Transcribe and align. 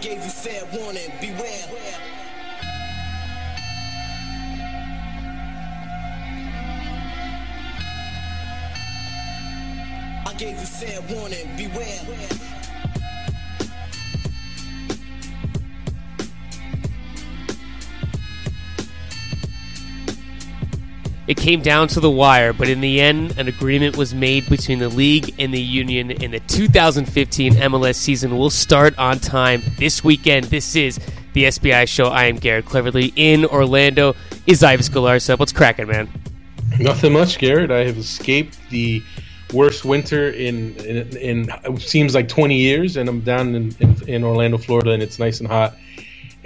gave 0.00 0.22
you 0.22 0.30
fair 0.30 0.62
warning, 0.78 1.10
beware. 1.20 1.64
I 10.24 10.34
gave 10.36 10.60
you 10.60 10.66
fair 10.66 11.00
warning, 11.16 11.56
beware. 11.56 12.57
It 21.28 21.36
came 21.36 21.60
down 21.60 21.88
to 21.88 22.00
the 22.00 22.10
wire, 22.10 22.54
but 22.54 22.70
in 22.70 22.80
the 22.80 23.02
end, 23.02 23.36
an 23.36 23.48
agreement 23.48 23.98
was 23.98 24.14
made 24.14 24.48
between 24.48 24.78
the 24.78 24.88
league 24.88 25.34
and 25.38 25.52
the 25.52 25.60
union, 25.60 26.10
and 26.10 26.32
the 26.32 26.40
2015 26.40 27.52
MLS 27.52 27.96
season 27.96 28.38
will 28.38 28.48
start 28.48 28.98
on 28.98 29.18
time 29.18 29.62
this 29.76 30.02
weekend. 30.02 30.46
This 30.46 30.74
is 30.74 30.98
the 31.34 31.44
SBI 31.44 31.86
show. 31.86 32.06
I 32.06 32.24
am 32.24 32.36
Garrett 32.36 32.64
Cleverly 32.64 33.12
in 33.14 33.44
Orlando. 33.44 34.16
Is 34.46 34.64
Ives 34.64 34.88
Galarcep? 34.88 35.38
What's 35.38 35.52
cracking, 35.52 35.88
man? 35.88 36.08
Nothing 36.80 37.12
much, 37.12 37.38
Garrett. 37.38 37.70
I 37.70 37.84
have 37.84 37.98
escaped 37.98 38.58
the 38.70 39.02
worst 39.52 39.84
winter 39.84 40.30
in 40.30 40.76
in, 40.76 41.14
in 41.18 41.50
it 41.64 41.82
seems 41.82 42.14
like 42.14 42.28
20 42.28 42.56
years, 42.56 42.96
and 42.96 43.06
I'm 43.06 43.20
down 43.20 43.54
in, 43.54 43.76
in, 43.80 44.08
in 44.08 44.24
Orlando, 44.24 44.56
Florida, 44.56 44.92
and 44.92 45.02
it's 45.02 45.18
nice 45.18 45.40
and 45.40 45.48
hot 45.48 45.76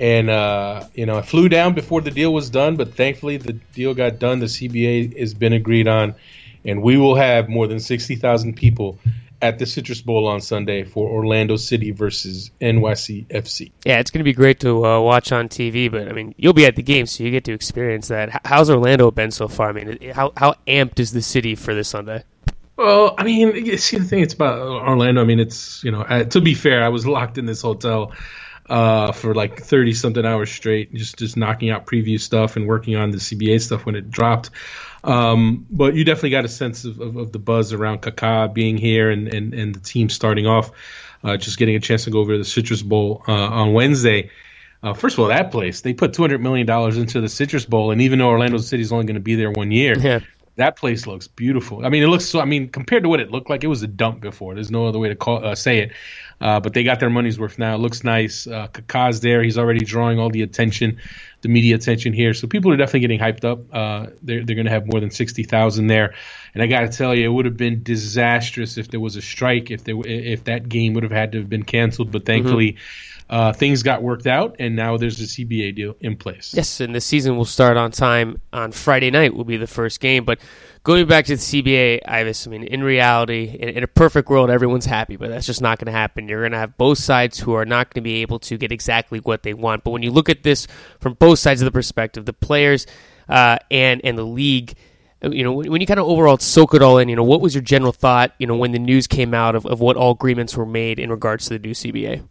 and 0.03 0.29
uh, 0.29 0.85
you 0.95 1.07
know 1.07 1.17
I 1.17 1.23
flew 1.23 1.49
down 1.49 1.75
before 1.75 2.01
the 2.01 2.11
deal 2.11 2.35
was 2.35 2.51
done, 2.51 2.77
but 2.77 2.95
thankfully 2.95 3.37
the 3.37 3.53
deal 3.53 3.95
got 3.95 4.19
done. 4.19 4.41
The 4.41 4.47
CBA 4.47 5.19
has 5.19 5.33
been 5.33 5.53
agreed 5.53 5.87
on, 5.87 6.17
and 6.65 6.83
we 6.83 6.97
will 6.97 7.15
have 7.15 7.49
more 7.49 7.69
than 7.69 7.79
sixty 7.79 8.17
thousand 8.17 8.57
people 8.57 8.99
at 9.41 9.61
the 9.61 9.67
Citrus 9.67 10.03
Bowl 10.03 10.27
on 10.27 10.41
Sunday 10.41 10.83
for 10.83 11.09
Orlando 11.09 11.57
City 11.57 11.93
versus 11.93 12.51
NYCFC. 12.61 13.73
Yeah, 13.85 13.99
it's 13.99 14.11
going 14.11 14.21
to 14.21 14.25
be 14.25 14.33
great 14.33 14.61
to 14.61 14.85
uh, 14.85 15.01
watch 15.01 15.33
on 15.33 15.49
TV, 15.49 15.91
but 15.91 16.09
I 16.09 16.13
mean, 16.13 16.35
you'll 16.37 16.53
be 16.53 16.67
at 16.67 16.77
the 16.77 16.83
game, 16.83 17.07
so 17.07 17.23
you 17.23 17.31
get 17.31 17.45
to 17.45 17.53
experience 17.53 18.09
that. 18.09 18.45
How's 18.45 18.71
Orlando 18.71 19.11
been 19.13 19.31
so 19.31 19.47
far? 19.47 19.69
I 19.69 19.73
mean, 19.73 20.11
how 20.11 20.33
how 20.37 20.57
amped 20.67 20.99
is 20.99 21.13
the 21.13 21.23
city 21.23 21.55
for 21.55 21.75
this 21.75 21.89
Sunday? 21.89 22.25
Well, 22.77 23.15
I 23.17 23.23
mean, 23.23 23.79
see 23.79 23.99
the 23.99 24.05
thing. 24.05 24.21
It's 24.21 24.35
about 24.35 24.59
Orlando. 24.59 25.21
I 25.21 25.25
mean, 25.25 25.39
it's 25.39 25.85
you 25.85 25.93
know, 25.93 26.01
uh, 26.01 26.25
to 26.25 26.41
be 26.41 26.55
fair, 26.55 26.83
I 26.83 26.89
was 26.89 27.07
locked 27.07 27.39
in 27.39 27.47
this 27.47 27.63
hotel 27.63 28.13
uh, 28.69 29.13
for 29.13 29.35
like 29.35 29.61
30 29.61 29.95
something 29.95 30.25
hours 30.25 30.51
straight, 30.51 30.95
just 30.95 31.19
just 31.19 31.37
knocking 31.37 31.71
out 31.71 31.87
preview 31.87 32.21
stuff 32.21 32.57
and 32.57 32.67
working 32.67 32.97
on 32.97 33.11
the 33.11 33.19
CBA 33.19 33.61
stuff 33.61 33.85
when 33.85 33.97
it 33.97 34.11
dropped. 34.11 34.51
Um, 35.05 35.67
but 35.71 35.95
you 35.95 36.05
definitely 36.05 36.31
got 36.31 36.45
a 36.45 36.49
sense 36.49 36.85
of, 36.85 37.01
of, 37.01 37.17
of, 37.17 37.33
the 37.33 37.41
buzz 37.41 37.73
around 37.73 38.03
Kaká 38.03 38.53
being 38.55 38.77
here 38.77 39.11
and, 39.11 39.35
and, 39.35 39.53
and 39.53 39.75
the 39.75 39.81
team 39.81 40.09
starting 40.09 40.47
off, 40.47 40.71
uh, 41.25 41.37
just 41.37 41.59
getting 41.59 41.75
a 41.75 41.81
chance 41.81 42.05
to 42.05 42.11
go 42.11 42.21
over 42.21 42.33
to 42.33 42.39
the 42.39 42.45
Citrus 42.45 42.83
Bowl 42.83 43.25
uh, 43.27 43.33
on 43.33 43.73
Wednesday. 43.73 44.31
Uh, 44.81 44.95
first 44.95 45.17
of 45.17 45.21
all, 45.21 45.29
that 45.29 45.51
place 45.51 45.81
they 45.81 45.93
put 45.93 46.13
two 46.13 46.23
hundred 46.23 46.41
million 46.41 46.67
dollars 46.67 46.99
into 46.99 47.21
the 47.21 47.29
Citrus 47.29 47.65
Bowl, 47.65 47.91
and 47.91 48.01
even 48.03 48.21
though 48.21 48.29
Orlando 48.29 48.59
City 48.59 48.83
is 48.83 48.93
only 48.93 49.07
going 49.07 49.15
to 49.15 49.21
be 49.21 49.35
there 49.35 49.51
one 49.51 49.71
year, 49.71 49.99
yeah. 49.99 50.21
That 50.57 50.77
place 50.77 51.07
looks 51.07 51.29
beautiful. 51.29 51.85
I 51.85 51.89
mean, 51.89 52.03
it 52.03 52.09
looks 52.09 52.27
so. 52.27 52.41
I 52.41 52.45
mean, 52.45 52.69
compared 52.69 53.05
to 53.05 53.09
what 53.09 53.21
it 53.21 53.31
looked 53.31 53.49
like, 53.49 53.65
it 53.65 53.69
was 53.69 53.83
a 53.83 53.87
dump 53.87 54.21
before. 54.21 54.55
There's 54.55 54.71
no 54.71 54.87
other 54.87 54.99
way 54.99 55.09
to 55.09 55.17
call, 55.17 55.45
uh, 55.45 55.55
say 55.55 55.79
it. 55.79 55.93
Uh, 56.41 56.61
but 56.61 56.75
they 56.75 56.83
got 56.83 57.01
their 57.01 57.09
money's 57.09 57.39
worth 57.39 57.59
now. 57.59 57.75
It 57.75 57.79
looks 57.79 58.05
nice. 58.05 58.47
Uh, 58.47 58.67
Kaká's 58.67 59.21
there. 59.21 59.43
He's 59.43 59.57
already 59.57 59.85
drawing 59.85 60.19
all 60.19 60.29
the 60.29 60.43
attention, 60.43 60.99
the 61.41 61.49
media 61.49 61.77
attention 61.77 62.13
here. 62.13 62.35
So 62.35 62.49
people 62.49 62.73
are 62.73 62.77
definitely 62.77 63.01
getting 63.01 63.21
hyped 63.21 63.45
up. 63.45 63.61
Uh, 63.73 64.11
they're 64.23 64.45
they're 64.45 64.57
going 64.57 64.67
to 64.67 64.73
have 64.73 64.87
more 64.87 65.01
than 65.01 65.11
sixty 65.11 65.45
thousand 65.45 65.87
there. 65.87 66.15
And 66.53 66.63
I 66.63 66.67
got 66.67 66.81
to 66.81 66.89
tell 66.89 67.15
you, 67.15 67.25
it 67.25 67.33
would 67.33 67.47
have 67.47 67.57
been 67.57 67.83
disastrous 67.83 68.77
if 68.77 68.89
there 68.89 69.01
was 69.01 69.17
a 69.17 69.23
strike. 69.23 69.71
If 69.71 69.85
there 69.85 69.97
if 70.05 70.45
that 70.45 70.69
game 70.69 70.95
would 70.95 71.05
have 71.05 71.13
had 71.13 71.33
to 71.33 71.39
have 71.39 71.49
been 71.49 71.65
canceled. 71.65 72.13
But 72.13 72.27
thankfully. 72.27 72.73
Mm-hmm. 72.73 73.12
Uh, 73.33 73.51
things 73.51 73.83
got 73.83 74.03
worked 74.03 74.27
out, 74.27 74.57
and 74.59 74.77
now 74.77 74.99
there's 74.99 75.19
a 75.19 75.25
CBA 75.25 75.75
deal 75.75 75.97
in 76.01 76.17
place. 76.17 76.53
Yes, 76.55 76.81
and 76.81 76.95
the 76.95 77.01
season 77.01 77.39
will 77.39 77.47
start 77.47 77.79
on 77.79 77.91
time 77.91 78.39
on 78.53 78.73
Friday 78.73 79.11
night. 79.11 79.35
Will 79.35 79.45
be 79.45 79.57
the 79.57 79.67
first 79.67 80.01
game, 80.01 80.27
but 80.27 80.39
going 80.83 81.07
back 81.07 81.25
to 81.25 81.37
the 81.37 81.41
CBA, 81.41 82.01
Ives, 82.07 82.47
I 82.47 82.51
mean, 82.51 82.65
in 82.65 82.83
reality, 82.83 83.57
in, 83.59 83.71
in 83.71 83.85
a 83.85 83.87
perfect 83.87 84.29
world, 84.29 84.51
everyone's 84.51 84.85
happy, 84.85 85.17
but 85.17 85.31
that's 85.31 85.47
just 85.47 85.63
not 85.63 85.79
going 85.79 85.87
to 85.87 85.99
happen. 85.99 86.29
You're 86.29 86.43
going 86.43 86.53
to 86.53 86.59
have 86.59 86.77
both 86.77 86.99
sides 86.99 87.39
who 87.39 87.55
are 87.55 87.65
not 87.65 87.89
going 87.89 88.03
to 88.03 88.05
be 88.05 88.17
able 88.21 88.39
to 88.41 88.59
get 88.59 88.71
exactly 88.71 89.19
what 89.19 89.45
they 89.45 89.55
want. 89.55 89.83
But 89.83 89.93
when 89.93 90.03
you 90.03 90.11
look 90.11 90.29
at 90.29 90.43
this 90.43 90.67
from 91.01 91.15
both 91.15 91.39
sides 91.39 91.63
of 91.63 91.65
the 91.65 91.73
perspective, 91.73 92.27
the 92.27 92.35
players 92.35 92.87
uh, 93.31 93.57
and 93.71 94.03
and 94.05 94.19
the 94.19 94.25
league, 94.25 94.75
you 95.23 95.43
know, 95.43 95.55
when, 95.55 95.81
you 95.81 95.87
kind 95.87 96.01
of 96.01 96.07
overall 96.07 96.37
soak 96.37 96.75
it 96.75 96.83
all 96.83 96.99
in, 96.99 97.09
you 97.09 97.17
know, 97.17 97.25
what 97.25 97.41
was 97.41 97.55
your 97.55 97.63
general 97.63 97.93
thought, 97.93 98.35
you 98.37 98.47
know, 98.47 98.57
when 98.57 98.73
the 98.73 98.79
news 98.79 99.07
came 99.07 99.33
out 99.33 99.55
of, 99.55 99.65
of 99.65 99.81
what 99.81 99.97
all 99.97 100.11
agreements 100.11 100.55
were 100.55 100.67
made 100.67 100.99
in 100.99 101.09
regards 101.09 101.47
to 101.47 101.59
the 101.59 101.67
new 101.67 101.73
CBA? 101.73 102.29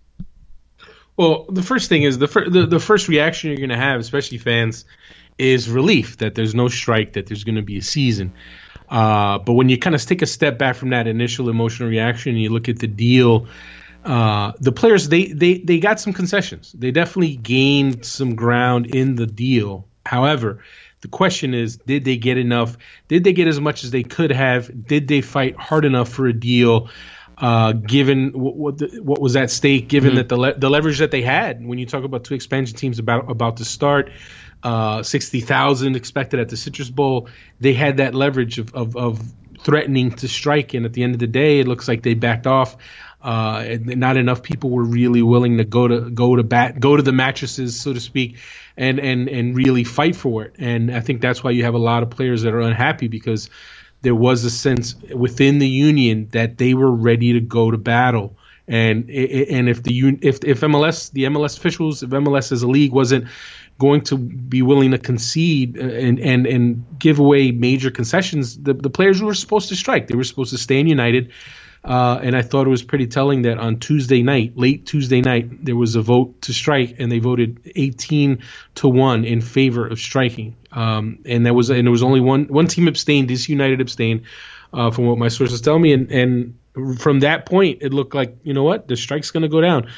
Well, 1.17 1.45
the 1.49 1.63
first 1.63 1.89
thing 1.89 2.03
is 2.03 2.17
the, 2.17 2.27
fir- 2.27 2.49
the, 2.49 2.65
the 2.65 2.79
first 2.79 3.07
reaction 3.07 3.49
you're 3.49 3.57
going 3.57 3.69
to 3.69 3.77
have, 3.77 3.99
especially 3.99 4.37
fans– 4.37 4.85
is 5.41 5.69
relief 5.69 6.17
that 6.17 6.35
there's 6.35 6.53
no 6.53 6.67
strike, 6.67 7.13
that 7.13 7.25
there's 7.25 7.43
going 7.43 7.55
to 7.55 7.63
be 7.63 7.77
a 7.77 7.81
season. 7.81 8.33
Uh, 8.89 9.39
but 9.39 9.53
when 9.53 9.69
you 9.69 9.77
kind 9.77 9.95
of 9.95 10.05
take 10.05 10.21
a 10.21 10.25
step 10.27 10.57
back 10.57 10.75
from 10.75 10.89
that 10.89 11.07
initial 11.07 11.49
emotional 11.49 11.89
reaction 11.89 12.33
and 12.33 12.41
you 12.41 12.49
look 12.49 12.69
at 12.69 12.77
the 12.77 12.87
deal, 12.87 13.47
uh, 14.05 14.51
the 14.59 14.71
players 14.71 15.09
they, 15.09 15.25
they 15.25 15.57
they 15.57 15.79
got 15.79 15.99
some 15.99 16.13
concessions. 16.13 16.71
They 16.73 16.91
definitely 16.91 17.37
gained 17.37 18.05
some 18.05 18.35
ground 18.35 18.93
in 18.93 19.15
the 19.15 19.25
deal. 19.25 19.87
However, 20.05 20.63
the 21.01 21.07
question 21.07 21.53
is, 21.53 21.77
did 21.77 22.05
they 22.05 22.17
get 22.17 22.37
enough? 22.37 22.77
Did 23.07 23.23
they 23.23 23.33
get 23.33 23.47
as 23.47 23.59
much 23.59 23.83
as 23.83 23.91
they 23.91 24.03
could 24.03 24.31
have? 24.31 24.87
Did 24.87 25.07
they 25.07 25.21
fight 25.21 25.55
hard 25.55 25.85
enough 25.85 26.09
for 26.09 26.27
a 26.27 26.33
deal? 26.33 26.89
Uh, 27.41 27.71
given 27.71 28.33
what 28.33 28.55
what, 28.55 28.77
the, 28.77 29.01
what, 29.01 29.19
was 29.19 29.35
at 29.35 29.49
stake, 29.49 29.87
given 29.89 30.11
mm-hmm. 30.11 30.17
that 30.17 30.29
the 30.29 30.37
le- 30.37 30.53
the 30.53 30.69
leverage 30.69 30.99
that 30.99 31.09
they 31.09 31.23
had 31.23 31.65
when 31.65 31.79
you 31.79 31.87
talk 31.87 32.03
about 32.03 32.23
two 32.23 32.35
expansion 32.35 32.77
teams 32.77 32.99
about 32.99 33.31
about 33.31 33.57
to 33.57 33.65
start, 33.65 34.11
uh, 34.63 35.01
60,000 35.01 35.95
expected 35.95 36.39
at 36.39 36.49
the 36.49 36.57
Citrus 36.57 36.89
Bowl. 36.89 37.29
They 37.59 37.73
had 37.73 37.97
that 37.97 38.13
leverage 38.13 38.59
of, 38.59 38.75
of, 38.75 38.95
of, 38.95 39.33
threatening 39.63 40.11
to 40.11 40.27
strike, 40.27 40.73
and 40.73 40.85
at 40.85 40.93
the 40.93 41.03
end 41.03 41.13
of 41.13 41.19
the 41.19 41.27
day, 41.27 41.59
it 41.59 41.67
looks 41.67 41.87
like 41.87 42.01
they 42.01 42.15
backed 42.15 42.47
off. 42.47 42.77
Uh, 43.21 43.77
not 43.83 44.17
enough 44.17 44.41
people 44.41 44.71
were 44.71 44.83
really 44.83 45.21
willing 45.21 45.57
to 45.57 45.63
go 45.63 45.87
to 45.87 46.09
go 46.09 46.35
to 46.35 46.41
bat, 46.41 46.79
go 46.79 46.97
to 46.97 47.03
the 47.03 47.11
mattresses, 47.11 47.79
so 47.79 47.93
to 47.93 47.99
speak, 47.99 48.37
and 48.75 48.99
and 48.99 49.29
and 49.29 49.55
really 49.55 49.83
fight 49.83 50.15
for 50.15 50.43
it. 50.43 50.55
And 50.57 50.91
I 50.91 51.01
think 51.01 51.21
that's 51.21 51.43
why 51.43 51.51
you 51.51 51.63
have 51.65 51.75
a 51.75 51.79
lot 51.79 52.01
of 52.01 52.09
players 52.09 52.41
that 52.41 52.53
are 52.55 52.61
unhappy 52.61 53.07
because 53.07 53.51
there 54.01 54.15
was 54.15 54.43
a 54.43 54.49
sense 54.49 54.95
within 55.13 55.59
the 55.59 55.67
union 55.67 56.27
that 56.31 56.57
they 56.57 56.73
were 56.73 56.91
ready 56.91 57.33
to 57.33 57.39
go 57.39 57.71
to 57.71 57.77
battle. 57.77 58.35
And 58.67 59.09
and 59.09 59.69
if 59.69 59.83
the 59.83 60.17
if 60.21 60.43
if 60.43 60.61
MLS 60.61 61.11
the 61.11 61.23
MLS 61.25 61.57
officials 61.57 62.03
if 62.03 62.09
MLS 62.11 62.51
as 62.51 62.63
a 62.63 62.67
league 62.67 62.93
wasn't 62.93 63.25
going 63.79 64.01
to 64.01 64.17
be 64.17 64.61
willing 64.61 64.91
to 64.91 64.97
concede 64.97 65.75
and 65.77 66.19
and 66.19 66.45
and 66.45 66.85
give 66.99 67.19
away 67.19 67.51
major 67.51 67.91
concessions, 67.91 68.57
the, 68.57 68.73
the 68.73 68.89
players 68.89 69.21
were 69.21 69.33
supposed 69.33 69.69
to 69.69 69.75
strike. 69.75 70.07
They 70.07 70.15
were 70.15 70.23
supposed 70.23 70.51
to 70.51 70.57
stand 70.57 70.87
united. 70.87 71.31
Uh, 71.83 72.19
and 72.21 72.35
I 72.35 72.43
thought 72.43 72.67
it 72.67 72.69
was 72.69 72.83
pretty 72.83 73.07
telling 73.07 73.43
that 73.43 73.57
on 73.57 73.79
Tuesday 73.79 74.21
night, 74.21 74.55
late 74.55 74.85
Tuesday 74.85 75.21
night, 75.21 75.65
there 75.65 75.75
was 75.75 75.95
a 75.95 76.01
vote 76.01 76.43
to 76.43 76.53
strike, 76.53 76.95
and 76.99 77.11
they 77.11 77.17
voted 77.17 77.71
18 77.75 78.43
to 78.75 78.87
one 78.87 79.25
in 79.25 79.41
favor 79.41 79.87
of 79.87 79.99
striking. 79.99 80.55
Um, 80.71 81.19
and 81.25 81.45
that 81.47 81.55
was 81.55 81.69
and 81.71 81.85
there 81.85 81.91
was 81.91 82.03
only 82.03 82.19
one 82.19 82.45
one 82.45 82.67
team 82.67 82.87
abstained. 82.87 83.29
DC 83.29 83.49
United 83.49 83.81
abstained, 83.81 84.21
uh, 84.71 84.91
from 84.91 85.07
what 85.07 85.17
my 85.17 85.29
sources 85.29 85.61
tell 85.61 85.77
me. 85.77 85.93
And 85.93 86.11
and 86.11 86.99
from 86.99 87.21
that 87.21 87.47
point, 87.47 87.79
it 87.81 87.93
looked 87.93 88.13
like 88.13 88.37
you 88.43 88.53
know 88.53 88.63
what 88.63 88.87
the 88.87 88.95
strike's 88.95 89.31
going 89.31 89.43
to 89.43 89.49
go 89.49 89.61
down. 89.61 89.89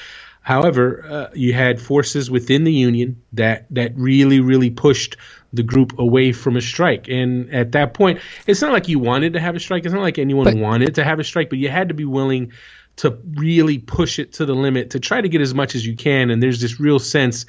However, 0.42 1.06
uh, 1.10 1.28
you 1.34 1.54
had 1.54 1.82
forces 1.82 2.30
within 2.30 2.64
the 2.64 2.74
union 2.74 3.24
that 3.34 3.66
that 3.72 3.94
really, 3.96 4.40
really 4.40 4.70
pushed 4.70 5.18
the 5.54 5.64
group 5.64 6.00
away 6.00 6.32
from 6.32 6.58
a 6.58 6.62
strike. 6.62 7.08
And 7.08 7.54
at 7.54 7.72
that 7.74 7.94
point, 7.94 8.20
it's 8.48 8.62
not 8.62 8.74
like 8.74 8.88
you 8.88 9.00
wanted 9.00 9.34
to 9.34 9.40
have 9.40 9.56
a 9.56 9.60
strike. 9.60 9.86
It's 9.86 9.94
not 9.94 10.02
like 10.02 10.18
anyone 10.18 10.46
but, 10.46 10.58
wanted 10.58 10.96
to 10.96 11.04
have 11.04 11.20
a 11.20 11.24
strike, 11.24 11.50
but 11.50 11.60
you 11.60 11.70
had 11.70 11.90
to 11.90 11.94
be 11.94 12.06
willing 12.06 12.52
to 12.98 13.18
really 13.36 13.80
push 13.80 14.20
it 14.20 14.34
to 14.34 14.46
the 14.46 14.54
limit 14.54 14.92
to 14.92 15.00
try 15.00 15.22
to 15.22 15.30
get 15.30 15.42
as 15.42 15.54
much 15.54 15.76
as 15.76 15.86
you 15.86 15.96
can. 15.96 16.30
And 16.30 16.42
there's 16.42 16.62
this 16.62 16.80
real 16.80 17.00
sense 17.00 17.46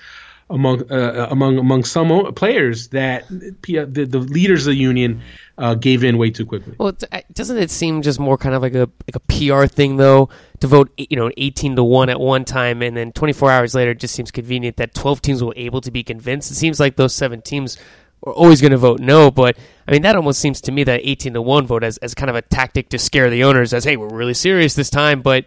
among 0.50 0.90
uh, 0.90 1.28
among 1.30 1.58
among 1.58 1.84
some 1.84 2.32
players 2.34 2.88
that 2.88 3.26
the, 3.28 4.06
the 4.08 4.18
leaders 4.18 4.66
of 4.66 4.72
the 4.72 4.78
union 4.78 5.22
uh, 5.56 5.74
gave 5.74 6.04
in 6.04 6.18
way 6.18 6.30
too 6.30 6.44
quickly. 6.44 6.74
Well, 6.78 6.92
uh, 7.12 7.20
doesn't 7.32 7.56
it 7.56 7.70
seem 7.70 8.02
just 8.02 8.20
more 8.20 8.36
kind 8.36 8.54
of 8.54 8.62
like 8.62 8.74
a 8.74 8.90
like 9.06 9.16
a 9.16 9.20
PR 9.20 9.66
thing 9.66 9.96
though 9.96 10.28
to 10.60 10.66
vote 10.66 10.92
you 10.96 11.16
know 11.16 11.30
eighteen 11.36 11.76
to 11.76 11.84
one 11.84 12.08
at 12.10 12.20
one 12.20 12.44
time 12.44 12.82
and 12.82 12.96
then 12.96 13.12
twenty 13.12 13.32
four 13.32 13.50
hours 13.50 13.74
later 13.74 13.92
it 13.92 14.00
just 14.00 14.14
seems 14.14 14.30
convenient 14.30 14.76
that 14.76 14.94
twelve 14.94 15.22
teams 15.22 15.42
were 15.42 15.54
able 15.56 15.80
to 15.80 15.90
be 15.90 16.02
convinced. 16.02 16.50
It 16.50 16.56
seems 16.56 16.78
like 16.78 16.96
those 16.96 17.14
seven 17.14 17.40
teams 17.40 17.78
are 18.22 18.32
always 18.32 18.60
going 18.60 18.72
to 18.72 18.78
vote 18.78 19.00
no, 19.00 19.30
but 19.30 19.56
I 19.88 19.92
mean 19.92 20.02
that 20.02 20.16
almost 20.16 20.40
seems 20.40 20.60
to 20.62 20.72
me 20.72 20.84
that 20.84 21.00
eighteen 21.04 21.32
to 21.34 21.42
one 21.42 21.66
vote 21.66 21.84
as 21.84 21.96
as 21.98 22.14
kind 22.14 22.28
of 22.28 22.36
a 22.36 22.42
tactic 22.42 22.90
to 22.90 22.98
scare 22.98 23.30
the 23.30 23.44
owners 23.44 23.72
as 23.72 23.84
hey 23.84 23.96
we're 23.96 24.14
really 24.14 24.34
serious 24.34 24.74
this 24.74 24.90
time, 24.90 25.22
but 25.22 25.46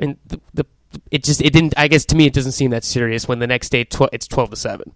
mean 0.00 0.16
the, 0.26 0.40
the 0.54 0.66
it 1.10 1.24
just 1.24 1.40
it 1.40 1.52
didn't. 1.52 1.74
I 1.76 1.88
guess 1.88 2.04
to 2.06 2.16
me, 2.16 2.26
it 2.26 2.32
doesn't 2.32 2.52
seem 2.52 2.70
that 2.70 2.84
serious 2.84 3.28
when 3.28 3.38
the 3.38 3.46
next 3.46 3.70
day 3.70 3.84
tw- 3.84 4.12
it's 4.12 4.26
twelve 4.26 4.50
to 4.50 4.56
seven. 4.56 4.92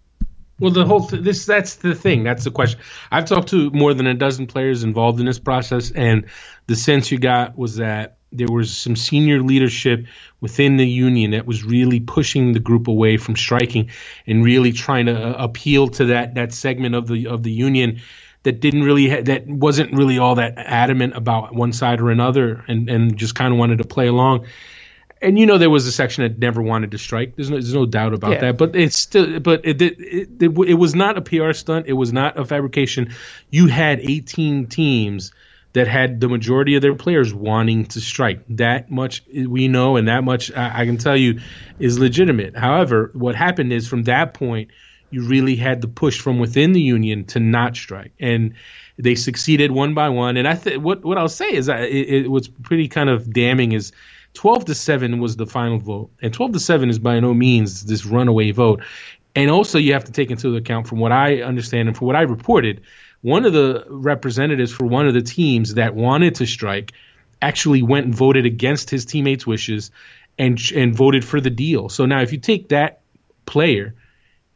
Well, 0.58 0.70
the 0.70 0.86
whole 0.86 1.06
th- 1.06 1.22
this 1.22 1.44
that's 1.44 1.76
the 1.76 1.94
thing. 1.94 2.24
That's 2.24 2.44
the 2.44 2.50
question. 2.50 2.80
I've 3.10 3.26
talked 3.26 3.48
to 3.48 3.70
more 3.70 3.92
than 3.92 4.06
a 4.06 4.14
dozen 4.14 4.46
players 4.46 4.84
involved 4.84 5.20
in 5.20 5.26
this 5.26 5.38
process, 5.38 5.90
and 5.90 6.26
the 6.66 6.76
sense 6.76 7.10
you 7.10 7.18
got 7.18 7.58
was 7.58 7.76
that 7.76 8.16
there 8.32 8.48
was 8.50 8.76
some 8.76 8.96
senior 8.96 9.42
leadership 9.42 10.06
within 10.40 10.76
the 10.76 10.86
union 10.86 11.30
that 11.30 11.46
was 11.46 11.64
really 11.64 12.00
pushing 12.00 12.52
the 12.52 12.60
group 12.60 12.88
away 12.88 13.16
from 13.16 13.36
striking 13.36 13.90
and 14.26 14.44
really 14.44 14.72
trying 14.72 15.06
to 15.06 15.14
uh, 15.14 15.44
appeal 15.44 15.88
to 15.88 16.06
that 16.06 16.34
that 16.34 16.52
segment 16.52 16.94
of 16.94 17.06
the 17.06 17.26
of 17.26 17.42
the 17.42 17.52
union 17.52 18.00
that 18.42 18.60
didn't 18.60 18.82
really 18.82 19.08
ha- 19.10 19.22
that 19.22 19.46
wasn't 19.46 19.92
really 19.92 20.18
all 20.18 20.36
that 20.36 20.54
adamant 20.56 21.16
about 21.16 21.54
one 21.54 21.72
side 21.72 22.00
or 22.00 22.10
another 22.10 22.64
and 22.68 22.88
and 22.88 23.16
just 23.16 23.34
kind 23.34 23.52
of 23.52 23.58
wanted 23.58 23.78
to 23.78 23.84
play 23.84 24.06
along 24.06 24.46
and 25.22 25.38
you 25.38 25.46
know 25.46 25.58
there 25.58 25.70
was 25.70 25.86
a 25.86 25.92
section 25.92 26.24
that 26.24 26.38
never 26.38 26.60
wanted 26.62 26.90
to 26.92 26.98
strike. 26.98 27.36
There's 27.36 27.50
no, 27.50 27.56
there's 27.56 27.74
no 27.74 27.86
doubt 27.86 28.12
about 28.14 28.32
Yeah. 28.32 28.40
that. 28.40 28.58
But 28.58 28.76
it's 28.76 28.98
still, 28.98 29.40
but 29.40 29.64
it, 29.64 29.80
it, 29.80 29.98
it, 30.00 30.28
it, 30.42 30.58
it 30.68 30.74
was 30.74 30.94
not 30.94 31.16
a 31.16 31.22
PR 31.22 31.52
stunt. 31.52 31.86
It 31.86 31.94
was 31.94 32.12
not 32.12 32.38
a 32.38 32.44
fabrication. 32.44 33.14
You 33.50 33.66
had 33.66 34.00
18 34.00 34.66
teams 34.66 35.32
that 35.72 35.88
had 35.88 36.20
the 36.20 36.28
majority 36.28 36.74
of 36.76 36.82
their 36.82 36.94
players 36.94 37.34
wanting 37.34 37.84
to 37.86 38.00
strike. 38.00 38.40
That 38.50 38.90
much 38.90 39.22
we 39.34 39.68
know, 39.68 39.96
and 39.96 40.08
that 40.08 40.24
much 40.24 40.50
I, 40.52 40.82
I 40.82 40.84
can 40.86 40.96
tell 40.98 41.16
you 41.16 41.40
is 41.78 41.98
legitimate. 41.98 42.56
However, 42.56 43.10
what 43.14 43.34
happened 43.34 43.72
is 43.72 43.86
from 43.88 44.04
that 44.04 44.34
point, 44.34 44.70
you 45.10 45.22
really 45.22 45.54
had 45.56 45.80
the 45.82 45.88
push 45.88 46.20
from 46.20 46.38
within 46.38 46.72
the 46.72 46.80
union 46.80 47.26
to 47.26 47.40
not 47.40 47.76
strike, 47.76 48.12
and 48.18 48.54
they 48.98 49.14
succeeded 49.14 49.70
one 49.70 49.94
by 49.94 50.08
one. 50.08 50.36
And 50.36 50.48
I 50.48 50.54
think 50.54 50.82
what 50.82 51.04
what 51.04 51.16
I'll 51.18 51.28
say 51.28 51.52
is 51.54 51.66
that 51.66 51.82
it, 51.84 52.24
it 52.24 52.30
was 52.30 52.48
pretty 52.48 52.88
kind 52.88 53.08
of 53.10 53.30
damning 53.32 53.72
is 53.72 53.92
12 54.36 54.66
to 54.66 54.74
7 54.74 55.18
was 55.18 55.36
the 55.36 55.46
final 55.46 55.78
vote. 55.78 56.10
And 56.22 56.32
12 56.32 56.52
to 56.52 56.60
7 56.60 56.90
is 56.90 56.98
by 56.98 57.20
no 57.20 57.34
means 57.34 57.84
this 57.84 58.06
runaway 58.06 58.52
vote. 58.52 58.82
And 59.34 59.50
also, 59.50 59.78
you 59.78 59.92
have 59.94 60.04
to 60.04 60.12
take 60.12 60.30
into 60.30 60.56
account, 60.56 60.86
from 60.86 60.98
what 60.98 61.12
I 61.12 61.42
understand 61.42 61.88
and 61.88 61.96
from 61.96 62.06
what 62.06 62.16
I 62.16 62.22
reported, 62.22 62.82
one 63.22 63.44
of 63.44 63.52
the 63.52 63.84
representatives 63.88 64.72
for 64.72 64.86
one 64.86 65.06
of 65.06 65.14
the 65.14 65.22
teams 65.22 65.74
that 65.74 65.94
wanted 65.94 66.36
to 66.36 66.46
strike 66.46 66.92
actually 67.42 67.82
went 67.82 68.06
and 68.06 68.14
voted 68.14 68.46
against 68.46 68.88
his 68.88 69.04
teammates' 69.04 69.46
wishes 69.46 69.90
and 70.38 70.60
and 70.74 70.94
voted 70.94 71.24
for 71.24 71.40
the 71.40 71.50
deal. 71.50 71.88
So 71.88 72.06
now, 72.06 72.20
if 72.20 72.32
you 72.32 72.38
take 72.38 72.68
that 72.68 73.00
player 73.46 73.94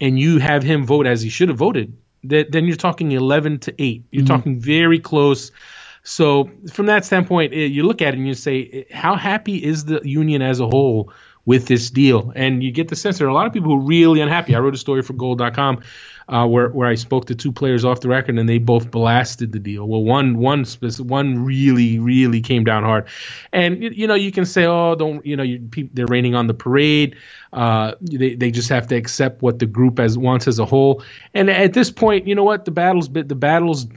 and 0.00 0.19
you 0.19 0.38
have 0.38 0.62
him 0.62 0.87
vote 0.87 1.06
as 1.06 1.21
he 1.23 1.29
should 1.31 1.49
have 1.49 1.59
voted, 1.59 1.97
that, 2.25 2.53
then 2.53 2.67
you're 2.67 2.77
talking 2.77 3.12
11 3.12 3.61
to 3.61 3.82
8. 3.82 4.05
You're 4.11 4.25
mm-hmm. 4.25 4.35
talking 4.35 4.61
very 4.61 4.99
close. 4.99 5.53
So 6.02 6.50
from 6.73 6.87
that 6.87 7.05
standpoint, 7.05 7.52
eh, 7.52 7.67
you 7.67 7.85
look 7.85 8.02
at 8.02 8.14
it 8.14 8.19
and 8.19 8.26
you 8.26 8.35
say, 8.35 8.87
eh, 8.91 8.94
how 8.94 9.17
happy 9.17 9.56
is 9.62 9.85
the 9.85 10.00
union 10.05 10.43
as 10.43 10.61
a 10.61 10.67
whole 10.67 11.12
with 11.44 11.67
this 11.67 11.91
deal? 11.91 12.32
And 12.35 12.62
you 12.62 12.70
get 12.73 12.88
the 12.88 12.97
sense 12.97 13.19
there 13.19 13.26
are 13.26 13.31
a 13.31 13.35
lot 13.35 13.47
of 13.47 13.52
people 13.52 13.70
who 13.70 13.76
are 13.76 13.87
really 13.87 14.20
unhappy. 14.20 14.55
I 14.55 14.61
wrote 14.61 14.75
a 14.75 14.79
story 14.79 15.02
for 15.02 15.12
Goal.com 15.12 15.82
uh, 16.31 16.47
where 16.47 16.69
where 16.69 16.88
I 16.88 16.94
spoke 16.94 17.26
to 17.26 17.35
two 17.35 17.50
players 17.50 17.85
off 17.85 18.00
the 18.00 18.08
record, 18.08 18.38
and 18.38 18.49
they 18.49 18.58
both 18.58 18.91
blasted 18.91 19.50
the 19.50 19.58
deal. 19.58 19.87
Well, 19.87 20.02
one 20.02 20.38
one 20.38 20.64
one 20.99 21.44
really 21.44 21.99
really 21.99 22.41
came 22.41 22.62
down 22.62 22.85
hard, 22.85 23.08
and 23.53 23.82
you, 23.82 23.91
you 23.91 24.06
know 24.06 24.14
you 24.14 24.31
can 24.31 24.46
say, 24.46 24.64
oh, 24.64 24.94
don't 24.94 25.26
you 25.26 25.37
know 25.37 25.43
you, 25.43 25.69
they're 25.93 26.06
raining 26.06 26.37
on 26.37 26.46
the 26.46 26.55
parade. 26.55 27.17
Uh, 27.53 27.94
they 28.00 28.37
they 28.37 28.50
just 28.53 28.69
have 28.69 28.87
to 28.88 28.94
accept 28.94 29.43
what 29.43 29.58
the 29.58 29.67
group 29.67 29.99
as 29.99 30.17
wants 30.17 30.46
as 30.46 30.61
a 30.61 30.64
whole. 30.64 31.03
And 31.35 31.50
at 31.50 31.73
this 31.73 31.91
point, 31.91 32.29
you 32.29 32.37
know 32.37 32.44
what 32.44 32.64
the 32.64 32.70
battle's 32.70 33.08
the 33.08 33.25
battle's 33.35 33.88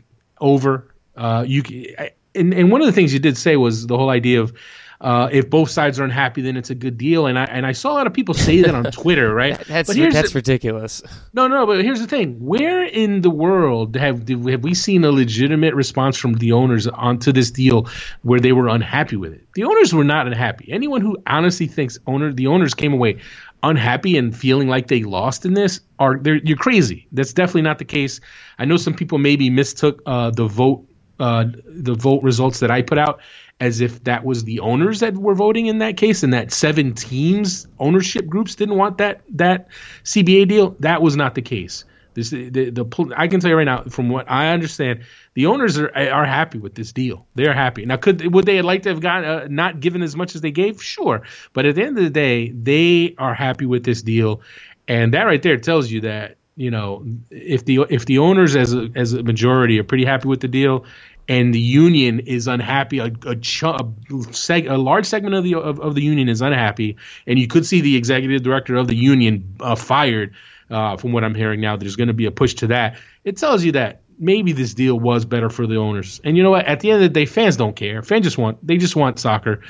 over. 0.42 0.88
Uh, 1.16 1.44
you 1.48 1.64
I- 1.98 2.12
and 2.36 2.54
and 2.54 2.72
one 2.72 2.82
of 2.82 2.88
the 2.88 2.94
things 2.94 3.14
you 3.14 3.20
did 3.20 3.38
say 3.38 3.56
was 3.56 3.86
the 3.88 3.98
whole 3.98 4.10
idea 4.10 4.42
of. 4.42 4.54
Uh, 5.02 5.28
if 5.34 5.50
both 5.50 5.70
sides 5.70 6.00
are 6.00 6.06
unhappy, 6.06 6.42
then 6.42 6.56
it's 6.56 6.70
a 6.70 6.76
good 6.76 6.98
deal, 6.98 7.26
and 7.26 7.38
I 7.38 7.44
and 7.44 7.66
I 7.66 7.74
saw 7.74 7.92
a 7.92 7.96
lot 7.96 8.08
of 8.08 8.14
people 8.14 8.34
say 8.34 8.62
that 8.62 8.74
on 8.74 8.84
Twitter, 8.94 9.34
right? 9.34 9.58
That's 9.68 9.90
that's 10.14 10.32
the- 10.32 10.38
ridiculous. 10.38 11.04
no, 11.34 11.50
no, 11.50 11.66
but 11.66 11.84
here's 11.84 12.00
the 12.00 12.08
thing: 12.08 12.38
where 12.40 12.84
in 12.86 13.20
the 13.20 13.30
world 13.30 13.98
have 13.98 14.26
have 14.30 14.64
we 14.64 14.74
seen 14.74 15.04
a 15.04 15.12
legitimate 15.12 15.74
response 15.76 16.16
from 16.16 16.36
the 16.36 16.54
owners 16.54 16.88
onto 16.88 17.34
this 17.34 17.52
deal 17.52 17.90
where 18.22 18.40
they 18.40 18.54
were 18.54 18.70
unhappy 18.70 19.18
with 19.18 19.34
it? 19.34 19.46
The 19.56 19.66
owners 19.66 19.94
were 19.94 20.06
not 20.06 20.26
unhappy. 20.26 20.72
Anyone 20.72 21.02
who 21.02 21.18
honestly 21.28 21.68
thinks 21.68 22.00
owner 22.08 22.32
the 22.32 22.48
owners 22.48 22.74
came 22.74 22.94
away 22.94 23.20
unhappy 23.62 24.18
and 24.18 24.34
feeling 24.36 24.70
like 24.70 24.88
they 24.88 25.04
lost 25.04 25.46
in 25.46 25.54
this 25.54 25.82
are 26.00 26.18
you're 26.24 26.56
crazy. 26.56 27.08
That's 27.12 27.34
definitely 27.34 27.64
not 27.64 27.78
the 27.78 27.86
case. 27.86 28.22
I 28.58 28.64
know 28.64 28.78
some 28.78 28.94
people 28.94 29.18
maybe 29.18 29.50
mistook 29.50 30.02
uh, 30.06 30.30
the 30.32 30.46
vote 30.48 30.86
uh, 31.20 31.46
the 31.66 31.94
vote 31.94 32.24
results 32.24 32.60
that 32.60 32.72
I 32.72 32.82
put 32.82 32.98
out 32.98 33.20
as 33.60 33.82
if 33.82 34.04
that 34.04 34.26
was 34.26 34.44
the 34.44 34.60
owners 34.60 35.02
that 35.02 35.16
were 35.16 35.36
voting 35.36 35.68
in 35.68 35.78
that 35.80 35.96
case, 35.98 36.24
and 36.24 36.34
that 36.34 36.52
seven 36.52 36.94
teams 36.94 37.68
ownership 37.80 38.28
groups 38.28 38.56
didn't 38.56 38.78
want 38.78 38.98
that 38.98 39.22
that 39.30 39.70
CBA 40.04 40.48
deal. 40.48 40.76
That 40.80 41.02
was 41.02 41.16
not 41.16 41.36
the 41.36 41.42
case. 41.42 41.86
This 42.14 42.30
the, 42.30 42.50
the, 42.50 42.70
the 42.70 43.14
I 43.16 43.28
can 43.28 43.40
tell 43.40 43.50
you 43.50 43.58
right 43.58 43.64
now, 43.64 43.84
from 43.84 44.10
what 44.10 44.30
I 44.30 44.50
understand, 44.50 45.04
the 45.34 45.48
owners 45.48 45.80
are 45.80 45.92
are 45.96 46.26
happy 46.26 46.60
with 46.60 46.76
this 46.76 46.92
deal. 46.92 47.26
They're 47.36 47.54
happy. 47.54 47.86
Now, 47.86 47.98
could 47.98 48.34
would 48.34 48.46
they 48.46 48.62
like 48.62 48.84
to 48.84 48.90
have 48.90 49.00
got 49.00 49.24
uh, 49.24 49.48
not 49.50 49.80
given 49.80 50.02
as 50.02 50.16
much 50.16 50.36
as 50.36 50.42
they 50.42 50.52
gave? 50.52 50.82
Sure, 50.84 51.24
but 51.54 51.66
at 51.66 51.76
the 51.76 51.84
end 51.84 51.98
of 51.98 52.04
the 52.04 52.10
day, 52.10 52.50
they 52.50 53.16
are 53.18 53.34
happy 53.34 53.66
with 53.66 53.84
this 53.84 54.02
deal, 54.02 54.42
and 54.88 55.14
that 55.14 55.24
right 55.24 55.42
there 55.42 55.58
tells 55.58 55.90
you 55.90 56.02
that 56.02 56.38
you 56.56 56.72
know 56.72 57.06
if 57.30 57.66
the 57.66 57.86
if 57.90 58.06
the 58.06 58.20
owners 58.20 58.56
as 58.56 58.74
a 58.74 58.90
as 58.96 59.14
a 59.14 59.24
majority 59.24 59.80
are 59.80 59.84
pretty 59.84 60.06
happy 60.06 60.28
with 60.28 60.40
the 60.40 60.48
deal 60.48 60.86
and 61.28 61.54
the 61.54 61.60
union 61.60 62.20
is 62.20 62.48
unhappy 62.48 63.00
a 63.00 63.06
a, 63.06 63.08
a, 63.08 63.36
seg- 63.36 64.70
a 64.70 64.78
large 64.78 65.06
segment 65.06 65.36
of 65.36 65.44
the 65.44 65.56
of, 65.56 65.80
of 65.80 65.96
the 65.96 66.02
union 66.02 66.30
is 66.30 66.42
unhappy 66.42 66.98
and 67.26 67.40
you 67.40 67.48
could 67.48 67.66
see 67.66 67.82
the 67.82 67.96
executive 67.96 68.44
director 68.44 68.76
of 68.76 68.88
the 68.88 68.96
union 68.96 69.56
uh, 69.60 69.76
fired 69.76 70.34
uh, 70.70 70.98
from 70.98 71.12
what 71.12 71.24
I'm 71.24 71.36
hearing 71.36 71.62
now 71.62 71.76
there's 71.76 71.96
going 71.96 72.08
to 72.08 72.14
be 72.14 72.26
a 72.26 72.32
push 72.32 72.56
to 72.56 72.68
that. 72.68 72.98
It 73.24 73.38
tells 73.38 73.64
you 73.64 73.74
that 73.74 74.02
maybe 74.20 74.52
this 74.52 74.74
deal 74.74 75.00
was 75.00 75.26
better 75.26 75.50
for 75.50 75.68
the 75.68 75.78
owners. 75.78 76.22
And 76.24 76.38
you 76.38 76.44
know 76.44 76.52
what? 76.52 76.66
At 76.66 76.80
the 76.80 76.92
end 76.92 77.04
of 77.04 77.14
the 77.14 77.20
day 77.20 77.26
fans 77.26 77.58
don't 77.58 77.76
care. 77.76 78.02
Fans 78.02 78.24
just 78.24 78.38
want 78.38 78.66
they 78.66 78.78
just 78.78 78.96
want 78.96 79.20
soccer. 79.20 79.62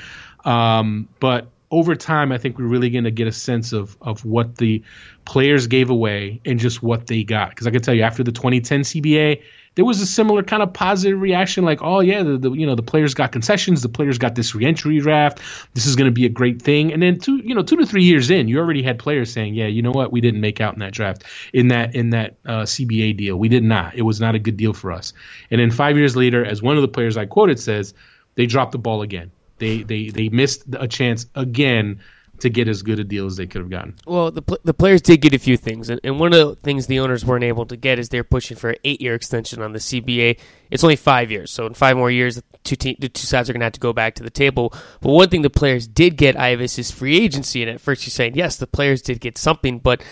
Um, 0.44 1.08
but 1.20 1.48
over 1.74 1.96
time, 1.96 2.30
I 2.30 2.38
think 2.38 2.56
we're 2.56 2.66
really 2.66 2.88
going 2.88 3.02
to 3.02 3.10
get 3.10 3.26
a 3.26 3.32
sense 3.32 3.72
of 3.72 3.96
of 4.00 4.24
what 4.24 4.56
the 4.56 4.82
players 5.24 5.66
gave 5.66 5.90
away 5.90 6.40
and 6.44 6.60
just 6.60 6.84
what 6.84 7.08
they 7.08 7.24
got. 7.24 7.50
Because 7.50 7.66
I 7.66 7.72
can 7.72 7.82
tell 7.82 7.94
you, 7.94 8.02
after 8.02 8.22
the 8.22 8.30
2010 8.30 8.82
CBA, 8.82 9.42
there 9.74 9.84
was 9.84 10.00
a 10.00 10.06
similar 10.06 10.44
kind 10.44 10.62
of 10.62 10.72
positive 10.72 11.20
reaction, 11.20 11.64
like, 11.64 11.82
"Oh 11.82 11.98
yeah, 11.98 12.22
the, 12.22 12.38
the 12.38 12.52
you 12.52 12.64
know 12.64 12.76
the 12.76 12.82
players 12.82 13.14
got 13.14 13.32
concessions, 13.32 13.82
the 13.82 13.88
players 13.88 14.18
got 14.18 14.36
this 14.36 14.54
reentry 14.54 15.00
draft. 15.00 15.40
This 15.74 15.86
is 15.86 15.96
going 15.96 16.06
to 16.06 16.12
be 16.12 16.26
a 16.26 16.28
great 16.28 16.62
thing." 16.62 16.92
And 16.92 17.02
then 17.02 17.18
two 17.18 17.38
you 17.38 17.56
know 17.56 17.62
two 17.64 17.76
to 17.78 17.86
three 17.86 18.04
years 18.04 18.30
in, 18.30 18.46
you 18.46 18.60
already 18.60 18.84
had 18.84 19.00
players 19.00 19.32
saying, 19.32 19.54
"Yeah, 19.54 19.66
you 19.66 19.82
know 19.82 19.90
what, 19.90 20.12
we 20.12 20.20
didn't 20.20 20.40
make 20.40 20.60
out 20.60 20.74
in 20.74 20.78
that 20.78 20.92
draft, 20.92 21.24
in 21.52 21.68
that 21.68 21.96
in 21.96 22.10
that 22.10 22.36
uh, 22.46 22.62
CBA 22.62 23.16
deal, 23.16 23.36
we 23.36 23.48
did 23.48 23.64
not. 23.64 23.96
It 23.96 24.02
was 24.02 24.20
not 24.20 24.36
a 24.36 24.38
good 24.38 24.56
deal 24.56 24.74
for 24.74 24.92
us." 24.92 25.12
And 25.50 25.60
then 25.60 25.72
five 25.72 25.96
years 25.98 26.14
later, 26.14 26.44
as 26.44 26.62
one 26.62 26.76
of 26.76 26.82
the 26.82 26.88
players 26.88 27.16
I 27.16 27.26
quoted 27.26 27.58
says, 27.58 27.94
they 28.36 28.46
dropped 28.46 28.70
the 28.70 28.78
ball 28.78 29.02
again. 29.02 29.32
They 29.64 29.82
they 29.82 30.10
they 30.10 30.28
missed 30.28 30.64
a 30.74 30.86
chance 30.86 31.24
again 31.34 32.00
to 32.40 32.50
get 32.50 32.68
as 32.68 32.82
good 32.82 32.98
a 32.98 33.04
deal 33.04 33.26
as 33.26 33.36
they 33.36 33.46
could 33.46 33.62
have 33.62 33.70
gotten. 33.70 33.94
Well, 34.06 34.30
the 34.30 34.42
pl- 34.42 34.58
the 34.62 34.74
players 34.74 35.00
did 35.00 35.22
get 35.22 35.32
a 35.32 35.38
few 35.38 35.56
things, 35.56 35.88
and, 35.88 36.00
and 36.04 36.20
one 36.20 36.34
of 36.34 36.48
the 36.48 36.56
things 36.56 36.86
the 36.86 36.98
owners 36.98 37.24
weren't 37.24 37.44
able 37.44 37.64
to 37.66 37.76
get 37.76 37.98
is 37.98 38.10
they're 38.10 38.24
pushing 38.24 38.58
for 38.58 38.70
an 38.70 38.76
eight 38.84 39.00
year 39.00 39.14
extension 39.14 39.62
on 39.62 39.72
the 39.72 39.78
CBA. 39.78 40.38
It's 40.70 40.84
only 40.84 40.96
five 40.96 41.30
years, 41.30 41.50
so 41.50 41.64
in 41.64 41.72
five 41.72 41.96
more 41.96 42.10
years, 42.10 42.36
the 42.36 42.44
two 42.62 42.76
te- 42.76 42.98
the 42.98 43.08
two 43.08 43.26
sides 43.26 43.48
are 43.48 43.54
going 43.54 43.60
to 43.60 43.66
have 43.66 43.72
to 43.72 43.80
go 43.80 43.94
back 43.94 44.16
to 44.16 44.22
the 44.22 44.28
table. 44.30 44.74
But 45.00 45.12
one 45.12 45.30
thing 45.30 45.40
the 45.40 45.48
players 45.48 45.86
did 45.86 46.18
get, 46.18 46.36
Ives, 46.36 46.78
is 46.78 46.90
free 46.90 47.18
agency. 47.18 47.62
And 47.62 47.70
at 47.70 47.80
first, 47.80 48.04
you're 48.04 48.10
saying 48.10 48.34
yes, 48.34 48.56
the 48.56 48.66
players 48.66 49.00
did 49.00 49.20
get 49.20 49.38
something, 49.38 49.78
but 49.78 50.02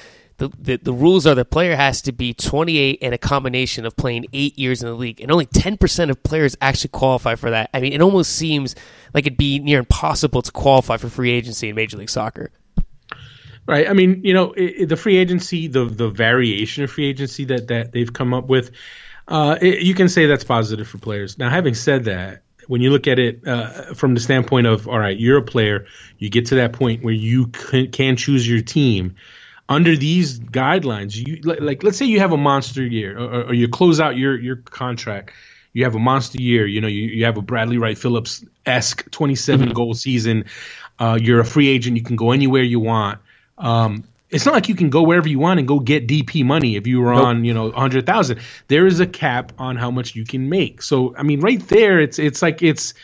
the, 0.43 0.57
the, 0.59 0.77
the 0.77 0.93
rules 0.93 1.27
are 1.27 1.35
the 1.37 1.45
player 1.45 1.77
has 1.77 2.03
to 2.03 2.13
be 2.13 2.35
28 2.35 2.99
and 3.01 3.15
a 3.15 3.19
combination 3.19 3.87
of 3.87 3.97
playing 3.97 4.27
eight 4.33 4.59
years 4.59 4.83
in 4.83 4.89
the 4.89 4.95
league, 4.95 5.21
and 5.21 5.31
only 5.31 5.47
10% 5.47 6.11
of 6.11 6.23
players 6.25 6.57
actually 6.61 6.89
qualify 6.89 7.37
for 7.37 7.51
that. 7.51 7.71
I 7.73 7.81
mean, 7.81 7.93
it 7.93 8.01
almost 8.03 8.35
seems 8.35 8.75
like 9.15 9.25
it'd 9.27 9.39
be 9.39 9.61
near 9.61 9.79
impossible 9.79 10.43
to 10.43 10.51
qualify 10.51 10.97
for 10.97 11.09
free 11.09 11.31
agency 11.31 11.69
in 11.69 11.77
Major 11.77 11.97
League 11.97 12.11
Soccer. 12.11 12.51
Right. 13.67 13.89
I 13.89 13.93
mean, 13.93 14.23
you 14.25 14.35
know, 14.35 14.53
i 14.59 14.75
i- 14.81 14.85
the 14.85 14.97
free 14.97 15.17
agency, 15.17 15.69
the 15.69 15.85
the 15.85 16.09
variation 16.09 16.83
of 16.83 16.91
free 16.91 17.07
agency 17.09 17.45
that 17.45 17.69
that 17.69 17.93
they've 17.93 18.13
come 18.13 18.35
up 18.35 18.49
with, 18.49 18.73
uh, 19.29 19.57
it, 19.63 19.83
you 19.83 19.95
can 19.95 20.09
say 20.09 20.27
that's 20.27 20.43
positive 20.43 20.89
for 20.89 20.99
players. 20.99 21.39
Now, 21.39 21.49
having 21.49 21.75
said 21.75 22.05
that, 22.07 22.43
when 22.67 22.81
you 22.81 22.91
look 22.91 23.07
at 23.07 23.21
it 23.21 23.47
uh, 23.47 23.95
from 23.95 24.15
the 24.15 24.21
standpoint 24.21 24.67
of, 24.67 24.89
all 24.89 24.99
right, 24.99 25.17
you're 25.17 25.39
a 25.39 25.43
player, 25.43 25.87
you 26.19 26.29
get 26.29 26.47
to 26.47 26.57
that 26.57 26.73
point 26.73 27.05
where 27.05 27.15
you 27.15 27.47
can, 27.47 27.93
can 27.93 28.17
choose 28.17 28.49
your 28.49 28.63
team. 28.63 29.15
Under 29.73 29.97
these 29.97 30.39
guidelines, 30.39 31.17
you 31.17 31.41
like, 31.43 31.61
like 31.61 31.83
let's 31.83 31.97
say 31.97 32.05
you 32.05 32.21
have 32.21 32.33
a 32.33 32.37
monster 32.37 32.85
year, 32.85 33.19
or, 33.19 33.45
or 33.45 33.55
you 33.55 33.69
close 33.69 34.01
out 34.01 34.17
your 34.17 34.39
your 34.39 34.57
contract. 34.57 35.33
You 35.73 35.85
have 35.85 35.95
a 35.95 35.99
monster 35.99 36.41
year. 36.41 36.67
You 36.67 36.83
know, 36.83 36.89
you, 36.89 37.05
you 37.05 37.25
have 37.25 37.39
a 37.39 37.43
Bradley 37.43 37.79
Wright 37.79 37.97
Phillips 37.97 38.45
esque 38.67 39.11
27 39.11 39.73
goal 39.73 39.95
season. 39.95 40.45
Uh, 40.99 41.19
you're 41.21 41.41
a 41.41 41.45
free 41.45 41.69
agent. 41.69 41.97
You 41.97 42.03
can 42.03 42.17
go 42.17 42.33
anywhere 42.33 42.63
you 42.63 42.81
want. 42.81 43.21
Um, 43.57 44.05
it's 44.29 44.45
not 44.45 44.55
like 44.55 44.69
you 44.69 44.75
can 44.75 44.91
go 44.91 45.03
wherever 45.03 45.29
you 45.29 45.39
want 45.39 45.59
and 45.59 45.69
go 45.69 45.79
get 45.79 46.07
DP 46.07 46.45
money 46.45 46.77
if 46.77 46.87
you 46.87 47.01
were 47.01 47.13
on, 47.13 47.45
you 47.45 47.55
know, 47.55 47.71
hundred 47.71 48.07
thousand. 48.07 48.41
There 48.69 48.87
is 48.87 49.01
a 49.01 49.07
cap 49.07 49.53
on 49.59 49.77
how 49.77 49.91
much 49.91 50.15
you 50.15 50.25
can 50.25 50.49
make. 50.49 50.83
So 50.83 51.15
I 51.17 51.23
mean, 51.23 51.41
right 51.41 51.61
there, 51.69 52.01
it's 52.01 52.19
it's 52.19 52.43
like 52.43 52.63
it's 52.63 52.95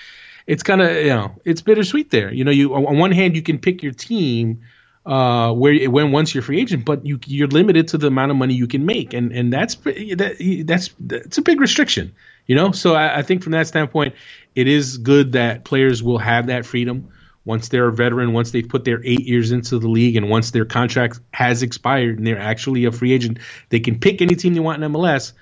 it's 0.47 0.63
kind 0.63 0.81
of 0.81 0.97
you 0.97 1.09
know 1.09 1.35
it's 1.45 1.61
bittersweet 1.61 2.11
there. 2.11 2.33
You 2.33 2.45
know, 2.45 2.51
you 2.51 2.75
on 2.75 2.99
one 2.99 3.13
hand 3.13 3.37
you 3.37 3.43
can 3.43 3.59
pick 3.59 3.83
your 3.83 3.93
team. 3.93 4.63
Uh, 5.09 5.55
where 5.55 5.91
when 5.91 6.13
once 6.13 6.35
you're 6.35 6.43
free 6.43 6.61
agent, 6.61 6.85
but 6.85 7.07
you 7.07 7.19
you're 7.25 7.49
limited 7.49 7.89
to 7.89 7.99
the 7.99 8.09
amount 8.09 8.31
of 8.31 8.37
money 8.37 8.53
you 8.53 8.67
can 8.67 8.85
make, 8.85 9.15
and 9.15 9.33
and 9.33 9.51
that's 9.51 9.75
that, 9.77 10.65
that's 10.67 10.95
that's 11.01 11.39
a 11.39 11.43
big 11.43 11.61
restriction, 11.61 12.15
you 12.47 12.55
know. 12.55 12.73
So 12.73 12.95
I, 12.95 13.21
I 13.21 13.23
think 13.23 13.43
from 13.43 13.53
that 13.53 13.67
standpoint, 13.67 14.15
it 14.55 14.69
is 14.69 14.99
good 14.99 15.33
that 15.33 15.65
players 15.65 16.03
will 16.03 16.19
have 16.19 16.49
that 16.49 16.67
freedom 16.67 17.09
once 17.47 17.71
they're 17.71 17.89
a 17.89 17.93
veteran, 17.93 18.35
once 18.35 18.51
they've 18.51 18.69
put 18.69 18.85
their 18.85 19.01
eight 19.03 19.27
years 19.27 19.51
into 19.51 19.79
the 19.79 19.89
league, 19.89 20.17
and 20.17 20.29
once 20.29 20.51
their 20.51 20.67
contract 20.67 21.21
has 21.33 21.63
expired 21.63 22.19
and 22.19 22.27
they're 22.27 22.39
actually 22.39 22.85
a 22.85 22.93
free 22.93 23.13
agent, 23.13 23.39
they 23.71 23.81
can 23.81 23.99
pick 23.99 24.21
any 24.21 24.35
team 24.35 24.53
they 24.53 24.61
want 24.61 24.85
in 24.85 24.93
MLS. 24.93 25.33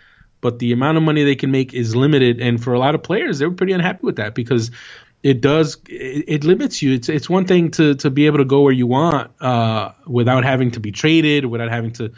But 0.40 0.60
the 0.60 0.70
amount 0.70 0.96
of 0.96 1.02
money 1.02 1.24
they 1.24 1.34
can 1.34 1.50
make 1.50 1.74
is 1.74 1.96
limited, 1.96 2.40
and 2.40 2.62
for 2.62 2.72
a 2.74 2.78
lot 2.78 2.94
of 2.94 3.02
players, 3.02 3.40
they're 3.40 3.50
pretty 3.50 3.72
unhappy 3.72 4.00
with 4.02 4.16
that 4.16 4.36
because 4.36 4.70
it 5.22 5.40
does 5.40 5.78
it, 5.88 6.24
it, 6.28 6.44
limits 6.44 6.82
you. 6.82 6.94
It's 6.94 7.08
it's 7.08 7.28
one 7.28 7.46
thing 7.46 7.70
to 7.72 7.94
to 7.96 8.10
be 8.10 8.26
able 8.26 8.38
to 8.38 8.44
go 8.44 8.62
where 8.62 8.72
you 8.72 8.86
want 8.86 9.30
uh, 9.40 9.92
without 10.06 10.44
having 10.44 10.72
to 10.72 10.80
be 10.80 10.92
traded, 10.92 11.44
without 11.44 11.70
having 11.70 11.92
to 11.94 12.12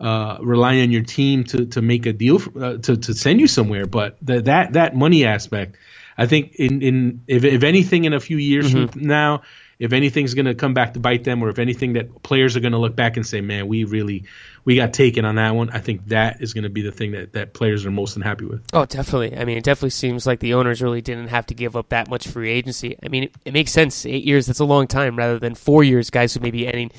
uh, 0.00 0.38
rely 0.40 0.80
on 0.80 0.90
your 0.90 1.02
team 1.02 1.44
to 1.44 1.66
to 1.66 1.82
make 1.82 2.06
a 2.06 2.12
deal 2.12 2.38
for, 2.38 2.64
uh, 2.64 2.76
to 2.78 2.96
to 2.96 3.14
send 3.14 3.40
you 3.40 3.46
somewhere. 3.46 3.86
But 3.86 4.16
the, 4.22 4.42
that 4.42 4.74
that 4.74 4.96
money 4.96 5.24
aspect, 5.24 5.76
I 6.16 6.26
think 6.26 6.54
in 6.56 6.82
in 6.82 7.24
if 7.26 7.44
if 7.44 7.62
anything 7.62 8.04
in 8.04 8.12
a 8.12 8.20
few 8.20 8.36
years 8.36 8.72
mm-hmm. 8.72 8.86
from 8.86 9.02
now, 9.02 9.42
if 9.80 9.94
anything's 9.94 10.34
going 10.34 10.46
to 10.46 10.54
come 10.54 10.74
back 10.74 10.92
to 10.92 11.00
bite 11.00 11.24
them, 11.24 11.42
or 11.42 11.48
if 11.48 11.58
anything 11.58 11.94
that 11.94 12.22
players 12.22 12.54
are 12.54 12.60
going 12.60 12.72
to 12.72 12.78
look 12.78 12.94
back 12.94 13.16
and 13.16 13.26
say, 13.26 13.40
"Man, 13.40 13.66
we 13.66 13.84
really 13.84 14.24
we 14.64 14.76
got 14.76 14.92
taken 14.92 15.24
on 15.24 15.36
that 15.36 15.54
one," 15.54 15.70
I 15.70 15.80
think 15.80 16.06
that 16.08 16.42
is 16.42 16.52
going 16.52 16.64
to 16.64 16.70
be 16.70 16.82
the 16.82 16.92
thing 16.92 17.12
that 17.12 17.32
that 17.32 17.54
players 17.54 17.86
are 17.86 17.90
most 17.90 18.14
unhappy 18.14 18.44
with. 18.44 18.62
Oh, 18.74 18.84
definitely. 18.84 19.36
I 19.36 19.44
mean, 19.46 19.56
it 19.56 19.64
definitely 19.64 19.90
seems 19.90 20.26
like 20.26 20.40
the 20.40 20.54
owners 20.54 20.82
really 20.82 21.00
didn't 21.00 21.28
have 21.28 21.46
to 21.46 21.54
give 21.54 21.76
up 21.76 21.88
that 21.88 22.10
much 22.10 22.28
free 22.28 22.50
agency. 22.50 22.96
I 23.02 23.08
mean, 23.08 23.24
it, 23.24 23.34
it 23.46 23.52
makes 23.54 23.72
sense. 23.72 24.04
Eight 24.04 24.24
years 24.24 24.46
that's 24.46 24.60
a 24.60 24.66
long 24.66 24.86
time, 24.86 25.16
rather 25.16 25.38
than 25.38 25.54
four 25.54 25.82
years. 25.82 26.10
Guys 26.10 26.34
who 26.34 26.40
may 26.40 26.50
be 26.50 26.66
ending 26.66 26.92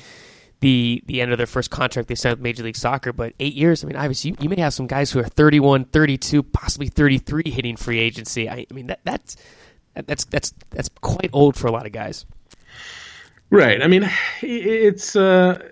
the 0.58 1.04
the 1.06 1.20
end 1.20 1.30
of 1.30 1.38
their 1.38 1.46
first 1.46 1.70
contract 1.70 2.08
they 2.08 2.16
signed 2.16 2.38
with 2.38 2.42
Major 2.42 2.64
League 2.64 2.76
Soccer. 2.76 3.12
But 3.12 3.34
eight 3.38 3.54
years, 3.54 3.84
I 3.84 3.86
mean, 3.86 3.96
obviously, 3.96 4.32
you, 4.32 4.36
you 4.40 4.48
may 4.48 4.60
have 4.60 4.74
some 4.74 4.88
guys 4.88 5.12
who 5.12 5.20
are 5.20 5.24
31, 5.24 5.84
32, 5.84 6.42
possibly 6.42 6.88
33 6.88 7.44
hitting 7.48 7.76
free 7.76 8.00
agency. 8.00 8.48
I, 8.48 8.66
I 8.68 8.74
mean, 8.74 8.88
that 8.88 9.00
that's 9.04 9.36
that's 9.94 10.24
that's 10.24 10.52
that's 10.70 10.88
quite 11.00 11.30
old 11.32 11.56
for 11.56 11.68
a 11.68 11.70
lot 11.70 11.86
of 11.86 11.92
guys. 11.92 12.26
Right. 13.52 13.82
I 13.82 13.86
mean, 13.86 14.10
it's 14.42 15.14
uh, 15.14 15.62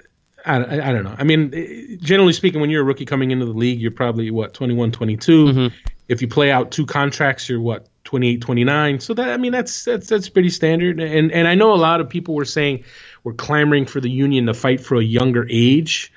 I, 0.47 0.57
I 0.57 0.93
don't 0.93 1.03
know. 1.03 1.17
I 1.19 1.25
mean, 1.25 1.99
generally 2.01 2.33
speaking, 2.33 2.61
when 2.61 2.71
you're 2.71 2.83
a 2.83 2.85
rookie 2.85 3.07
coming 3.07 3.31
into 3.31 3.47
the 3.47 3.53
league, 3.53 3.81
you're 3.81 3.91
probably 3.91 4.31
what 4.31 4.55
21, 4.55 4.93
22. 4.93 5.45
Mm-hmm. 5.45 5.75
If 6.09 6.23
you 6.23 6.29
play 6.29 6.51
out 6.51 6.71
two 6.71 6.87
contracts, 6.87 7.49
you're 7.49 7.61
what 7.61 7.89
28, 8.05 8.41
29. 8.43 9.01
So 9.01 9.15
that 9.15 9.31
I 9.31 9.37
mean, 9.39 9.53
that's 9.53 9.85
that's 9.85 10.09
that's 10.09 10.29
pretty 10.29 10.51
standard. 10.51 11.01
And 11.01 11.33
and 11.33 11.49
I 11.49 11.55
know 11.55 11.73
a 11.73 11.77
lot 11.77 12.01
of 12.01 12.09
people 12.09 12.35
were 12.35 12.45
saying 12.45 12.85
we're 13.25 13.35
clamoring 13.35 13.87
for 13.87 14.01
the 14.01 14.11
union 14.11 14.47
to 14.47 14.55
fight 14.55 14.81
for 14.81 14.97
a 14.97 15.03
younger 15.03 15.47
age. 15.49 16.13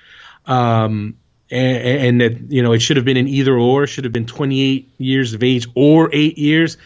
Um, 0.46 1.18
and, 1.50 2.22
and 2.22 2.22
that 2.22 2.52
you 2.52 2.64
know 2.64 2.74
it 2.74 2.82
should 2.82 2.98
have 2.98 3.06
been 3.06 3.18
an 3.18 3.28
either 3.28 3.56
or, 3.56 3.88
should 3.88 4.04
have 4.04 4.14
been 4.14 4.26
28 4.26 4.92
years 4.98 5.34
of 5.34 5.44
age 5.44 5.68
or 5.76 6.10
eight 6.12 6.38
years. 6.38 6.78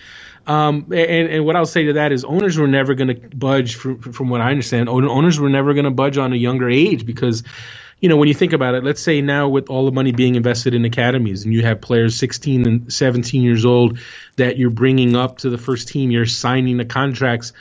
Um, 0.48 0.86
and, 0.94 1.30
and 1.30 1.46
what 1.46 1.58
I'll 1.58 1.66
say 1.66 1.88
to 1.88 1.94
that 1.94 2.14
is 2.14 2.24
owners 2.24 2.58
were 2.58 2.68
never 2.68 2.96
going 2.96 3.10
to 3.10 3.36
budge 3.36 3.76
from, 3.76 4.00
from 4.00 4.30
what 4.30 4.40
I 4.40 4.50
understand. 4.50 4.88
Owners 4.88 5.40
were 5.40 5.50
never 5.50 5.74
going 5.74 5.84
to 5.84 5.92
budge 5.92 6.18
on 6.18 6.32
a 6.32 6.38
younger 6.38 6.70
age 6.70 7.06
because, 7.06 7.44
you 8.00 8.08
know, 8.08 8.16
when 8.16 8.30
you 8.30 8.34
think 8.34 8.54
about 8.54 8.74
it, 8.74 8.84
let's 8.86 9.02
say 9.02 9.22
now 9.22 9.50
with 9.50 9.70
all 9.70 9.86
the 9.86 9.92
money 9.92 10.14
being 10.14 10.36
invested 10.36 10.74
in 10.74 10.86
academies 10.86 11.44
and 11.44 11.54
you 11.54 11.64
have 11.64 11.82
players 11.82 12.16
16 12.16 12.66
and 12.66 12.94
17 12.94 13.44
years 13.44 13.66
old 13.66 14.00
that 14.38 14.58
you're 14.58 14.70
bringing 14.70 15.18
up 15.18 15.40
to 15.40 15.50
the 15.50 15.58
first 15.58 15.90
team, 15.90 16.12
you're 16.12 16.26
signing 16.26 16.78
the 16.78 16.86
contracts. 16.86 17.52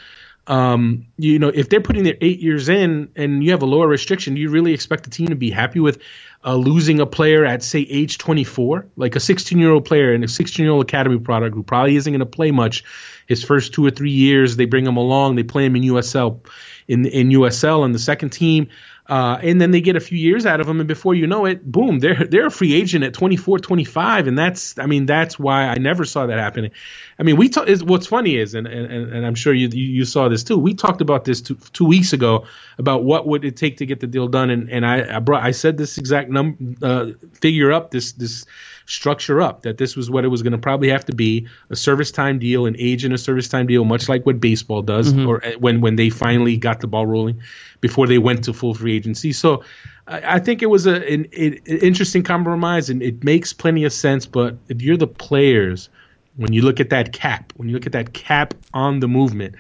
Um, 0.47 1.07
you 1.19 1.41
know, 1.41 1.49
if 1.49 1.69
they're 1.69 1.81
putting 1.81 2.05
their 2.05 2.17
eight 2.21 2.39
years 2.39 2.69
in 2.69 3.09
and 3.17 3.43
you 3.43 3.51
have 3.51 3.63
a 3.63 3.67
lower 3.67 3.89
restriction, 3.89 4.35
do 4.35 4.41
you 4.41 4.51
really 4.51 4.75
expect 4.75 5.03
the 5.03 5.11
team 5.11 5.27
to 5.29 5.35
be 5.35 5.51
happy 5.51 5.81
with 5.81 6.01
uh, 6.47 6.55
losing 6.55 7.01
a 7.01 7.07
player 7.07 7.45
at 7.45 7.63
say 7.65 7.81
age 7.81 8.19
24, 8.19 8.87
like 8.97 9.17
a 9.17 9.21
16 9.21 9.59
year 9.59 9.73
old 9.73 9.85
player 9.85 10.15
in 10.15 10.23
a 10.23 10.29
16 10.29 10.65
year 10.65 10.73
old 10.73 10.85
academy 10.85 11.19
product 11.19 11.55
who 11.55 11.65
probably 11.65 11.97
isn't 11.97 12.13
going 12.13 12.21
to 12.21 12.27
play 12.27 12.53
much 12.53 12.85
his 13.27 13.43
first 13.43 13.75
two 13.75 13.85
or 13.85 13.91
three 13.91 14.13
years. 14.13 14.57
They 14.57 14.67
bring 14.67 14.87
him 14.87 14.97
along, 14.97 15.35
they 15.35 15.43
play 15.43 15.67
him 15.67 15.75
in 15.75 15.83
USL, 15.83 16.47
in 16.87 17.05
in 17.05 17.31
USL 17.31 17.85
and 17.85 17.93
the 17.93 17.99
second 17.99 18.31
team. 18.31 18.69
Uh, 19.09 19.39
and 19.41 19.61
then 19.61 19.71
they 19.71 19.81
get 19.81 19.95
a 19.95 20.01
few 20.01 20.19
years 20.19 20.47
out 20.47 20.61
of 20.61 20.69
him, 20.69 20.81
and 20.81 20.89
before 20.89 21.15
you 21.15 21.29
know 21.29 21.45
it, 21.45 21.65
boom, 21.65 22.01
they're 22.01 22.25
they're 22.31 22.47
a 22.47 22.51
free 22.51 22.75
agent 22.75 23.05
at 23.05 23.15
24, 23.15 23.61
25, 23.61 24.27
and 24.27 24.37
that's 24.37 24.79
I 24.79 24.87
mean 24.87 25.07
that's 25.07 25.39
why 25.39 25.69
I 25.69 25.77
never 25.77 26.05
saw 26.05 26.27
that 26.27 26.39
happening. 26.39 26.73
I 27.19 27.23
mean, 27.23 27.37
we 27.37 27.49
talk, 27.49 27.69
is 27.69 27.85
what's 27.85 28.09
funny 28.09 28.37
is, 28.37 28.55
and, 28.55 28.67
and 28.67 29.13
and 29.13 29.25
I'm 29.25 29.37
sure 29.37 29.55
you 29.55 29.69
you 29.69 30.05
saw 30.05 30.29
this 30.29 30.43
too. 30.43 30.59
We 30.59 30.75
talked 30.75 31.01
about 31.01 31.25
this 31.25 31.41
two, 31.41 31.57
two 31.73 31.85
weeks 31.85 32.13
ago 32.13 32.47
about 32.79 33.05
what 33.05 33.27
would 33.29 33.45
it 33.45 33.57
take 33.57 33.77
to 33.77 33.87
get 33.87 34.01
the 34.01 34.09
deal 34.09 34.27
done, 34.27 34.51
and 34.51 34.71
and 34.71 34.85
I 34.85 35.17
I 35.17 35.21
brought 35.21 35.45
I 35.45 35.53
said 35.53 35.79
this 35.79 35.99
exact 35.99 36.29
number 36.29 36.57
uh, 36.83 37.07
figure 37.41 37.73
up 37.73 37.93
this 37.93 38.13
this 38.13 38.45
structure 38.87 39.43
up 39.43 39.63
that 39.63 39.79
this 39.79 39.97
was 39.97 40.11
what 40.11 40.25
it 40.25 40.29
was 40.29 40.43
going 40.43 40.53
to 40.53 40.59
probably 40.59 40.89
have 40.89 41.05
to 41.05 41.15
be 41.15 41.47
a 41.71 41.77
service 41.77 42.11
time 42.11 42.39
deal, 42.39 42.67
an 42.67 42.77
age 42.79 43.05
in 43.05 43.13
a 43.13 43.19
service 43.19 43.49
time 43.49 43.67
deal, 43.67 43.85
much 43.85 44.09
like 44.09 44.25
what 44.25 44.41
baseball 44.41 44.83
does, 44.83 45.13
mm-hmm. 45.13 45.29
or 45.29 45.45
uh, 45.45 45.53
when 45.59 45.81
when 45.81 45.97
they 45.97 46.09
finally 46.09 46.57
got 46.57 46.81
the 46.81 46.87
ball 46.87 47.07
rolling 47.07 47.41
before 47.81 48.07
they 48.07 48.19
went 48.19 48.45
to 48.45 48.53
full 48.53 48.75
free 48.75 48.97
agency. 48.97 49.33
So 49.33 49.65
I, 50.07 50.37
I 50.37 50.39
think 50.39 50.63
it 50.63 50.67
was 50.67 50.87
a, 50.87 50.95
an, 51.13 51.27
an, 51.37 51.55
interesting 51.67 52.23
compromise, 52.23 52.89
and 52.89 53.03
it 53.03 53.25
makes 53.25 53.53
plenty 53.53 53.85
of 53.85 53.93
sense. 53.93 54.25
But 54.25 54.57
if 54.69 54.81
you're 54.81 54.97
the 54.97 55.07
players, 55.07 55.89
when 56.37 56.53
you 56.53 56.63
look 56.63 56.81
at 56.81 56.91
that 56.91 57.13
cap, 57.13 57.53
when 57.57 57.69
you 57.69 57.75
look 57.75 57.87
at 57.87 57.93
that 57.93 58.13
cap 58.13 58.55
on 58.73 59.01
the 59.01 59.09
movement 59.09 59.57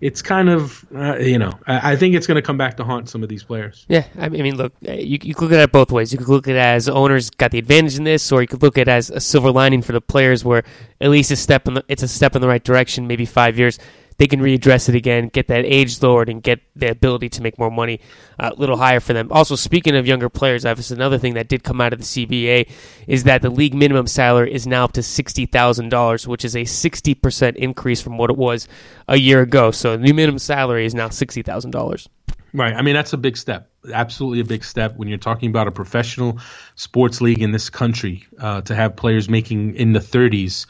it's 0.00 0.22
kind 0.22 0.48
of 0.48 0.84
uh, 0.94 1.16
you 1.18 1.38
know 1.38 1.52
I, 1.66 1.92
I 1.92 1.96
think 1.96 2.14
it's 2.14 2.26
going 2.26 2.36
to 2.36 2.42
come 2.42 2.56
back 2.56 2.76
to 2.76 2.84
haunt 2.84 3.08
some 3.08 3.22
of 3.22 3.28
these 3.28 3.42
players. 3.42 3.84
Yeah, 3.88 4.04
I 4.18 4.28
mean, 4.28 4.56
look, 4.56 4.72
uh, 4.86 4.92
you, 4.92 5.18
you 5.22 5.34
could 5.34 5.44
look 5.44 5.52
at 5.52 5.60
it 5.60 5.72
both 5.72 5.90
ways. 5.90 6.12
You 6.12 6.18
could 6.18 6.28
look 6.28 6.48
at 6.48 6.54
it 6.54 6.58
as 6.58 6.88
owners 6.88 7.30
got 7.30 7.50
the 7.50 7.58
advantage 7.58 7.96
in 7.96 8.04
this, 8.04 8.30
or 8.30 8.40
you 8.42 8.48
could 8.48 8.62
look 8.62 8.78
at 8.78 8.82
it 8.82 8.90
as 8.90 9.10
a 9.10 9.20
silver 9.20 9.50
lining 9.50 9.82
for 9.82 9.92
the 9.92 10.00
players, 10.00 10.44
where 10.44 10.62
at 11.00 11.10
least 11.10 11.30
a 11.30 11.36
step 11.36 11.66
in 11.68 11.74
the, 11.74 11.84
it's 11.88 12.02
a 12.02 12.08
step 12.08 12.36
in 12.36 12.42
the 12.42 12.48
right 12.48 12.62
direction. 12.62 13.06
Maybe 13.06 13.26
five 13.26 13.58
years 13.58 13.78
they 14.18 14.26
can 14.26 14.40
readdress 14.40 14.88
it 14.88 14.94
again, 14.94 15.28
get 15.28 15.48
that 15.48 15.64
age 15.64 16.02
lowered, 16.02 16.28
and 16.28 16.42
get 16.42 16.60
the 16.76 16.90
ability 16.90 17.28
to 17.30 17.42
make 17.42 17.58
more 17.58 17.70
money 17.70 18.00
uh, 18.38 18.50
a 18.54 18.60
little 18.60 18.76
higher 18.76 19.00
for 19.00 19.12
them. 19.12 19.28
Also, 19.30 19.54
speaking 19.56 19.96
of 19.96 20.06
younger 20.06 20.28
players, 20.28 20.66
obviously 20.66 20.96
another 20.96 21.18
thing 21.18 21.34
that 21.34 21.48
did 21.48 21.62
come 21.62 21.80
out 21.80 21.92
of 21.92 22.00
the 22.00 22.04
CBA 22.04 22.68
is 23.06 23.24
that 23.24 23.42
the 23.42 23.50
league 23.50 23.74
minimum 23.74 24.06
salary 24.06 24.52
is 24.52 24.66
now 24.66 24.84
up 24.84 24.92
to 24.92 25.02
sixty 25.02 25.46
thousand 25.46 25.88
dollars, 25.88 26.26
which 26.26 26.44
is 26.44 26.56
a 26.56 26.64
sixty 26.64 27.14
percent 27.14 27.56
increase 27.56 28.02
from 28.02 28.18
what 28.18 28.28
it 28.28 28.36
was 28.36 28.68
a 29.06 29.16
year 29.16 29.40
ago. 29.40 29.70
So 29.70 29.96
the 29.96 30.02
new 30.02 30.14
minimum 30.14 30.38
salary 30.38 30.84
is 30.84 30.94
now 30.94 31.08
sixty 31.08 31.42
thousand 31.42 31.70
dollars. 31.70 32.08
Right. 32.52 32.74
I 32.74 32.82
mean, 32.82 32.94
that's 32.94 33.12
a 33.12 33.18
big 33.18 33.36
step. 33.36 33.70
Absolutely 33.92 34.40
a 34.40 34.44
big 34.44 34.64
step 34.64 34.96
when 34.96 35.08
you're 35.08 35.18
talking 35.18 35.50
about 35.50 35.68
a 35.68 35.72
professional 35.72 36.38
sports 36.74 37.20
league 37.20 37.42
in 37.42 37.52
this 37.52 37.70
country 37.70 38.26
uh, 38.38 38.62
to 38.62 38.74
have 38.74 38.96
players 38.96 39.28
making 39.28 39.74
in 39.74 39.92
the 39.92 40.00
30s 40.00 40.66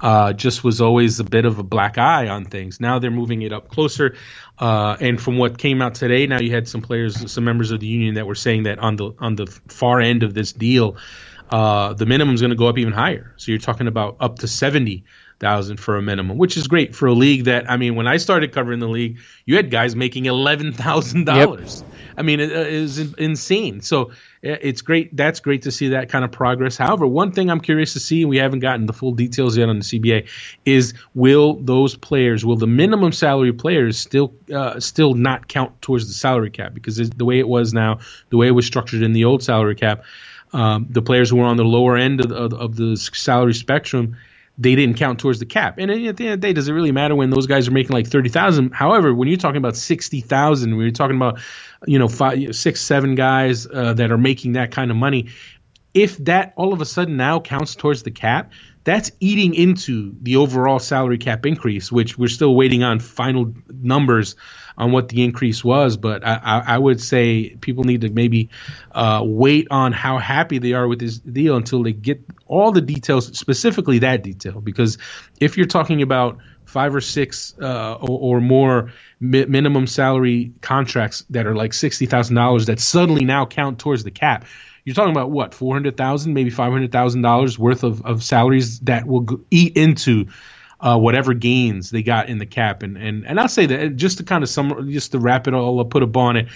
uh, 0.00 0.32
just 0.32 0.62
was 0.62 0.80
always 0.80 1.20
a 1.20 1.24
bit 1.24 1.44
of 1.44 1.58
a 1.58 1.62
black 1.62 1.98
eye 1.98 2.28
on 2.28 2.44
things. 2.44 2.80
Now 2.80 2.98
they're 2.98 3.10
moving 3.10 3.42
it 3.42 3.52
up 3.52 3.68
closer. 3.68 4.16
Uh, 4.58 4.96
and 5.00 5.20
from 5.20 5.38
what 5.38 5.58
came 5.58 5.82
out 5.82 5.94
today, 5.94 6.26
now 6.26 6.40
you 6.40 6.52
had 6.52 6.68
some 6.68 6.82
players, 6.82 7.30
some 7.30 7.44
members 7.44 7.70
of 7.70 7.80
the 7.80 7.86
union 7.86 8.14
that 8.14 8.26
were 8.26 8.34
saying 8.34 8.64
that 8.64 8.78
on 8.78 8.96
the 8.96 9.12
on 9.18 9.36
the 9.36 9.46
far 9.68 10.00
end 10.00 10.22
of 10.22 10.34
this 10.34 10.52
deal, 10.52 10.96
uh, 11.50 11.94
the 11.94 12.06
minimum 12.06 12.34
is 12.34 12.40
going 12.40 12.50
to 12.50 12.56
go 12.56 12.68
up 12.68 12.78
even 12.78 12.92
higher. 12.92 13.34
So 13.36 13.52
you're 13.52 13.60
talking 13.60 13.86
about 13.86 14.16
up 14.20 14.40
to 14.40 14.48
seventy 14.48 15.04
thousand 15.38 15.78
for 15.78 15.96
a 15.96 16.02
minimum, 16.02 16.36
which 16.36 16.56
is 16.56 16.66
great 16.66 16.94
for 16.94 17.06
a 17.06 17.12
league 17.12 17.44
that 17.44 17.70
I 17.70 17.76
mean, 17.76 17.94
when 17.94 18.06
I 18.06 18.16
started 18.16 18.52
covering 18.52 18.80
the 18.80 18.88
league, 18.88 19.18
you 19.44 19.56
had 19.56 19.70
guys 19.70 19.94
making 19.94 20.26
eleven 20.26 20.72
thousand 20.72 21.26
yep. 21.26 21.46
dollars. 21.46 21.84
I 22.16 22.22
mean, 22.22 22.40
it, 22.40 22.50
it 22.50 22.72
is 22.72 22.98
insane. 23.14 23.80
So 23.80 24.10
it's 24.42 24.82
great. 24.82 25.16
That's 25.16 25.40
great 25.40 25.62
to 25.62 25.70
see 25.70 25.88
that 25.90 26.08
kind 26.08 26.24
of 26.24 26.32
progress. 26.32 26.76
However, 26.76 27.06
one 27.06 27.32
thing 27.32 27.50
I'm 27.50 27.60
curious 27.60 27.92
to 27.92 28.00
see, 28.00 28.22
and 28.22 28.30
we 28.30 28.38
haven't 28.38 28.60
gotten 28.60 28.86
the 28.86 28.92
full 28.92 29.12
details 29.12 29.56
yet 29.56 29.68
on 29.68 29.78
the 29.78 29.84
CBA, 29.84 30.28
is 30.64 30.94
will 31.14 31.54
those 31.54 31.94
players, 31.94 32.44
will 32.44 32.56
the 32.56 32.66
minimum 32.66 33.12
salary 33.12 33.52
players 33.52 33.98
still 33.98 34.34
uh, 34.52 34.80
still 34.80 35.14
not 35.14 35.46
count 35.46 35.80
towards 35.80 36.08
the 36.08 36.14
salary 36.14 36.50
cap? 36.50 36.74
Because 36.74 36.96
the 36.96 37.24
way 37.24 37.38
it 37.38 37.48
was 37.48 37.72
now, 37.72 38.00
the 38.30 38.36
way 38.36 38.48
it 38.48 38.52
was 38.52 38.66
structured 38.66 39.02
in 39.02 39.12
the 39.12 39.24
old 39.24 39.42
salary 39.42 39.76
cap, 39.76 40.02
um, 40.52 40.86
the 40.90 41.02
players 41.02 41.30
who 41.30 41.36
were 41.36 41.44
on 41.44 41.56
the 41.56 41.64
lower 41.64 41.96
end 41.96 42.24
of, 42.24 42.32
of, 42.32 42.52
of 42.54 42.76
the 42.76 42.96
salary 42.96 43.54
spectrum 43.54 44.16
they 44.58 44.74
didn't 44.74 44.96
count 44.96 45.20
towards 45.20 45.38
the 45.38 45.46
cap. 45.46 45.78
And 45.78 45.90
at 45.90 46.16
the 46.16 46.24
end 46.24 46.34
of 46.34 46.40
the 46.40 46.46
day, 46.48 46.52
does 46.52 46.68
it 46.68 46.72
really 46.72 46.90
matter 46.90 47.14
when 47.14 47.30
those 47.30 47.46
guys 47.46 47.68
are 47.68 47.70
making 47.70 47.92
like 47.92 48.08
thirty 48.08 48.28
thousand? 48.28 48.72
However, 48.72 49.14
when 49.14 49.28
you're 49.28 49.38
talking 49.38 49.58
about 49.58 49.76
sixty 49.76 50.20
thousand, 50.20 50.76
when 50.76 50.80
you're 50.84 50.90
talking 50.90 51.16
about 51.16 51.38
you 51.86 51.98
know 51.98 52.08
five, 52.08 52.54
six, 52.56 52.80
seven 52.80 53.14
guys 53.14 53.66
uh, 53.66 53.94
that 53.94 54.10
are 54.10 54.18
making 54.18 54.52
that 54.52 54.72
kind 54.72 54.90
of 54.90 54.96
money, 54.96 55.28
if 55.94 56.16
that 56.18 56.52
all 56.56 56.72
of 56.72 56.80
a 56.80 56.84
sudden 56.84 57.16
now 57.16 57.40
counts 57.40 57.76
towards 57.76 58.02
the 58.02 58.10
cap, 58.10 58.52
that's 58.84 59.12
eating 59.20 59.54
into 59.54 60.14
the 60.22 60.36
overall 60.36 60.78
salary 60.78 61.18
cap 61.18 61.46
increase, 61.46 61.92
which 61.92 62.18
we're 62.18 62.28
still 62.28 62.54
waiting 62.54 62.82
on 62.82 62.98
final 62.98 63.54
numbers 63.68 64.34
on 64.78 64.92
what 64.92 65.08
the 65.08 65.22
increase 65.24 65.62
was. 65.62 65.96
But 65.96 66.26
I, 66.26 66.40
I, 66.42 66.58
I 66.74 66.78
would 66.78 67.02
say 67.02 67.50
people 67.60 67.84
need 67.84 68.00
to 68.02 68.08
maybe 68.08 68.48
uh, 68.92 69.22
wait 69.24 69.66
on 69.70 69.92
how 69.92 70.18
happy 70.18 70.58
they 70.58 70.72
are 70.72 70.88
with 70.88 71.00
this 71.00 71.18
deal 71.18 71.56
until 71.56 71.82
they 71.82 71.92
get 71.92 72.24
all 72.46 72.72
the 72.72 72.80
details, 72.80 73.36
specifically 73.36 73.98
that 73.98 74.22
detail. 74.22 74.60
Because 74.60 74.96
if 75.40 75.56
you're 75.56 75.66
talking 75.66 76.00
about 76.00 76.38
five 76.64 76.94
or 76.94 77.00
six 77.00 77.54
uh, 77.60 77.94
or, 77.94 78.36
or, 78.36 78.40
more 78.40 78.92
mi- 79.20 79.46
minimum 79.46 79.86
salary 79.86 80.52
contracts 80.60 81.24
that 81.30 81.46
are 81.46 81.54
like 81.54 81.72
sixty 81.72 82.06
thousand 82.06 82.36
dollars 82.36 82.66
that 82.66 82.78
suddenly 82.78 83.24
now 83.24 83.46
count 83.46 83.78
towards 83.78 84.04
the 84.04 84.10
cap. 84.10 84.44
You're 84.84 84.94
talking 84.94 85.12
about 85.12 85.30
what 85.30 85.54
four 85.54 85.74
hundred 85.74 85.96
thousand, 85.96 86.34
maybe 86.34 86.50
five 86.50 86.70
hundred 86.70 86.92
thousand 86.92 87.22
dollars 87.22 87.58
worth 87.58 87.84
of, 87.84 88.04
of 88.04 88.22
salaries 88.22 88.80
that 88.80 89.06
will 89.06 89.40
eat 89.50 89.76
into 89.76 90.26
uh, 90.80 90.98
whatever 90.98 91.34
gains 91.34 91.90
they 91.90 92.02
got 92.02 92.28
in 92.28 92.38
the 92.38 92.46
cap. 92.46 92.82
And 92.82 92.96
and 92.96 93.26
and 93.26 93.40
I'll 93.40 93.48
say 93.48 93.66
that 93.66 93.96
just 93.96 94.18
to 94.18 94.24
kind 94.24 94.42
of 94.42 94.48
sum, 94.48 94.90
just 94.90 95.12
to 95.12 95.18
wrap 95.18 95.48
it 95.48 95.54
all, 95.54 95.80
up, 95.80 95.90
put 95.90 96.02
a 96.02 96.06
bow 96.06 96.20
on 96.20 96.36
it. 96.36 96.48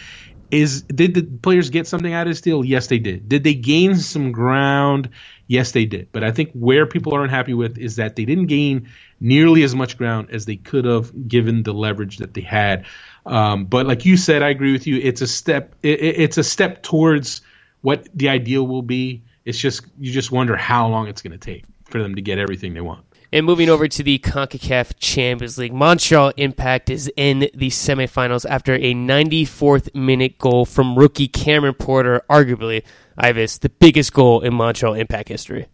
Is 0.50 0.83
did 0.83 1.14
the 1.14 1.23
players 1.23 1.71
get 1.71 1.87
something 1.87 2.12
out 2.12 2.26
of 2.26 2.31
this 2.31 2.43
deal? 2.43 2.62
Yes, 2.62 2.87
they 2.88 2.99
did. 2.99 3.26
Did 3.29 3.43
they 3.43 3.55
gain 3.55 3.97
some 3.97 4.33
ground? 4.33 5.09
Yes, 5.47 5.73
they 5.73 5.87
did. 5.87 6.09
But 6.12 6.25
I 6.25 6.31
think 6.31 6.50
where 6.52 6.87
people 6.87 7.14
are 7.14 7.25
unhappy 7.25 7.55
with 7.55 7.79
is 7.79 7.97
that 7.97 8.17
they 8.17 8.26
didn't 8.26 8.47
gain 8.47 8.88
nearly 9.19 9.62
as 9.62 9.75
much 9.75 9.97
ground 9.97 10.29
as 10.31 10.45
they 10.45 10.57
could 10.57 10.85
have 10.85 11.26
given 11.26 11.62
the 11.62 11.73
leverage 11.73 12.19
that 12.19 12.35
they 12.35 12.43
had. 12.43 12.85
Um, 13.25 13.64
but 13.64 13.87
like 13.87 14.05
you 14.05 14.19
said, 14.19 14.43
I 14.43 14.50
agree 14.50 14.73
with 14.73 14.87
you. 14.87 14.99
It's 14.99 15.23
a 15.23 15.26
step. 15.26 15.75
It, 15.83 16.00
it's 16.00 16.37
a 16.37 16.45
step 16.45 16.83
towards 16.83 17.41
what 17.81 18.07
the 18.14 18.29
ideal 18.29 18.67
will 18.67 18.83
be. 18.83 19.23
It's 19.47 19.59
just 19.59 19.87
you 19.99 20.12
just 20.12 20.31
wonder 20.31 20.55
how 20.55 20.88
long 20.88 21.09
it's 21.09 21.23
going 21.23 21.33
to 21.33 21.38
take 21.38 21.64
for 21.85 22.02
them 22.02 22.14
to 22.17 22.23
get 22.23 22.38
everything 22.38 22.75
they 22.75 22.81
want. 22.83 23.05
And 23.35 23.47
moving 23.47 23.71
over 23.71 23.89
to 23.89 24.03
the 24.03 24.19
CONCACAF 24.19 24.99
Champions 24.99 25.57
League, 25.57 25.73
Montreal 25.73 26.35
Impact 26.37 26.91
is 26.91 27.11
in 27.17 27.49
the 27.55 27.71
semifinals 27.71 28.45
after 28.47 28.75
a 28.75 28.93
94th 28.93 29.95
minute 29.95 30.37
goal 30.37 30.67
from 30.67 30.99
rookie 30.99 31.29
Cameron 31.29 31.73
Porter, 31.73 32.21
arguably, 32.29 32.85
Ives, 33.17 33.59
the 33.59 33.71
biggest 33.71 34.12
goal 34.12 34.43
in 34.43 34.53
Montreal 34.53 34.93
Impact 34.93 35.31
history. 35.31 35.67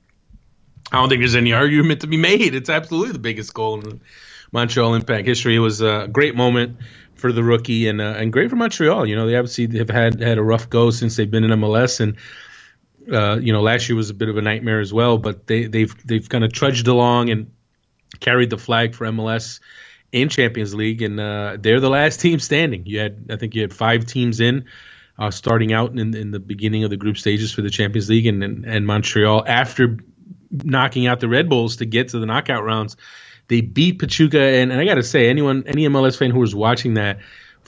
I 0.93 1.01
don't 1.01 1.09
think 1.09 1.21
there's 1.21 1.35
any 1.35 1.53
argument 1.53 2.03
to 2.03 2.07
be 2.07 2.17
made. 2.17 2.55
It's 2.55 2.71
absolutely 2.71 3.13
the 3.13 3.19
biggest 3.19 3.53
goal 3.53 3.81
in 3.81 4.01
Montreal 4.53 4.95
Impact 4.95 5.27
history. 5.27 5.57
It 5.57 5.61
was 5.61 5.81
a 5.81 6.09
great 6.11 6.37
moment 6.37 6.77
for 7.17 7.33
the 7.33 7.43
rookie 7.43 7.89
and 7.89 8.01
uh, 8.01 8.15
and 8.17 8.33
great 8.33 8.51
for 8.51 8.57
Montreal. 8.57 9.05
You 9.05 9.17
know, 9.17 9.27
they 9.27 9.37
obviously 9.37 9.79
have 9.79 9.91
had 9.91 10.21
had 10.21 10.39
a 10.39 10.43
rough 10.43 10.71
go 10.71 10.91
since 10.91 11.17
they've 11.17 11.31
been 11.31 11.43
in 11.43 11.51
MLS, 11.51 11.99
and 11.99 12.17
uh, 13.13 13.39
you 13.41 13.53
know, 13.53 13.63
last 13.63 13.89
year 13.89 13.97
was 13.97 14.11
a 14.11 14.15
bit 14.15 14.29
of 14.29 14.37
a 14.37 14.43
nightmare 14.43 14.81
as 14.81 14.93
well. 14.93 15.19
But 15.19 15.47
they 15.47 15.67
they've 15.67 15.95
they've 16.07 16.29
kind 16.29 16.45
of 16.45 16.53
trudged 16.53 16.89
along 16.89 17.31
and 17.31 17.51
carried 18.21 18.51
the 18.51 18.59
flag 18.59 18.95
for 18.95 19.07
MLS 19.07 19.61
in 20.13 20.29
Champions 20.29 20.75
League, 20.75 21.03
and 21.03 21.21
uh, 21.21 21.57
they're 21.61 21.81
the 21.81 21.91
last 21.91 22.21
team 22.21 22.39
standing. 22.39 22.87
You 22.87 23.01
had 23.01 23.27
I 23.31 23.37
think 23.37 23.55
you 23.55 23.63
had 23.63 23.73
five 23.73 24.07
teams 24.07 24.41
in. 24.41 24.67
Uh, 25.21 25.33
starting 25.33 25.73
out 25.73 25.91
in, 25.99 26.15
in 26.15 26.31
the 26.31 26.39
beginning 26.39 26.85
of 26.85 26.91
the 26.91 26.97
group 26.97 27.19
stages 27.19 27.51
for 27.51 27.61
the 27.61 27.71
Champions 27.71 28.09
League, 28.09 28.27
and, 28.27 28.41
and, 28.45 28.65
and 28.65 28.87
Montreal, 28.87 29.43
after 29.49 29.99
knocking 30.51 31.07
out 31.07 31.21
the 31.21 31.29
Red 31.29 31.49
Bulls 31.49 31.77
to 31.77 31.87
get 31.87 32.09
to 32.11 32.19
the 32.19 32.27
knockout 32.27 32.65
rounds. 32.65 32.97
They 33.49 33.63
beat 33.63 33.99
Pachuca, 33.99 34.41
and, 34.41 34.71
and 34.71 34.81
I 34.81 34.85
got 34.85 34.95
to 34.95 35.03
say, 35.03 35.29
anyone, 35.29 35.65
any 35.67 35.87
MLS 35.89 36.19
fan 36.19 36.31
who 36.31 36.41
was 36.41 36.55
watching 36.55 36.95
that, 36.95 37.19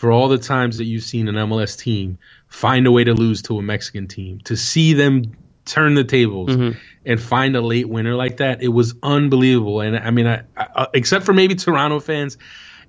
for 0.00 0.10
all 0.10 0.28
the 0.28 0.38
times 0.38 0.78
that 0.78 0.84
you've 0.84 1.02
seen 1.02 1.28
an 1.28 1.34
MLS 1.34 1.78
team 1.78 2.16
find 2.48 2.86
a 2.86 2.90
way 2.90 3.04
to 3.04 3.12
lose 3.12 3.42
to 3.42 3.58
a 3.58 3.62
Mexican 3.62 4.08
team, 4.08 4.40
to 4.44 4.56
see 4.56 4.94
them 4.94 5.36
turn 5.66 5.92
the 5.92 6.04
tables 6.04 6.48
mm-hmm. 6.48 6.78
and 7.04 7.20
find 7.20 7.54
a 7.54 7.60
late 7.60 7.86
winner 7.86 8.14
like 8.14 8.38
that, 8.38 8.62
it 8.62 8.68
was 8.68 8.94
unbelievable. 9.02 9.82
And 9.82 9.98
I 9.98 10.10
mean, 10.10 10.26
I, 10.26 10.44
I, 10.56 10.86
except 10.94 11.26
for 11.26 11.34
maybe 11.34 11.54
Toronto 11.54 12.00
fans, 12.00 12.38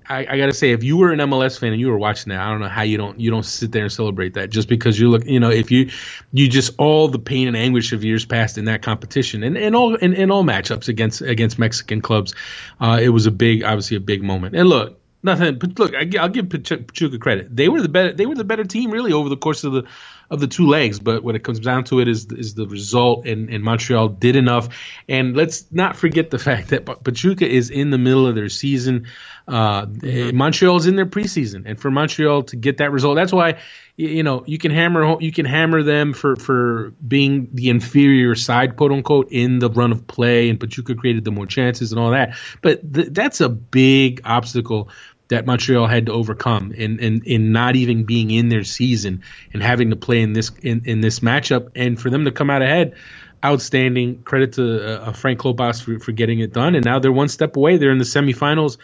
I, 0.08 0.20
I 0.20 0.38
got 0.38 0.46
to 0.46 0.53
say, 0.53 0.72
if 0.72 0.86
you 0.86 0.96
were 0.96 1.12
an 1.12 1.20
MLS 1.20 1.60
fan 1.60 1.74
and 1.74 1.82
you 1.82 1.89
were 1.89 1.98
watching 1.98 2.30
that, 2.30 2.39
I 2.39 2.50
don't 2.50 2.62
know 2.62 2.70
how 2.70 2.84
you 2.84 2.96
don't 2.96 3.20
you 3.20 3.30
don't 3.30 3.44
sit 3.44 3.74
there 3.74 3.84
and 3.84 3.91
celebrate 3.91 4.36
that 4.36 4.50
just 4.50 4.70
because 4.70 4.98
you 4.98 5.10
look, 5.10 5.25
you 5.25 5.41
know, 5.41 5.51
if 5.51 5.70
you 5.70 5.89
you 6.32 6.48
just 6.48 6.75
all 6.77 7.10
the 7.10 7.20
pain 7.20 7.50
and 7.50 7.58
anguish 7.58 7.91
of 7.91 8.06
years 8.06 8.25
past 8.25 8.58
in 8.58 8.65
that 8.65 8.84
competition 8.84 9.44
and, 9.44 9.58
and 9.58 9.75
all 9.75 9.96
in, 9.96 10.13
in 10.13 10.32
all 10.32 10.46
matchups 10.46 10.88
against 10.88 11.22
against 11.22 11.60
Mexican 11.60 12.01
clubs, 12.01 12.34
uh, 12.80 12.98
it 13.01 13.10
was 13.10 13.25
a 13.25 13.32
big, 13.32 13.63
obviously 13.63 13.98
a 13.98 14.00
big 14.00 14.24
moment. 14.24 14.56
And 14.56 14.70
look, 14.70 15.00
nothing. 15.23 15.57
But 15.59 15.79
look, 15.79 15.93
I, 15.95 16.05
will 16.21 16.29
give 16.29 16.49
Pachuca 16.49 17.17
credit. 17.19 17.55
They 17.55 17.69
were 17.69 17.81
the 17.81 17.89
better. 17.89 18.13
They 18.13 18.25
were 18.25 18.35
the 18.35 18.43
better 18.43 18.63
team 18.63 18.91
really 18.91 19.13
over 19.13 19.29
the 19.29 19.37
course 19.37 19.63
of 19.63 19.73
the 19.73 19.83
of 20.31 20.39
the 20.39 20.47
two 20.47 20.65
legs. 20.65 20.99
But 20.99 21.23
when 21.23 21.35
it 21.35 21.43
comes 21.43 21.59
down 21.59 21.83
to 21.85 21.99
it, 21.99 22.07
is 22.07 22.25
is 22.31 22.55
the 22.55 22.65
result, 22.65 23.27
and, 23.27 23.49
and 23.49 23.63
Montreal 23.63 24.07
did 24.09 24.35
enough. 24.35 24.69
And 25.07 25.35
let's 25.35 25.65
not 25.71 25.97
forget 25.97 26.31
the 26.31 26.39
fact 26.39 26.69
that 26.69 26.85
Pachuca 27.03 27.47
is 27.47 27.69
in 27.69 27.91
the 27.91 27.97
middle 27.97 28.25
of 28.25 28.33
their 28.35 28.49
season. 28.49 29.07
Uh, 29.47 29.85
mm-hmm. 29.85 30.37
Montreal's 30.37 30.87
in 30.87 30.95
their 30.95 31.05
preseason, 31.05 31.63
and 31.65 31.79
for 31.79 31.91
Montreal 31.91 32.43
to 32.43 32.55
get 32.55 32.77
that 32.77 32.91
result, 32.91 33.15
that's 33.15 33.34
why 33.34 33.60
you 33.97 34.23
know 34.23 34.43
you 34.47 34.57
can 34.57 34.71
hammer 34.71 35.19
you 35.19 35.31
can 35.31 35.45
hammer 35.45 35.84
them 35.84 36.13
for 36.13 36.36
for 36.38 36.93
being 37.05 37.49
the 37.51 37.69
inferior 37.69 38.36
side, 38.36 38.77
quote 38.77 38.91
unquote, 38.91 39.31
in 39.31 39.60
the 39.60 39.69
run 39.69 39.91
of 39.91 40.07
play, 40.07 40.49
and 40.49 40.60
Pachuca 40.60 40.95
created 40.95 41.25
the 41.25 41.31
more 41.31 41.45
chances 41.45 41.91
and 41.91 41.99
all 41.99 42.12
that. 42.12 42.38
But 42.62 42.93
th- 42.93 43.10
that's 43.12 43.41
a 43.41 43.49
big 43.49 44.21
obstacle 44.23 44.89
that 45.32 45.46
Montreal 45.46 45.88
had 45.88 46.06
to 46.06 46.13
overcome 46.13 46.72
in, 46.72 47.00
in, 47.00 47.24
in 47.26 47.52
not 47.52 47.76
even 47.76 48.06
being 48.06 48.32
in 48.32 48.48
their 48.48 48.63
season 48.63 49.24
and 49.54 49.62
having 49.62 49.89
to 49.89 49.96
play 49.96 50.22
in 50.22 50.34
this 50.34 50.52
in, 50.62 50.84
in 50.86 51.02
this 51.02 51.20
matchup. 51.20 51.72
And 51.76 52.00
for 52.00 52.10
them 52.10 52.26
to 52.26 52.32
come 52.32 52.50
out 52.50 52.62
ahead 52.62 52.96
outstanding. 53.44 54.22
Credit 54.24 54.54
to 54.54 55.02
uh, 55.02 55.12
Frank 55.13 55.39
Klopas 55.39 55.82
for, 55.82 56.00
for 56.00 56.12
getting 56.12 56.39
it 56.39 56.54
done. 56.54 56.76
And 56.76 56.86
now 56.86 57.00
they're 57.00 57.12
one 57.12 57.28
step 57.28 57.56
away. 57.56 57.78
They're 57.78 57.91
in 57.91 57.98
the 57.98 58.04
semifinals. 58.04 58.78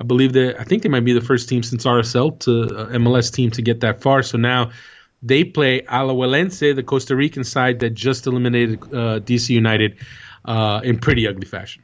I 0.00 0.04
believe 0.04 0.32
that 0.32 0.60
I 0.60 0.64
think 0.64 0.82
they 0.82 0.88
might 0.88 1.04
be 1.04 1.12
the 1.12 1.20
first 1.20 1.48
team 1.48 1.62
since 1.62 1.84
RSL 1.84 2.38
to 2.40 2.62
uh, 2.62 2.86
MLS 2.98 3.32
team 3.32 3.50
to 3.52 3.62
get 3.62 3.80
that 3.80 4.02
far. 4.02 4.22
So 4.22 4.38
now 4.38 4.72
they 5.22 5.44
play 5.44 5.82
Alajuelense 5.82 6.74
the 6.74 6.82
Costa 6.82 7.16
Rican 7.16 7.44
side 7.44 7.80
that 7.80 7.90
just 7.90 8.26
eliminated 8.26 8.82
uh, 8.82 9.20
DC 9.20 9.50
United 9.50 9.96
uh, 10.44 10.80
in 10.84 10.98
pretty 10.98 11.26
ugly 11.26 11.46
fashion. 11.46 11.82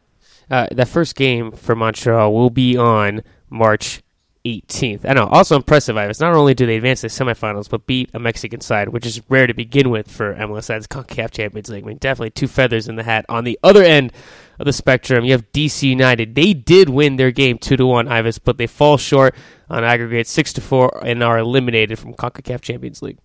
Uh, 0.50 0.66
that 0.72 0.88
first 0.88 1.14
game 1.14 1.52
for 1.52 1.76
Montreal 1.76 2.34
will 2.34 2.50
be 2.50 2.76
on 2.76 3.22
March 3.48 4.02
18th. 4.44 5.08
I 5.08 5.12
know. 5.12 5.26
Also 5.26 5.56
impressive, 5.56 5.96
Ives. 5.96 6.20
Not 6.20 6.34
only 6.34 6.54
do 6.54 6.66
they 6.66 6.76
advance 6.76 7.02
to 7.02 7.08
the 7.08 7.12
semifinals, 7.12 7.68
but 7.68 7.86
beat 7.86 8.10
a 8.14 8.18
Mexican 8.18 8.60
side, 8.60 8.88
which 8.88 9.06
is 9.06 9.20
rare 9.28 9.46
to 9.46 9.54
begin 9.54 9.90
with 9.90 10.10
for 10.10 10.34
MLS 10.34 10.64
sides. 10.64 10.86
CONCACAF 10.86 11.30
Champions 11.30 11.68
League. 11.68 11.84
I 11.84 11.86
mean, 11.86 11.98
definitely 11.98 12.30
two 12.30 12.48
feathers 12.48 12.88
in 12.88 12.96
the 12.96 13.02
hat. 13.02 13.26
On 13.28 13.44
the 13.44 13.58
other 13.62 13.82
end 13.82 14.12
of 14.58 14.66
the 14.66 14.72
spectrum, 14.72 15.24
you 15.24 15.32
have 15.32 15.50
DC 15.52 15.82
United. 15.82 16.34
They 16.34 16.54
did 16.54 16.88
win 16.88 17.16
their 17.16 17.30
game 17.30 17.58
two 17.58 17.76
to 17.76 17.86
one, 17.86 18.08
Ives, 18.08 18.38
but 18.38 18.58
they 18.58 18.66
fall 18.66 18.96
short 18.96 19.34
on 19.68 19.84
aggregate 19.84 20.26
six 20.26 20.52
to 20.54 20.60
four 20.60 21.04
and 21.04 21.22
are 21.22 21.38
eliminated 21.38 21.98
from 21.98 22.14
CONCACAF 22.14 22.60
Champions 22.62 23.02
League. 23.02 23.18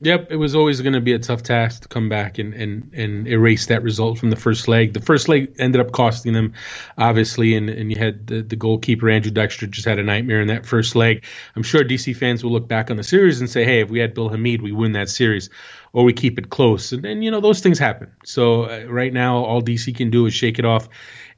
Yep, 0.00 0.32
it 0.32 0.36
was 0.36 0.54
always 0.54 0.80
going 0.82 0.92
to 0.94 1.00
be 1.00 1.12
a 1.12 1.18
tough 1.18 1.44
task 1.44 1.82
to 1.82 1.88
come 1.88 2.08
back 2.08 2.38
and, 2.38 2.52
and, 2.52 2.92
and 2.94 3.28
erase 3.28 3.66
that 3.66 3.82
result 3.82 4.18
from 4.18 4.28
the 4.28 4.36
first 4.36 4.68
leg. 4.68 4.92
The 4.92 5.00
first 5.00 5.28
leg 5.28 5.54
ended 5.58 5.80
up 5.80 5.92
costing 5.92 6.32
them, 6.32 6.54
obviously, 6.98 7.54
and, 7.54 7.70
and 7.70 7.90
you 7.90 7.98
had 7.98 8.26
the, 8.26 8.42
the 8.42 8.56
goalkeeper, 8.56 9.08
Andrew 9.08 9.32
Dykstra, 9.32 9.70
just 9.70 9.86
had 9.86 9.98
a 10.00 10.02
nightmare 10.02 10.42
in 10.42 10.48
that 10.48 10.66
first 10.66 10.94
leg. 10.94 11.24
I'm 11.56 11.62
sure 11.62 11.82
DC 11.84 12.16
fans 12.16 12.44
will 12.44 12.50
look 12.50 12.68
back 12.68 12.90
on 12.90 12.98
the 12.98 13.04
series 13.04 13.40
and 13.40 13.48
say, 13.48 13.64
hey, 13.64 13.80
if 13.80 13.88
we 13.88 14.00
had 14.00 14.14
Bill 14.14 14.28
Hamid, 14.28 14.62
we 14.62 14.72
win 14.72 14.92
that 14.92 15.08
series, 15.08 15.48
or 15.92 16.04
we 16.04 16.12
keep 16.12 16.38
it 16.38 16.50
close. 16.50 16.92
And, 16.92 17.06
and 17.06 17.24
you 17.24 17.30
know, 17.30 17.40
those 17.40 17.60
things 17.60 17.78
happen. 17.78 18.12
So 18.24 18.64
uh, 18.64 18.84
right 18.88 19.12
now, 19.12 19.44
all 19.44 19.62
DC 19.62 19.96
can 19.96 20.10
do 20.10 20.26
is 20.26 20.34
shake 20.34 20.58
it 20.58 20.66
off 20.66 20.88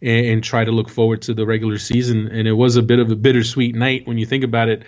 and, 0.02 0.26
and 0.26 0.44
try 0.44 0.64
to 0.64 0.72
look 0.72 0.88
forward 0.88 1.22
to 1.22 1.34
the 1.34 1.46
regular 1.46 1.78
season. 1.78 2.28
And 2.28 2.48
it 2.48 2.54
was 2.54 2.76
a 2.76 2.82
bit 2.82 2.98
of 2.98 3.12
a 3.12 3.16
bittersweet 3.16 3.76
night 3.76 4.08
when 4.08 4.18
you 4.18 4.26
think 4.26 4.44
about 4.44 4.70
it 4.70 4.82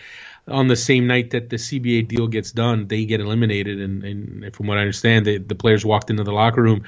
on 0.50 0.68
the 0.68 0.76
same 0.76 1.06
night 1.06 1.30
that 1.30 1.50
the 1.50 1.56
CBA 1.56 2.08
deal 2.08 2.26
gets 2.26 2.52
done, 2.52 2.88
they 2.88 3.04
get 3.04 3.20
eliminated. 3.20 3.80
And, 3.80 4.04
and 4.04 4.54
from 4.54 4.66
what 4.66 4.78
I 4.78 4.80
understand, 4.80 5.26
they, 5.26 5.38
the 5.38 5.54
players 5.54 5.84
walked 5.84 6.10
into 6.10 6.24
the 6.24 6.32
locker 6.32 6.62
room 6.62 6.84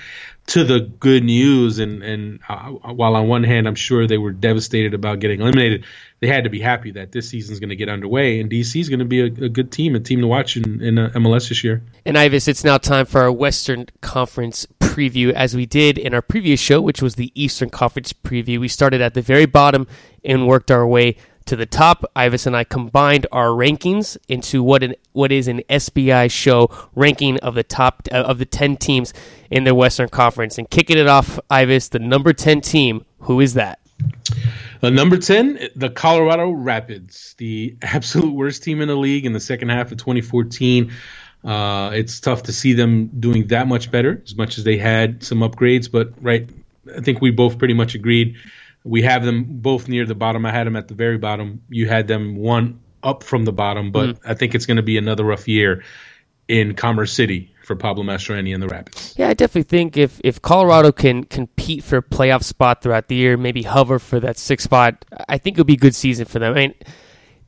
to 0.49 0.64
the 0.64 0.81
good 0.81 1.25
news. 1.25 1.79
And, 1.79 2.03
and 2.03 2.40
uh, 2.49 2.70
while 2.70 3.16
on 3.16 3.29
one 3.29 3.44
hand, 3.44 3.68
I'm 3.68 3.75
sure 3.75 4.07
they 4.07 4.18
were 4.18 4.33
devastated 4.33 4.94
about 4.94 5.20
getting 5.20 5.40
eliminated, 5.40 5.85
they 6.20 6.27
had 6.27 6.44
to 6.44 6.51
be 6.51 6.61
happy 6.61 6.90
that 6.92 7.12
this 7.12 7.29
season's 7.29 7.61
going 7.61 7.70
to 7.70 7.77
get 7.77 7.88
underway. 7.88 8.40
And 8.40 8.51
DC 8.51 8.81
is 8.81 8.88
going 8.88 8.99
to 8.99 9.05
be 9.05 9.20
a, 9.20 9.27
a, 9.27 9.49
good 9.49 9.73
team, 9.73 9.94
a 9.94 10.01
team 10.01 10.20
to 10.20 10.27
watch 10.27 10.57
in, 10.57 10.83
in 10.83 10.99
uh, 10.99 11.11
MLS 11.14 11.49
this 11.49 11.64
year. 11.64 11.83
And 12.05 12.18
Ives, 12.18 12.49
it's 12.49 12.64
now 12.64 12.79
time 12.79 13.07
for 13.07 13.23
our 13.23 13.33
Western 13.33 13.87
Conference 14.01 14.66
preview, 14.81 15.33
as 15.33 15.55
we 15.55 15.66
did 15.66 15.99
in 15.99 16.14
our 16.14 16.23
previous 16.23 16.61
show, 16.61 16.81
which 16.81 17.01
was 17.01 17.14
the 17.14 17.31
Eastern 17.40 17.70
Conference 17.70 18.12
preview. 18.12 18.59
We 18.59 18.68
started 18.68 19.01
at 19.01 19.14
the 19.14 19.23
very 19.23 19.46
bottom 19.46 19.87
and 20.25 20.46
worked 20.46 20.70
our 20.70 20.87
way 20.87 21.16
to 21.51 21.57
the 21.57 21.67
top. 21.67 22.05
Ives 22.17 22.47
and 22.47 22.57
I 22.57 22.65
combined 22.65 23.27
our 23.31 23.49
rankings 23.49 24.17
into 24.29 24.63
what 24.63 24.83
an 24.83 24.95
what 25.13 25.33
is 25.33 25.49
an 25.49 25.63
SBI 25.69 26.31
show 26.31 26.71
ranking 26.95 27.39
of 27.41 27.55
the 27.55 27.65
top 27.65 28.09
uh, 28.11 28.17
of 28.17 28.39
the 28.39 28.47
ten 28.47 28.77
teams 28.77 29.13
in 29.51 29.65
the 29.65 29.75
Western 29.75 30.09
Conference. 30.09 30.59
And 30.59 30.71
kicking 30.71 30.97
it 30.97 31.09
off, 31.09 31.39
Ives, 31.51 31.89
the 31.91 31.99
number 31.99 32.33
ten 32.33 32.61
team. 32.61 33.05
Who 33.21 33.41
is 33.41 33.55
that? 33.55 33.81
The 34.81 34.91
number 34.91 35.19
10, 35.19 35.69
the 35.77 35.91
Colorado 35.91 36.51
Rapids, 36.53 37.35
the 37.37 37.77
absolute 37.83 38.33
worst 38.33 38.63
team 38.63 38.81
in 38.81 38.89
the 38.89 38.97
league 38.97 39.27
in 39.27 39.35
the 39.35 39.41
second 39.41 39.69
half 39.69 39.93
of 39.93 39.99
2014. 39.99 40.91
Uh, 41.45 41.91
it's 41.93 42.19
tough 42.19 42.45
to 42.45 42.53
see 42.53 42.73
them 42.73 43.09
doing 43.09 43.49
that 43.49 43.69
much 43.69 43.91
better, 43.91 44.23
as 44.25 44.35
much 44.35 44.57
as 44.57 44.65
they 44.65 44.79
had 44.79 45.23
some 45.23 45.41
upgrades. 45.41 45.91
But 45.91 46.13
right 46.23 46.49
I 46.97 47.01
think 47.01 47.21
we 47.21 47.31
both 47.31 47.59
pretty 47.59 47.75
much 47.75 47.95
agreed. 47.95 48.37
We 48.85 49.03
have 49.03 49.25
them 49.25 49.45
both 49.49 49.88
near 49.88 50.07
the 50.07 50.14
bottom. 50.14 50.47
I 50.47 50.53
had 50.53 50.66
them 50.66 50.77
at 50.77 50.88
the 50.88 50.95
very 50.95 51.19
bottom. 51.19 51.62
You 51.69 51.88
had 51.88 52.09
them 52.09 52.37
one 52.37 52.81
up 53.03 53.23
from 53.23 53.45
the 53.45 53.53
bottom, 53.53 53.93
but 53.93 54.11
mm-hmm. 54.11 54.31
I 54.31 54.35
think 54.35 54.55
it's 54.55 54.66
going 54.66 54.77
to 54.77 54.83
be 54.83 54.99
another 54.99 55.25
rough 55.25 55.49
year 55.49 55.83
in 56.49 56.75
Commerce 56.75 57.12
City 57.12 57.55
for 57.64 57.77
Pablo 57.77 58.03
Mastroeni 58.03 58.53
and 58.53 58.62
the 58.62 58.69
Rapids. 58.69 59.14
Yeah, 59.16 59.29
I 59.29 59.35
definitely 59.35 59.69
think 59.69 59.97
if, 59.97 60.21
if 60.25 60.43
Colorado 60.43 60.90
can 60.90 61.25
compete 61.25 61.85
for 61.85 61.99
a 61.99 62.03
playoff 62.03 62.43
spot 62.43 62.83
throughout 62.83 63.09
the 63.09 63.14
year, 63.14 63.37
maybe 63.37 63.62
hover 63.62 63.99
for 63.99 64.19
that 64.21 64.37
sixth 64.37 64.64
spot, 64.64 65.05
I 65.29 65.38
think 65.38 65.55
it'll 65.55 65.64
be 65.64 65.75
a 65.75 65.79
good 65.79 65.95
season 65.95 66.25
for 66.25 66.40
them. 66.40 66.53
I 66.53 66.57
mean, 66.57 66.75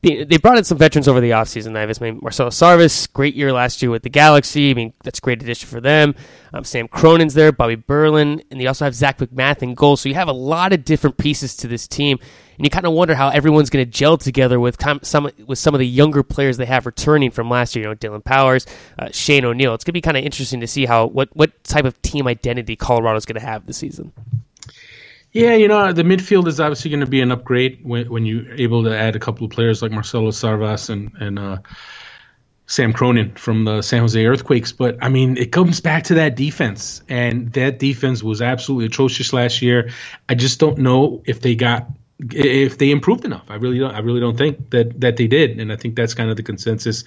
they, 0.03 0.37
brought 0.37 0.57
in 0.57 0.65
some 0.65 0.77
veterans 0.77 1.07
over 1.07 1.21
the 1.21 1.29
offseason. 1.29 1.77
I 1.77 2.03
mean, 2.03 2.19
Marcelo 2.21 2.49
Sarvas, 2.49 3.11
great 3.13 3.35
year 3.35 3.53
last 3.53 3.81
year 3.81 3.89
with 3.89 4.03
the 4.03 4.09
Galaxy. 4.09 4.69
I 4.69 4.73
mean, 4.73 4.93
that's 5.01 5.19
a 5.19 5.21
great 5.21 5.41
addition 5.41 5.69
for 5.69 5.79
them. 5.79 6.13
Um, 6.53 6.65
Sam 6.65 6.89
Cronin's 6.89 7.33
there, 7.33 7.53
Bobby 7.53 7.75
Burling, 7.75 8.43
and 8.51 8.59
they 8.59 8.67
also 8.67 8.83
have 8.83 8.93
Zach 8.93 9.17
MacMath 9.19 9.63
in 9.63 9.75
goal. 9.75 9.95
So 9.95 10.09
you 10.09 10.15
have 10.15 10.27
a 10.27 10.33
lot 10.33 10.73
of 10.73 10.83
different 10.83 11.17
pieces 11.17 11.55
to 11.57 11.69
this 11.69 11.87
team, 11.87 12.19
and 12.57 12.65
you 12.65 12.69
kind 12.69 12.85
of 12.85 12.91
wonder 12.91 13.15
how 13.15 13.29
everyone's 13.29 13.69
going 13.69 13.85
to 13.85 13.89
gel 13.89 14.17
together 14.17 14.59
with 14.59 14.77
some 15.03 15.29
with 15.45 15.57
some 15.57 15.73
of 15.73 15.79
the 15.79 15.87
younger 15.87 16.21
players 16.21 16.57
they 16.57 16.65
have 16.65 16.85
returning 16.85 17.31
from 17.31 17.49
last 17.49 17.73
year. 17.73 17.83
You 17.83 17.89
know, 17.89 17.95
Dillon 17.95 18.21
Powers, 18.21 18.67
uh, 18.99 19.07
Shane 19.11 19.45
O'Neill. 19.45 19.73
It's 19.73 19.85
going 19.85 19.93
to 19.93 19.93
be 19.93 20.01
kind 20.01 20.17
of 20.17 20.25
interesting 20.25 20.59
to 20.59 20.67
see 20.67 20.85
how 20.85 21.05
what 21.05 21.29
what 21.33 21.63
type 21.63 21.85
of 21.85 21.99
team 22.01 22.27
identity 22.27 22.75
Colorado's 22.75 23.25
going 23.25 23.39
to 23.39 23.45
have 23.45 23.65
this 23.65 23.77
season. 23.77 24.11
Yeah, 25.33 25.55
you 25.55 25.67
know, 25.67 25.91
the 25.91 26.03
midfield 26.03 26.47
is 26.47 26.59
obviously 26.59 26.91
going 26.91 26.99
to 26.99 27.07
be 27.07 27.19
an 27.21 27.31
upgrade 27.31 27.79
when, 27.81 28.07
when 28.07 28.25
you're 28.25 28.53
able 28.53 28.83
to 28.83 28.95
add 28.95 29.15
a 29.15 29.19
couple 29.19 29.45
of 29.45 29.51
players 29.51 29.81
like 29.81 29.91
Marcelo 29.91 30.29
Sarvas 30.29 30.91
and, 30.91 31.11
and 31.19 31.39
uh, 31.39 31.57
Sam 32.67 32.93
Cronin 32.93 33.33
from 33.33 33.65
the 33.65 33.81
San 33.81 34.01
Jose 34.01 34.23
Earthquakes. 34.23 34.71
But, 34.71 34.99
I 35.01 35.09
mean, 35.09 35.37
it 35.37 35.51
comes 35.51 35.81
back 35.81 36.03
to 36.05 36.13
that 36.15 36.35
defense. 36.35 37.01
And 37.09 37.51
that 37.53 37.79
defense 37.79 38.21
was 38.21 38.43
absolutely 38.43 38.85
atrocious 38.85 39.33
last 39.33 39.63
year. 39.63 39.89
I 40.29 40.35
just 40.35 40.59
don't 40.59 40.77
know 40.77 41.23
if 41.25 41.41
they 41.41 41.55
got 41.55 41.87
if 42.31 42.77
they 42.77 42.91
improved 42.91 43.25
enough. 43.25 43.49
I 43.49 43.55
really 43.55 43.79
don't 43.79 43.93
I 43.93 43.99
really 43.99 44.19
don't 44.19 44.37
think 44.37 44.69
that 44.69 45.01
that 45.01 45.17
they 45.17 45.25
did. 45.25 45.59
And 45.59 45.73
I 45.73 45.77
think 45.77 45.95
that's 45.95 46.13
kind 46.13 46.29
of 46.29 46.37
the 46.37 46.43
consensus 46.43 47.05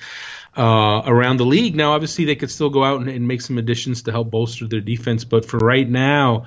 uh, 0.56 1.02
around 1.06 1.36
the 1.36 1.46
league. 1.46 1.76
Now, 1.76 1.92
obviously, 1.92 2.24
they 2.24 2.34
could 2.34 2.50
still 2.50 2.70
go 2.70 2.82
out 2.82 3.00
and, 3.00 3.08
and 3.08 3.28
make 3.28 3.40
some 3.40 3.56
additions 3.56 4.02
to 4.02 4.10
help 4.10 4.32
bolster 4.32 4.66
their 4.66 4.80
defense. 4.80 5.24
But 5.24 5.44
for 5.44 5.58
right 5.58 5.88
now, 5.88 6.46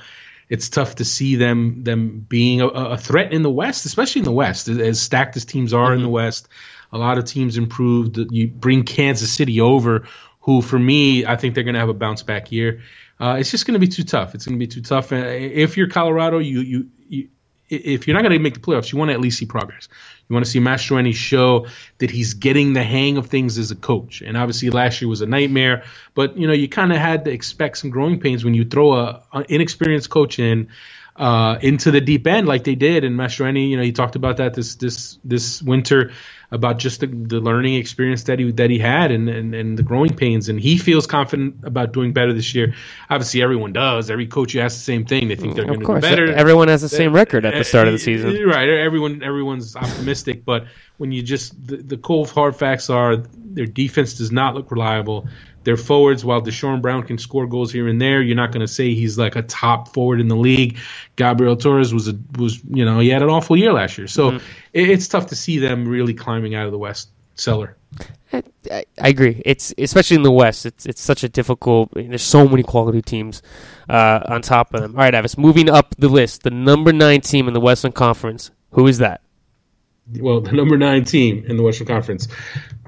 it's 0.49 0.69
tough 0.69 0.95
to 0.95 1.05
see 1.05 1.35
them 1.35 1.83
them 1.83 2.25
being 2.27 2.61
a, 2.61 2.67
a, 2.67 2.97
threat 2.97 3.31
in 3.31 3.43
the 3.43 3.51
West, 3.51 3.85
especially 3.85 4.19
in 4.19 4.25
the 4.25 4.31
West, 4.31 4.67
as 4.67 4.99
stacked 4.99 5.37
as 5.37 5.45
teams 5.45 5.73
are 5.73 5.85
mm-hmm. 5.85 5.93
in 5.93 5.99
the 5.99 6.05
mm-hmm. 6.05 6.13
West. 6.13 6.47
A 6.91 6.97
lot 6.97 7.19
of 7.19 7.25
teams 7.25 7.57
improved. 7.57 8.17
You 8.31 8.47
bring 8.47 8.83
Kansas 8.83 9.31
City 9.31 9.61
over, 9.61 10.07
who 10.41 10.61
for 10.61 10.79
me, 10.79 11.23
I 11.25 11.35
think 11.35 11.53
they're 11.53 11.63
going 11.63 11.75
to 11.75 11.79
have 11.79 11.89
a 11.89 11.93
bounce 11.93 12.23
back 12.23 12.51
year. 12.51 12.81
Uh, 13.19 13.37
it's 13.39 13.51
just 13.51 13.67
going 13.67 13.73
to 13.73 13.79
be 13.79 13.87
too 13.87 14.03
tough. 14.03 14.33
It's 14.33 14.45
going 14.45 14.57
to 14.57 14.65
be 14.65 14.67
too 14.67 14.81
tough. 14.81 15.11
If 15.11 15.77
you're 15.77 15.89
Colorado, 15.89 16.39
you 16.39 16.61
you, 16.61 16.89
you 17.07 17.29
if 17.69 18.07
you're 18.07 18.15
not 18.15 18.23
going 18.23 18.33
to 18.33 18.39
make 18.39 18.55
the 18.55 18.59
playoffs, 18.59 18.91
you 18.91 18.97
want 18.97 19.09
to 19.09 19.13
at 19.13 19.19
least 19.19 19.37
see 19.37 19.45
progress. 19.45 19.87
You 20.27 20.33
want 20.33 20.45
to 20.45 20.51
see 20.51 20.59
Mastroeni 20.59 21.13
show 21.13 21.67
that 21.97 22.11
he's 22.11 22.35
getting 22.35 22.73
the 22.73 22.83
hang 22.83 23.17
of 23.17 23.27
things 23.27 23.57
as 23.57 23.71
a 23.71 23.75
coach. 23.75 24.21
And 24.21 24.37
obviously, 24.37 24.69
last 24.69 25.01
year 25.01 25.09
was 25.09 25.21
a 25.21 25.25
nightmare. 25.25 25.83
But 26.13 26.37
you 26.37 26.47
know, 26.47 26.53
you 26.53 26.69
kind 26.69 26.91
of 26.91 26.97
had 26.99 27.25
to 27.25 27.31
expect 27.31 27.77
some 27.77 27.89
growing 27.89 28.19
pains 28.19 28.45
when 28.45 28.53
you 28.53 28.65
throw 28.65 28.93
a, 28.93 29.23
a 29.33 29.45
inexperienced 29.49 30.09
coach 30.09 30.37
in 30.39 30.69
uh, 31.19 31.59
into 31.61 31.91
the 31.91 32.01
deep 32.01 32.25
end 32.25 32.47
like 32.47 32.63
they 32.63 32.75
did. 32.75 33.03
And 33.03 33.19
Mastroeni, 33.19 33.69
you 33.69 33.77
know, 33.77 33.83
he 33.83 33.91
talked 33.91 34.15
about 34.15 34.37
that 34.37 34.53
this 34.53 34.75
this 34.75 35.19
this 35.23 35.61
winter 35.61 36.11
about 36.51 36.79
just 36.79 37.01
the, 37.01 37.07
the 37.07 37.39
learning 37.39 37.75
experience 37.75 38.23
that 38.23 38.39
he 38.39 38.51
that 38.53 38.69
he 38.69 38.79
had 38.79 39.11
and, 39.11 39.29
and, 39.29 39.53
and 39.53 39.77
the 39.77 39.83
growing 39.83 40.15
pains. 40.15 40.49
And 40.49 40.59
he 40.59 40.77
feels 40.77 41.05
confident 41.05 41.57
about 41.63 41.91
doing 41.91 42.13
better 42.13 42.33
this 42.33 42.55
year. 42.55 42.73
Obviously, 43.09 43.43
everyone 43.43 43.73
does. 43.73 44.09
Every 44.09 44.27
coach 44.27 44.55
asks 44.55 44.79
the 44.79 44.85
same 44.85 45.05
thing. 45.05 45.27
They 45.27 45.35
think 45.35 45.55
they're 45.55 45.65
going 45.65 45.81
to 45.81 45.85
do 45.85 45.99
better. 45.99 46.31
Everyone 46.31 46.69
has 46.69 46.81
the 46.81 46.89
same 46.89 47.13
record 47.13 47.45
at 47.45 47.53
the 47.53 47.65
start 47.65 47.87
of 47.87 47.93
the 47.93 47.99
season. 47.99 48.33
Right. 48.47 48.69
Everyone 48.69 49.21
everyone's 49.21 49.75
optimistic, 49.75 50.45
but 50.45 50.67
when 50.97 51.11
you 51.11 51.21
just 51.21 51.67
the, 51.67 51.77
the 51.77 51.97
cold 51.97 52.29
hard 52.31 52.55
facts 52.55 52.89
are 52.89 53.17
their 53.17 53.65
defense 53.65 54.17
does 54.17 54.31
not 54.31 54.55
look 54.55 54.71
reliable. 54.71 55.27
Their 55.69 55.77
forwards, 55.77 56.25
while 56.25 56.41
Deshorn 56.41 56.81
Brown 56.81 57.03
can 57.03 57.19
score 57.19 57.45
goals 57.45 57.71
here 57.71 57.87
and 57.87 58.01
there, 58.01 58.23
you're 58.23 58.35
not 58.35 58.51
going 58.51 58.65
to 58.65 58.67
say 58.67 58.95
he's 58.95 59.19
like 59.19 59.35
a 59.35 59.43
top 59.43 59.93
forward 59.93 60.19
in 60.19 60.27
the 60.27 60.35
league. 60.35 60.79
Gabriel 61.15 61.55
Torres 61.55 61.93
was 61.93 62.07
a 62.07 62.17
was 62.39 62.59
you 62.71 62.83
know 62.83 62.97
he 62.97 63.09
had 63.09 63.21
an 63.21 63.29
awful 63.29 63.55
year 63.55 63.71
last 63.71 63.95
year, 63.95 64.07
so 64.07 64.31
mm-hmm. 64.31 64.45
it, 64.73 64.89
it's 64.89 65.07
tough 65.07 65.27
to 65.27 65.35
see 65.35 65.59
them 65.59 65.87
really 65.87 66.15
climbing 66.15 66.55
out 66.55 66.65
of 66.65 66.71
the 66.71 66.79
West 66.79 67.09
cellar. 67.35 67.77
I, 68.33 68.43
I, 68.71 69.09
agree. 69.09 69.43
It's 69.45 69.71
especially 69.77 70.15
in 70.15 70.23
the 70.23 70.31
West. 70.31 70.65
It's 70.65 70.87
it's 70.87 71.01
such 71.03 71.23
a 71.23 71.29
difficult. 71.29 71.91
There's 71.93 72.23
so 72.23 72.47
many 72.47 72.63
quality 72.63 73.03
teams 73.03 73.43
uh, 73.87 74.21
on 74.27 74.41
top 74.41 74.73
of 74.73 74.81
them. 74.81 74.95
All 74.95 75.03
right, 75.03 75.13
Ives. 75.13 75.37
Moving 75.37 75.69
up 75.69 75.93
the 75.99 76.09
list, 76.09 76.41
the 76.41 76.49
number 76.49 76.91
nine 76.91 77.21
team 77.21 77.47
in 77.47 77.53
the 77.53 77.59
Western 77.59 77.91
Conference. 77.91 78.49
Who 78.71 78.87
is 78.87 78.97
that? 78.97 79.21
Well, 80.17 80.41
the 80.41 80.53
number 80.53 80.77
nine 80.77 81.05
team 81.05 81.45
in 81.47 81.57
the 81.57 81.63
Western 81.63 81.85
Conference, 81.85 82.27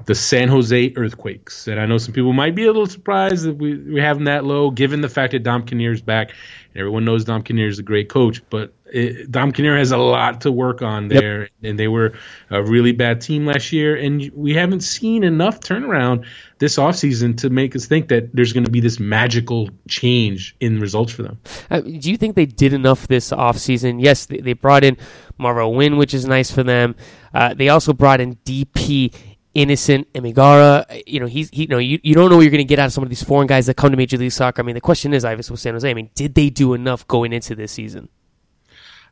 the 0.06 0.14
San 0.14 0.48
Jose 0.48 0.92
Earthquakes. 0.96 1.68
And 1.68 1.80
I 1.80 1.86
know 1.86 1.98
some 1.98 2.12
people 2.12 2.32
might 2.32 2.54
be 2.54 2.64
a 2.64 2.66
little 2.66 2.86
surprised 2.86 3.44
that 3.44 3.56
we, 3.56 3.76
we 3.76 4.00
have 4.00 4.16
them 4.16 4.24
that 4.24 4.44
low, 4.44 4.70
given 4.70 5.00
the 5.00 5.08
fact 5.08 5.32
that 5.32 5.42
Dom 5.42 5.64
Kinnear 5.64 5.92
is 5.92 6.02
back. 6.02 6.32
Everyone 6.74 7.04
knows 7.04 7.24
Dom 7.24 7.42
Kinnear 7.42 7.68
is 7.68 7.78
a 7.78 7.82
great 7.82 8.08
coach, 8.08 8.42
but 8.48 8.72
it, 8.86 9.30
Dom 9.30 9.52
Kinnear 9.52 9.76
has 9.76 9.92
a 9.92 9.98
lot 9.98 10.42
to 10.42 10.52
work 10.52 10.82
on 10.82 11.08
there. 11.08 11.42
Yep. 11.42 11.50
And 11.62 11.78
they 11.78 11.88
were 11.88 12.14
a 12.50 12.62
really 12.62 12.92
bad 12.92 13.20
team 13.20 13.46
last 13.46 13.72
year. 13.72 13.96
And 13.96 14.30
we 14.34 14.54
haven't 14.54 14.80
seen 14.80 15.22
enough 15.22 15.60
turnaround 15.60 16.26
this 16.58 16.76
offseason 16.76 17.38
to 17.38 17.50
make 17.50 17.76
us 17.76 17.86
think 17.86 18.08
that 18.08 18.34
there's 18.34 18.52
going 18.52 18.64
to 18.64 18.70
be 18.70 18.80
this 18.80 18.98
magical 19.00 19.68
change 19.88 20.56
in 20.60 20.80
results 20.80 21.12
for 21.12 21.22
them. 21.22 21.38
Uh, 21.70 21.80
do 21.80 22.10
you 22.10 22.16
think 22.16 22.36
they 22.36 22.46
did 22.46 22.72
enough 22.72 23.08
this 23.08 23.30
offseason? 23.30 24.02
Yes, 24.02 24.26
they, 24.26 24.38
they 24.38 24.52
brought 24.52 24.84
in 24.84 24.96
Marvell 25.38 25.74
Wynne, 25.74 25.96
which 25.96 26.14
is 26.14 26.26
nice 26.26 26.50
for 26.50 26.62
them. 26.62 26.94
Uh, 27.34 27.54
they 27.54 27.68
also 27.68 27.92
brought 27.92 28.20
in 28.20 28.36
DP 28.36 29.14
Innocent 29.54 30.12
Emeghara. 30.12 31.02
You 31.06 31.20
know, 31.20 31.26
he's 31.26 31.50
he, 31.50 31.62
you 31.62 31.68
know 31.68 31.78
you, 31.78 32.00
you 32.02 32.14
don't 32.14 32.30
know 32.30 32.36
what 32.36 32.42
you're 32.42 32.50
going 32.50 32.58
to 32.58 32.64
get 32.64 32.78
out 32.78 32.86
of 32.86 32.92
some 32.92 33.04
of 33.04 33.10
these 33.10 33.22
foreign 33.22 33.46
guys 33.46 33.66
that 33.66 33.76
come 33.76 33.90
to 33.90 33.96
Major 33.96 34.16
League 34.16 34.32
Soccer. 34.32 34.62
I 34.62 34.64
mean, 34.64 34.74
the 34.74 34.80
question 34.80 35.12
is, 35.12 35.24
Ives 35.24 35.50
with 35.50 35.60
San 35.60 35.74
Jose. 35.74 35.88
I 35.88 35.94
mean, 35.94 36.10
did 36.14 36.34
they 36.34 36.50
do 36.50 36.74
enough 36.74 37.06
going 37.06 37.32
into 37.32 37.54
this 37.54 37.72
season? 37.72 38.08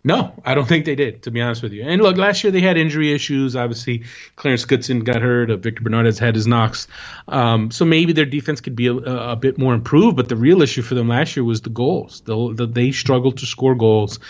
No, 0.02 0.32
I 0.46 0.54
don't 0.54 0.66
think 0.66 0.86
they 0.86 0.94
did, 0.94 1.24
to 1.24 1.30
be 1.30 1.42
honest 1.42 1.62
with 1.62 1.72
you. 1.72 1.82
And 1.82 2.00
look, 2.00 2.16
last 2.16 2.42
year 2.42 2.50
they 2.50 2.62
had 2.62 2.78
injury 2.78 3.12
issues. 3.12 3.54
Obviously, 3.54 4.04
Clarence 4.34 4.64
Goodson 4.64 5.00
got 5.00 5.20
hurt. 5.20 5.50
Uh, 5.50 5.56
Victor 5.56 5.82
Bernardez 5.82 6.18
had 6.18 6.34
his 6.34 6.46
knocks. 6.46 6.88
Um, 7.28 7.70
so 7.70 7.84
maybe 7.84 8.14
their 8.14 8.24
defense 8.24 8.62
could 8.62 8.74
be 8.74 8.86
a, 8.86 8.94
a, 8.94 9.36
bit 9.36 9.58
more 9.58 9.74
improved. 9.74 10.16
But 10.16 10.30
the 10.30 10.36
real 10.36 10.62
issue 10.62 10.80
for 10.80 10.94
them 10.94 11.08
last 11.08 11.36
year 11.36 11.44
was 11.44 11.60
the 11.60 11.68
goals. 11.68 12.22
The, 12.22 12.54
the, 12.54 12.66
they 12.66 12.92
struggled 12.92 13.38
to 13.38 13.46
score 13.46 13.74
goals. 13.74 14.20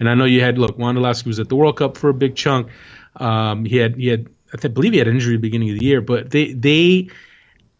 And 0.00 0.08
I 0.08 0.14
know 0.14 0.24
you 0.24 0.40
had, 0.40 0.58
look, 0.58 0.76
Wondolowski 0.76 1.28
was 1.28 1.38
at 1.38 1.48
the 1.48 1.54
World 1.54 1.76
Cup 1.76 1.96
for 1.96 2.10
a 2.10 2.14
big 2.14 2.34
chunk. 2.34 2.68
Um, 3.14 3.64
he 3.64 3.76
had, 3.76 3.94
he 3.94 4.08
had, 4.08 4.28
I 4.52 4.68
believe 4.68 4.92
he 4.92 4.98
had 4.98 5.08
an 5.08 5.14
injury 5.14 5.34
at 5.34 5.38
the 5.38 5.48
beginning 5.48 5.70
of 5.70 5.78
the 5.78 5.84
year, 5.84 6.00
but 6.00 6.30
they, 6.30 6.52
they, 6.52 7.08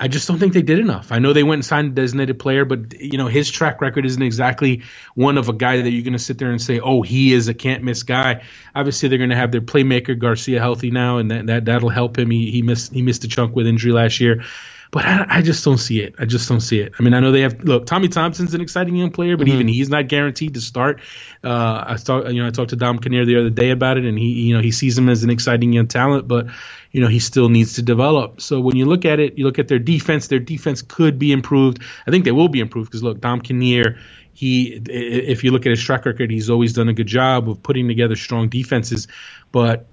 I 0.01 0.09
just 0.09 0.27
don't 0.27 0.39
think 0.39 0.55
they 0.55 0.63
did 0.63 0.79
enough. 0.79 1.13
I 1.13 1.19
know 1.19 1.35
they 1.35 1.43
went 1.43 1.59
and 1.59 1.65
signed 1.65 1.93
a 1.93 1.95
designated 1.95 2.39
player, 2.39 2.65
but 2.65 2.99
you 2.99 3.19
know 3.19 3.27
his 3.27 3.51
track 3.51 3.83
record 3.83 4.07
isn't 4.07 4.23
exactly 4.23 4.83
one 5.15 5.37
of 5.37 5.51
a 5.51 5.53
guy 5.53 5.83
that 5.83 5.91
you're 5.91 6.03
going 6.03 6.15
to 6.15 6.19
sit 6.19 6.39
there 6.39 6.51
and 6.51 6.61
say, 6.61 6.81
"Oh, 6.81 7.03
he 7.03 7.35
is 7.35 7.49
a 7.49 7.55
can't 7.55 7.85
miss 7.85 8.03
guy." 8.03 8.43
Obviously, 8.75 9.11
they're 9.11 9.19
going 9.19 9.29
to 9.31 9.37
have 9.37 9.53
their 9.53 9.61
playmaker 9.61 10.19
Garcia 10.19 10.59
healthy 10.59 10.91
now, 10.91 11.19
and 11.19 11.31
that, 11.31 11.47
that 11.49 11.65
that'll 11.67 11.91
help 11.91 12.19
him. 12.19 12.31
He 12.31 12.51
he 12.51 12.63
missed 12.63 12.95
he 12.95 13.03
missed 13.03 13.25
a 13.25 13.29
chunk 13.29 13.55
with 13.55 13.67
injury 13.67 13.93
last 13.93 14.21
year, 14.21 14.43
but 14.91 15.05
I, 15.05 15.27
I 15.29 15.43
just 15.43 15.65
don't 15.65 15.79
see 15.79 16.01
it. 16.01 16.15
I 16.19 16.25
just 16.25 16.49
don't 16.49 16.61
see 16.61 16.81
it. 16.81 16.93
I 16.99 17.03
mean, 17.03 17.15
I 17.15 17.21
know 17.21 17.33
they 17.33 17.43
have 17.43 17.63
look. 17.63 17.87
Tommy 17.87 18.09
Thompson's 18.09 18.55
an 18.55 18.61
exciting 18.61 18.97
young 18.97 19.11
player, 19.11 19.37
but 19.37 19.47
mm-hmm. 19.47 19.55
even 19.55 19.69
he's 19.69 19.89
not 19.89 20.09
guaranteed 20.09 20.55
to 20.55 20.61
start. 20.61 21.01
Uh, 21.45 21.85
I 21.87 21.97
talk, 21.97 22.29
you 22.29 22.43
know 22.43 22.47
I 22.47 22.51
talked 22.51 22.71
to 22.71 22.77
Dom 22.77 22.99
Kinnear 22.99 23.25
the 23.25 23.39
other 23.39 23.51
day 23.51 23.71
about 23.71 23.99
it, 23.99 24.05
and 24.05 24.19
he 24.19 24.29
you 24.49 24.57
know 24.57 24.63
he 24.63 24.73
sees 24.73 24.99
him 24.99 25.09
as 25.09 25.23
an 25.23 25.31
exciting 25.31 25.73
young 25.73 25.87
talent, 25.87 26.27
but 26.27 26.47
you 26.93 27.01
know, 27.01 27.09
he 27.09 27.19
still 27.19 27.49
needs 27.49 27.75
to 27.75 27.83
develop. 27.83 28.41
So 28.41 28.61
when 28.61 28.77
you 28.77 28.85
look 28.85 29.05
at 29.05 29.21
it, 29.21 29.39
you 29.39 29.45
look 29.45 29.59
at 29.59 29.69
their 29.69 29.79
defense, 29.79 30.29
their 30.29 30.41
defense 30.41 30.83
could 30.83 31.19
be 31.19 31.33
improved. 31.33 31.81
I 32.07 32.11
think 32.11 32.25
they 32.25 32.33
will 32.33 32.49
be 32.49 32.61
improved 32.61 32.91
because 32.91 33.03
look, 33.03 33.21
Dom 33.21 33.41
Kinnear, 33.41 33.99
he, 34.33 34.81
if 34.89 35.45
you 35.45 35.53
look 35.53 35.67
at 35.67 35.71
his 35.71 35.83
track 35.83 36.05
record, 36.05 36.31
he's 36.31 36.51
always 36.51 36.73
done 36.73 36.89
a 36.89 36.93
good 36.93 37.07
job 37.07 37.49
of 37.49 37.63
putting 37.63 37.87
together 37.87 38.17
strong 38.17 38.49
defenses. 38.49 39.07
But 39.53 39.87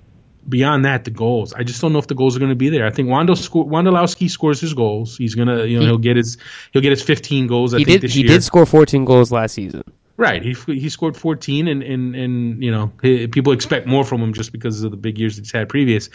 beyond 0.47 0.85
that, 0.85 1.03
the 1.03 1.11
goals, 1.11 1.53
I 1.53 1.63
just 1.63 1.81
don't 1.81 1.93
know 1.93 1.99
if 1.99 2.07
the 2.07 2.15
goals 2.15 2.35
are 2.35 2.39
going 2.39 2.51
to 2.51 2.55
be 2.55 2.69
there. 2.69 2.85
I 2.85 2.91
think 2.91 3.09
Wando 3.09 3.37
sco- 3.37 3.65
Wondolowski 3.65 4.29
scores 4.29 4.59
his 4.61 4.73
goals. 4.73 5.17
He's 5.17 5.35
gonna, 5.35 5.65
you 5.65 5.79
know, 5.79 5.85
he, 5.85 5.91
will 5.91 5.97
get 5.97 6.17
his 6.17 6.37
he'll 6.71 6.81
get 6.81 6.91
his 6.91 7.03
15 7.03 7.47
goals. 7.47 7.73
I 7.73 7.79
he 7.79 7.85
think 7.85 8.01
did. 8.01 8.11
he 8.11 8.21
year. 8.21 8.29
did 8.29 8.43
score 8.43 8.65
14 8.65 9.05
goals 9.05 9.31
last 9.31 9.53
season. 9.53 9.83
Right. 10.17 10.41
He 10.43 10.53
he 10.65 10.89
scored 10.89 11.15
14, 11.15 11.67
and 11.67 11.83
and 11.83 12.15
and 12.15 12.63
you 12.63 12.71
know 12.71 12.91
he, 13.03 13.27
people 13.27 13.53
expect 13.53 13.85
more 13.85 14.03
from 14.03 14.19
him 14.21 14.33
just 14.33 14.51
because 14.51 14.83
of 14.83 14.89
the 14.89 14.97
big 14.97 15.19
years 15.19 15.37
he's 15.37 15.51
had 15.51 15.69
previous. 15.69 16.09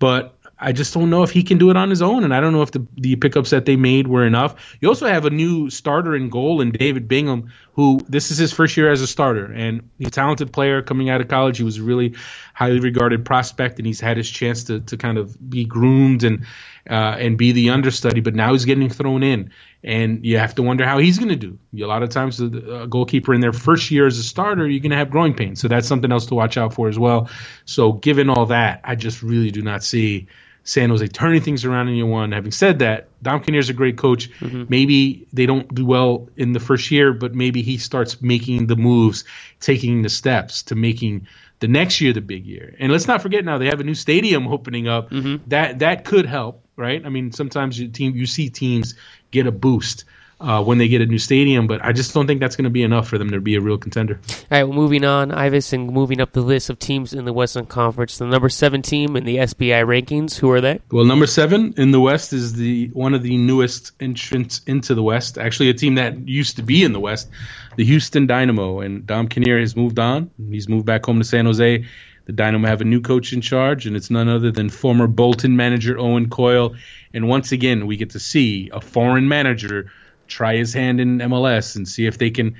But 0.00 0.33
I 0.58 0.72
just 0.72 0.94
don't 0.94 1.10
know 1.10 1.22
if 1.24 1.30
he 1.30 1.42
can 1.42 1.58
do 1.58 1.70
it 1.70 1.76
on 1.76 1.90
his 1.90 2.00
own, 2.00 2.22
and 2.22 2.32
I 2.32 2.40
don't 2.40 2.52
know 2.52 2.62
if 2.62 2.70
the 2.70 2.86
the 2.94 3.16
pickups 3.16 3.50
that 3.50 3.64
they 3.64 3.76
made 3.76 4.06
were 4.06 4.24
enough. 4.24 4.76
You 4.80 4.88
also 4.88 5.06
have 5.06 5.24
a 5.24 5.30
new 5.30 5.68
starter 5.68 6.14
in 6.14 6.28
goal 6.28 6.60
in 6.60 6.70
David 6.70 7.08
Bingham, 7.08 7.52
who 7.72 8.00
this 8.08 8.30
is 8.30 8.38
his 8.38 8.52
first 8.52 8.76
year 8.76 8.90
as 8.90 9.00
a 9.00 9.06
starter, 9.06 9.46
and 9.46 9.88
he's 9.98 10.08
a 10.08 10.10
talented 10.12 10.52
player 10.52 10.80
coming 10.80 11.10
out 11.10 11.20
of 11.20 11.28
college. 11.28 11.58
He 11.58 11.64
was 11.64 11.78
a 11.78 11.82
really 11.82 12.14
highly 12.54 12.78
regarded 12.78 13.24
prospect, 13.24 13.78
and 13.78 13.86
he's 13.86 14.00
had 14.00 14.16
his 14.16 14.30
chance 14.30 14.64
to 14.64 14.80
to 14.80 14.96
kind 14.96 15.18
of 15.18 15.36
be 15.50 15.64
groomed 15.64 16.22
and 16.22 16.46
uh, 16.88 17.16
and 17.18 17.36
be 17.36 17.50
the 17.52 17.70
understudy. 17.70 18.20
But 18.20 18.36
now 18.36 18.52
he's 18.52 18.64
getting 18.64 18.88
thrown 18.88 19.24
in, 19.24 19.50
and 19.82 20.24
you 20.24 20.38
have 20.38 20.54
to 20.54 20.62
wonder 20.62 20.84
how 20.86 20.98
he's 20.98 21.18
going 21.18 21.30
to 21.30 21.36
do. 21.36 21.58
A 21.82 21.86
lot 21.86 22.04
of 22.04 22.10
times, 22.10 22.40
a 22.40 22.86
goalkeeper 22.88 23.34
in 23.34 23.40
their 23.40 23.52
first 23.52 23.90
year 23.90 24.06
as 24.06 24.18
a 24.18 24.22
starter, 24.22 24.68
you're 24.68 24.80
going 24.80 24.92
to 24.92 24.96
have 24.96 25.10
growing 25.10 25.34
pains, 25.34 25.60
so 25.60 25.66
that's 25.66 25.88
something 25.88 26.12
else 26.12 26.26
to 26.26 26.34
watch 26.34 26.56
out 26.56 26.74
for 26.74 26.88
as 26.88 26.98
well. 26.98 27.28
So, 27.64 27.92
given 27.92 28.30
all 28.30 28.46
that, 28.46 28.82
I 28.84 28.94
just 28.94 29.22
really 29.22 29.50
do 29.50 29.60
not 29.60 29.82
see 29.82 30.28
San 30.64 30.88
Jose 30.88 31.06
turning 31.08 31.42
things 31.42 31.64
around 31.64 31.88
in 31.88 31.94
year 31.94 32.06
one. 32.06 32.32
Having 32.32 32.52
said 32.52 32.78
that, 32.78 33.08
Dom 33.22 33.42
Kinnear 33.42 33.60
is 33.60 33.68
a 33.68 33.74
great 33.74 33.98
coach. 33.98 34.30
Mm-hmm. 34.40 34.64
Maybe 34.68 35.26
they 35.32 35.44
don't 35.44 35.72
do 35.72 35.84
well 35.84 36.28
in 36.36 36.52
the 36.52 36.60
first 36.60 36.90
year, 36.90 37.12
but 37.12 37.34
maybe 37.34 37.62
he 37.62 37.76
starts 37.76 38.20
making 38.22 38.66
the 38.66 38.76
moves, 38.76 39.24
taking 39.60 40.02
the 40.02 40.08
steps 40.08 40.62
to 40.64 40.74
making 40.74 41.26
the 41.60 41.68
next 41.68 42.00
year 42.00 42.12
the 42.14 42.22
big 42.22 42.46
year. 42.46 42.74
And 42.78 42.90
let's 42.90 43.06
not 43.06 43.20
forget 43.20 43.44
now 43.44 43.58
they 43.58 43.66
have 43.66 43.80
a 43.80 43.84
new 43.84 43.94
stadium 43.94 44.48
opening 44.48 44.88
up. 44.88 45.10
Mm-hmm. 45.10 45.48
That 45.48 45.80
that 45.80 46.04
could 46.04 46.26
help, 46.26 46.64
right? 46.76 47.04
I 47.04 47.10
mean, 47.10 47.30
sometimes 47.32 47.78
you 47.78 47.88
team 47.88 48.16
you 48.16 48.26
see 48.26 48.48
teams 48.48 48.94
get 49.30 49.46
a 49.46 49.52
boost 49.52 50.04
uh, 50.40 50.62
when 50.62 50.78
they 50.78 50.88
get 50.88 51.00
a 51.00 51.06
new 51.06 51.18
stadium. 51.18 51.66
But 51.66 51.84
I 51.84 51.92
just 51.92 52.14
don't 52.14 52.26
think 52.26 52.40
that's 52.40 52.56
going 52.56 52.64
to 52.64 52.70
be 52.70 52.82
enough 52.82 53.08
for 53.08 53.18
them 53.18 53.30
to 53.30 53.40
be 53.40 53.54
a 53.54 53.60
real 53.60 53.78
contender. 53.78 54.20
All 54.28 54.36
right, 54.50 54.64
well, 54.64 54.72
moving 54.72 55.04
on, 55.04 55.32
Ives, 55.32 55.72
and 55.72 55.90
moving 55.90 56.20
up 56.20 56.32
the 56.32 56.40
list 56.40 56.70
of 56.70 56.78
teams 56.78 57.12
in 57.12 57.24
the 57.24 57.32
Western 57.32 57.66
Conference. 57.66 58.18
The 58.18 58.26
number 58.26 58.48
seven 58.48 58.82
team 58.82 59.16
in 59.16 59.24
the 59.24 59.36
SBI 59.36 59.84
rankings. 59.84 60.36
Who 60.36 60.50
are 60.50 60.60
they? 60.60 60.80
Well, 60.90 61.04
number 61.04 61.26
seven 61.26 61.74
in 61.76 61.90
the 61.90 62.00
West 62.00 62.32
is 62.32 62.54
the 62.54 62.88
one 62.88 63.14
of 63.14 63.22
the 63.22 63.36
newest 63.36 63.92
entrants 64.00 64.60
into 64.66 64.94
the 64.94 65.02
West. 65.02 65.38
Actually, 65.38 65.70
a 65.70 65.74
team 65.74 65.96
that 65.96 66.28
used 66.28 66.56
to 66.56 66.62
be 66.62 66.84
in 66.84 66.92
the 66.92 67.00
West, 67.00 67.28
the 67.76 67.84
Houston 67.84 68.26
Dynamo. 68.26 68.80
And 68.80 69.06
Dom 69.06 69.28
Kinnear 69.28 69.60
has 69.60 69.76
moved 69.76 69.98
on. 69.98 70.30
He's 70.50 70.68
moved 70.68 70.86
back 70.86 71.04
home 71.06 71.18
to 71.18 71.24
San 71.24 71.46
Jose. 71.46 71.84
The 72.26 72.32
Dynamo 72.32 72.66
have 72.68 72.80
a 72.80 72.84
new 72.84 73.02
coach 73.02 73.34
in 73.34 73.42
charge, 73.42 73.86
and 73.86 73.96
it's 73.96 74.10
none 74.10 74.28
other 74.28 74.50
than 74.50 74.70
former 74.70 75.06
Bolton 75.06 75.56
manager 75.56 75.98
Owen 75.98 76.30
Coyle. 76.30 76.74
And 77.12 77.28
once 77.28 77.52
again, 77.52 77.86
we 77.86 77.98
get 77.98 78.10
to 78.10 78.20
see 78.20 78.70
a 78.72 78.80
foreign 78.80 79.28
manager 79.28 79.90
try 80.34 80.56
his 80.56 80.74
hand 80.74 81.00
in 81.00 81.18
MLS 81.18 81.76
and 81.76 81.86
see 81.86 82.06
if 82.06 82.18
they 82.18 82.30
can 82.30 82.56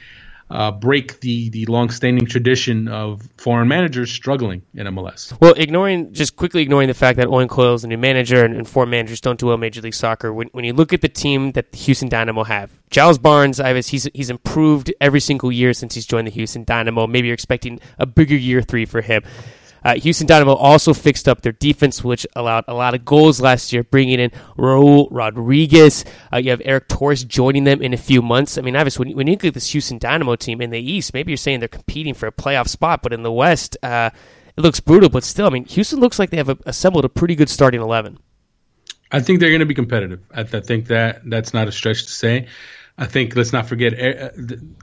uh, 0.50 0.70
break 0.70 1.20
the 1.20 1.48
the 1.50 1.64
long-standing 1.66 2.26
tradition 2.26 2.86
of 2.88 3.28
foreign 3.38 3.66
managers 3.66 4.10
struggling 4.10 4.62
in 4.74 4.86
MLS. 4.88 5.38
Well, 5.40 5.54
ignoring 5.56 6.12
just 6.12 6.36
quickly 6.36 6.62
ignoring 6.62 6.88
the 6.88 6.94
fact 6.94 7.16
that 7.16 7.28
Owen 7.28 7.48
Coyle 7.48 7.74
is 7.74 7.84
a 7.84 7.88
new 7.88 7.98
manager 7.98 8.44
and, 8.44 8.54
and 8.54 8.68
foreign 8.68 8.90
managers 8.90 9.20
don't 9.20 9.38
do 9.38 9.46
well 9.46 9.56
Major 9.56 9.80
League 9.80 9.94
Soccer. 9.94 10.32
When, 10.32 10.48
when 10.48 10.64
you 10.64 10.72
look 10.72 10.92
at 10.92 11.00
the 11.00 11.08
team 11.08 11.52
that 11.52 11.72
the 11.72 11.78
Houston 11.78 12.08
Dynamo 12.08 12.44
have, 12.44 12.70
Giles 12.90 13.18
Barnes, 13.18 13.58
Ives, 13.58 13.88
he's 13.88 14.08
he's 14.14 14.30
improved 14.30 14.92
every 15.00 15.20
single 15.20 15.50
year 15.50 15.72
since 15.72 15.94
he's 15.94 16.06
joined 16.06 16.26
the 16.26 16.32
Houston 16.32 16.64
Dynamo. 16.64 17.06
Maybe 17.06 17.28
you're 17.28 17.34
expecting 17.34 17.80
a 17.98 18.06
bigger 18.06 18.36
year 18.36 18.62
three 18.62 18.84
for 18.84 19.00
him. 19.00 19.22
Uh, 19.84 19.96
Houston 19.96 20.26
Dynamo 20.26 20.54
also 20.54 20.94
fixed 20.94 21.28
up 21.28 21.42
their 21.42 21.52
defense, 21.52 22.02
which 22.02 22.26
allowed 22.34 22.64
a 22.68 22.74
lot 22.74 22.94
of 22.94 23.04
goals 23.04 23.40
last 23.40 23.72
year, 23.72 23.84
bringing 23.84 24.18
in 24.18 24.30
Raul 24.56 25.08
Rodriguez. 25.10 26.04
Uh, 26.32 26.38
you 26.38 26.50
have 26.50 26.62
Eric 26.64 26.88
Torres 26.88 27.24
joining 27.24 27.64
them 27.64 27.82
in 27.82 27.92
a 27.92 27.98
few 27.98 28.22
months. 28.22 28.56
I 28.56 28.62
mean, 28.62 28.76
Ives, 28.76 28.98
when, 28.98 29.14
when 29.14 29.26
you 29.26 29.34
look 29.34 29.44
at 29.44 29.54
this 29.54 29.72
Houston 29.72 29.98
Dynamo 29.98 30.36
team 30.36 30.60
in 30.60 30.70
the 30.70 30.80
East, 30.80 31.12
maybe 31.12 31.32
you're 31.32 31.36
saying 31.36 31.60
they're 31.60 31.68
competing 31.68 32.14
for 32.14 32.26
a 32.26 32.32
playoff 32.32 32.68
spot, 32.68 33.02
but 33.02 33.12
in 33.12 33.22
the 33.22 33.32
West, 33.32 33.76
uh, 33.82 34.10
it 34.56 34.60
looks 34.60 34.80
brutal. 34.80 35.08
But 35.10 35.24
still, 35.24 35.46
I 35.46 35.50
mean, 35.50 35.66
Houston 35.66 36.00
looks 36.00 36.18
like 36.18 36.30
they 36.30 36.38
have 36.38 36.60
assembled 36.64 37.04
a 37.04 37.08
pretty 37.08 37.34
good 37.34 37.50
starting 37.50 37.80
11. 37.80 38.18
I 39.12 39.20
think 39.20 39.38
they're 39.38 39.50
going 39.50 39.60
to 39.60 39.66
be 39.66 39.74
competitive. 39.74 40.20
I, 40.34 40.40
I 40.40 40.60
think 40.60 40.86
that 40.86 41.20
that's 41.28 41.54
not 41.54 41.68
a 41.68 41.72
stretch 41.72 42.04
to 42.06 42.10
say. 42.10 42.48
I 42.96 43.06
think 43.06 43.34
let's 43.34 43.52
not 43.52 43.66
forget 43.66 43.92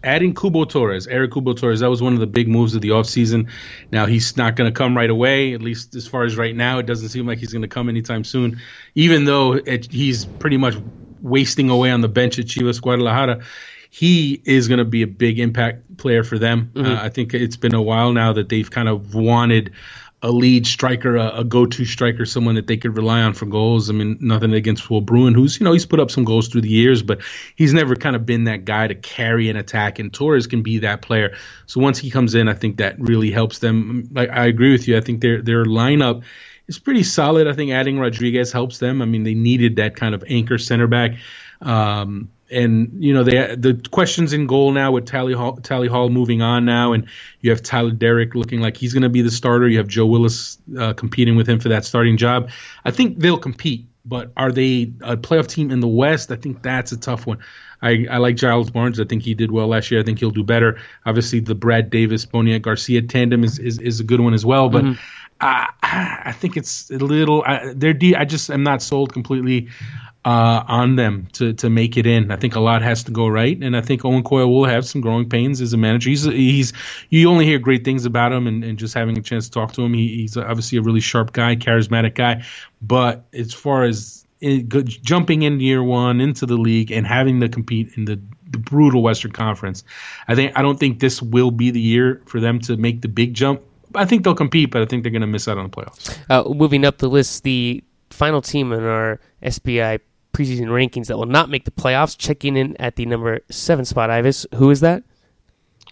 adding 0.03 0.33
Cubo 0.33 0.67
Torres, 0.67 1.07
Eric 1.07 1.31
Cubo 1.31 1.55
Torres. 1.55 1.79
That 1.79 1.89
was 1.89 2.01
one 2.01 2.13
of 2.13 2.19
the 2.19 2.27
big 2.27 2.49
moves 2.49 2.75
of 2.75 2.81
the 2.81 2.89
offseason. 2.89 3.49
Now 3.89 4.05
he's 4.05 4.35
not 4.35 4.57
going 4.57 4.69
to 4.69 4.77
come 4.77 4.97
right 4.97 5.09
away, 5.09 5.53
at 5.53 5.61
least 5.61 5.95
as 5.95 6.07
far 6.07 6.25
as 6.25 6.35
right 6.35 6.53
now. 6.53 6.79
It 6.79 6.85
doesn't 6.85 7.09
seem 7.09 7.25
like 7.25 7.39
he's 7.39 7.53
going 7.53 7.61
to 7.61 7.69
come 7.69 7.87
anytime 7.87 8.25
soon, 8.25 8.59
even 8.95 9.23
though 9.23 9.53
it, 9.53 9.89
he's 9.89 10.25
pretty 10.25 10.57
much 10.57 10.75
wasting 11.21 11.69
away 11.69 11.89
on 11.89 12.01
the 12.01 12.09
bench 12.09 12.37
at 12.37 12.47
Chivas 12.47 12.81
Guadalajara. 12.81 13.43
He 13.89 14.41
is 14.43 14.67
going 14.67 14.79
to 14.79 14.85
be 14.85 15.03
a 15.03 15.07
big 15.07 15.39
impact 15.39 15.97
player 15.97 16.23
for 16.23 16.37
them. 16.37 16.71
Mm-hmm. 16.73 16.91
Uh, 16.91 17.01
I 17.01 17.09
think 17.09 17.33
it's 17.33 17.57
been 17.57 17.75
a 17.75 17.81
while 17.81 18.11
now 18.11 18.33
that 18.33 18.49
they've 18.49 18.69
kind 18.69 18.89
of 18.89 19.15
wanted 19.15 19.71
a 20.23 20.31
lead 20.31 20.67
striker, 20.67 21.15
a, 21.15 21.39
a, 21.39 21.43
go-to 21.43 21.83
striker, 21.83 22.25
someone 22.25 22.55
that 22.55 22.67
they 22.67 22.77
could 22.77 22.95
rely 22.95 23.21
on 23.21 23.33
for 23.33 23.47
goals. 23.47 23.89
I 23.89 23.93
mean, 23.93 24.17
nothing 24.21 24.53
against 24.53 24.89
Will 24.89 25.01
Bruin, 25.01 25.33
who's 25.33 25.59
you 25.59 25.63
know 25.63 25.73
he's 25.73 25.85
put 25.85 25.99
up 25.99 26.11
some 26.11 26.23
goals 26.23 26.47
through 26.47 26.61
the 26.61 26.69
years, 26.69 27.01
but 27.01 27.21
he's 27.55 27.73
never 27.73 27.95
kind 27.95 28.15
of 28.15 28.25
been 28.25 28.43
that 28.43 28.65
guy 28.65 28.87
to 28.87 28.95
carry 28.95 29.49
an 29.49 29.57
attack. 29.57 29.97
And 29.97 30.13
Torres 30.13 30.45
can 30.45 30.61
be 30.61 30.79
that 30.79 31.01
player. 31.01 31.35
So 31.65 31.81
once 31.81 31.97
he 31.97 32.11
comes 32.11 32.35
in, 32.35 32.47
I 32.47 32.53
think 32.53 32.77
that 32.77 32.99
really 32.99 33.31
helps 33.31 33.59
them. 33.59 34.09
I, 34.15 34.27
I 34.27 34.45
agree 34.45 34.71
with 34.71 34.87
you. 34.87 34.97
I 34.97 35.01
think 35.01 35.21
their 35.21 35.41
their 35.41 35.65
lineup 35.65 36.23
is 36.67 36.77
pretty 36.77 37.03
solid. 37.03 37.47
I 37.47 37.53
think 37.53 37.71
adding 37.71 37.97
Rodriguez 37.97 38.51
helps 38.51 38.77
them. 38.77 39.01
I 39.01 39.05
mean, 39.05 39.23
they 39.23 39.33
needed 39.33 39.77
that 39.77 39.95
kind 39.95 40.13
of 40.13 40.23
anchor 40.27 40.57
center 40.57 40.87
back. 40.87 41.11
Um, 41.61 42.29
and 42.51 43.03
you 43.03 43.13
know 43.13 43.23
they 43.23 43.55
the 43.55 43.81
questions 43.91 44.33
in 44.33 44.45
goal 44.45 44.71
now 44.71 44.91
with 44.91 45.05
Tally 45.05 45.33
Hall, 45.33 45.57
Tally 45.57 45.87
Hall 45.87 46.09
moving 46.09 46.41
on 46.41 46.65
now, 46.65 46.93
and 46.93 47.07
you 47.39 47.49
have 47.51 47.63
Tyler 47.63 47.91
Deric 47.91 48.35
looking 48.35 48.59
like 48.59 48.77
he's 48.77 48.93
going 48.93 49.03
to 49.03 49.09
be 49.09 49.21
the 49.21 49.31
starter. 49.31 49.67
You 49.67 49.77
have 49.77 49.87
Joe 49.87 50.05
Willis 50.05 50.57
uh, 50.77 50.93
competing 50.93 51.35
with 51.35 51.47
him 51.47 51.59
for 51.59 51.69
that 51.69 51.85
starting 51.85 52.17
job. 52.17 52.49
I 52.83 52.91
think 52.91 53.19
they'll 53.19 53.37
compete, 53.37 53.87
but 54.05 54.31
are 54.35 54.51
they 54.51 54.93
a 55.01 55.17
playoff 55.17 55.47
team 55.47 55.71
in 55.71 55.79
the 55.79 55.87
West? 55.87 56.31
I 56.31 56.35
think 56.35 56.61
that's 56.61 56.91
a 56.91 56.97
tough 56.97 57.25
one. 57.25 57.39
I, 57.81 58.05
I 58.09 58.17
like 58.17 58.35
Giles 58.35 58.69
Barnes. 58.69 58.99
I 58.99 59.05
think 59.05 59.23
he 59.23 59.33
did 59.33 59.51
well 59.51 59.67
last 59.67 59.89
year. 59.89 59.99
I 59.99 60.03
think 60.03 60.19
he'll 60.19 60.29
do 60.29 60.43
better. 60.43 60.79
Obviously, 61.05 61.39
the 61.39 61.55
Brad 61.55 61.89
Davis 61.89 62.25
Boniek 62.25 62.61
Garcia 62.61 63.01
tandem 63.01 63.43
is, 63.43 63.57
is, 63.57 63.79
is 63.79 63.99
a 63.99 64.03
good 64.03 64.19
one 64.19 64.33
as 64.33 64.45
well, 64.45 64.69
but. 64.69 64.83
Mm-hmm. 64.83 65.01
I, 65.43 65.69
I 65.81 66.33
think 66.33 66.55
it's 66.55 66.91
a 66.91 66.99
little. 66.99 67.43
I, 67.43 67.73
they're. 67.75 67.93
De- 67.95 68.15
I 68.15 68.25
just 68.25 68.51
am 68.51 68.61
not 68.61 68.83
sold 68.83 69.11
completely 69.11 69.69
uh, 70.23 70.63
on 70.67 70.95
them 70.95 71.27
to 71.33 71.53
to 71.53 71.69
make 71.69 71.97
it 71.97 72.05
in. 72.05 72.31
I 72.31 72.35
think 72.35 72.55
a 72.55 72.59
lot 72.59 72.81
has 72.83 73.05
to 73.05 73.11
go 73.11 73.27
right, 73.27 73.57
and 73.61 73.75
I 73.75 73.81
think 73.81 74.05
Owen 74.05 74.23
Coyle 74.23 74.51
will 74.51 74.65
have 74.65 74.85
some 74.85 75.01
growing 75.01 75.29
pains 75.29 75.61
as 75.61 75.73
a 75.73 75.77
manager. 75.77 76.09
He's 76.09 76.23
he's 76.23 76.73
you 77.09 77.29
only 77.29 77.45
hear 77.45 77.59
great 77.59 77.83
things 77.83 78.05
about 78.05 78.31
him, 78.31 78.47
and, 78.47 78.63
and 78.63 78.77
just 78.77 78.93
having 78.93 79.17
a 79.17 79.21
chance 79.21 79.45
to 79.45 79.51
talk 79.51 79.73
to 79.73 79.81
him, 79.81 79.93
he, 79.93 80.07
he's 80.17 80.37
obviously 80.37 80.77
a 80.77 80.81
really 80.81 80.99
sharp 80.99 81.33
guy, 81.33 81.55
charismatic 81.55 82.13
guy. 82.13 82.43
But 82.81 83.25
as 83.33 83.53
far 83.53 83.83
as 83.83 84.25
it, 84.39 84.69
jumping 84.85 85.41
in 85.41 85.59
year 85.59 85.83
one 85.83 86.21
into 86.21 86.45
the 86.45 86.57
league 86.57 86.91
and 86.91 87.05
having 87.05 87.39
to 87.41 87.49
compete 87.49 87.93
in 87.95 88.05
the 88.05 88.19
the 88.47 88.59
brutal 88.59 89.01
Western 89.01 89.31
Conference, 89.31 89.83
I 90.27 90.35
think 90.35 90.51
I 90.55 90.61
don't 90.61 90.79
think 90.79 90.99
this 90.99 91.19
will 91.19 91.51
be 91.51 91.71
the 91.71 91.81
year 91.81 92.21
for 92.27 92.39
them 92.39 92.59
to 92.61 92.77
make 92.77 93.01
the 93.01 93.07
big 93.07 93.33
jump. 93.33 93.61
I 93.95 94.05
think 94.05 94.23
they'll 94.23 94.35
compete, 94.35 94.69
but 94.71 94.83
I 94.83 94.85
think 94.85 95.03
they're 95.03 95.11
going 95.11 95.21
to 95.21 95.27
miss 95.27 95.47
out 95.47 95.57
on 95.57 95.69
the 95.69 95.75
playoffs. 95.75 96.17
Uh, 96.29 96.47
moving 96.53 96.85
up 96.85 96.99
the 96.99 97.09
list, 97.09 97.43
the 97.43 97.83
final 98.09 98.41
team 98.41 98.71
in 98.71 98.83
our 98.83 99.19
SBI 99.43 99.99
preseason 100.33 100.67
rankings 100.67 101.07
that 101.07 101.17
will 101.17 101.25
not 101.25 101.49
make 101.49 101.65
the 101.65 101.71
playoffs. 101.71 102.17
Checking 102.17 102.57
in 102.57 102.75
at 102.77 102.95
the 102.95 103.05
number 103.05 103.41
seven 103.49 103.85
spot, 103.85 104.09
Ives, 104.09 104.45
Who 104.55 104.69
is 104.69 104.79
that? 104.81 105.03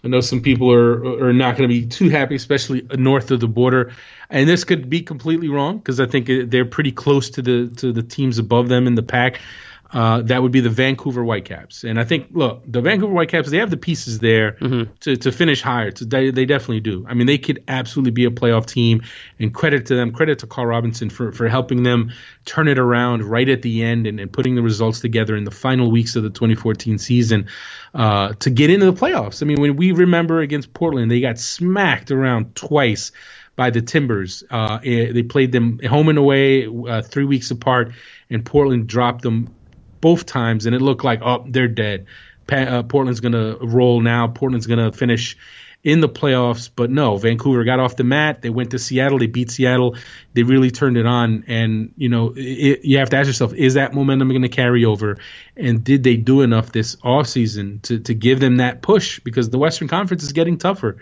I 0.02 0.08
know 0.08 0.20
some 0.20 0.40
people 0.40 0.72
are 0.72 1.24
are 1.24 1.32
not 1.32 1.56
going 1.56 1.68
to 1.68 1.74
be 1.74 1.86
too 1.86 2.08
happy, 2.08 2.34
especially 2.34 2.86
north 2.96 3.30
of 3.30 3.40
the 3.40 3.48
border. 3.48 3.92
And 4.30 4.48
this 4.48 4.64
could 4.64 4.88
be 4.88 5.02
completely 5.02 5.48
wrong 5.48 5.78
because 5.78 6.00
I 6.00 6.06
think 6.06 6.50
they're 6.50 6.64
pretty 6.64 6.92
close 6.92 7.28
to 7.30 7.42
the 7.42 7.68
to 7.76 7.92
the 7.92 8.02
teams 8.02 8.38
above 8.38 8.68
them 8.68 8.86
in 8.86 8.94
the 8.94 9.02
pack. 9.02 9.40
Uh, 9.92 10.22
that 10.22 10.40
would 10.40 10.52
be 10.52 10.60
the 10.60 10.70
Vancouver 10.70 11.24
Whitecaps. 11.24 11.82
And 11.82 11.98
I 11.98 12.04
think, 12.04 12.28
look, 12.30 12.62
the 12.64 12.80
Vancouver 12.80 13.12
Whitecaps, 13.12 13.50
they 13.50 13.58
have 13.58 13.70
the 13.70 13.76
pieces 13.76 14.20
there 14.20 14.52
mm-hmm. 14.52 14.92
to, 15.00 15.16
to 15.16 15.32
finish 15.32 15.62
higher. 15.62 15.90
To, 15.90 16.04
they, 16.04 16.30
they 16.30 16.44
definitely 16.44 16.80
do. 16.80 17.04
I 17.08 17.14
mean, 17.14 17.26
they 17.26 17.38
could 17.38 17.64
absolutely 17.66 18.12
be 18.12 18.24
a 18.24 18.30
playoff 18.30 18.66
team. 18.66 19.02
And 19.40 19.52
credit 19.52 19.86
to 19.86 19.96
them, 19.96 20.12
credit 20.12 20.40
to 20.40 20.46
Carl 20.46 20.68
Robinson 20.68 21.10
for, 21.10 21.32
for 21.32 21.48
helping 21.48 21.82
them 21.82 22.12
turn 22.44 22.68
it 22.68 22.78
around 22.78 23.24
right 23.24 23.48
at 23.48 23.62
the 23.62 23.82
end 23.82 24.06
and, 24.06 24.20
and 24.20 24.32
putting 24.32 24.54
the 24.54 24.62
results 24.62 25.00
together 25.00 25.34
in 25.36 25.42
the 25.42 25.50
final 25.50 25.90
weeks 25.90 26.14
of 26.14 26.22
the 26.22 26.30
2014 26.30 26.98
season 26.98 27.48
uh, 27.92 28.32
to 28.34 28.50
get 28.50 28.70
into 28.70 28.86
the 28.86 28.92
playoffs. 28.92 29.42
I 29.42 29.46
mean, 29.46 29.60
when 29.60 29.74
we 29.74 29.90
remember 29.90 30.40
against 30.40 30.72
Portland, 30.72 31.10
they 31.10 31.20
got 31.20 31.38
smacked 31.38 32.12
around 32.12 32.54
twice 32.54 33.10
by 33.56 33.70
the 33.70 33.82
Timbers. 33.82 34.44
Uh, 34.48 34.78
eh, 34.84 35.12
they 35.12 35.24
played 35.24 35.50
them 35.50 35.80
home 35.80 36.08
and 36.08 36.18
away 36.18 36.66
uh, 36.66 37.02
three 37.02 37.24
weeks 37.24 37.50
apart, 37.50 37.92
and 38.30 38.44
Portland 38.46 38.86
dropped 38.86 39.22
them 39.22 39.54
both 40.00 40.26
times, 40.26 40.66
and 40.66 40.74
it 40.74 40.82
looked 40.82 41.04
like 41.04 41.20
oh 41.22 41.44
they're 41.48 41.68
dead. 41.68 42.06
Uh, 42.50 42.82
Portland's 42.82 43.20
gonna 43.20 43.56
roll 43.60 44.00
now. 44.00 44.26
Portland's 44.28 44.66
gonna 44.66 44.92
finish 44.92 45.36
in 45.82 46.00
the 46.00 46.08
playoffs, 46.08 46.68
but 46.74 46.90
no, 46.90 47.16
Vancouver 47.16 47.64
got 47.64 47.80
off 47.80 47.96
the 47.96 48.04
mat. 48.04 48.42
They 48.42 48.50
went 48.50 48.72
to 48.72 48.78
Seattle. 48.78 49.18
They 49.18 49.26
beat 49.26 49.50
Seattle. 49.50 49.96
They 50.34 50.42
really 50.42 50.70
turned 50.70 50.98
it 50.98 51.06
on, 51.06 51.44
and 51.46 51.94
you 51.96 52.08
know 52.08 52.34
it, 52.36 52.80
you 52.84 52.98
have 52.98 53.10
to 53.10 53.16
ask 53.16 53.26
yourself: 53.26 53.54
Is 53.54 53.74
that 53.74 53.94
momentum 53.94 54.28
going 54.28 54.42
to 54.42 54.48
carry 54.48 54.84
over? 54.84 55.18
And 55.56 55.82
did 55.82 56.02
they 56.02 56.16
do 56.16 56.42
enough 56.42 56.72
this 56.72 56.96
offseason 56.96 57.82
to 57.82 58.00
to 58.00 58.14
give 58.14 58.40
them 58.40 58.56
that 58.56 58.82
push? 58.82 59.20
Because 59.20 59.48
the 59.48 59.58
Western 59.58 59.88
Conference 59.88 60.22
is 60.22 60.32
getting 60.32 60.58
tougher. 60.58 60.98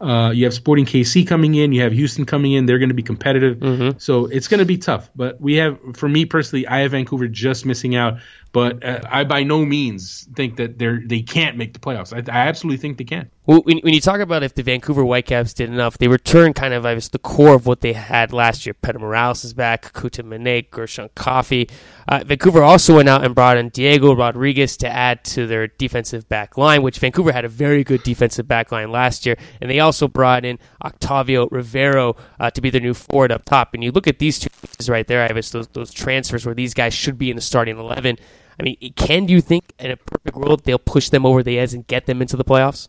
Uh, 0.00 0.30
you 0.30 0.44
have 0.44 0.54
Sporting 0.54 0.86
KC 0.86 1.26
coming 1.26 1.54
in. 1.54 1.72
You 1.72 1.82
have 1.82 1.92
Houston 1.92 2.24
coming 2.24 2.52
in. 2.52 2.64
They're 2.64 2.78
going 2.78 2.88
to 2.88 2.94
be 2.94 3.02
competitive. 3.02 3.58
Mm-hmm. 3.58 3.98
So 3.98 4.26
it's 4.26 4.48
going 4.48 4.60
to 4.60 4.64
be 4.64 4.78
tough. 4.78 5.10
But 5.14 5.38
we 5.40 5.56
have, 5.56 5.78
for 5.94 6.08
me 6.08 6.24
personally, 6.24 6.66
I 6.66 6.80
have 6.80 6.92
Vancouver 6.92 7.28
just 7.28 7.66
missing 7.66 7.94
out 7.96 8.20
But 8.52 8.84
uh, 8.84 9.00
I 9.08 9.24
by 9.24 9.44
no 9.44 9.64
means 9.64 10.28
think 10.34 10.56
that 10.56 10.78
they're 10.78 11.00
they 11.06 11.22
can't 11.22 11.56
make 11.56 11.72
the 11.72 11.78
playoffs. 11.78 12.12
I, 12.12 12.18
I 12.32 12.48
absolutely 12.48 12.78
think 12.78 12.98
they 12.98 13.04
can. 13.04 13.30
When, 13.50 13.78
when 13.78 13.94
you 13.94 14.00
talk 14.00 14.20
about 14.20 14.44
if 14.44 14.54
the 14.54 14.62
Vancouver 14.62 15.02
Whitecaps 15.02 15.54
did 15.54 15.70
enough, 15.70 15.98
they 15.98 16.06
returned 16.06 16.54
kind 16.54 16.72
of 16.72 16.86
I 16.86 16.94
guess, 16.94 17.08
the 17.08 17.18
core 17.18 17.54
of 17.54 17.66
what 17.66 17.80
they 17.80 17.94
had 17.94 18.32
last 18.32 18.64
year. 18.64 18.74
Pedro 18.74 19.00
Morales 19.00 19.44
is 19.44 19.54
back, 19.54 19.92
Kekuta 19.92 20.22
Manneh, 20.22 20.70
Gershon 20.70 21.08
Koffie. 21.16 21.68
Uh, 22.06 22.22
Vancouver 22.24 22.62
also 22.62 22.94
went 22.94 23.08
out 23.08 23.24
and 23.24 23.34
brought 23.34 23.56
in 23.56 23.70
Diego 23.70 24.14
Rodriguez 24.14 24.76
to 24.76 24.88
add 24.88 25.24
to 25.24 25.48
their 25.48 25.66
defensive 25.66 26.28
back 26.28 26.56
line, 26.56 26.82
which 26.82 27.00
Vancouver 27.00 27.32
had 27.32 27.44
a 27.44 27.48
very 27.48 27.82
good 27.82 28.04
defensive 28.04 28.46
back 28.46 28.70
line 28.70 28.92
last 28.92 29.26
year. 29.26 29.36
And 29.60 29.68
they 29.68 29.80
also 29.80 30.06
brought 30.06 30.44
in 30.44 30.60
Octavio 30.84 31.48
Rivero 31.48 32.14
uh, 32.38 32.52
to 32.52 32.60
be 32.60 32.70
their 32.70 32.80
new 32.80 32.94
forward 32.94 33.32
up 33.32 33.44
top. 33.46 33.74
And 33.74 33.82
you 33.82 33.90
look 33.90 34.06
at 34.06 34.20
these 34.20 34.38
two 34.38 34.50
pieces 34.50 34.88
right 34.88 35.08
there, 35.08 35.24
Ives, 35.24 35.50
those, 35.50 35.66
those 35.66 35.92
transfers 35.92 36.46
where 36.46 36.54
these 36.54 36.72
guys 36.72 36.94
should 36.94 37.18
be 37.18 37.30
in 37.30 37.34
the 37.34 37.42
starting 37.42 37.78
11. 37.78 38.16
I 38.60 38.62
mean, 38.62 38.76
can 38.94 39.26
you 39.26 39.40
think 39.40 39.72
in 39.80 39.90
a 39.90 39.96
perfect 39.96 40.36
world 40.36 40.62
they'll 40.62 40.78
push 40.78 41.08
them 41.08 41.26
over 41.26 41.42
the 41.42 41.58
edge 41.58 41.74
and 41.74 41.84
get 41.88 42.06
them 42.06 42.22
into 42.22 42.36
the 42.36 42.44
playoffs? 42.44 42.86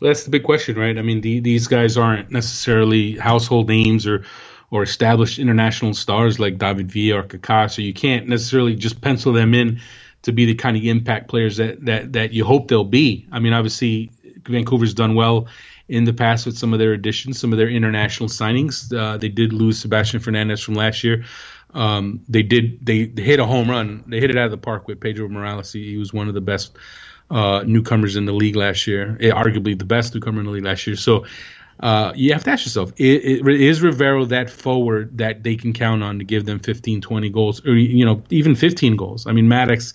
That's 0.00 0.24
the 0.24 0.30
big 0.30 0.44
question, 0.44 0.76
right? 0.78 0.96
I 0.96 1.02
mean, 1.02 1.20
the, 1.20 1.40
these 1.40 1.66
guys 1.66 1.96
aren't 1.96 2.30
necessarily 2.30 3.16
household 3.16 3.68
names 3.68 4.06
or 4.06 4.24
or 4.72 4.82
established 4.82 5.38
international 5.38 5.94
stars 5.94 6.40
like 6.40 6.58
David 6.58 6.90
Villa 6.90 7.20
or 7.20 7.22
Kaká, 7.22 7.70
so 7.70 7.82
you 7.82 7.94
can't 7.94 8.26
necessarily 8.26 8.74
just 8.74 9.00
pencil 9.00 9.32
them 9.32 9.54
in 9.54 9.80
to 10.22 10.32
be 10.32 10.44
the 10.44 10.56
kind 10.56 10.76
of 10.76 10.82
impact 10.82 11.28
players 11.28 11.56
that 11.58 11.84
that 11.84 12.12
that 12.14 12.32
you 12.32 12.44
hope 12.44 12.68
they'll 12.68 12.84
be. 12.84 13.28
I 13.30 13.38
mean, 13.38 13.52
obviously, 13.52 14.10
Vancouver's 14.42 14.94
done 14.94 15.14
well 15.14 15.46
in 15.88 16.04
the 16.04 16.12
past 16.12 16.46
with 16.46 16.58
some 16.58 16.72
of 16.72 16.78
their 16.78 16.92
additions, 16.92 17.38
some 17.38 17.52
of 17.52 17.58
their 17.58 17.68
international 17.68 18.28
signings. 18.28 18.92
Uh, 18.92 19.16
they 19.18 19.28
did 19.28 19.52
lose 19.52 19.78
Sebastian 19.78 20.20
Fernandez 20.20 20.60
from 20.60 20.74
last 20.74 21.04
year. 21.04 21.24
Um, 21.74 22.20
they 22.28 22.42
did 22.42 22.84
they, 22.84 23.04
they, 23.04 23.22
hit 23.22 23.38
a 23.38 23.46
home 23.46 23.70
run. 23.70 24.04
They 24.06 24.18
hit 24.18 24.30
it 24.30 24.36
out 24.36 24.46
of 24.46 24.50
the 24.50 24.58
park 24.58 24.88
with 24.88 25.00
Pedro 25.00 25.28
Morales. 25.28 25.72
He, 25.72 25.90
he 25.90 25.96
was 25.96 26.12
one 26.12 26.28
of 26.28 26.34
the 26.34 26.40
best 26.40 26.76
uh, 27.30 27.64
newcomers 27.66 28.16
in 28.16 28.24
the 28.24 28.32
league 28.32 28.56
last 28.56 28.86
year, 28.86 29.16
eh, 29.20 29.30
arguably 29.30 29.78
the 29.78 29.84
best 29.84 30.14
newcomer 30.14 30.40
in 30.40 30.46
the 30.46 30.52
league 30.52 30.64
last 30.64 30.86
year. 30.86 30.96
So 30.96 31.26
uh, 31.80 32.12
you 32.14 32.32
have 32.32 32.44
to 32.44 32.50
ask 32.50 32.64
yourself, 32.64 32.92
is 32.96 33.82
Rivero 33.82 34.26
that 34.26 34.50
forward 34.50 35.18
that 35.18 35.42
they 35.42 35.56
can 35.56 35.72
count 35.72 36.02
on 36.02 36.18
to 36.18 36.24
give 36.24 36.46
them 36.46 36.58
15, 36.58 37.00
20 37.00 37.28
goals, 37.30 37.66
or 37.66 37.74
you 37.74 38.04
know 38.04 38.22
even 38.30 38.54
15 38.54 38.96
goals? 38.96 39.26
I 39.26 39.32
mean, 39.32 39.48
Mattocks. 39.48 39.92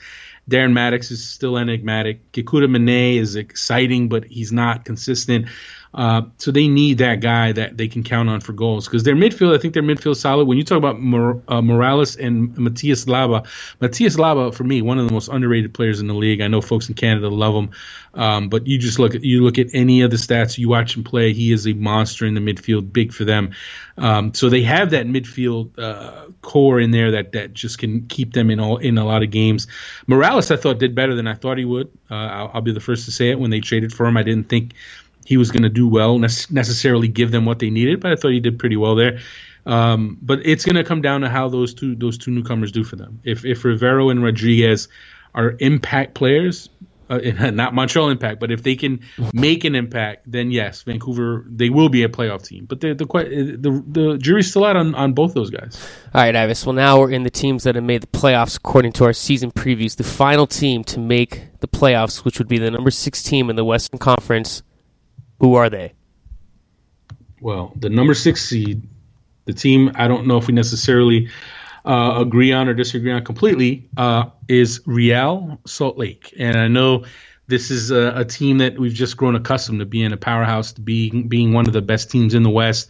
Darren 0.49 0.73
Mattocks 0.73 1.11
is 1.11 1.23
still 1.23 1.55
enigmatic. 1.55 2.31
Kekuta 2.31 2.67
Manneh 2.67 3.17
is 3.17 3.35
exciting, 3.35 4.09
but 4.09 4.25
he's 4.25 4.51
not 4.51 4.85
consistent. 4.85 5.45
Uh, 5.93 6.23
so 6.37 6.51
they 6.51 6.67
need 6.67 6.99
that 6.99 7.19
guy 7.19 7.51
that 7.51 7.75
they 7.75 7.87
can 7.87 8.03
count 8.03 8.29
on 8.29 8.39
for 8.39 8.53
goals 8.53 8.85
because 8.87 9.03
their 9.03 9.15
midfield, 9.15 9.53
I 9.53 9.57
think 9.57 9.73
their 9.73 9.83
midfield 9.83 10.15
solid. 10.15 10.47
When 10.47 10.57
you 10.57 10.63
talk 10.63 10.77
about 10.77 11.01
Mor- 11.01 11.41
uh, 11.49 11.61
Morales 11.61 12.15
and 12.15 12.57
Matias 12.57 13.05
Laba, 13.05 13.45
Matias 13.81 14.15
Laba 14.15 14.53
for 14.53 14.63
me 14.63 14.81
one 14.81 14.99
of 14.99 15.07
the 15.07 15.13
most 15.13 15.27
underrated 15.27 15.73
players 15.73 15.99
in 15.99 16.07
the 16.07 16.13
league. 16.13 16.39
I 16.39 16.47
know 16.47 16.61
folks 16.61 16.87
in 16.87 16.95
Canada 16.95 17.27
love 17.27 17.55
him, 17.55 17.71
um, 18.13 18.47
but 18.47 18.67
you 18.67 18.77
just 18.77 18.99
look 18.99 19.15
at 19.15 19.23
you 19.23 19.43
look 19.43 19.59
at 19.59 19.67
any 19.73 20.01
of 20.01 20.11
the 20.11 20.17
stats, 20.17 20.57
you 20.57 20.69
watch 20.69 20.95
him 20.95 21.03
play. 21.03 21.33
He 21.33 21.51
is 21.51 21.67
a 21.67 21.73
monster 21.73 22.25
in 22.25 22.35
the 22.35 22.41
midfield, 22.41 22.93
big 22.93 23.11
for 23.11 23.25
them. 23.25 23.51
Um, 23.97 24.33
so 24.33 24.49
they 24.49 24.61
have 24.63 24.91
that 24.91 25.05
midfield 25.05 25.77
uh, 25.77 26.27
core 26.41 26.79
in 26.79 26.91
there 26.91 27.11
that 27.11 27.33
that 27.33 27.53
just 27.53 27.79
can 27.79 28.07
keep 28.07 28.31
them 28.31 28.49
in 28.49 28.61
all 28.61 28.77
in 28.77 28.97
a 28.97 29.05
lot 29.05 29.23
of 29.23 29.31
games. 29.31 29.67
Morales, 30.07 30.51
I 30.51 30.55
thought 30.55 30.79
did 30.79 30.95
better 30.95 31.15
than 31.15 31.27
I 31.27 31.33
thought 31.33 31.57
he 31.57 31.65
would. 31.65 31.91
Uh, 32.09 32.15
I'll, 32.15 32.51
I'll 32.53 32.61
be 32.61 32.71
the 32.71 32.79
first 32.79 33.05
to 33.05 33.11
say 33.11 33.29
it. 33.29 33.39
When 33.39 33.51
they 33.51 33.59
traded 33.59 33.91
for 33.91 34.05
him, 34.05 34.15
I 34.15 34.23
didn't 34.23 34.47
think 34.47 34.73
he 35.25 35.37
was 35.37 35.51
going 35.51 35.63
to 35.63 35.69
do 35.69 35.87
well, 35.87 36.17
necessarily 36.17 37.07
give 37.07 37.31
them 37.31 37.45
what 37.45 37.59
they 37.59 37.69
needed, 37.69 37.99
but 37.99 38.11
I 38.11 38.15
thought 38.15 38.31
he 38.31 38.39
did 38.39 38.59
pretty 38.59 38.77
well 38.77 38.95
there. 38.95 39.19
Um, 39.65 40.17
but 40.21 40.39
it's 40.45 40.65
going 40.65 40.75
to 40.75 40.83
come 40.83 41.01
down 41.01 41.21
to 41.21 41.29
how 41.29 41.49
those 41.49 41.73
two 41.73 41.95
those 41.95 42.17
two 42.17 42.31
newcomers 42.31 42.71
do 42.71 42.83
for 42.83 42.95
them. 42.95 43.19
If 43.23 43.45
if 43.45 43.63
Rivero 43.63 44.09
and 44.09 44.23
Rodriguez 44.23 44.87
are 45.35 45.55
impact 45.59 46.15
players, 46.15 46.69
uh, 47.11 47.19
not 47.51 47.73
Montreal 47.73 48.09
impact, 48.09 48.39
but 48.39 48.51
if 48.51 48.63
they 48.63 48.75
can 48.75 49.01
make 49.33 49.63
an 49.63 49.75
impact, 49.75 50.31
then 50.31 50.49
yes, 50.49 50.81
Vancouver 50.81 51.45
they 51.47 51.69
will 51.69 51.89
be 51.89 52.03
a 52.03 52.09
playoff 52.09 52.43
team. 52.43 52.65
But 52.65 52.81
the 52.81 52.93
the 52.93 53.05
the, 53.05 53.83
the 53.87 54.17
jury's 54.17 54.49
still 54.49 54.63
out 54.63 54.77
on, 54.77 54.95
on 54.95 55.13
both 55.13 55.33
those 55.33 55.49
guys. 55.49 55.77
All 56.13 56.21
right, 56.21 56.35
Ives. 56.35 56.65
Well, 56.65 56.73
now 56.73 56.99
we're 56.99 57.11
in 57.11 57.23
the 57.23 57.29
teams 57.29 57.63
that 57.65 57.75
have 57.75 57.83
made 57.83 58.01
the 58.01 58.07
playoffs 58.07 58.57
according 58.57 58.93
to 58.93 59.05
our 59.05 59.13
season 59.13 59.51
previews. 59.51 59.97
The 59.97 60.03
final 60.03 60.47
team 60.47 60.83
to 60.85 60.99
make 60.99 61.59
the 61.59 61.67
playoffs, 61.67 62.25
which 62.25 62.39
would 62.39 62.47
be 62.47 62.57
the 62.57 62.71
number 62.71 62.89
six 62.89 63.21
team 63.21 63.49
in 63.49 63.55
the 63.55 63.65
Western 63.65 63.99
Conference, 63.99 64.63
who 65.41 65.55
are 65.55 65.69
they? 65.71 65.91
Well, 67.41 67.73
the 67.75 67.89
number 67.89 68.13
six 68.13 68.45
seed, 68.45 68.83
the 69.45 69.53
team 69.53 69.91
I 69.95 70.07
don't 70.07 70.27
know 70.27 70.37
if 70.37 70.45
we 70.45 70.53
necessarily 70.53 71.29
uh, 71.83 72.13
agree 72.19 72.53
on 72.53 72.69
or 72.69 72.75
disagree 72.75 73.11
on 73.11 73.25
completely, 73.25 73.89
uh, 73.97 74.25
is 74.47 74.81
Real 74.85 75.59
Salt 75.65 75.97
Lake. 75.97 76.31
And 76.37 76.55
I 76.55 76.67
know 76.67 77.05
this 77.47 77.71
is 77.71 77.89
a, 77.89 78.17
a, 78.17 78.23
team 78.23 78.59
that 78.59 78.77
we've 78.77 78.93
just 78.93 79.17
grown 79.17 79.35
accustomed 79.35 79.79
to 79.79 79.85
being 79.87 80.13
a 80.13 80.17
powerhouse, 80.17 80.73
to 80.73 80.81
being 80.81 81.27
being 81.27 81.53
one 81.53 81.65
of 81.65 81.73
the 81.73 81.81
best 81.81 82.11
teams 82.11 82.35
in 82.35 82.43
the 82.43 82.49
West. 82.51 82.87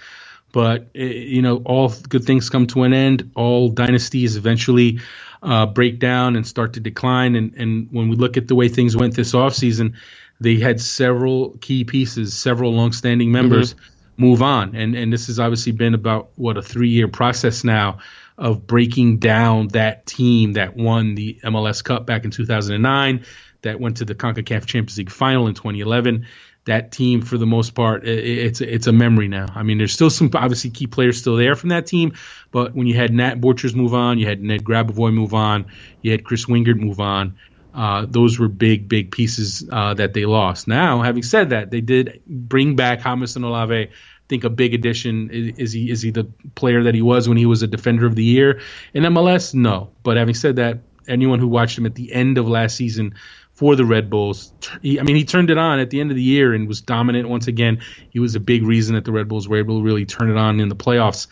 But 0.51 0.89
eh, 0.93 1.05
you 1.05 1.41
know, 1.41 1.61
all 1.63 1.87
good 2.09 2.25
things 2.25 2.49
come 2.49 2.67
to 2.67 2.83
an 2.83 2.91
end. 2.91 3.31
All 3.33 3.69
dynasties 3.69 4.35
eventually 4.35 4.99
uh, 5.41 5.67
break 5.67 5.99
down 5.99 6.35
and 6.35 6.45
start 6.45 6.73
to 6.73 6.81
decline. 6.81 7.37
And 7.37 7.53
and 7.55 7.87
when 7.91 8.09
we 8.09 8.17
look 8.17 8.35
at 8.35 8.49
the 8.49 8.55
way 8.55 8.67
things 8.67 8.97
went 8.97 9.15
this 9.15 9.31
offseason, 9.31 9.93
they 10.41 10.57
had 10.57 10.81
several 10.81 11.51
key 11.61 11.83
pieces, 11.83 12.33
several 12.33 12.73
longstanding 12.73 13.31
members 13.31 13.75
mm-hmm. 13.75 14.21
move 14.23 14.41
on, 14.41 14.75
and 14.75 14.95
and 14.95 15.13
this 15.13 15.27
has 15.27 15.39
obviously 15.39 15.71
been 15.71 15.93
about 15.93 16.31
what 16.35 16.57
a 16.57 16.61
three 16.61 16.89
year 16.89 17.07
process 17.07 17.63
now 17.63 17.99
of 18.37 18.65
breaking 18.65 19.19
down 19.19 19.67
that 19.69 20.07
team 20.07 20.53
that 20.53 20.75
won 20.75 21.13
the 21.13 21.39
MLS 21.43 21.83
Cup 21.83 22.07
back 22.07 22.25
in 22.25 22.31
2009, 22.31 23.23
that 23.61 23.79
went 23.79 23.97
to 23.97 24.05
the 24.05 24.15
CONCACAF 24.15 24.65
Champions 24.65 24.97
League 24.97 25.11
final 25.11 25.45
in 25.45 25.53
2011. 25.53 26.25
That 26.65 26.91
team, 26.91 27.21
for 27.21 27.37
the 27.37 27.45
most 27.45 27.75
part, 27.75 28.07
it's 28.07 28.61
it's 28.61 28.87
a 28.87 28.91
memory 28.91 29.27
now. 29.27 29.47
I 29.53 29.63
mean, 29.63 29.77
there's 29.77 29.93
still 29.93 30.09
some 30.09 30.31
obviously 30.33 30.71
key 30.71 30.87
players 30.87 31.19
still 31.19 31.35
there 31.35 31.55
from 31.55 31.69
that 31.69 31.85
team, 31.85 32.13
but 32.51 32.73
when 32.75 32.87
you 32.87 32.95
had 32.95 33.13
Nat 33.13 33.35
Borchers 33.35 33.75
move 33.75 33.93
on, 33.93 34.17
you 34.17 34.27
had 34.27 34.41
Ned 34.41 34.63
Grabavoy 34.63 35.13
move 35.13 35.33
on, 35.35 35.65
you 36.01 36.11
had 36.11 36.23
Chris 36.23 36.45
Wingert 36.45 36.79
move 36.79 36.99
on, 36.99 37.35
uh, 37.73 38.05
those 38.07 38.37
were 38.37 38.47
big, 38.47 38.87
big 38.89 39.11
pieces 39.11 39.67
uh, 39.71 39.93
that 39.93 40.13
they 40.13 40.25
lost. 40.25 40.67
Now, 40.67 41.01
having 41.01 41.23
said 41.23 41.51
that, 41.51 41.71
they 41.71 41.81
did 41.81 42.21
bring 42.27 42.75
back 42.75 43.03
Jamison 43.03 43.43
Olave. 43.43 43.75
I 43.75 43.89
think 44.27 44.43
a 44.43 44.49
big 44.49 44.73
addition. 44.73 45.29
Is, 45.31 45.57
is, 45.57 45.71
he 45.73 45.91
is 45.91 46.01
he 46.01 46.11
the 46.11 46.25
player 46.55 46.83
that 46.83 46.95
he 46.95 47.01
was 47.01 47.27
when 47.27 47.37
he 47.37 47.45
was 47.45 47.63
a 47.63 47.67
defender 47.67 48.05
of 48.05 48.15
the 48.15 48.23
year 48.23 48.61
in 48.93 49.03
MLS? 49.03 49.53
No. 49.53 49.91
But 50.03 50.17
having 50.17 50.35
said 50.35 50.57
that, 50.57 50.79
anyone 51.07 51.39
who 51.39 51.47
watched 51.47 51.77
him 51.77 51.85
at 51.85 51.95
the 51.95 52.11
end 52.13 52.37
of 52.37 52.47
last 52.47 52.75
season 52.75 53.15
for 53.53 53.75
the 53.75 53.85
Red 53.85 54.09
Bulls, 54.09 54.51
he, 54.81 54.99
I 54.99 55.03
mean, 55.03 55.15
he 55.15 55.23
turned 55.23 55.49
it 55.49 55.57
on 55.57 55.79
at 55.79 55.89
the 55.89 56.01
end 56.01 56.11
of 56.11 56.17
the 56.17 56.23
year 56.23 56.53
and 56.53 56.67
was 56.67 56.81
dominant 56.81 57.29
once 57.29 57.47
again. 57.47 57.81
He 58.09 58.19
was 58.19 58.35
a 58.35 58.39
big 58.39 58.63
reason 58.63 58.95
that 58.95 59.05
the 59.05 59.11
Red 59.11 59.27
Bulls 59.27 59.47
were 59.47 59.57
able 59.57 59.79
to 59.79 59.83
really 59.83 60.05
turn 60.05 60.29
it 60.29 60.37
on 60.37 60.59
in 60.59 60.67
the 60.67 60.75
playoffs 60.75 61.27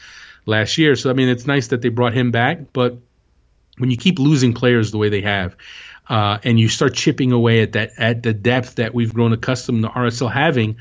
last 0.45 0.77
year. 0.77 0.95
So 0.95 1.09
I 1.09 1.13
mean, 1.13 1.27
it's 1.27 1.47
nice 1.47 1.67
that 1.67 1.81
they 1.81 1.89
brought 1.89 2.13
him 2.13 2.31
back, 2.31 2.71
but 2.71 2.97
when 3.77 3.89
you 3.91 3.97
keep 3.97 4.19
losing 4.19 4.53
players 4.53 4.91
the 4.91 4.97
way 4.97 5.09
they 5.09 5.21
have 5.21 5.55
uh, 6.09 6.39
and 6.43 6.59
you 6.59 6.67
start 6.67 6.95
chipping 6.95 7.31
away 7.31 7.61
at 7.61 7.73
that 7.73 7.91
at 7.97 8.23
the 8.23 8.33
depth 8.33 8.75
that 8.75 8.93
we've 8.93 9.13
grown 9.13 9.31
accustomed 9.31 9.83
to 9.83 9.89
RSL 9.89 10.31
having, 10.31 10.77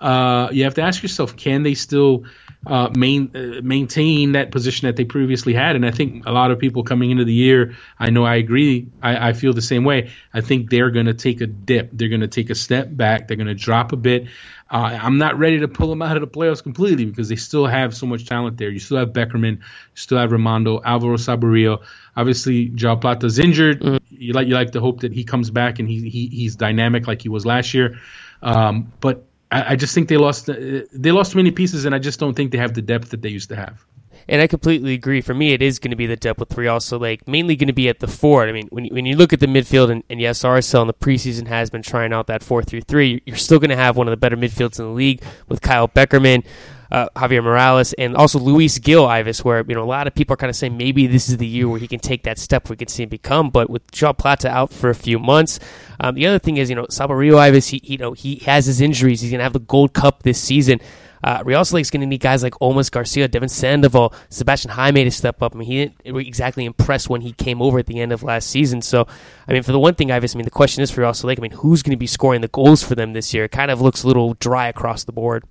uh, 0.00 0.48
you 0.50 0.64
have 0.64 0.74
to 0.74 0.82
ask 0.82 1.02
yourself, 1.02 1.36
can 1.36 1.62
they 1.62 1.74
still 1.74 2.24
uh, 2.66 2.90
main, 2.94 3.30
uh, 3.34 3.60
maintain 3.62 4.32
that 4.32 4.50
position 4.50 4.86
that 4.86 4.96
they 4.96 5.04
previously 5.04 5.54
had? 5.54 5.76
And 5.76 5.86
I 5.86 5.90
think 5.90 6.26
a 6.26 6.32
lot 6.32 6.50
of 6.50 6.58
people 6.58 6.84
coming 6.84 7.10
into 7.10 7.24
the 7.24 7.32
year, 7.32 7.76
I 7.98 8.10
know 8.10 8.24
I 8.24 8.36
agree, 8.36 8.88
I, 9.02 9.30
I 9.30 9.32
feel 9.32 9.52
the 9.52 9.62
same 9.62 9.84
way. 9.84 10.10
I 10.32 10.40
think 10.40 10.70
they're 10.70 10.90
going 10.90 11.06
to 11.06 11.14
take 11.14 11.40
a 11.40 11.46
dip, 11.46 11.90
they're 11.92 12.08
going 12.08 12.20
to 12.20 12.28
take 12.28 12.50
a 12.50 12.54
step 12.54 12.88
back, 12.90 13.28
they're 13.28 13.36
going 13.36 13.46
to 13.46 13.54
drop 13.54 13.92
a 13.92 13.96
bit. 13.96 14.28
Uh, 14.70 14.96
I'm 15.02 15.18
not 15.18 15.36
ready 15.36 15.58
to 15.60 15.68
pull 15.68 15.88
them 15.88 16.00
out 16.00 16.16
of 16.16 16.20
the 16.20 16.28
playoffs 16.28 16.62
completely 16.62 17.04
because 17.04 17.28
they 17.28 17.34
still 17.34 17.66
have 17.66 17.92
so 17.96 18.06
much 18.06 18.26
talent 18.26 18.56
there. 18.56 18.70
You 18.70 18.78
still 18.78 18.98
have 18.98 19.08
Beckerman, 19.08 19.56
you 19.56 19.62
still 19.94 20.18
have 20.18 20.30
Rimando, 20.30 20.80
Alvaro 20.84 21.16
Saborio. 21.16 21.82
Obviously, 22.16 22.68
Joao 22.68 22.94
Plata's 22.94 23.40
injured. 23.40 23.80
Mm-hmm. 23.80 23.96
You 24.10 24.32
like 24.32 24.46
you 24.46 24.54
like 24.54 24.70
to 24.72 24.80
hope 24.80 25.00
that 25.00 25.12
he 25.12 25.24
comes 25.24 25.50
back 25.50 25.80
and 25.80 25.88
he, 25.88 26.08
he 26.08 26.28
he's 26.28 26.54
dynamic 26.54 27.08
like 27.08 27.20
he 27.20 27.28
was 27.28 27.44
last 27.44 27.74
year. 27.74 27.98
Um, 28.42 28.92
but 29.00 29.24
I, 29.50 29.72
I, 29.72 29.76
just 29.76 29.94
think 29.94 30.08
they 30.08 30.16
lost 30.16 30.48
uh, 30.48 30.82
they 30.92 31.12
lost 31.12 31.34
many 31.34 31.50
pieces, 31.50 31.84
and 31.84 31.94
I 31.94 31.98
just 31.98 32.20
don't 32.20 32.34
think 32.34 32.52
they 32.52 32.58
have 32.58 32.74
the 32.74 32.82
depth 32.82 33.10
that 33.10 33.22
they 33.22 33.28
used 33.28 33.48
to 33.48 33.56
have. 33.56 33.84
And 34.28 34.40
I 34.40 34.46
completely 34.46 34.94
agree. 34.94 35.20
For 35.20 35.34
me, 35.34 35.52
it 35.52 35.62
is 35.62 35.78
going 35.78 35.90
to 35.90 35.96
be 35.96 36.06
the 36.06 36.16
depth 36.16 36.38
with 36.38 36.56
Real 36.56 36.78
Salt 36.78 37.02
Lake, 37.02 37.26
mainly 37.26 37.56
going 37.56 37.66
to 37.66 37.72
be 37.72 37.88
at 37.88 37.98
the 37.98 38.06
forward. 38.06 38.48
I 38.48 38.52
mean, 38.52 38.68
when 38.70 38.84
you, 38.84 38.94
when 38.94 39.06
you 39.06 39.16
look 39.16 39.32
at 39.32 39.40
the 39.40 39.46
midfield, 39.46 39.90
and, 39.90 40.04
and 40.08 40.20
yes, 40.20 40.42
RSL 40.42 40.82
in 40.82 40.86
the 40.86 40.94
preseason 40.94 41.48
has 41.48 41.70
been 41.70 41.82
trying 41.82 42.12
out 42.12 42.26
that 42.28 42.42
4 42.42 42.62
3 42.62 42.80
3, 42.80 43.22
you're 43.26 43.36
still 43.36 43.58
going 43.58 43.70
to 43.70 43.76
have 43.76 43.96
one 43.96 44.06
of 44.06 44.12
the 44.12 44.16
better 44.16 44.36
midfields 44.36 44.78
in 44.78 44.84
the 44.84 44.92
league 44.92 45.22
with 45.48 45.60
Kyle 45.60 45.88
Beckerman 45.88 46.44
uh, 46.90 47.08
Javier 47.16 47.42
Morales, 47.42 47.92
and 47.94 48.16
also 48.16 48.38
Luis 48.38 48.78
Gil 48.78 49.06
Ives, 49.06 49.44
where 49.44 49.64
you 49.66 49.74
know 49.74 49.82
a 49.82 49.84
lot 49.84 50.06
of 50.06 50.14
people 50.14 50.34
are 50.34 50.36
kind 50.36 50.50
of 50.50 50.56
saying 50.56 50.76
maybe 50.76 51.06
this 51.06 51.28
is 51.28 51.36
the 51.36 51.46
year 51.46 51.68
where 51.68 51.78
he 51.78 51.88
can 51.88 52.00
take 52.00 52.24
that 52.24 52.38
step 52.38 52.68
we 52.68 52.76
can 52.76 52.88
see 52.88 53.04
him 53.04 53.08
become. 53.08 53.50
But 53.50 53.70
with 53.70 53.90
Joao 53.92 54.12
Plata 54.12 54.48
out 54.48 54.72
for 54.72 54.90
a 54.90 54.94
few 54.94 55.18
months, 55.18 55.60
um, 56.00 56.14
the 56.14 56.26
other 56.26 56.38
thing 56.38 56.56
is 56.56 56.68
you 56.68 56.76
know 56.76 56.86
Saborio 56.86 57.38
Ives, 57.38 57.68
he 57.68 57.80
you 57.84 57.98
know 57.98 58.12
he 58.12 58.36
has 58.36 58.66
his 58.66 58.80
injuries. 58.80 59.20
He's 59.20 59.30
gonna 59.30 59.42
have 59.42 59.52
the 59.52 59.60
Gold 59.60 59.92
Cup 59.92 60.22
this 60.22 60.40
season. 60.40 60.80
Uh, 61.22 61.42
Real 61.44 61.64
Salt 61.64 61.76
Lake's 61.76 61.90
going 61.90 62.00
to 62.00 62.06
need 62.06 62.20
guys 62.20 62.42
like 62.42 62.54
Olmes 62.60 62.90
Garcia, 62.90 63.28
Devin 63.28 63.48
Sandoval, 63.48 64.14
Sebastian 64.30 64.70
Jaime 64.70 65.04
to 65.04 65.10
step 65.10 65.42
up. 65.42 65.54
I 65.54 65.58
mean, 65.58 65.68
he 65.68 65.86
didn't 65.86 66.26
exactly 66.26 66.64
impress 66.64 67.08
when 67.08 67.20
he 67.20 67.32
came 67.32 67.60
over 67.60 67.78
at 67.78 67.86
the 67.86 68.00
end 68.00 68.12
of 68.12 68.22
last 68.22 68.48
season. 68.48 68.80
So, 68.80 69.06
I 69.46 69.52
mean, 69.52 69.62
for 69.62 69.72
the 69.72 69.78
one 69.78 69.94
thing, 69.94 70.10
Ives, 70.10 70.34
I 70.34 70.38
mean, 70.38 70.46
the 70.46 70.50
question 70.50 70.82
is 70.82 70.90
for 70.90 71.02
Real 71.02 71.12
Salt 71.12 71.28
Lake, 71.28 71.38
I 71.38 71.42
mean, 71.42 71.52
who's 71.52 71.82
going 71.82 71.90
to 71.90 71.98
be 71.98 72.06
scoring 72.06 72.40
the 72.40 72.48
goals 72.48 72.82
for 72.82 72.94
them 72.94 73.12
this 73.12 73.34
year? 73.34 73.44
It 73.44 73.52
kind 73.52 73.70
of 73.70 73.80
looks 73.80 74.02
a 74.02 74.06
little 74.06 74.34
dry 74.34 74.68
across 74.68 75.04
the 75.04 75.12
board. 75.12 75.44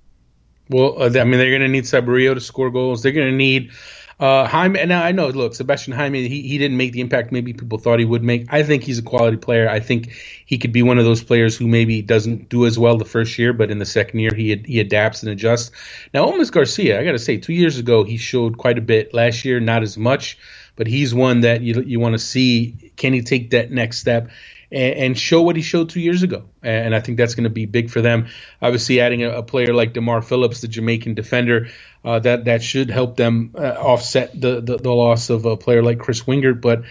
Well, 0.69 1.01
uh, 1.01 1.05
I 1.19 1.23
mean, 1.23 1.39
they're 1.39 1.49
going 1.49 1.61
to 1.61 1.67
need 1.67 1.85
Saborio 1.85 2.33
to 2.33 2.41
score 2.41 2.69
goals. 2.69 3.03
They're 3.03 3.11
going 3.11 3.31
to 3.31 3.35
need 3.35 3.71
uh, 4.19 4.45
Jaime, 4.47 4.85
now 4.85 5.01
I 5.01 5.13
know, 5.13 5.29
look, 5.29 5.55
Sebastian 5.55 5.93
Jaime, 5.93 6.27
he, 6.27 6.41
he 6.41 6.57
didn't 6.57 6.75
make 6.75 6.91
the 6.91 6.99
impact 6.99 7.31
maybe 7.31 7.53
people 7.53 7.77
thought 7.77 7.99
he 7.99 8.05
would 8.05 8.21
make. 8.21 8.51
I 8.51 8.63
think 8.63 8.83
he's 8.83 8.99
a 8.99 9.01
quality 9.01 9.37
player. 9.37 9.69
I 9.69 9.79
think 9.79 10.11
he 10.45 10.57
could 10.57 10.73
be 10.73 10.83
one 10.83 10.99
of 10.99 11.05
those 11.05 11.23
players 11.23 11.55
who 11.55 11.67
maybe 11.67 12.01
doesn't 12.01 12.49
do 12.49 12.65
as 12.65 12.77
well 12.77 12.97
the 12.97 13.05
first 13.05 13.39
year, 13.39 13.53
but 13.53 13.71
in 13.71 13.79
the 13.79 13.85
second 13.85 14.19
year 14.19 14.31
he 14.35 14.61
he 14.65 14.81
adapts 14.81 15.23
and 15.23 15.31
adjusts. 15.31 15.71
Now, 16.13 16.25
Olmes 16.25 16.51
Garcia, 16.51 16.99
I 16.99 17.05
got 17.05 17.13
to 17.13 17.19
say, 17.19 17.37
two 17.37 17.53
years 17.53 17.77
ago 17.77 18.03
he 18.03 18.17
showed 18.17 18.57
quite 18.57 18.77
a 18.77 18.81
bit. 18.81 19.13
Last 19.13 19.45
year, 19.45 19.61
not 19.61 19.83
as 19.83 19.97
much, 19.97 20.37
but 20.75 20.85
he's 20.85 21.15
one 21.15 21.41
that 21.41 21.61
you 21.61 21.81
you 21.81 22.01
want 22.01 22.13
to 22.13 22.19
see. 22.19 22.91
Can 22.97 23.13
he 23.13 23.21
take 23.21 23.51
that 23.51 23.71
next 23.71 23.99
step? 23.99 24.31
And, 24.71 24.93
and 24.95 25.19
show 25.19 25.41
what 25.41 25.55
he 25.55 25.61
showed 25.61 25.89
two 25.89 25.99
years 25.99 26.23
ago. 26.23 26.45
And 26.61 26.93
I 26.95 26.99
think 26.99 27.17
that's 27.17 27.35
going 27.35 27.45
to 27.45 27.49
be 27.49 27.65
big 27.65 27.89
for 27.89 28.01
them. 28.01 28.27
Obviously, 28.61 28.99
adding 28.99 29.23
a, 29.23 29.29
a 29.39 29.43
player 29.43 29.73
like 29.73 29.93
Demar 29.93 30.21
Phillips, 30.21 30.61
the 30.61 30.67
Jamaican 30.67 31.13
defender, 31.13 31.69
uh, 32.03 32.19
that 32.19 32.45
that 32.45 32.63
should 32.63 32.89
help 32.89 33.17
them 33.17 33.53
uh, 33.57 33.61
offset 33.61 34.39
the, 34.39 34.61
the, 34.61 34.77
the 34.77 34.91
loss 34.91 35.29
of 35.29 35.45
a 35.45 35.57
player 35.57 35.83
like 35.83 35.99
Chris 35.99 36.23
Wingert. 36.23 36.61
But 36.61 36.83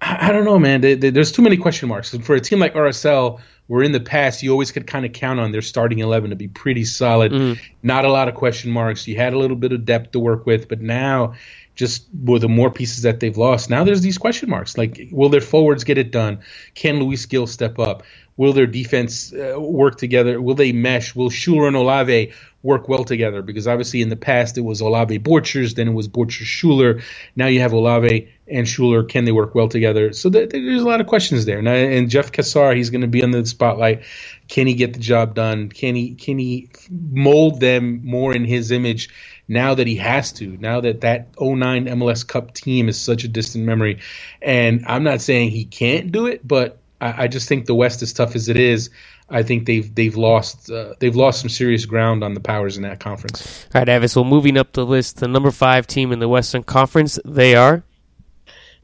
I, 0.00 0.28
I 0.28 0.32
don't 0.32 0.44
know, 0.44 0.58
man. 0.58 0.80
They, 0.80 0.94
they, 0.94 1.10
there's 1.10 1.32
too 1.32 1.42
many 1.42 1.56
question 1.56 1.88
marks. 1.88 2.12
And 2.12 2.24
for 2.24 2.34
a 2.34 2.40
team 2.40 2.58
like 2.58 2.74
RSL, 2.74 3.40
where 3.66 3.82
in 3.82 3.92
the 3.92 4.00
past 4.00 4.42
you 4.42 4.50
always 4.50 4.72
could 4.72 4.86
kind 4.86 5.04
of 5.04 5.12
count 5.12 5.38
on 5.38 5.52
their 5.52 5.62
starting 5.62 5.98
11 5.98 6.30
to 6.30 6.36
be 6.36 6.48
pretty 6.48 6.84
solid, 6.84 7.32
mm. 7.32 7.58
not 7.82 8.04
a 8.04 8.10
lot 8.10 8.28
of 8.28 8.34
question 8.34 8.70
marks. 8.70 9.06
You 9.06 9.16
had 9.16 9.34
a 9.34 9.38
little 9.38 9.56
bit 9.56 9.72
of 9.72 9.84
depth 9.84 10.12
to 10.12 10.18
work 10.18 10.46
with, 10.46 10.68
but 10.68 10.80
now 10.80 11.34
just 11.78 12.08
with 12.24 12.42
the 12.42 12.48
more 12.48 12.72
pieces 12.72 13.04
that 13.04 13.20
they've 13.20 13.38
lost, 13.38 13.70
now 13.70 13.84
there's 13.84 14.00
these 14.00 14.18
question 14.18 14.50
marks. 14.50 14.76
Like, 14.76 15.08
will 15.12 15.28
their 15.28 15.40
forwards 15.40 15.84
get 15.84 15.96
it 15.96 16.10
done? 16.10 16.40
Can 16.74 16.98
Luis 16.98 17.24
Gil 17.24 17.46
step 17.46 17.78
up? 17.78 18.02
Will 18.36 18.52
their 18.52 18.66
defense 18.66 19.32
uh, 19.32 19.60
work 19.60 19.96
together? 19.96 20.40
Will 20.40 20.56
they 20.56 20.72
mesh? 20.72 21.14
Will 21.14 21.30
Schuler 21.30 21.68
and 21.68 21.76
Olave 21.76 22.32
work 22.64 22.88
well 22.88 23.04
together? 23.04 23.42
Because 23.42 23.68
obviously 23.68 24.02
in 24.02 24.08
the 24.08 24.16
past 24.16 24.58
it 24.58 24.62
was 24.62 24.80
Olave 24.80 25.20
Borchers, 25.20 25.76
then 25.76 25.86
it 25.86 25.92
was 25.92 26.08
Borchers 26.08 26.46
Schuler. 26.46 27.00
Now 27.36 27.46
you 27.46 27.60
have 27.60 27.72
Olave 27.72 28.28
and 28.48 28.68
Schuler. 28.68 29.04
Can 29.04 29.24
they 29.24 29.32
work 29.32 29.54
well 29.54 29.68
together? 29.68 30.12
So 30.12 30.30
th- 30.30 30.50
there's 30.50 30.82
a 30.82 30.86
lot 30.86 31.00
of 31.00 31.06
questions 31.06 31.44
there. 31.44 31.62
Now, 31.62 31.74
and 31.74 32.10
Jeff 32.10 32.32
Cassar, 32.32 32.74
he's 32.74 32.90
going 32.90 33.02
to 33.02 33.06
be 33.06 33.22
under 33.22 33.40
the 33.40 33.48
spotlight. 33.48 34.02
Can 34.48 34.66
he 34.66 34.74
get 34.74 34.94
the 34.94 35.00
job 35.00 35.34
done? 35.34 35.68
Can 35.68 35.94
he 35.94 36.14
can 36.14 36.38
he 36.38 36.70
mold 36.90 37.60
them 37.60 38.00
more 38.04 38.34
in 38.34 38.44
his 38.44 38.72
image? 38.72 39.10
Now 39.48 39.74
that 39.74 39.86
he 39.86 39.96
has 39.96 40.30
to, 40.32 40.58
now 40.58 40.80
that 40.82 41.00
that 41.00 41.28
09 41.40 41.86
MLS 41.86 42.26
Cup 42.26 42.52
team 42.52 42.88
is 42.88 43.00
such 43.00 43.24
a 43.24 43.28
distant 43.28 43.64
memory. 43.64 44.00
And 44.42 44.84
I'm 44.86 45.02
not 45.02 45.22
saying 45.22 45.50
he 45.50 45.64
can't 45.64 46.12
do 46.12 46.26
it, 46.26 46.46
but 46.46 46.78
I, 47.00 47.24
I 47.24 47.28
just 47.28 47.48
think 47.48 47.66
the 47.66 47.74
West, 47.74 48.02
as 48.02 48.12
tough 48.12 48.36
as 48.36 48.48
it 48.48 48.58
is, 48.58 48.90
I 49.30 49.42
think 49.42 49.66
they've 49.66 49.94
they've 49.94 50.16
lost 50.16 50.70
uh, 50.70 50.94
they've 51.00 51.14
lost 51.14 51.40
some 51.40 51.50
serious 51.50 51.84
ground 51.84 52.24
on 52.24 52.34
the 52.34 52.40
powers 52.40 52.76
in 52.76 52.82
that 52.84 53.00
conference. 53.00 53.66
All 53.74 53.80
right, 53.80 53.88
Ives. 53.88 54.16
Well, 54.16 54.24
moving 54.24 54.56
up 54.56 54.72
the 54.72 54.86
list, 54.86 55.18
the 55.18 55.28
number 55.28 55.50
five 55.50 55.86
team 55.86 56.12
in 56.12 56.18
the 56.18 56.28
Western 56.28 56.62
Conference, 56.62 57.18
they 57.24 57.54
are. 57.54 57.82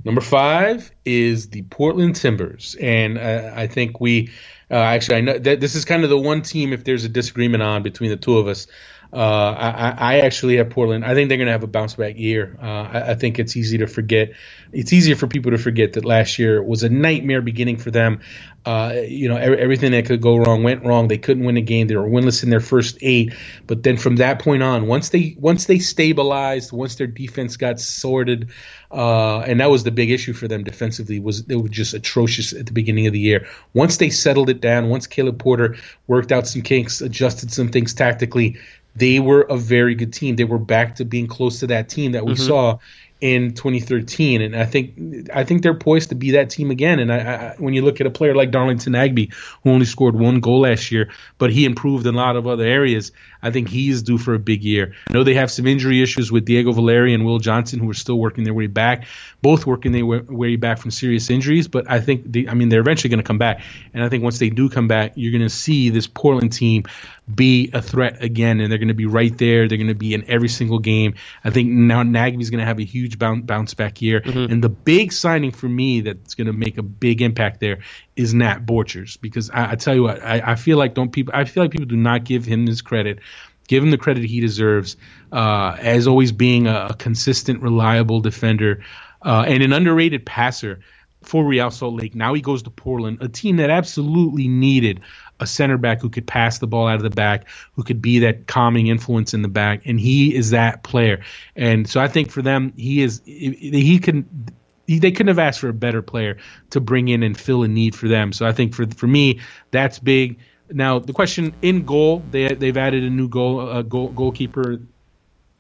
Number 0.05 0.21
five 0.21 0.93
is 1.07 1.49
the 1.49 1.63
Portland 1.63 2.17
Timbers, 2.17 2.77
and 2.79 3.17
uh, 3.17 3.53
I 3.55 3.67
think 3.67 4.01
we 4.01 4.31
uh, 4.71 4.75
actually 4.75 5.17
I 5.17 5.21
know 5.23 5.39
that 5.39 5.61
this 5.61 5.75
is 5.75 5.87
kind 5.87 6.05
of 6.05 6.11
the 6.11 6.19
one 6.19 6.43
team 6.43 6.75
if 6.75 6.85
there's 6.85 7.05
a 7.05 7.09
disagreement 7.09 7.63
on 7.63 7.83
between 7.83 8.11
the 8.11 8.17
two 8.17 8.37
of 8.37 8.47
us. 8.47 8.67
Uh, 9.15 9.55
I, 9.57 9.95
I, 9.97 10.21
actually 10.23 10.57
have 10.57 10.71
Portland. 10.71 11.05
I 11.05 11.15
think 11.15 11.29
they're 11.29 11.39
going 11.39 11.47
to 11.47 11.53
have 11.53 11.63
a 11.63 11.69
bounce 11.69 11.95
back 11.95 12.19
year. 12.19 12.59
Uh, 12.61 12.67
I, 12.67 13.11
I, 13.11 13.15
think 13.15 13.39
it's 13.39 13.57
easy 13.57 13.79
to 13.79 13.87
forget. 13.87 14.33
It's 14.73 14.93
easier 14.93 15.15
for 15.15 15.29
people 15.29 15.53
to 15.53 15.59
forget 15.59 15.93
that 15.93 16.05
last 16.05 16.37
year 16.37 16.61
was 16.61 16.83
a 16.83 16.89
nightmare 16.89 17.41
beginning 17.41 17.77
for 17.77 17.93
them. 17.93 18.23
Uh, 18.67 19.03
you 19.07 19.29
know, 19.29 19.37
every, 19.37 19.59
everything 19.59 19.93
that 19.93 20.07
could 20.07 20.21
go 20.21 20.37
wrong 20.37 20.65
went 20.65 20.85
wrong. 20.85 21.07
They 21.07 21.19
couldn't 21.19 21.45
win 21.45 21.57
a 21.57 21.61
game. 21.61 21.87
They 21.87 21.95
were 21.95 22.09
winless 22.09 22.43
in 22.43 22.51
their 22.51 22.59
first 22.59 22.99
eight. 23.03 23.35
But 23.69 23.85
then 23.85 23.97
from 23.97 24.17
that 24.17 24.41
point 24.41 24.65
on, 24.65 24.89
once 24.89 25.11
they 25.11 25.37
once 25.39 25.67
they 25.67 25.79
stabilized, 25.79 26.73
once 26.73 26.97
their 26.97 27.07
defense 27.07 27.57
got 27.57 27.79
sorted, 27.79 28.51
uh, 28.91 29.41
and 29.41 29.61
that 29.61 29.71
was 29.71 29.85
the 29.85 29.93
big 29.93 30.11
issue 30.11 30.33
for 30.33 30.49
them 30.49 30.65
defensively 30.65 31.21
was 31.21 31.45
they 31.45 31.55
were 31.55 31.69
just 31.69 31.95
atrocious 31.95 32.53
at 32.53 32.67
the 32.67 32.73
beginning 32.73 33.07
of 33.07 33.13
the 33.13 33.21
year. 33.21 33.47
Once 33.75 33.99
they 33.99 34.11
settled 34.11 34.51
it 34.51 34.61
down, 34.61 34.89
once 34.89 35.07
Caleb 35.07 35.39
Porter 35.39 35.77
worked 36.09 36.33
out 36.33 36.49
some 36.49 36.63
kinks, 36.63 37.01
adjusted 37.01 37.53
some 37.53 37.69
things 37.69 37.95
tactically, 37.95 38.57
they 38.97 39.21
were 39.21 39.43
a 39.43 39.57
very 39.57 39.95
good 39.95 40.13
team. 40.13 40.37
They 40.37 40.45
were 40.45 40.59
back 40.59 40.97
to 40.97 41.05
being 41.05 41.27
close 41.27 41.61
to 41.61 41.67
that 41.69 41.89
team 41.89 42.13
that 42.13 42.25
we 42.25 42.35
mm-hmm. 42.35 42.47
saw 42.47 42.79
in 43.21 43.55
2013, 43.55 44.43
and 44.43 44.55
I 44.55 44.67
think 44.67 45.31
I 45.33 45.45
think 45.45 45.63
they're 45.63 45.73
poised 45.73 46.11
to 46.11 46.15
be 46.15 46.33
that 46.33 46.51
team 46.51 46.71
again. 46.71 46.99
And 46.99 47.13
I, 47.13 47.19
I, 47.19 47.55
when 47.59 47.73
you 47.73 47.83
look 47.83 48.01
at 48.01 48.07
a 48.07 48.11
player 48.11 48.35
like 48.35 48.51
Darlington 48.51 48.93
Nagbe, 48.93 49.33
who 49.63 49.71
only 49.71 49.87
scored 49.87 50.15
one 50.15 50.41
goal 50.41 50.61
last 50.61 50.93
year, 50.93 51.11
but 51.39 51.51
he 51.51 51.65
improved 51.65 52.07
in 52.07 52.15
a 52.15 52.19
lot 52.19 52.37
of 52.37 52.47
other 52.47 52.65
areas, 52.65 53.13
I 53.45 53.51
think 53.51 53.69
he's 53.69 54.03
due 54.03 54.17
for 54.17 54.35
a 54.35 54.39
big 54.39 54.65
year. 54.65 54.95
I 55.09 55.13
know 55.13 55.23
they 55.23 55.35
have 55.35 55.51
some 55.51 55.67
injury 55.67 56.03
issues 56.03 56.33
with 56.33 56.47
Diego 56.47 56.73
Valeri 56.73 57.13
and 57.13 57.27
Will 57.27 57.39
Johnson, 57.39 57.79
who 57.79 57.91
are 57.91 57.95
still 57.95 58.19
working 58.19 58.43
their 58.45 58.55
way 58.55 58.67
back, 58.67 59.07
both 59.43 59.67
working 59.67 59.93
their 59.93 60.07
way 60.07 60.57
back 60.57 60.79
from 60.79 60.91
serious 60.91 61.29
injuries. 61.29 61.69
But 61.69 61.91
I 61.91 62.01
think 62.01 62.33
they, 62.33 62.49
I 62.49 62.55
mean 62.55 62.71
they're 62.71 62.81
eventually 62.81 63.11
going 63.11 63.23
to 63.23 63.27
come 63.27 63.39
back, 63.39 63.63
and 63.93 64.03
I 64.03 64.09
think 64.09 64.25
once 64.25 64.39
they 64.39 64.49
do 64.49 64.71
come 64.71 64.89
back, 64.89 65.13
you're 65.17 65.33
going 65.33 65.43
to 65.43 65.55
see 65.55 65.91
this 65.91 66.07
Portland 66.07 66.55
team 66.55 66.85
be 67.33 67.71
a 67.73 67.83
threat 67.83 68.23
again, 68.23 68.61
and 68.61 68.71
they're 68.71 68.79
going 68.79 68.89
to 68.89 68.95
be 68.95 69.07
right 69.07 69.37
there. 69.37 69.69
They're 69.69 69.79
going 69.79 69.89
to 69.89 69.95
be 69.95 70.15
in 70.15 70.25
every 70.29 70.49
single 70.49 70.79
game. 70.79 71.15
I 71.45 71.51
think 71.51 71.71
now 71.71 72.03
Nagbe's 72.03 72.51
going 72.51 72.61
to 72.61 72.67
have 72.67 72.79
a 72.79 72.85
huge 72.85 73.19
bounce, 73.19 73.45
bounce 73.45 73.75
back 73.75 74.01
year, 74.01 74.21
mm-hmm. 74.21 74.53
and 74.53 74.65
the 74.65 74.69
big 74.71 75.13
signing 75.13 75.51
for 75.51 75.69
me 75.69 76.01
that's 76.01 76.35
going 76.35 76.47
to 76.47 76.53
make 76.53 76.79
a 76.79 76.83
big 76.83 77.23
impact 77.23 77.61
there 77.61 77.81
is 78.17 78.35
Nat 78.35 78.65
Borchers 78.65 79.21
because 79.21 79.51
I, 79.51 79.73
I 79.73 79.75
tell 79.77 79.95
you 79.95 80.03
what, 80.05 80.23
I, 80.23 80.53
I, 80.53 80.55
feel 80.55 80.79
like 80.79 80.95
don't 80.95 81.11
people, 81.11 81.33
I 81.35 81.45
feel 81.45 81.65
like 81.65 81.73
people 81.73 81.87
do 81.87 81.97
not 81.97 82.25
give 82.25 82.45
him 82.45 82.67
his 82.67 82.83
credit. 82.83 83.21
Give 83.67 83.83
him 83.83 83.91
the 83.91 83.99
credit 83.99 84.25
he 84.25 84.41
deserves 84.41 84.97
uh, 85.33 85.77
as 85.81 86.07
always 86.07 86.33
being 86.33 86.67
a, 86.67 86.89
a 86.91 86.95
consistent, 86.95 87.63
reliable 87.63 88.21
defender 88.21 88.85
uh, 89.23 89.45
and 89.47 89.63
an 89.63 89.73
underrated 89.73 90.27
passer 90.27 90.81
for 91.23 91.45
Real 91.45 91.71
Salt 91.71 91.95
Lake. 91.95 92.15
Now 92.15 92.35
he 92.35 92.43
goes 92.43 92.63
to 92.65 92.71
Portland, 92.71 93.19
a 93.21 93.29
team 93.29 93.57
that 93.57 93.71
absolutely 93.71 94.49
needed 94.49 95.01
a 95.41 95.47
center 95.47 95.79
back 95.79 96.01
who 96.01 96.11
could 96.11 96.27
pass 96.27 96.59
the 96.59 96.67
ball 96.67 96.87
out 96.87 96.97
of 96.97 97.03
the 97.03 97.11
back, 97.11 97.47
who 97.75 97.83
could 97.83 98.01
be 98.01 98.21
that 98.21 98.47
calming 98.47 98.87
influence 98.87 99.35
in 99.35 99.43
the 99.43 99.49
back, 99.49 99.83
and 99.87 99.99
he 99.99 100.35
is 100.35 100.51
that 100.51 100.83
player. 100.83 101.23
And 101.57 101.89
so 101.89 102.01
I 102.01 102.09
think 102.09 102.31
for 102.31 102.43
them, 102.43 102.73
he 102.77 103.03
is 103.03 103.23
he 103.25 103.99
can. 103.99 104.49
He, 104.87 104.99
they 104.99 105.13
couldn't 105.13 105.29
have 105.29 105.39
asked 105.39 105.61
for 105.61 105.69
a 105.69 105.75
better 105.75 106.03
player 106.03 106.39
to 106.71 106.81
bring 106.81 107.09
in 107.09 107.23
and 107.23 107.39
fill 107.39 107.63
a 107.63 107.69
need 107.69 107.95
for 107.95 108.09
them. 108.09 108.33
So 108.33 108.47
I 108.47 108.53
think 108.53 108.75
for 108.75 108.87
for 108.87 109.07
me, 109.07 109.41
that's 109.71 109.99
big. 109.99 110.39
Now 110.71 110.99
the 110.99 111.13
question 111.13 111.55
in 111.63 111.85
goal, 111.85 112.23
they 112.31 112.55
they've 112.55 112.77
added 112.77 113.05
a 113.05 113.11
new 113.11 113.29
goal, 113.29 113.61
uh, 113.61 113.83
goal 113.83 114.09
goalkeeper. 114.09 114.81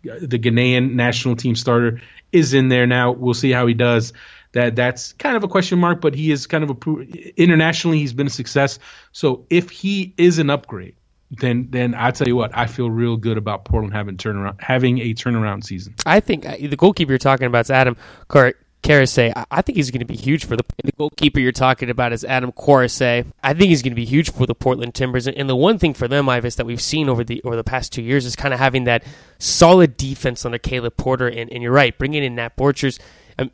The 0.02 0.38
Ghanaian 0.38 0.92
national 0.92 1.36
team 1.36 1.56
starter 1.56 2.02
is 2.30 2.52
in 2.52 2.68
there 2.68 2.86
now. 2.86 3.12
We'll 3.12 3.32
see 3.32 3.50
how 3.50 3.66
he 3.66 3.72
does 3.72 4.12
that 4.54 4.76
that's 4.76 5.12
kind 5.14 5.36
of 5.36 5.44
a 5.44 5.48
question 5.48 5.78
mark, 5.78 6.00
but 6.00 6.14
he 6.14 6.30
is 6.30 6.46
kind 6.46 6.64
of 6.64 6.70
a 6.70 7.00
internationally 7.36 7.98
he's 7.98 8.12
been 8.12 8.28
a 8.28 8.30
success. 8.30 8.78
So 9.12 9.46
if 9.50 9.68
he 9.70 10.14
is 10.16 10.38
an 10.38 10.48
upgrade, 10.48 10.94
then 11.30 11.68
then 11.70 11.94
I 11.94 12.12
tell 12.12 12.28
you 12.28 12.36
what, 12.36 12.56
I 12.56 12.66
feel 12.66 12.90
real 12.90 13.16
good 13.16 13.36
about 13.36 13.64
Portland 13.64 13.92
having 13.92 14.16
turnaround 14.16 14.60
having 14.60 15.00
a 15.00 15.12
turnaround 15.12 15.64
season. 15.64 15.94
I 16.06 16.20
think 16.20 16.46
uh, 16.46 16.56
the 16.56 16.76
goalkeeper 16.76 17.12
you're 17.12 17.18
talking 17.18 17.46
about 17.46 17.66
is 17.66 17.70
Adam 17.70 17.96
Car- 18.28 18.54
Kwarasey. 18.84 19.32
I 19.50 19.62
think 19.62 19.76
he's 19.76 19.90
going 19.90 20.00
to 20.00 20.04
be 20.04 20.16
huge 20.16 20.44
for 20.44 20.56
the 20.56 20.64
the 20.82 20.92
goalkeeper 20.92 21.40
you're 21.40 21.52
talking 21.52 21.90
about 21.90 22.12
is 22.12 22.24
Adam 22.24 22.52
Kwarasey. 22.52 23.26
I 23.42 23.54
think 23.54 23.70
he's 23.70 23.82
going 23.82 23.92
to 23.92 23.96
be 23.96 24.04
huge 24.04 24.30
for 24.30 24.46
the 24.46 24.54
Portland 24.54 24.94
Timbers. 24.94 25.26
And 25.26 25.48
the 25.48 25.56
one 25.56 25.78
thing 25.78 25.94
for 25.94 26.06
them, 26.06 26.28
Ives, 26.28 26.56
that 26.56 26.66
we've 26.66 26.80
seen 26.80 27.08
over 27.08 27.24
the 27.24 27.42
over 27.44 27.56
the 27.56 27.64
past 27.64 27.92
two 27.92 28.02
years 28.02 28.26
is 28.26 28.36
kind 28.36 28.52
of 28.52 28.60
having 28.60 28.84
that 28.84 29.04
solid 29.38 29.96
defense 29.96 30.44
under 30.44 30.58
Caleb 30.58 30.96
Porter. 30.96 31.28
And, 31.28 31.50
and 31.50 31.62
you're 31.62 31.72
right, 31.72 31.96
bringing 31.96 32.22
in 32.22 32.34
Nat 32.34 32.56
Borchers 32.56 33.00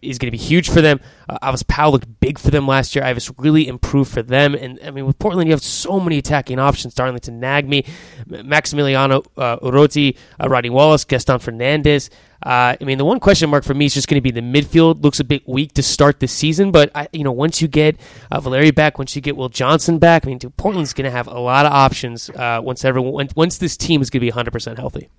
is 0.03 0.19
going 0.19 0.29
to 0.29 0.37
be 0.37 0.43
huge 0.43 0.69
for 0.69 0.81
them. 0.81 1.01
Uh, 1.29 1.39
Alvas 1.43 1.67
Powell 1.67 1.93
looked 1.93 2.21
big 2.21 2.39
for 2.39 2.51
them 2.51 2.67
last 2.67 2.95
year. 2.95 3.05
Ivis 3.05 3.33
really 3.39 3.69
improved 3.69 4.13
for 4.13 4.23
them. 4.23 4.55
And 4.55 4.79
I 4.85 4.91
mean, 4.91 5.07
with 5.07 5.19
Portland, 5.19 5.49
you 5.49 5.53
have 5.53 5.63
so 5.63 6.01
many 6.01 6.19
attacking 6.19 6.59
options. 6.59 6.95
Darlington 6.95 7.41
Nagbe, 7.41 7.87
Maximiliano 8.29 9.25
uh, 9.37 9.59
Urruti, 9.59 10.17
uh, 10.43 10.49
Rodney 10.49 10.71
Wallace, 10.71 11.05
Gaston 11.05 11.39
Fernandez. 11.39 12.11
Uh, 12.43 12.75
I 12.81 12.85
mean, 12.85 12.97
the 12.97 13.05
one 13.05 13.21
question 13.21 13.51
mark 13.51 13.65
for 13.65 13.75
me 13.75 13.85
is 13.85 13.95
just 13.95 14.09
going 14.09 14.17
to 14.17 14.23
be 14.23 14.31
the 14.31 14.41
midfield. 14.41 15.03
Looks 15.03 15.21
a 15.21 15.25
bit 15.25 15.47
weak 15.47 15.75
to 15.75 15.83
start 15.83 16.21
the 16.21 16.29
season, 16.29 16.71
but 16.73 16.91
I, 16.95 17.09
you 17.13 17.23
know, 17.23 17.33
once 17.33 17.61
you 17.61 17.69
get 17.69 18.01
uh, 18.31 18.41
Valeri 18.41 18.71
back, 18.71 18.99
once 18.99 19.15
you 19.15 19.21
get 19.21 19.37
Will 19.37 19.51
Johnson 19.51 19.99
back, 19.99 20.25
I 20.25 20.29
mean, 20.29 20.39
Portland's 20.57 20.95
going 20.95 21.05
to 21.05 21.11
have 21.11 21.27
a 21.27 21.39
lot 21.39 21.67
of 21.67 21.73
options 21.73 22.31
uh, 22.31 22.61
once 22.63 22.85
everyone 22.85 23.29
once 23.37 23.59
this 23.59 23.77
team 23.77 24.01
is 24.01 24.09
going 24.09 24.21
to 24.21 24.25
be 24.25 24.31
100 24.31 24.53
percent 24.53 24.79
healthy. 24.79 25.11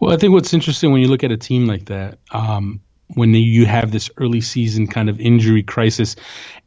Well, 0.00 0.12
I 0.12 0.16
think 0.16 0.32
what's 0.32 0.52
interesting 0.52 0.92
when 0.92 1.02
you 1.02 1.08
look 1.08 1.22
at 1.22 1.30
a 1.30 1.36
team 1.36 1.66
like 1.66 1.86
that, 1.86 2.18
um, 2.32 2.80
when 3.14 3.34
you 3.34 3.66
have 3.66 3.90
this 3.90 4.10
early 4.16 4.40
season 4.40 4.86
kind 4.86 5.08
of 5.08 5.20
injury 5.20 5.62
crisis, 5.62 6.16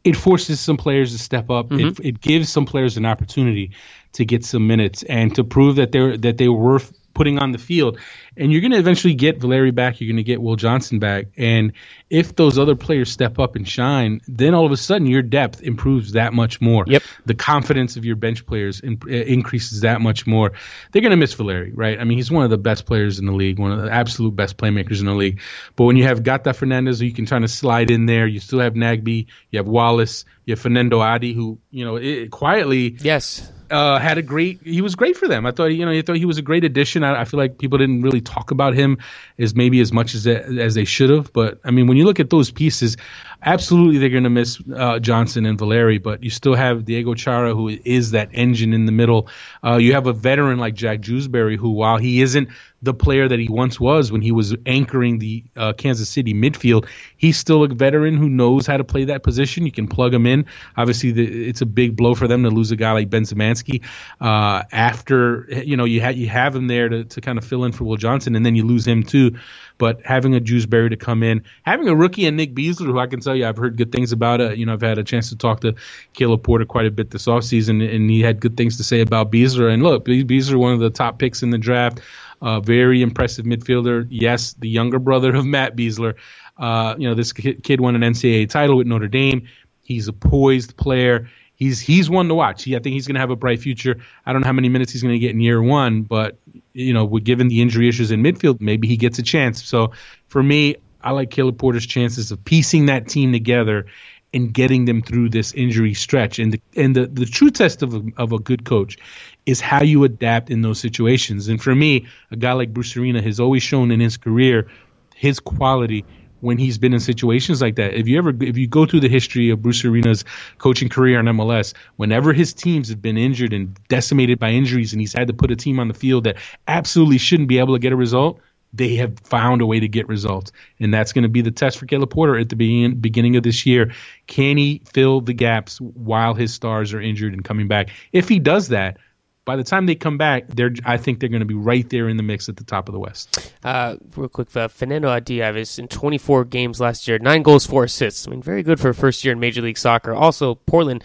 it 0.02 0.16
forces 0.16 0.60
some 0.60 0.76
players 0.76 1.12
to 1.12 1.18
step 1.18 1.50
up. 1.50 1.68
Mm-hmm. 1.68 1.88
It, 1.88 2.00
it, 2.00 2.20
gives 2.20 2.48
some 2.48 2.66
players 2.66 2.96
an 2.96 3.06
opportunity 3.06 3.72
to 4.12 4.24
get 4.24 4.44
some 4.44 4.66
minutes 4.66 5.02
and 5.02 5.34
to 5.34 5.44
prove 5.44 5.76
that 5.76 5.92
they're 5.92 6.16
that 6.18 6.38
they 6.38 6.48
were 6.48 6.58
worth 6.58 6.92
putting 7.14 7.38
on 7.38 7.52
the 7.52 7.58
field. 7.58 7.98
And 8.36 8.52
you're 8.52 8.60
going 8.60 8.72
to 8.72 8.78
eventually 8.78 9.14
get 9.14 9.40
Valeri 9.40 9.70
back. 9.70 10.00
You're 10.00 10.08
going 10.08 10.16
to 10.16 10.24
get 10.24 10.42
Will 10.42 10.56
Johnson 10.56 10.98
back. 10.98 11.26
And 11.36 11.72
if 12.10 12.34
those 12.34 12.58
other 12.58 12.74
players 12.74 13.10
step 13.10 13.38
up 13.38 13.56
and 13.56 13.66
shine, 13.66 14.20
then 14.26 14.54
all 14.54 14.66
of 14.66 14.72
a 14.72 14.76
sudden 14.76 15.06
your 15.06 15.22
depth 15.22 15.62
improves 15.62 16.12
that 16.12 16.32
much 16.32 16.60
more. 16.60 16.84
Yep. 16.86 17.02
The 17.26 17.34
confidence 17.34 17.96
of 17.96 18.04
your 18.04 18.16
bench 18.16 18.44
players 18.44 18.80
in, 18.80 19.00
uh, 19.04 19.10
increases 19.10 19.80
that 19.82 20.00
much 20.00 20.26
more. 20.26 20.52
They're 20.92 21.02
going 21.02 21.12
to 21.12 21.16
miss 21.16 21.34
Valeri, 21.34 21.72
right? 21.72 21.98
I 21.98 22.04
mean, 22.04 22.18
he's 22.18 22.30
one 22.30 22.44
of 22.44 22.50
the 22.50 22.58
best 22.58 22.86
players 22.86 23.18
in 23.18 23.26
the 23.26 23.32
league, 23.32 23.58
one 23.58 23.72
of 23.72 23.82
the 23.82 23.90
absolute 23.90 24.34
best 24.34 24.56
playmakers 24.56 25.00
in 25.00 25.06
the 25.06 25.14
league. 25.14 25.40
But 25.76 25.84
when 25.84 25.96
you 25.96 26.04
have 26.04 26.22
Gata 26.22 26.52
Fernandez, 26.52 27.00
who 27.00 27.06
you 27.06 27.14
can 27.14 27.26
try 27.26 27.38
to 27.38 27.48
slide 27.48 27.90
in 27.90 28.06
there, 28.06 28.26
you 28.26 28.40
still 28.40 28.60
have 28.60 28.74
Nagbe, 28.74 29.26
you 29.50 29.58
have 29.58 29.68
Wallace, 29.68 30.24
you 30.44 30.52
have 30.52 30.60
Fernando 30.60 31.00
Adi, 31.00 31.32
who, 31.32 31.58
you 31.70 31.84
know, 31.84 31.96
it, 31.96 32.30
quietly 32.30 32.96
Yes. 33.00 33.50
Uh, 33.74 33.98
had 33.98 34.18
a 34.18 34.22
great. 34.22 34.60
He 34.62 34.80
was 34.80 34.94
great 34.94 35.16
for 35.16 35.26
them. 35.26 35.46
I 35.46 35.50
thought 35.50 35.66
you 35.66 35.84
know 35.84 35.90
I 35.90 36.00
thought 36.02 36.16
he 36.16 36.24
was 36.24 36.38
a 36.38 36.42
great 36.42 36.62
addition. 36.64 37.02
I, 37.02 37.22
I 37.22 37.24
feel 37.24 37.38
like 37.38 37.58
people 37.58 37.76
didn't 37.76 38.02
really 38.02 38.20
talk 38.20 38.52
about 38.52 38.74
him 38.74 38.98
as 39.38 39.54
maybe 39.54 39.80
as 39.80 39.92
much 39.92 40.14
as 40.14 40.26
as 40.26 40.74
they 40.74 40.84
should 40.84 41.10
have. 41.10 41.32
But 41.32 41.58
I 41.64 41.72
mean, 41.72 41.88
when 41.88 41.96
you 41.96 42.04
look 42.04 42.20
at 42.20 42.30
those 42.30 42.52
pieces, 42.52 42.96
absolutely 43.42 43.98
they're 43.98 44.10
going 44.10 44.24
to 44.24 44.30
miss 44.30 44.62
uh, 44.74 45.00
Johnson 45.00 45.44
and 45.44 45.58
Valeri. 45.58 45.98
But 45.98 46.22
you 46.22 46.30
still 46.30 46.54
have 46.54 46.84
Diego 46.84 47.14
Chara, 47.14 47.52
who 47.52 47.68
is 47.68 48.12
that 48.12 48.30
engine 48.32 48.72
in 48.72 48.86
the 48.86 48.92
middle. 48.92 49.28
Uh, 49.64 49.76
you 49.76 49.94
have 49.94 50.06
a 50.06 50.12
veteran 50.12 50.58
like 50.58 50.74
Jack 50.74 51.00
Jewsbury, 51.00 51.56
who 51.56 51.70
while 51.70 51.98
he 51.98 52.22
isn't 52.22 52.50
the 52.84 52.94
player 52.94 53.26
that 53.28 53.38
he 53.38 53.48
once 53.48 53.80
was 53.80 54.12
when 54.12 54.20
he 54.20 54.30
was 54.30 54.54
anchoring 54.66 55.18
the 55.18 55.42
uh, 55.56 55.72
Kansas 55.72 56.08
City 56.08 56.34
midfield. 56.34 56.86
He's 57.16 57.38
still 57.38 57.64
a 57.64 57.68
veteran 57.68 58.16
who 58.16 58.28
knows 58.28 58.66
how 58.66 58.76
to 58.76 58.84
play 58.84 59.04
that 59.04 59.22
position. 59.22 59.64
You 59.64 59.72
can 59.72 59.88
plug 59.88 60.12
him 60.12 60.26
in. 60.26 60.44
Obviously, 60.76 61.10
the, 61.12 61.48
it's 61.48 61.62
a 61.62 61.66
big 61.66 61.96
blow 61.96 62.14
for 62.14 62.28
them 62.28 62.42
to 62.42 62.50
lose 62.50 62.70
a 62.70 62.76
guy 62.76 62.92
like 62.92 63.10
Ben 63.10 63.22
Zemanski 63.22 63.82
uh, 64.20 64.62
after 64.70 65.46
you 65.48 65.76
know 65.76 65.84
you 65.84 66.00
had 66.00 66.16
you 66.16 66.28
have 66.28 66.54
him 66.54 66.66
there 66.66 66.88
to, 66.88 67.04
to 67.04 67.20
kind 67.20 67.38
of 67.38 67.44
fill 67.44 67.64
in 67.64 67.72
for 67.72 67.84
Will 67.84 67.96
Johnson, 67.96 68.36
and 68.36 68.44
then 68.44 68.54
you 68.54 68.64
lose 68.64 68.86
him 68.86 69.02
too. 69.02 69.36
But 69.78 70.02
having 70.04 70.34
a 70.34 70.40
Jewsbury 70.40 70.90
to 70.90 70.96
come 70.96 71.22
in, 71.22 71.42
having 71.62 71.88
a 71.88 71.96
rookie 71.96 72.26
and 72.26 72.36
Nick 72.36 72.54
Besler, 72.54 72.86
who 72.86 72.98
I 72.98 73.08
can 73.08 73.20
tell 73.20 73.34
you 73.34 73.46
I've 73.46 73.56
heard 73.56 73.76
good 73.76 73.90
things 73.90 74.12
about. 74.12 74.40
Uh, 74.40 74.50
you 74.50 74.66
know, 74.66 74.74
I've 74.74 74.82
had 74.82 74.98
a 74.98 75.04
chance 75.04 75.30
to 75.30 75.36
talk 75.36 75.60
to 75.60 75.74
Caleb 76.12 76.44
Porter 76.44 76.64
quite 76.64 76.86
a 76.86 76.90
bit 76.90 77.10
this 77.10 77.26
offseason, 77.26 77.82
and 77.94 78.08
he 78.08 78.20
had 78.20 78.40
good 78.40 78.56
things 78.56 78.76
to 78.76 78.84
say 78.84 79.00
about 79.00 79.32
Besler. 79.32 79.72
And 79.72 79.82
look, 79.82 80.04
Besler, 80.04 80.56
one 80.56 80.74
of 80.74 80.80
the 80.80 80.90
top 80.90 81.18
picks 81.18 81.42
in 81.42 81.50
the 81.50 81.58
draft. 81.58 82.00
Uh, 82.44 82.60
very 82.60 83.00
impressive 83.00 83.46
midfielder. 83.46 84.06
Yes, 84.10 84.52
the 84.58 84.68
younger 84.68 84.98
brother 84.98 85.34
of 85.34 85.46
Matt 85.46 85.76
Besler. 85.76 86.16
Uh, 86.58 86.94
you 86.98 87.08
know, 87.08 87.14
this 87.14 87.32
kid 87.32 87.80
won 87.80 87.96
an 87.96 88.02
NCAA 88.02 88.50
title 88.50 88.76
with 88.76 88.86
Notre 88.86 89.08
Dame. 89.08 89.48
He's 89.80 90.08
a 90.08 90.12
poised 90.12 90.76
player. 90.76 91.30
He's 91.54 91.80
he's 91.80 92.10
one 92.10 92.28
to 92.28 92.34
watch. 92.34 92.64
He, 92.64 92.76
I 92.76 92.80
think 92.80 92.92
he's 92.92 93.06
going 93.06 93.14
to 93.14 93.20
have 93.20 93.30
a 93.30 93.36
bright 93.36 93.60
future. 93.60 93.96
I 94.26 94.34
don't 94.34 94.42
know 94.42 94.46
how 94.46 94.52
many 94.52 94.68
minutes 94.68 94.92
he's 94.92 95.00
going 95.00 95.14
to 95.14 95.18
get 95.18 95.30
in 95.30 95.40
year 95.40 95.62
one, 95.62 96.02
but 96.02 96.36
you 96.74 96.92
know, 96.92 97.06
given 97.06 97.48
the 97.48 97.62
injury 97.62 97.88
issues 97.88 98.10
in 98.10 98.22
midfield, 98.22 98.60
maybe 98.60 98.88
he 98.88 98.98
gets 98.98 99.18
a 99.18 99.22
chance. 99.22 99.64
So 99.64 99.92
for 100.28 100.42
me, 100.42 100.76
I 101.02 101.12
like 101.12 101.30
Caleb 101.30 101.56
Porter's 101.56 101.86
chances 101.86 102.30
of 102.30 102.44
piecing 102.44 102.86
that 102.86 103.08
team 103.08 103.32
together 103.32 103.86
and 104.34 104.52
getting 104.52 104.84
them 104.84 105.00
through 105.00 105.30
this 105.30 105.54
injury 105.54 105.94
stretch. 105.94 106.38
And 106.38 106.52
the, 106.52 106.60
and 106.76 106.94
the, 106.94 107.06
the 107.06 107.24
true 107.24 107.50
test 107.50 107.82
of 107.82 107.94
a, 107.94 108.02
of 108.18 108.32
a 108.32 108.38
good 108.38 108.66
coach 108.66 108.98
is 109.46 109.60
how 109.60 109.82
you 109.82 110.04
adapt 110.04 110.50
in 110.50 110.62
those 110.62 110.80
situations. 110.80 111.48
And 111.48 111.62
for 111.62 111.74
me, 111.74 112.06
a 112.30 112.36
guy 112.36 112.52
like 112.52 112.72
Bruce 112.72 112.96
Arena 112.96 113.22
has 113.22 113.40
always 113.40 113.62
shown 113.62 113.90
in 113.90 114.00
his 114.00 114.16
career 114.16 114.68
his 115.14 115.40
quality 115.40 116.04
when 116.40 116.58
he's 116.58 116.76
been 116.76 116.92
in 116.92 117.00
situations 117.00 117.62
like 117.62 117.76
that. 117.76 117.94
If 117.94 118.06
you 118.06 118.18
ever 118.18 118.30
if 118.40 118.58
you 118.58 118.66
go 118.66 118.84
through 118.84 119.00
the 119.00 119.08
history 119.08 119.50
of 119.50 119.62
Bruce 119.62 119.82
Arena's 119.84 120.24
coaching 120.58 120.90
career 120.90 121.18
in 121.18 121.26
MLS, 121.26 121.72
whenever 121.96 122.34
his 122.34 122.52
teams 122.52 122.90
have 122.90 123.00
been 123.00 123.16
injured 123.16 123.54
and 123.54 123.78
decimated 123.88 124.38
by 124.38 124.50
injuries 124.50 124.92
and 124.92 125.00
he's 125.00 125.14
had 125.14 125.28
to 125.28 125.32
put 125.32 125.50
a 125.50 125.56
team 125.56 125.80
on 125.80 125.88
the 125.88 125.94
field 125.94 126.24
that 126.24 126.36
absolutely 126.68 127.18
shouldn't 127.18 127.48
be 127.48 127.58
able 127.58 127.74
to 127.74 127.78
get 127.78 127.92
a 127.92 127.96
result, 127.96 128.40
they 128.74 128.96
have 128.96 129.18
found 129.20 129.62
a 129.62 129.66
way 129.66 129.80
to 129.80 129.88
get 129.88 130.06
results. 130.08 130.52
And 130.78 130.92
that's 130.92 131.14
going 131.14 131.22
to 131.22 131.28
be 131.30 131.40
the 131.40 131.50
test 131.50 131.78
for 131.78 131.86
Caleb 131.86 132.10
Porter 132.10 132.36
at 132.36 132.50
the 132.50 132.56
begin, 132.56 133.00
beginning 133.00 133.36
of 133.36 133.42
this 133.42 133.64
year. 133.64 133.92
Can 134.26 134.58
he 134.58 134.82
fill 134.92 135.22
the 135.22 135.32
gaps 135.32 135.80
while 135.80 136.34
his 136.34 136.52
stars 136.52 136.92
are 136.92 137.00
injured 137.00 137.32
and 137.32 137.44
coming 137.44 137.68
back? 137.68 137.90
If 138.12 138.28
he 138.28 138.38
does 138.38 138.68
that, 138.68 138.98
by 139.44 139.56
the 139.56 139.64
time 139.64 139.86
they 139.86 139.94
come 139.94 140.16
back, 140.16 140.48
they're 140.48 140.72
I 140.84 140.96
think 140.96 141.20
they're 141.20 141.28
going 141.28 141.40
to 141.40 141.46
be 141.46 141.54
right 141.54 141.88
there 141.88 142.08
in 142.08 142.16
the 142.16 142.22
mix 142.22 142.48
at 142.48 142.56
the 142.56 142.64
top 142.64 142.88
of 142.88 142.92
the 142.92 142.98
West. 142.98 143.52
Uh, 143.62 143.96
real 144.16 144.28
quick, 144.28 144.54
uh, 144.56 144.68
Fernando 144.68 145.08
Adiavis 145.08 145.78
in 145.78 145.88
24 145.88 146.44
games 146.46 146.80
last 146.80 147.06
year, 147.06 147.18
nine 147.18 147.42
goals, 147.42 147.66
four 147.66 147.84
assists. 147.84 148.26
I 148.26 148.30
mean, 148.30 148.42
very 148.42 148.62
good 148.62 148.80
for 148.80 148.88
a 148.88 148.94
first 148.94 149.24
year 149.24 149.32
in 149.32 149.40
Major 149.40 149.62
League 149.62 149.78
Soccer. 149.78 150.14
Also, 150.14 150.54
Portland 150.54 151.04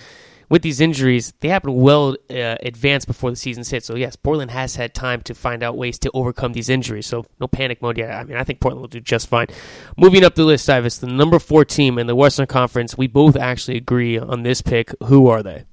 with 0.50 0.64
these 0.64 0.82
injuries, 0.82 1.32
they 1.42 1.48
happen 1.48 1.76
well 1.76 2.16
uh, 2.30 2.56
advanced 2.62 3.08
before 3.08 3.30
the 3.30 3.36
season's 3.36 3.70
hit. 3.70 3.84
So 3.84 3.96
yes, 3.96 4.16
Portland 4.16 4.52
has 4.52 4.76
had 4.76 4.94
time 4.94 5.22
to 5.24 5.36
find 5.36 5.62
out 5.62 5.78
ways 5.78 6.00
to 6.00 6.12
overcome 6.14 6.54
these 6.54 6.70
injuries. 6.70 7.06
So 7.06 7.26
no 7.40 7.48
panic 7.48 7.82
mode 7.82 7.98
yet. 7.98 8.12
I 8.12 8.24
mean, 8.24 8.36
I 8.36 8.44
think 8.44 8.60
Portland 8.60 8.82
will 8.82 8.88
do 8.88 9.00
just 9.00 9.28
fine. 9.28 9.48
Moving 9.96 10.24
up 10.24 10.36
the 10.36 10.44
list, 10.44 10.70
Ives, 10.70 11.00
the 11.00 11.08
number 11.08 11.38
four 11.38 11.66
team 11.66 12.00
in 12.00 12.08
the 12.08 12.16
Western 12.16 12.48
Conference. 12.48 12.98
We 12.98 13.08
both 13.08 13.36
actually 13.36 13.78
agree 13.78 14.18
on 14.18 14.44
this 14.44 14.62
pick. 14.62 14.92
Who 15.04 15.28
are 15.28 15.44
they? 15.44 15.66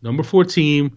Number 0.00 0.22
four 0.22 0.44
team. 0.44 0.96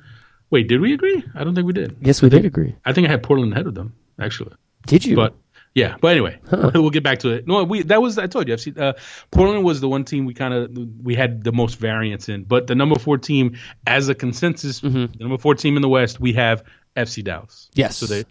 Wait, 0.51 0.67
did 0.67 0.81
we 0.81 0.93
agree? 0.93 1.23
I 1.33 1.43
don't 1.43 1.55
think 1.55 1.65
we 1.65 1.73
did. 1.73 1.97
Yes, 2.01 2.21
we 2.21 2.29
did 2.29 2.45
agree. 2.45 2.75
I 2.85 2.93
think 2.93 3.07
I 3.07 3.11
had 3.11 3.23
Portland 3.23 3.53
ahead 3.53 3.67
of 3.67 3.73
them, 3.73 3.95
actually. 4.19 4.53
Did 4.85 5.05
you? 5.05 5.15
But 5.15 5.33
yeah, 5.73 5.95
but 6.01 6.09
anyway, 6.09 6.39
huh. 6.49 6.71
we'll 6.75 6.89
get 6.89 7.03
back 7.03 7.19
to 7.19 7.29
it. 7.29 7.47
No, 7.47 7.63
we 7.63 7.83
that 7.83 8.01
was 8.01 8.17
I 8.17 8.27
told 8.27 8.47
you. 8.47 8.55
FC, 8.55 8.77
uh, 8.77 8.93
Portland 9.31 9.63
was 9.63 9.79
the 9.79 9.87
one 9.87 10.03
team 10.03 10.25
we 10.25 10.33
kind 10.33 10.53
of 10.53 10.77
we 11.01 11.15
had 11.15 11.43
the 11.43 11.53
most 11.53 11.75
variance 11.79 12.27
in, 12.27 12.43
but 12.43 12.67
the 12.67 12.75
number 12.75 12.99
four 12.99 13.17
team 13.17 13.57
as 13.87 14.09
a 14.09 14.15
consensus, 14.15 14.81
mm-hmm. 14.81 15.05
the 15.17 15.23
number 15.23 15.37
four 15.37 15.55
team 15.55 15.77
in 15.77 15.81
the 15.81 15.89
West, 15.89 16.19
we 16.19 16.33
have 16.33 16.63
FC 16.97 17.23
Dallas. 17.23 17.69
Yes. 17.73 17.97
So 17.97 18.05
they 18.05 18.25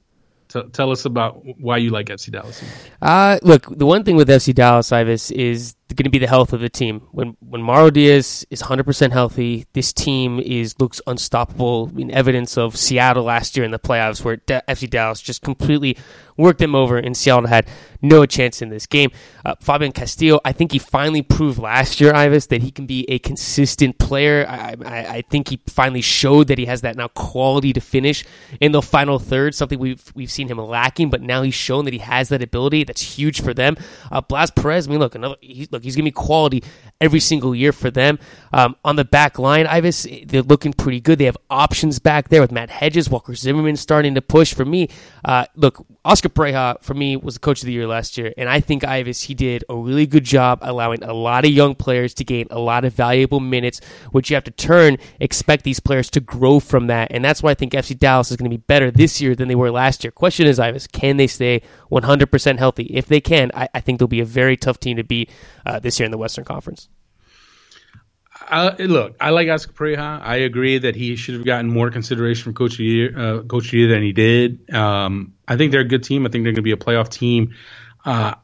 T- 0.48 0.68
tell 0.72 0.90
us 0.90 1.04
about 1.04 1.42
why 1.60 1.76
you 1.76 1.90
like 1.90 2.06
FC 2.06 2.32
Dallas. 2.32 2.60
Uh, 3.00 3.38
look, 3.42 3.66
the 3.78 3.86
one 3.86 4.02
thing 4.02 4.16
with 4.16 4.28
FC 4.28 4.52
Dallas, 4.52 4.90
Ives, 4.90 5.30
is 5.30 5.76
going 5.94 6.04
to 6.04 6.10
be 6.10 6.18
the 6.18 6.26
health 6.26 6.52
of 6.52 6.60
the 6.60 6.68
team. 6.68 7.00
When 7.12 7.36
when 7.40 7.62
Mauro 7.62 7.90
Diaz 7.90 8.46
is 8.50 8.62
100% 8.62 9.12
healthy, 9.12 9.66
this 9.72 9.92
team 9.92 10.40
is 10.40 10.78
looks 10.78 11.00
unstoppable. 11.06 11.90
In 11.96 12.10
evidence 12.10 12.56
of 12.56 12.76
Seattle 12.76 13.24
last 13.24 13.56
year 13.56 13.64
in 13.64 13.70
the 13.70 13.78
playoffs, 13.78 14.24
where 14.24 14.36
FC 14.36 14.88
Dallas 14.88 15.20
just 15.20 15.42
completely 15.42 15.96
worked 16.40 16.58
them 16.58 16.74
over, 16.74 16.96
and 16.98 17.16
Seattle 17.16 17.46
had 17.46 17.68
no 18.02 18.24
chance 18.26 18.62
in 18.62 18.70
this 18.70 18.86
game. 18.86 19.10
Uh, 19.44 19.54
Fabian 19.60 19.92
Castillo, 19.92 20.40
I 20.44 20.52
think 20.52 20.72
he 20.72 20.78
finally 20.78 21.22
proved 21.22 21.58
last 21.58 22.00
year, 22.00 22.14
Ives, 22.14 22.46
that 22.46 22.62
he 22.62 22.70
can 22.70 22.86
be 22.86 23.04
a 23.10 23.18
consistent 23.18 23.98
player. 23.98 24.46
I, 24.48 24.74
I, 24.84 25.06
I, 25.16 25.22
think 25.22 25.48
he 25.48 25.60
finally 25.66 26.00
showed 26.00 26.48
that 26.48 26.58
he 26.58 26.64
has 26.64 26.80
that 26.80 26.96
now 26.96 27.08
quality 27.08 27.72
to 27.74 27.80
finish 27.80 28.24
in 28.60 28.72
the 28.72 28.82
final 28.82 29.18
third, 29.18 29.54
something 29.54 29.78
we've 29.78 30.12
we've 30.14 30.30
seen 30.30 30.48
him 30.48 30.58
lacking, 30.58 31.10
but 31.10 31.20
now 31.20 31.42
he's 31.42 31.54
shown 31.54 31.84
that 31.84 31.92
he 31.92 32.00
has 32.00 32.30
that 32.30 32.42
ability. 32.42 32.84
That's 32.84 33.02
huge 33.02 33.42
for 33.42 33.52
them. 33.52 33.76
Uh, 34.10 34.20
Blas 34.20 34.50
Perez, 34.50 34.88
I 34.88 34.90
mean, 34.90 35.00
look, 35.00 35.14
another 35.14 35.36
he, 35.40 35.68
look, 35.70 35.79
he's 35.82 35.96
giving 35.96 36.06
me 36.06 36.10
quality 36.10 36.62
every 37.00 37.20
single 37.20 37.54
year 37.54 37.72
for 37.72 37.90
them. 37.90 38.18
Um, 38.52 38.76
on 38.84 38.96
the 38.96 39.04
back 39.04 39.38
line, 39.38 39.66
Ives, 39.66 40.06
they're 40.26 40.42
looking 40.42 40.72
pretty 40.72 41.00
good. 41.00 41.18
They 41.18 41.24
have 41.24 41.38
options 41.48 41.98
back 41.98 42.28
there 42.28 42.40
with 42.40 42.52
Matt 42.52 42.70
Hedges, 42.70 43.08
Walker 43.08 43.34
Zimmerman 43.34 43.76
starting 43.76 44.14
to 44.14 44.22
push. 44.22 44.54
For 44.54 44.64
me, 44.64 44.88
uh, 45.24 45.46
look, 45.54 45.84
Oscar 46.02 46.30
Pareja, 46.30 46.82
for 46.82 46.94
me, 46.94 47.14
was 47.16 47.34
the 47.34 47.40
coach 47.40 47.60
of 47.60 47.66
the 47.66 47.72
year 47.72 47.86
last 47.86 48.16
year, 48.16 48.32
and 48.38 48.48
I 48.48 48.60
think 48.60 48.84
Ives, 48.84 49.20
he 49.20 49.34
did 49.34 49.64
a 49.68 49.76
really 49.76 50.06
good 50.06 50.24
job 50.24 50.60
allowing 50.62 51.02
a 51.02 51.12
lot 51.12 51.44
of 51.44 51.50
young 51.50 51.74
players 51.74 52.14
to 52.14 52.24
gain 52.24 52.46
a 52.50 52.58
lot 52.58 52.86
of 52.86 52.94
valuable 52.94 53.38
minutes, 53.38 53.82
which 54.10 54.30
you 54.30 54.34
have 54.34 54.44
to 54.44 54.50
turn, 54.50 54.96
expect 55.20 55.62
these 55.62 55.78
players 55.78 56.08
to 56.10 56.20
grow 56.20 56.58
from 56.58 56.86
that, 56.86 57.08
and 57.10 57.22
that's 57.22 57.42
why 57.42 57.50
I 57.50 57.54
think 57.54 57.74
FC 57.74 57.98
Dallas 57.98 58.30
is 58.30 58.38
going 58.38 58.50
to 58.50 58.56
be 58.56 58.62
better 58.66 58.90
this 58.90 59.20
year 59.20 59.34
than 59.34 59.48
they 59.48 59.54
were 59.54 59.70
last 59.70 60.02
year. 60.02 60.10
Question 60.10 60.46
is, 60.46 60.58
Ives, 60.58 60.86
can 60.86 61.18
they 61.18 61.26
stay 61.26 61.60
100% 61.90 62.58
healthy? 62.58 62.84
If 62.84 63.06
they 63.06 63.20
can, 63.20 63.50
I, 63.54 63.68
I 63.74 63.80
think 63.80 63.98
they'll 63.98 64.08
be 64.08 64.20
a 64.20 64.24
very 64.24 64.56
tough 64.56 64.80
team 64.80 64.96
to 64.96 65.04
beat 65.04 65.28
uh, 65.66 65.80
this 65.80 66.00
year 66.00 66.06
in 66.06 66.12
the 66.12 66.18
Western 66.18 66.46
Conference. 66.46 66.88
Uh, 68.48 68.74
look, 68.78 69.16
I 69.20 69.30
like 69.30 69.48
Oscar 69.48 69.72
Pareja. 69.72 70.20
I 70.20 70.36
agree 70.36 70.78
that 70.78 70.96
he 70.96 71.16
should 71.16 71.34
have 71.34 71.44
gotten 71.44 71.70
more 71.70 71.90
consideration 71.90 72.42
from 72.44 72.54
Coach 72.54 72.74
of 72.74 72.80
Year, 72.80 73.16
uh, 73.16 73.42
Coach 73.42 73.68
of 73.68 73.74
Year 73.74 73.88
than 73.88 74.02
he 74.02 74.12
did. 74.12 74.72
Um, 74.74 75.34
I 75.46 75.56
think 75.56 75.72
they're 75.72 75.82
a 75.82 75.88
good 75.88 76.02
team. 76.02 76.26
I 76.26 76.30
think 76.30 76.44
they're 76.44 76.52
going 76.52 76.56
to 76.56 76.62
be 76.62 76.72
a 76.72 76.76
playoff 76.76 77.08
team. 77.10 77.54
Uh, 78.04 78.34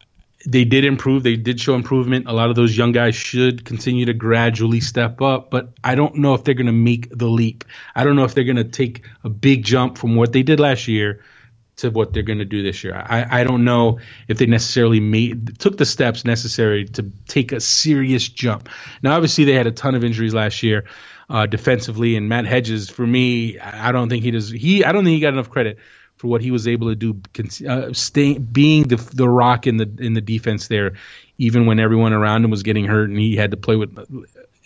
they 0.47 0.65
did 0.65 0.85
improve. 0.85 1.23
They 1.23 1.37
did 1.37 1.61
show 1.61 1.75
improvement. 1.75 2.27
A 2.29 2.33
lot 2.33 2.51
of 2.51 2.57
those 2.57 2.77
young 2.77 2.93
guys 2.93 3.17
should 3.17 3.65
continue 3.65 4.07
to 4.07 4.15
gradually 4.15 4.81
step 4.81 5.21
up, 5.21 5.51
but 5.51 5.73
I 5.83 5.97
don't 5.97 6.17
know 6.17 6.35
if 6.35 6.45
they're 6.45 6.55
going 6.55 6.67
to 6.67 6.73
make 6.73 7.09
the 7.11 7.27
leap. 7.27 7.65
I 7.95 8.05
don't 8.05 8.17
know 8.17 8.25
if 8.25 8.35
they're 8.35 8.45
going 8.45 8.57
to 8.57 8.65
take 8.65 9.05
a 9.25 9.29
big 9.29 9.65
jump 9.65 9.99
from 9.99 10.15
what 10.15 10.33
they 10.33 10.43
did 10.43 10.61
last 10.61 10.87
year 10.87 11.25
to 11.77 11.91
what 11.91 12.13
they're 12.13 12.23
going 12.23 12.39
to 12.39 12.45
do 12.45 12.63
this 12.63 12.83
year. 12.83 12.95
I, 12.95 13.41
I 13.41 13.45
don't 13.45 13.65
know 13.65 13.99
if 14.29 14.39
they 14.39 14.47
necessarily 14.47 15.01
made 15.01 15.59
took 15.59 15.77
the 15.77 15.85
steps 15.85 16.25
necessary 16.25 16.87
to 16.87 17.11
take 17.29 17.53
a 17.53 17.61
serious 17.61 18.29
jump. 18.29 18.69
Now, 19.03 19.15
obviously, 19.15 19.45
they 19.45 19.53
had 19.53 19.67
a 19.67 19.73
ton 19.73 19.95
of 19.95 20.03
injuries 20.03 20.35
last 20.35 20.63
year 20.63 20.85
uh, 21.29 21.47
defensively, 21.47 22.17
and 22.17 22.29
Matt 22.29 22.47
Hedges, 22.47 22.89
for 22.89 23.07
me, 23.07 23.59
I 23.59 23.93
don't 23.93 24.09
think 24.09 24.25
he 24.25 24.31
does. 24.31 24.51
He 24.51 24.85
I 24.85 24.93
don't 24.93 25.05
think 25.05 25.15
he 25.15 25.21
got 25.21 25.33
enough 25.33 25.51
credit 25.51 25.79
for 26.17 26.29
what 26.29 26.41
he 26.41 26.51
was 26.51 26.67
able 26.67 26.89
to 26.89 26.95
do, 26.95 27.21
uh, 27.69 27.93
stay, 27.93 28.39
being 28.39 28.85
the 28.85 28.97
the 28.97 29.29
rock 29.29 29.67
in 29.67 29.77
the 29.77 29.91
in 29.99 30.15
the 30.15 30.23
defense 30.23 30.69
there, 30.69 30.95
even 31.37 31.67
when 31.67 31.79
everyone 31.79 32.15
around 32.15 32.45
him 32.45 32.51
was 32.51 32.63
getting 32.63 32.87
hurt 32.87 33.11
and 33.11 33.19
he 33.19 33.37
had 33.37 33.51
to 33.51 33.57
play 33.57 33.77
with. 33.77 33.99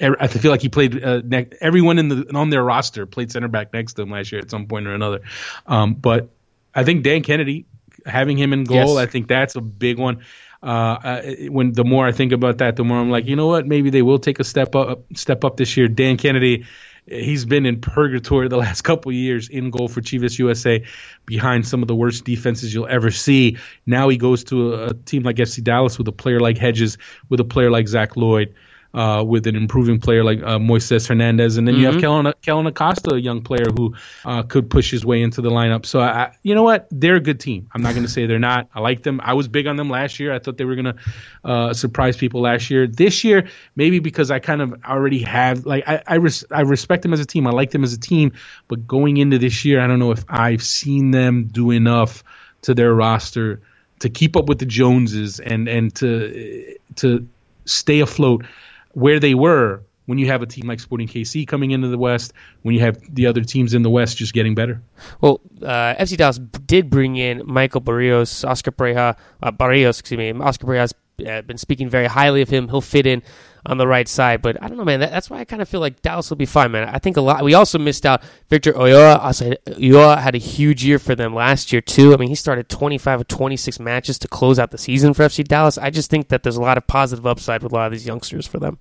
I 0.00 0.28
feel 0.28 0.50
like 0.50 0.62
he 0.62 0.70
played. 0.70 1.02
Uh, 1.02 1.20
everyone 1.60 1.98
in 1.98 2.08
the 2.08 2.30
on 2.34 2.50
their 2.50 2.62
roster 2.62 3.04
played 3.04 3.32
center 3.32 3.48
back 3.48 3.72
next 3.72 3.94
to 3.94 4.02
him 4.02 4.10
last 4.10 4.32
year 4.32 4.40
at 4.40 4.50
some 4.50 4.66
point 4.66 4.86
or 4.86 4.94
another. 4.94 5.20
Um, 5.66 5.94
but 5.94 6.30
I 6.74 6.84
think 6.84 7.02
Dan 7.02 7.22
Kennedy 7.22 7.66
having 8.06 8.36
him 8.36 8.52
in 8.52 8.64
goal, 8.64 8.76
Yes. 8.76 8.96
I 8.96 9.06
think 9.06 9.28
that's 9.28 9.56
a 9.56 9.60
big 9.60 9.98
one. 9.98 10.24
Uh, 10.62 11.22
when 11.48 11.72
the 11.72 11.84
more 11.84 12.06
I 12.06 12.12
think 12.12 12.32
about 12.32 12.58
that, 12.58 12.76
the 12.76 12.84
more 12.84 12.98
I'm 12.98 13.10
like, 13.10 13.26
you 13.26 13.34
know 13.36 13.46
what? 13.46 13.66
Maybe 13.66 13.90
they 13.90 14.02
will 14.02 14.18
take 14.18 14.40
a 14.40 14.44
step 14.44 14.74
up, 14.74 15.04
step 15.14 15.44
up 15.44 15.56
this 15.56 15.76
year. 15.76 15.88
Dan 15.88 16.18
Kennedy, 16.18 16.66
he's 17.06 17.46
been 17.46 17.64
in 17.64 17.80
purgatory 17.80 18.48
the 18.48 18.58
last 18.58 18.82
couple 18.90 19.10
of 19.10 19.16
years 19.16 19.48
in 19.48 19.70
goal 19.70 19.88
for 19.88 20.02
Chivas 20.02 20.38
USA, 20.38 20.84
behind 21.24 21.66
some 21.66 21.80
of 21.82 21.88
the 21.88 21.94
worst 21.94 22.24
defenses 22.24 22.74
you'll 22.74 22.88
ever 22.88 23.10
see. 23.10 23.56
Now 23.86 24.10
he 24.10 24.18
goes 24.18 24.44
to 24.44 24.74
a, 24.74 24.86
a 24.88 24.94
team 24.94 25.22
like 25.22 25.36
FC 25.36 25.64
Dallas 25.64 25.96
with 25.96 26.08
a 26.08 26.12
player 26.12 26.40
like 26.40 26.58
Hedges, 26.58 26.98
with 27.30 27.40
a 27.40 27.44
player 27.44 27.70
like 27.70 27.88
Zach 27.88 28.14
Loyd. 28.14 28.52
Uh, 28.92 29.22
with 29.22 29.46
an 29.46 29.54
improving 29.54 30.00
player 30.00 30.24
like 30.24 30.42
uh, 30.42 30.58
Moises 30.58 31.06
Hernandez, 31.06 31.58
and 31.58 31.68
then 31.68 31.76
you 31.76 31.86
have 31.86 32.00
Kellyn, 32.00 32.32
Kellyn 32.42 32.66
Acosta, 32.66 33.14
a 33.14 33.18
young 33.20 33.40
player 33.40 33.66
who 33.72 33.94
uh, 34.24 34.42
could 34.42 34.68
push 34.68 34.90
his 34.90 35.04
way 35.06 35.22
into 35.22 35.40
the 35.40 35.48
lineup. 35.48 35.86
So, 35.86 36.00
I, 36.00 36.34
you 36.42 36.56
know 36.56 36.64
what? 36.64 36.88
They're 36.90 37.14
a 37.14 37.20
good 37.20 37.38
team. 37.38 37.68
I'm 37.72 37.82
not 37.82 37.94
going 37.94 38.04
to 38.04 38.10
say 38.10 38.26
they're 38.26 38.40
not. 38.40 38.68
I 38.74 38.80
like 38.80 39.04
them. 39.04 39.20
I 39.22 39.34
was 39.34 39.46
big 39.46 39.68
on 39.68 39.76
them 39.76 39.90
last 39.90 40.18
year. 40.18 40.34
I 40.34 40.40
thought 40.40 40.56
they 40.56 40.64
were 40.64 40.74
going 40.74 40.86
to 40.86 40.96
uh, 41.44 41.72
surprise 41.72 42.16
people 42.16 42.40
last 42.40 42.68
year. 42.68 42.88
This 42.88 43.22
year, 43.22 43.48
maybe 43.76 44.00
because 44.00 44.32
I 44.32 44.40
kind 44.40 44.60
of 44.60 44.74
already 44.84 45.22
have 45.22 45.66
like 45.66 45.84
I 45.86 46.02
I, 46.04 46.14
res- 46.16 46.44
I 46.50 46.62
respect 46.62 47.02
them 47.02 47.12
as 47.12 47.20
a 47.20 47.26
team. 47.26 47.46
I 47.46 47.50
like 47.50 47.70
them 47.70 47.84
as 47.84 47.92
a 47.92 48.00
team, 48.00 48.32
but 48.66 48.88
going 48.88 49.18
into 49.18 49.38
this 49.38 49.64
year, 49.64 49.80
I 49.80 49.86
don't 49.86 50.00
know 50.00 50.10
if 50.10 50.24
I've 50.28 50.64
seen 50.64 51.12
them 51.12 51.44
do 51.44 51.70
enough 51.70 52.24
to 52.62 52.74
their 52.74 52.92
roster 52.92 53.62
to 54.00 54.10
keep 54.10 54.36
up 54.36 54.46
with 54.46 54.58
the 54.58 54.66
Joneses 54.66 55.38
and 55.38 55.68
and 55.68 55.94
to 55.96 56.76
to 56.96 57.28
stay 57.66 58.00
afloat 58.00 58.44
where 58.92 59.20
they 59.20 59.34
were 59.34 59.82
when 60.06 60.18
you 60.18 60.26
have 60.26 60.42
a 60.42 60.46
team 60.46 60.66
like 60.66 60.80
Sporting 60.80 61.06
KC 61.06 61.46
coming 61.46 61.70
into 61.70 61.86
the 61.86 61.96
West, 61.96 62.32
when 62.62 62.74
you 62.74 62.80
have 62.80 62.98
the 63.14 63.26
other 63.26 63.42
teams 63.42 63.74
in 63.74 63.82
the 63.82 63.90
West 63.90 64.16
just 64.16 64.32
getting 64.32 64.56
better. 64.56 64.82
Well, 65.20 65.40
uh, 65.62 65.94
FC 65.94 66.16
Dallas 66.16 66.38
did 66.38 66.90
bring 66.90 67.14
in 67.14 67.42
Michael 67.46 67.80
Barrios, 67.80 68.44
Oscar 68.44 68.72
Pareja, 68.72 69.16
uh, 69.40 69.50
Barrios, 69.52 70.00
excuse 70.00 70.18
me. 70.18 70.32
Oscar 70.32 70.66
Pareja's 70.66 70.94
uh, 71.24 71.42
been 71.42 71.58
speaking 71.58 71.88
very 71.88 72.06
highly 72.06 72.42
of 72.42 72.48
him. 72.48 72.68
He'll 72.68 72.80
fit 72.80 73.06
in 73.06 73.22
on 73.66 73.78
the 73.78 73.86
right 73.86 74.08
side, 74.08 74.42
but 74.42 74.62
I 74.62 74.68
don't 74.68 74.78
know, 74.78 74.84
man. 74.84 75.00
That, 75.00 75.10
that's 75.10 75.28
why 75.28 75.38
I 75.38 75.44
kind 75.44 75.60
of 75.62 75.68
feel 75.68 75.80
like 75.80 76.02
Dallas 76.02 76.30
will 76.30 76.36
be 76.36 76.46
fine, 76.46 76.72
man. 76.72 76.88
I 76.88 76.98
think 76.98 77.16
a 77.16 77.20
lot. 77.20 77.44
We 77.44 77.54
also 77.54 77.78
missed 77.78 78.06
out. 78.06 78.22
Victor 78.48 78.72
Ulloa, 78.72 79.18
Ulloa 79.66 80.18
had 80.18 80.34
a 80.34 80.38
huge 80.38 80.84
year 80.84 80.98
for 80.98 81.14
them 81.14 81.34
last 81.34 81.72
year 81.72 81.80
too. 81.80 82.14
I 82.14 82.16
mean, 82.16 82.28
he 82.28 82.34
started 82.34 82.68
25 82.68 83.20
of 83.22 83.28
26 83.28 83.80
matches 83.80 84.18
to 84.20 84.28
close 84.28 84.58
out 84.58 84.70
the 84.70 84.78
season 84.78 85.14
for 85.14 85.24
FC 85.24 85.44
Dallas. 85.44 85.78
I 85.78 85.90
just 85.90 86.10
think 86.10 86.28
that 86.28 86.42
there's 86.42 86.56
a 86.56 86.62
lot 86.62 86.78
of 86.78 86.86
positive 86.86 87.26
upside 87.26 87.62
with 87.62 87.72
a 87.72 87.74
lot 87.74 87.86
of 87.86 87.92
these 87.92 88.06
youngsters 88.06 88.46
for 88.46 88.58
them. 88.58 88.78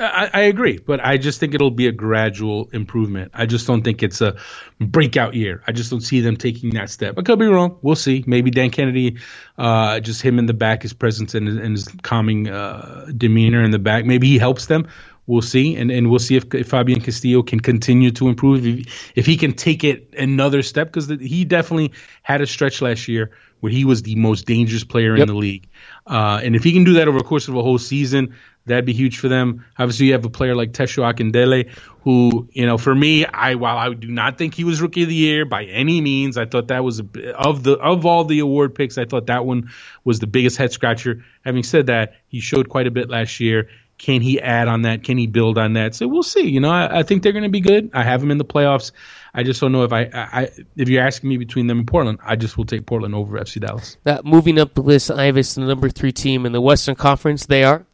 I, 0.00 0.30
I 0.34 0.40
agree, 0.42 0.78
but 0.78 1.04
I 1.04 1.16
just 1.18 1.40
think 1.40 1.54
it'll 1.54 1.70
be 1.70 1.86
a 1.86 1.92
gradual 1.92 2.68
improvement. 2.72 3.32
I 3.34 3.46
just 3.46 3.66
don't 3.66 3.82
think 3.82 4.02
it's 4.02 4.20
a 4.20 4.36
breakout 4.80 5.34
year. 5.34 5.62
I 5.66 5.72
just 5.72 5.90
don't 5.90 6.02
see 6.02 6.20
them 6.20 6.36
taking 6.36 6.70
that 6.70 6.90
step. 6.90 7.18
I 7.18 7.22
could 7.22 7.38
be 7.38 7.46
wrong. 7.46 7.78
We'll 7.82 7.96
see. 7.96 8.24
Maybe 8.26 8.50
Dan 8.50 8.70
Kennedy, 8.70 9.18
uh, 9.58 10.00
just 10.00 10.22
him 10.22 10.38
in 10.38 10.46
the 10.46 10.54
back, 10.54 10.82
his 10.82 10.92
presence 10.92 11.34
and, 11.34 11.48
his- 11.48 11.56
and 11.58 11.76
his 11.76 11.88
calming 12.02 12.48
uh, 12.48 13.06
demeanor 13.16 13.62
in 13.64 13.70
the 13.72 13.78
back, 13.78 14.04
maybe 14.04 14.28
he 14.28 14.38
helps 14.38 14.66
them. 14.66 14.88
We'll 15.28 15.42
see, 15.42 15.76
and, 15.76 15.90
and 15.90 16.10
we'll 16.10 16.20
see 16.20 16.36
if, 16.36 16.54
if 16.54 16.68
Fabian 16.70 17.00
Castillo 17.00 17.42
can 17.42 17.60
continue 17.60 18.12
to 18.12 18.28
improve. 18.28 18.66
If, 18.66 19.12
if 19.16 19.26
he 19.26 19.36
can 19.36 19.54
take 19.54 19.84
it 19.84 20.14
another 20.18 20.62
step, 20.62 20.88
because 20.92 21.08
he 21.08 21.44
definitely 21.44 21.92
had 22.22 22.42
a 22.42 22.46
stretch 22.46 22.82
last 22.82 23.08
year 23.08 23.32
where 23.60 23.72
he 23.72 23.84
was 23.84 24.02
the 24.02 24.14
most 24.16 24.46
dangerous 24.46 24.84
player 24.84 25.16
Yep. 25.16 25.22
in 25.22 25.28
the 25.28 25.38
league. 25.38 25.66
Uh, 26.06 26.40
and 26.42 26.54
if 26.54 26.62
he 26.62 26.72
can 26.72 26.84
do 26.84 26.94
that 26.94 27.08
over 27.08 27.18
the 27.18 27.24
course 27.24 27.48
of 27.48 27.56
a 27.56 27.62
whole 27.62 27.78
season, 27.78 28.34
that'd 28.66 28.84
be 28.84 28.92
huge 28.92 29.18
for 29.18 29.28
them. 29.28 29.64
Obviously, 29.78 30.06
you 30.06 30.12
have 30.12 30.24
a 30.24 30.30
player 30.30 30.54
like 30.54 30.72
Tesho 30.72 31.02
Akindele, 31.10 31.68
who, 32.02 32.48
you 32.52 32.66
know, 32.66 32.78
for 32.78 32.94
me, 32.94 33.24
I 33.26 33.54
while 33.54 33.78
I 33.78 33.92
do 33.94 34.08
not 34.08 34.38
think 34.38 34.54
he 34.54 34.64
was 34.64 34.80
rookie 34.80 35.02
of 35.04 35.08
the 35.08 35.14
year 35.14 35.44
by 35.44 35.64
any 35.64 36.00
means, 36.00 36.36
I 36.36 36.46
thought 36.46 36.68
that 36.68 36.84
was 36.84 37.00
a, 37.00 37.32
of 37.36 37.62
the 37.62 37.72
of 37.78 38.04
all 38.06 38.24
the 38.24 38.40
award 38.40 38.74
picks, 38.74 38.98
I 38.98 39.04
thought 39.04 39.26
that 39.26 39.44
one 39.46 39.70
was 40.04 40.18
the 40.18 40.26
biggest 40.26 40.56
head 40.56 40.72
scratcher. 40.72 41.24
Having 41.44 41.62
said 41.64 41.86
that, 41.86 42.14
he 42.28 42.40
showed 42.40 42.68
quite 42.68 42.86
a 42.86 42.90
bit 42.90 43.08
last 43.08 43.40
year. 43.40 43.68
Can 43.98 44.20
he 44.20 44.40
add 44.40 44.68
on 44.68 44.82
that? 44.82 45.04
Can 45.04 45.16
he 45.16 45.26
build 45.26 45.56
on 45.56 45.72
that? 45.72 45.94
So 45.94 46.06
we'll 46.06 46.22
see. 46.22 46.48
You 46.48 46.60
know, 46.60 46.70
I, 46.70 46.98
I 46.98 47.02
think 47.02 47.22
they're 47.22 47.32
going 47.32 47.44
to 47.44 47.48
be 47.48 47.60
good. 47.60 47.90
I 47.94 48.02
have 48.02 48.20
them 48.20 48.30
in 48.30 48.38
the 48.38 48.44
playoffs. 48.44 48.92
I 49.32 49.42
just 49.42 49.60
don't 49.60 49.72
know 49.72 49.84
if 49.84 49.92
I, 49.92 50.08
I, 50.12 50.50
if 50.76 50.88
you're 50.88 51.02
asking 51.02 51.30
me 51.30 51.36
between 51.36 51.66
them 51.66 51.78
and 51.78 51.86
Portland, 51.86 52.18
I 52.22 52.36
just 52.36 52.56
will 52.56 52.64
take 52.64 52.86
Portland 52.86 53.14
over 53.14 53.38
FC 53.38 53.60
Dallas. 53.60 53.96
That 54.04 54.24
moving 54.24 54.58
up 54.58 54.74
the 54.74 54.82
list, 54.82 55.10
Ives, 55.10 55.54
the 55.54 55.62
number 55.62 55.88
three 55.88 56.12
team 56.12 56.46
in 56.46 56.52
the 56.52 56.60
Western 56.60 56.94
Conference. 56.94 57.46
They 57.46 57.64
are. 57.64 57.86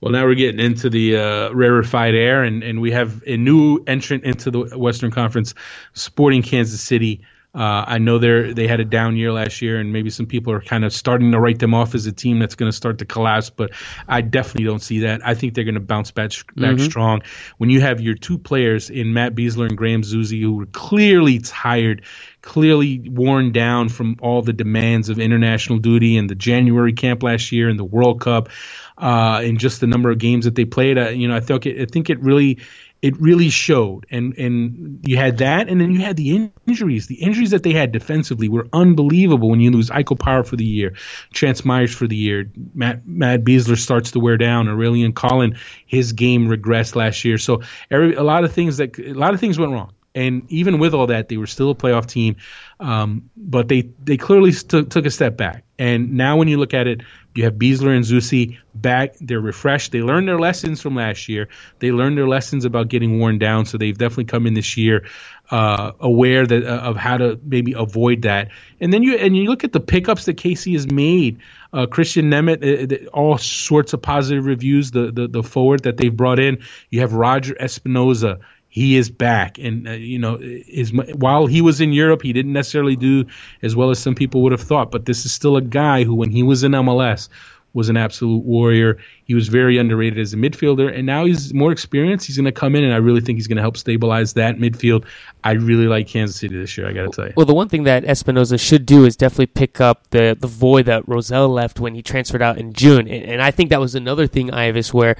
Well, 0.00 0.12
now 0.12 0.24
we're 0.26 0.34
getting 0.34 0.60
into 0.60 0.90
the 0.90 1.16
uh, 1.16 1.50
rarefied 1.52 2.14
air, 2.14 2.42
and, 2.42 2.62
and 2.62 2.80
we 2.80 2.90
have 2.92 3.22
a 3.26 3.36
new 3.36 3.82
entrant 3.86 4.24
into 4.24 4.50
the 4.50 4.78
Western 4.78 5.10
Conference, 5.10 5.54
Sporting 5.94 6.42
Kansas 6.42 6.80
City. 6.82 7.22
Uh, 7.56 7.84
I 7.86 7.98
know 7.98 8.18
they 8.18 8.52
they 8.52 8.68
had 8.68 8.80
a 8.80 8.84
down 8.84 9.16
year 9.16 9.32
last 9.32 9.62
year, 9.62 9.80
and 9.80 9.90
maybe 9.90 10.10
some 10.10 10.26
people 10.26 10.52
are 10.52 10.60
kind 10.60 10.84
of 10.84 10.92
starting 10.92 11.32
to 11.32 11.40
write 11.40 11.58
them 11.58 11.72
off 11.72 11.94
as 11.94 12.04
a 12.04 12.12
team 12.12 12.38
that's 12.38 12.54
going 12.54 12.70
to 12.70 12.76
start 12.76 12.98
to 12.98 13.06
collapse. 13.06 13.48
But 13.48 13.70
I 14.06 14.20
definitely 14.20 14.64
don't 14.64 14.82
see 14.82 15.00
that. 15.00 15.22
I 15.24 15.34
think 15.34 15.54
they're 15.54 15.64
going 15.64 15.74
to 15.74 15.80
bounce 15.80 16.10
back, 16.10 16.32
back 16.54 16.78
strong. 16.80 17.22
When 17.56 17.70
you 17.70 17.80
have 17.80 18.02
your 18.02 18.14
two 18.14 18.36
players 18.36 18.90
in 18.90 19.14
Matt 19.14 19.34
Besler 19.34 19.68
and 19.68 19.78
Graham 19.78 20.02
Zusi, 20.02 20.42
who 20.42 20.56
were 20.56 20.66
clearly 20.66 21.38
tired, 21.38 22.02
clearly 22.42 23.08
worn 23.08 23.52
down 23.52 23.88
from 23.88 24.16
all 24.20 24.42
the 24.42 24.52
demands 24.52 25.08
of 25.08 25.18
international 25.18 25.78
duty 25.78 26.18
and 26.18 26.28
the 26.28 26.34
January 26.34 26.92
camp 26.92 27.22
last 27.22 27.52
year 27.52 27.70
and 27.70 27.78
the 27.78 27.84
World 27.84 28.20
Cup, 28.20 28.50
uh, 28.98 29.40
and 29.42 29.58
just 29.58 29.80
the 29.80 29.86
number 29.86 30.10
of 30.10 30.18
games 30.18 30.44
that 30.44 30.54
they 30.54 30.66
played. 30.66 30.98
Uh, 30.98 31.08
you 31.08 31.26
know, 31.26 31.36
I 31.36 31.40
think 31.40 31.64
it, 31.64 31.80
I 31.80 31.86
think 31.86 32.10
it 32.10 32.20
really 32.20 32.58
it 33.02 33.20
really 33.20 33.50
showed. 33.50 34.06
And 34.10 34.36
and 34.38 35.00
you 35.06 35.16
had 35.16 35.38
that, 35.38 35.68
and 35.68 35.80
then 35.80 35.92
you 35.92 36.00
had 36.00 36.16
the 36.16 36.50
injuries. 36.66 37.06
The 37.06 37.16
injuries 37.16 37.50
that 37.50 37.62
they 37.62 37.72
had 37.72 37.92
defensively 37.92 38.48
were 38.48 38.66
unbelievable. 38.72 39.50
When 39.50 39.60
you 39.60 39.70
lose 39.70 39.90
Ike 39.90 40.06
Opara 40.06 40.46
for 40.46 40.56
the 40.56 40.64
year, 40.64 40.94
Chance 41.32 41.64
Myers 41.64 41.94
for 41.94 42.06
the 42.06 42.16
year, 42.16 42.50
Matt 42.74 43.06
Matt 43.06 43.44
Besler 43.44 43.78
starts 43.78 44.12
to 44.12 44.20
wear 44.20 44.36
down. 44.36 44.66
Aurelien 44.66 45.14
Collin, 45.14 45.56
his 45.86 46.12
game 46.12 46.48
regressed 46.48 46.96
last 46.96 47.24
year. 47.24 47.38
So 47.38 47.62
every, 47.90 48.14
a 48.14 48.22
lot 48.22 48.44
of 48.44 48.52
things 48.52 48.78
that 48.78 48.98
a 48.98 49.12
lot 49.12 49.34
of 49.34 49.40
things 49.40 49.58
went 49.58 49.72
wrong. 49.72 49.92
And 50.14 50.50
even 50.50 50.78
with 50.78 50.94
all 50.94 51.08
that, 51.08 51.28
they 51.28 51.36
were 51.36 51.46
still 51.46 51.70
a 51.70 51.74
playoff 51.74 52.06
team. 52.06 52.36
Um, 52.80 53.30
but 53.36 53.68
they 53.68 53.90
they 54.02 54.16
clearly 54.16 54.52
st- 54.52 54.90
took 54.90 55.04
a 55.04 55.10
step 55.10 55.36
back. 55.36 55.65
And 55.78 56.14
now 56.14 56.36
when 56.36 56.48
you 56.48 56.58
look 56.58 56.74
at 56.74 56.86
it, 56.86 57.02
you 57.34 57.44
have 57.44 57.54
Besler 57.54 57.94
and 57.94 58.04
Zusi 58.04 58.58
back. 58.74 59.16
They're 59.20 59.40
refreshed. 59.40 59.92
They 59.92 60.00
learned 60.00 60.26
their 60.26 60.38
lessons 60.38 60.80
from 60.80 60.94
last 60.96 61.28
year. 61.28 61.48
They 61.80 61.92
learned 61.92 62.16
their 62.16 62.26
lessons 62.26 62.64
about 62.64 62.88
getting 62.88 63.18
worn 63.18 63.38
down. 63.38 63.66
So 63.66 63.76
they've 63.76 63.96
definitely 63.96 64.24
come 64.24 64.46
in 64.46 64.54
this 64.54 64.78
year 64.78 65.06
uh, 65.50 65.92
aware 66.00 66.46
that 66.46 66.64
uh, 66.64 66.88
of 66.88 66.96
how 66.96 67.18
to 67.18 67.38
maybe 67.44 67.74
avoid 67.74 68.22
that. 68.22 68.48
And 68.80 68.92
then 68.92 69.02
you 69.02 69.16
and 69.16 69.36
you 69.36 69.44
look 69.48 69.64
at 69.64 69.72
the 69.72 69.80
pickups 69.80 70.24
that 70.24 70.36
Casey 70.38 70.72
has 70.72 70.90
made. 70.90 71.40
Uh, 71.72 71.84
Christian 71.86 72.30
Nemeth, 72.30 72.62
uh, 72.64 73.10
all 73.10 73.36
sorts 73.36 73.92
of 73.92 74.00
positive 74.00 74.46
reviews. 74.46 74.90
The, 74.90 75.12
the 75.12 75.28
the 75.28 75.42
forward 75.42 75.82
that 75.82 75.98
they've 75.98 76.16
brought 76.16 76.38
in. 76.38 76.62
You 76.90 77.00
have 77.00 77.12
Roger 77.12 77.54
Espinoza 77.54 78.40
he 78.76 78.98
is 78.98 79.08
back. 79.08 79.58
And 79.58 79.88
uh, 79.88 79.92
you 79.92 80.18
know 80.18 80.38
is 80.38 80.92
while 80.92 81.46
he 81.46 81.62
was 81.62 81.80
in 81.80 81.94
Europe 81.94 82.20
he 82.20 82.34
didn't 82.34 82.52
necessarily 82.52 82.94
do 82.94 83.24
as 83.62 83.74
well 83.74 83.88
as 83.88 83.98
some 83.98 84.14
people 84.14 84.42
would 84.42 84.52
have 84.52 84.60
thought. 84.60 84.90
But 84.90 85.06
this 85.06 85.24
is 85.24 85.32
still 85.32 85.56
a 85.56 85.62
guy 85.62 86.04
who 86.04 86.14
when 86.14 86.30
he 86.30 86.42
was 86.42 86.62
in 86.62 86.72
MLS 86.72 87.30
was 87.72 87.88
an 87.88 87.96
absolute 87.96 88.44
warrior. 88.44 88.98
He 89.24 89.34
was 89.34 89.48
very 89.48 89.78
underrated 89.78 90.18
as 90.18 90.34
a 90.34 90.36
midfielder. 90.36 90.94
And 90.94 91.06
now 91.06 91.24
he's 91.24 91.54
more 91.54 91.72
experienced. 91.72 92.26
He's 92.26 92.36
going 92.36 92.46
to 92.46 92.52
come 92.52 92.74
in 92.74 92.84
and 92.84 92.92
I 92.92 92.98
really 92.98 93.22
think 93.22 93.38
he's 93.38 93.46
going 93.46 93.56
to 93.56 93.62
help 93.62 93.78
stabilize 93.78 94.34
that 94.34 94.56
midfield. 94.56 95.06
I 95.44 95.52
really 95.52 95.86
like 95.86 96.06
Kansas 96.06 96.36
City 96.36 96.58
this 96.58 96.76
year 96.76 96.86
I 96.86 96.92
got 96.92 97.02
to 97.02 97.08
tell 97.10 97.26
you. 97.26 97.32
Well, 97.34 97.46
the 97.46 97.54
one 97.54 97.68
thing 97.68 97.84
that 97.84 98.04
Espinoza 98.04 98.60
should 98.60 98.84
do 98.84 99.06
is 99.06 99.16
definitely 99.16 99.46
pick 99.46 99.80
up 99.80 100.08
the, 100.10 100.36
the 100.38 100.46
void 100.46 100.84
that 100.86 101.06
Rosell 101.06 101.48
left 101.48 101.80
when 101.80 101.94
he 101.94 102.02
transferred 102.02 102.42
out 102.42 102.58
in 102.58 102.74
June, 102.74 103.08
and, 103.08 103.24
and 103.24 103.42
I 103.42 103.50
think 103.50 103.70
that 103.70 103.80
was 103.80 103.94
another 103.94 104.26
thing, 104.26 104.50
Ives, 104.52 104.92
where 104.92 105.16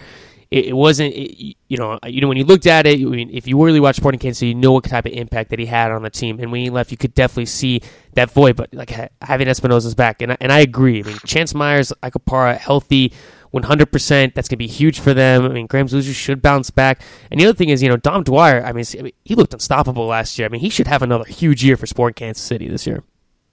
it, 0.51 0.67
it 0.67 0.73
wasn't, 0.73 1.15
it, 1.15 1.57
you 1.69 1.77
know, 1.77 1.99
you 2.07 2.21
know 2.21 2.29
when 2.29 2.37
you 2.37 2.45
looked 2.45 2.67
at 2.67 2.87
it, 2.87 3.01
I 3.01 3.05
mean, 3.05 3.31
if 3.33 3.47
you 3.47 3.63
really 3.63 3.81
watched 3.81 3.97
Sporting 3.97 4.21
Kansas, 4.21 4.39
City, 4.39 4.51
you 4.51 4.55
know 4.55 4.73
what 4.73 4.85
type 4.85 5.07
of 5.07 5.13
impact 5.13 5.51
that 5.51 5.59
he 5.59 5.67
had 5.67 5.91
on 5.91 6.03
the 6.03 6.11
team, 6.11 6.39
and 6.41 6.53
when 6.53 6.61
he 6.63 6.71
left, 6.71 6.91
you 6.91 6.97
could 6.97 7.15
definitely 7.15 7.47
see 7.47 7.81
that 8.15 8.31
void. 8.31 8.57
But 8.57 8.73
like 8.73 8.91
ha- 8.91 9.09
having 9.23 9.49
Espinoza's 9.49 9.95
back, 9.95 10.23
and 10.23 10.33
I, 10.33 10.37
and 10.41 10.53
I 10.53 10.61
agree. 10.61 11.01
I 11.01 11.07
mean, 11.07 11.19
Chance 11.27 11.55
Myers, 11.55 11.93
Ike 12.03 12.15
Opara, 12.15 12.57
healthy. 12.57 13.13
100%. 13.55 14.35
That's 14.35 14.49
going 14.49 14.57
to 14.57 14.57
be 14.57 14.67
huge 14.67 15.01
for 15.01 15.15
them. 15.15 15.45
I 15.45 15.49
mean, 15.49 15.67
Graham 15.67 15.87
Zusi 15.87 16.15
should 16.15 16.43
bounce 16.43 16.69
back. 16.71 17.01
And 17.31 17.41
the 17.41 17.47
other 17.47 17.57
thing 17.57 17.71
is, 17.71 17.83
you 17.83 17.89
know, 17.89 17.97
Dom 17.97 18.23
Dwyer, 18.23 18.63
I 18.63 18.73
mean, 18.73 18.85
he 19.25 19.35
looked 19.35 19.55
unstoppable 19.55 20.07
last 20.07 20.39
year. 20.39 20.47
I 20.47 20.51
mean, 20.51 20.61
he 20.61 20.69
should 20.69 20.89
have 20.89 21.01
another 21.01 21.25
huge 21.25 21.65
year 21.65 21.77
for 21.79 21.87
Sporting 21.87 22.15
Kansas 22.15 22.43
City 22.43 22.69
this 22.69 22.87
year. 22.87 23.03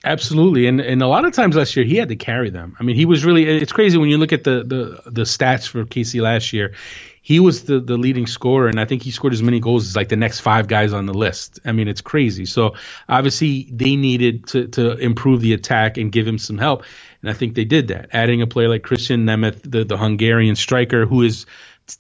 Absolutely, 0.06 0.68
and 0.68 0.82
and 0.82 1.02
a 1.02 1.08
lot 1.08 1.24
of 1.24 1.32
times 1.32 1.56
last 1.56 1.78
year 1.78 1.86
he 1.86 1.96
had 1.96 2.10
to 2.10 2.18
carry 2.18 2.50
them. 2.50 2.76
I 2.78 2.84
mean, 2.84 2.98
he 2.98 3.06
was 3.06 3.24
really. 3.24 3.46
It's 3.46 3.72
crazy 3.72 3.98
when 3.98 4.10
you 4.10 4.18
look 4.18 4.34
at 4.34 4.44
the 4.44 4.64
the 4.64 5.10
the 5.10 5.22
stats 5.22 5.66
for 5.66 5.86
Casey 5.86 6.20
last 6.20 6.52
year. 6.52 6.74
He 7.22 7.40
was 7.40 7.64
the 7.64 7.80
the 7.80 7.98
leading 7.98 8.28
scorer, 8.28 8.68
and 8.68 8.82
I 8.82 8.84
think 8.84 9.02
he 9.02 9.12
scored 9.12 9.32
as 9.32 9.42
many 9.42 9.62
goals 9.62 9.88
as 9.88 9.96
like 9.96 10.10
the 10.10 10.18
next 10.18 10.42
five 10.42 10.68
guys 10.68 10.92
on 10.92 11.06
the 11.06 11.14
list. 11.14 11.62
I 11.64 11.72
mean, 11.72 11.88
it's 11.88 12.02
crazy. 12.02 12.46
So 12.46 12.76
obviously 13.08 13.70
they 13.72 13.96
needed 13.96 14.48
to 14.48 14.68
to 14.70 14.98
improve 14.98 15.40
the 15.40 15.54
attack 15.54 15.98
and 15.98 16.12
give 16.12 16.28
him 16.28 16.38
some 16.38 16.58
help, 16.58 16.84
and 17.22 17.30
I 17.32 17.34
think 17.34 17.56
they 17.56 17.64
did 17.64 17.88
that. 17.88 18.10
Adding 18.12 18.42
a 18.42 18.48
player 18.48 18.68
like 18.68 18.84
Christian 18.84 19.26
Nemeth, 19.26 19.62
the 19.64 19.86
the 19.86 19.96
Hungarian 19.96 20.58
striker, 20.58 21.06
who 21.06 21.22
is 21.22 21.46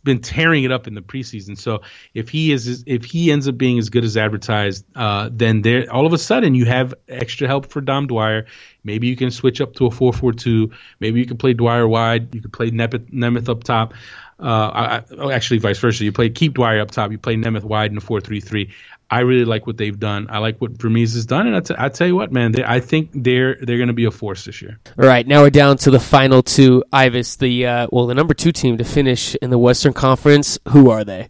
been 0.03 0.19
tearing 0.19 0.63
it 0.63 0.71
up 0.71 0.87
in 0.87 0.93
the 0.93 1.01
preseason. 1.01 1.57
So 1.57 1.81
if 2.13 2.29
he 2.29 2.51
is 2.51 2.83
if 2.87 3.05
he 3.05 3.31
ends 3.31 3.47
up 3.47 3.57
being 3.57 3.77
as 3.77 3.89
good 3.89 4.03
as 4.03 4.17
advertised, 4.17 4.85
uh, 4.95 5.29
then 5.31 5.61
there 5.61 5.91
all 5.91 6.05
of 6.05 6.13
a 6.13 6.17
sudden 6.17 6.55
you 6.55 6.65
have 6.65 6.93
extra 7.07 7.47
help 7.47 7.67
for 7.67 7.81
Dom 7.81 8.07
Dwyer. 8.07 8.45
Maybe 8.83 9.07
you 9.07 9.15
can 9.15 9.31
switch 9.31 9.61
up 9.61 9.73
to 9.75 9.85
a 9.85 9.91
four 9.91 10.13
four 10.13 10.33
two. 10.33 10.71
Maybe 10.99 11.19
you 11.19 11.25
can 11.25 11.37
play 11.37 11.53
Dwyer 11.53 11.87
wide. 11.87 12.33
You 12.33 12.41
could 12.41 12.53
play 12.53 12.71
Nemeth, 12.71 13.11
Nemeth 13.11 13.49
up 13.49 13.63
top. 13.63 13.93
Uh, 14.39 14.71
I, 14.73 15.03
oh, 15.17 15.29
actually, 15.29 15.59
vice 15.59 15.79
versa. 15.79 16.03
You 16.03 16.11
play 16.11 16.29
keep 16.29 16.55
Dwyer 16.55 16.81
up 16.81 16.91
top. 16.91 17.11
You 17.11 17.17
play 17.17 17.35
Nemeth 17.35 17.63
wide 17.63 17.91
in 17.91 17.97
a 17.97 18.01
four 18.01 18.19
three 18.19 18.41
three. 18.41 18.73
I 19.09 19.19
really 19.19 19.45
like 19.45 19.67
what 19.67 19.77
they've 19.77 19.99
done. 19.99 20.27
I 20.29 20.39
like 20.39 20.59
what 20.59 20.71
Vermes 20.71 21.13
has 21.13 21.25
done, 21.25 21.47
and 21.47 21.55
I, 21.55 21.59
t- 21.59 21.75
I 21.77 21.89
tell 21.89 22.07
you 22.07 22.15
what, 22.15 22.31
man, 22.31 22.51
they, 22.51 22.63
I 22.63 22.79
think 22.79 23.11
they're 23.13 23.57
they're 23.61 23.77
going 23.77 23.87
to 23.87 23.93
be 23.93 24.05
a 24.05 24.11
force 24.11 24.45
this 24.45 24.61
year. 24.61 24.79
All 24.97 25.05
right, 25.05 25.25
now 25.27 25.41
we're 25.41 25.49
down 25.49 25.77
to 25.77 25.91
the 25.91 25.99
final 25.99 26.41
two. 26.41 26.83
Ives, 26.91 27.37
the 27.37 27.65
uh, 27.65 27.87
well, 27.91 28.07
the 28.07 28.15
number 28.15 28.33
two 28.33 28.51
team 28.51 28.77
to 28.77 28.83
finish 28.83 29.35
in 29.35 29.49
the 29.49 29.59
Western 29.59 29.93
Conference. 29.93 30.57
Who 30.69 30.89
are 30.89 31.03
they? 31.03 31.29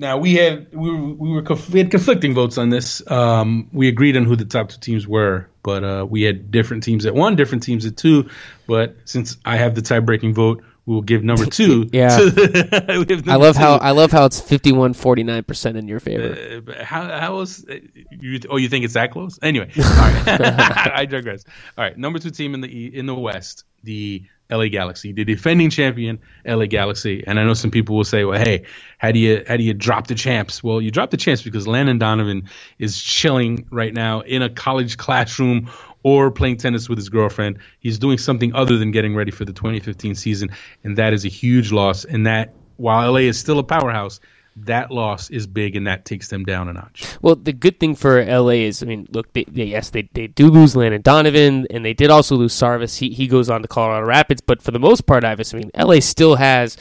Now 0.00 0.18
we 0.18 0.34
had 0.34 0.72
we 0.72 0.90
were, 0.90 1.14
we 1.14 1.30
were 1.30 1.44
we 1.72 1.80
had 1.80 1.90
conflicting 1.90 2.32
votes 2.32 2.56
on 2.56 2.68
this. 2.68 3.02
Um, 3.10 3.68
we 3.72 3.88
agreed 3.88 4.16
on 4.16 4.24
who 4.24 4.36
the 4.36 4.44
top 4.44 4.68
two 4.68 4.78
teams 4.78 5.08
were, 5.08 5.48
but 5.64 5.82
uh, 5.82 6.06
we 6.08 6.22
had 6.22 6.52
different 6.52 6.84
teams 6.84 7.04
at 7.04 7.14
one, 7.14 7.34
different 7.34 7.64
teams 7.64 7.84
at 7.84 7.96
two. 7.96 8.30
But 8.68 8.94
since 9.06 9.38
I 9.44 9.56
have 9.56 9.74
the 9.74 9.82
tie-breaking 9.82 10.34
vote, 10.34 10.62
we 10.88 10.94
will 10.94 11.02
give 11.02 11.22
number 11.22 11.44
two. 11.44 11.86
yeah, 11.92 12.16
the, 12.16 13.24
I 13.28 13.36
love 13.36 13.56
two. 13.56 13.60
how 13.60 13.76
I 13.76 13.90
love 13.90 14.10
how 14.10 14.24
it's 14.24 14.40
fifty 14.40 14.72
one 14.72 14.94
forty 14.94 15.22
nine 15.22 15.44
percent 15.44 15.76
in 15.76 15.86
your 15.86 16.00
favor. 16.00 16.62
Uh, 16.66 16.82
how 16.82 17.06
how 17.06 17.36
was 17.36 17.62
uh, 17.68 17.74
you? 18.10 18.40
Oh, 18.48 18.56
you 18.56 18.70
think 18.70 18.86
it's 18.86 18.94
that 18.94 19.12
close? 19.12 19.38
Anyway, 19.42 19.70
all 19.76 19.84
right. 19.84 20.26
I 20.94 21.04
digress. 21.04 21.44
All 21.76 21.84
right, 21.84 21.96
number 21.98 22.18
two 22.18 22.30
team 22.30 22.54
in 22.54 22.62
the 22.62 22.98
in 22.98 23.04
the 23.04 23.14
West, 23.14 23.64
the 23.84 24.24
LA 24.50 24.68
Galaxy, 24.68 25.12
the 25.12 25.24
defending 25.24 25.68
champion 25.68 26.20
LA 26.46 26.64
Galaxy. 26.64 27.22
And 27.26 27.38
I 27.38 27.44
know 27.44 27.52
some 27.52 27.70
people 27.70 27.96
will 27.96 28.04
say, 28.04 28.24
"Well, 28.24 28.38
hey, 28.38 28.64
how 28.96 29.12
do 29.12 29.18
you 29.18 29.44
how 29.46 29.58
do 29.58 29.64
you 29.64 29.74
drop 29.74 30.06
the 30.06 30.14
champs?" 30.14 30.64
Well, 30.64 30.80
you 30.80 30.90
drop 30.90 31.10
the 31.10 31.18
champs 31.18 31.42
because 31.42 31.68
Landon 31.68 31.98
Donovan 31.98 32.48
is 32.78 32.98
chilling 32.98 33.66
right 33.70 33.92
now 33.92 34.20
in 34.20 34.40
a 34.40 34.48
college 34.48 34.96
classroom 34.96 35.70
or 36.02 36.30
playing 36.30 36.56
tennis 36.56 36.88
with 36.88 36.98
his 36.98 37.08
girlfriend. 37.08 37.58
He's 37.80 37.98
doing 37.98 38.18
something 38.18 38.54
other 38.54 38.78
than 38.78 38.90
getting 38.90 39.14
ready 39.14 39.30
for 39.30 39.44
the 39.44 39.52
2015 39.52 40.14
season, 40.14 40.50
and 40.84 40.96
that 40.96 41.12
is 41.12 41.24
a 41.24 41.28
huge 41.28 41.72
loss. 41.72 42.04
And 42.04 42.26
that 42.26 42.54
while 42.76 43.12
LA 43.12 43.20
is 43.20 43.38
still 43.38 43.58
a 43.58 43.64
powerhouse, 43.64 44.20
that 44.64 44.90
loss 44.90 45.30
is 45.30 45.46
big 45.46 45.76
and 45.76 45.86
that 45.86 46.04
takes 46.04 46.28
them 46.28 46.44
down 46.44 46.68
a 46.68 46.72
notch. 46.72 47.16
Well, 47.22 47.36
the 47.36 47.52
good 47.52 47.78
thing 47.78 47.94
for 47.94 48.24
LA 48.24 48.64
is, 48.66 48.82
I 48.82 48.86
mean, 48.86 49.06
look, 49.12 49.32
they, 49.32 49.44
they, 49.44 49.64
yes, 49.64 49.90
they, 49.90 50.08
they 50.14 50.26
do 50.26 50.48
lose 50.48 50.74
Landon 50.74 51.02
Donovan 51.02 51.66
and 51.70 51.84
they 51.84 51.94
did 51.94 52.10
also 52.10 52.36
lose 52.36 52.54
Sarvas. 52.54 52.98
He, 52.98 53.10
he 53.10 53.26
goes 53.26 53.50
on 53.50 53.62
to 53.62 53.68
Colorado 53.68 54.06
Rapids, 54.06 54.40
but 54.40 54.62
for 54.62 54.70
the 54.70 54.78
most 54.78 55.06
part, 55.06 55.24
Ives, 55.24 55.54
I 55.54 55.58
mean, 55.58 55.70
LA 55.76 56.00
still 56.00 56.36
has 56.36 56.76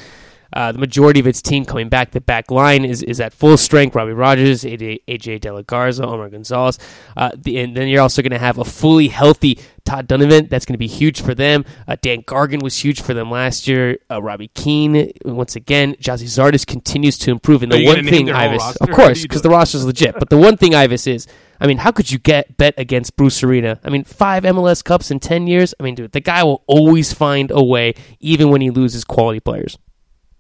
uh, 0.54 0.72
the 0.72 0.80
majority 0.80 1.20
of 1.20 1.28
its 1.28 1.42
team 1.42 1.66
coming 1.66 1.90
back. 1.90 2.12
The 2.12 2.22
back 2.22 2.52
line 2.52 2.86
is, 2.86 3.04
is 3.04 3.20
at 3.20 3.34
full 3.34 3.58
strength. 3.58 3.96
Robbie 3.96 4.14
Rogers, 4.14 4.64
AJ, 4.64 5.02
AJ 5.08 5.42
De 5.42 5.54
La 5.54 5.62
Garza, 5.62 6.06
Omar 6.06 6.30
Gonzalez. 6.30 6.80
Uh, 7.16 7.32
the, 7.36 7.60
and 7.60 7.76
then 7.76 7.88
you're 7.88 8.02
also 8.02 8.22
going 8.22 8.32
to 8.32 8.40
have 8.40 8.58
a 8.58 8.66
fully 8.66 9.08
healthy 9.08 9.60
Todd 9.86 10.08
Dunivant. 10.08 10.50
That's 10.50 10.66
going 10.66 10.74
to 10.74 10.80
be 10.80 10.88
huge 10.88 11.22
for 11.22 11.34
them. 11.34 11.66
Uh, 11.88 11.96
Dan 12.02 12.24
Gargan 12.24 12.62
was 12.62 12.78
huge 12.78 13.02
for 13.02 13.14
them 13.14 13.32
last 13.32 13.68
year. 13.68 13.98
Uh, 14.12 14.22
Robbie 14.22 14.50
Keane, 14.50 15.12
once 15.26 15.56
again. 15.56 15.96
Gyasi 15.96 16.26
Zardes 16.26 16.66
continues 16.66 17.18
to 17.20 17.32
improve. 17.32 17.64
And 17.64 17.72
the 17.72 17.86
one 17.86 18.06
thing, 18.06 18.30
Ives, 18.30 18.78
of 18.78 18.90
course, 18.92 19.22
because 19.22 19.42
the 19.42 19.50
roster 19.50 19.78
is 19.78 19.86
legit. 19.86 20.16
But 20.20 20.30
the 20.30 20.38
one 20.38 20.58
thing, 20.58 20.76
Ives, 20.76 21.08
is 21.08 21.28
I 21.60 21.68
mean, 21.68 21.78
how 21.78 21.92
could 21.92 22.12
you 22.12 22.20
get 22.20 22.58
bet 22.58 22.74
against 22.78 23.16
Bruce 23.16 23.44
Arena? 23.44 23.80
I 23.84 23.90
mean, 23.90 24.04
five 24.04 24.44
MLS 24.44 24.84
Cups 24.84 25.10
in 25.10 25.20
10 25.20 25.48
years? 25.48 25.74
I 25.80 25.84
mean, 25.84 25.96
dude, 25.96 26.12
the 26.12 26.20
guy 26.20 26.44
will 26.44 26.64
always 26.68 27.14
find 27.14 27.52
a 27.52 27.64
way, 27.64 27.96
even 28.20 28.50
when 28.50 28.62
he 28.62 28.70
loses 28.70 29.04
quality 29.04 29.40
players. 29.40 29.78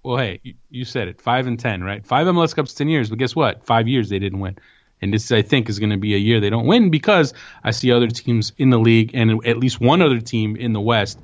Well, 0.08 0.16
hey, 0.16 0.39
you, 0.70 0.86
said 0.86 1.10
it. 1.10 1.20
Five 1.20 1.47
and 1.47 1.60
ten, 1.60 1.84
right? 1.84 2.05
Five 2.05 2.28
MLS 2.28 2.55
Cups, 2.55 2.74
ten 2.74 2.88
years. 2.88 3.10
But 3.10 3.20
guess 3.20 3.36
what? 3.36 3.66
Five 3.66 3.89
years 3.89 4.08
they 4.08 4.20
didn't 4.20 4.39
win. 4.39 4.58
And 5.01 5.14
this, 5.14 5.34
I 5.34 5.41
think, 5.41 5.68
is 5.68 5.80
going 5.80 5.89
to 5.89 5.97
be 5.97 6.16
a 6.16 6.18
year 6.18 6.39
they 6.39 6.49
don't 6.49 6.66
win 6.66 6.91
because 6.91 7.34
I 7.62 7.72
see 7.72 7.91
other 7.91 8.08
teams 8.08 8.53
in 8.58 8.70
the 8.70 8.80
league 8.80 9.12
and 9.14 9.45
at 9.45 9.58
least 9.58 9.82
one 9.82 10.01
other 10.01 10.22
team 10.22 10.55
in 10.55 10.72
the 10.72 10.80
West 10.80 11.20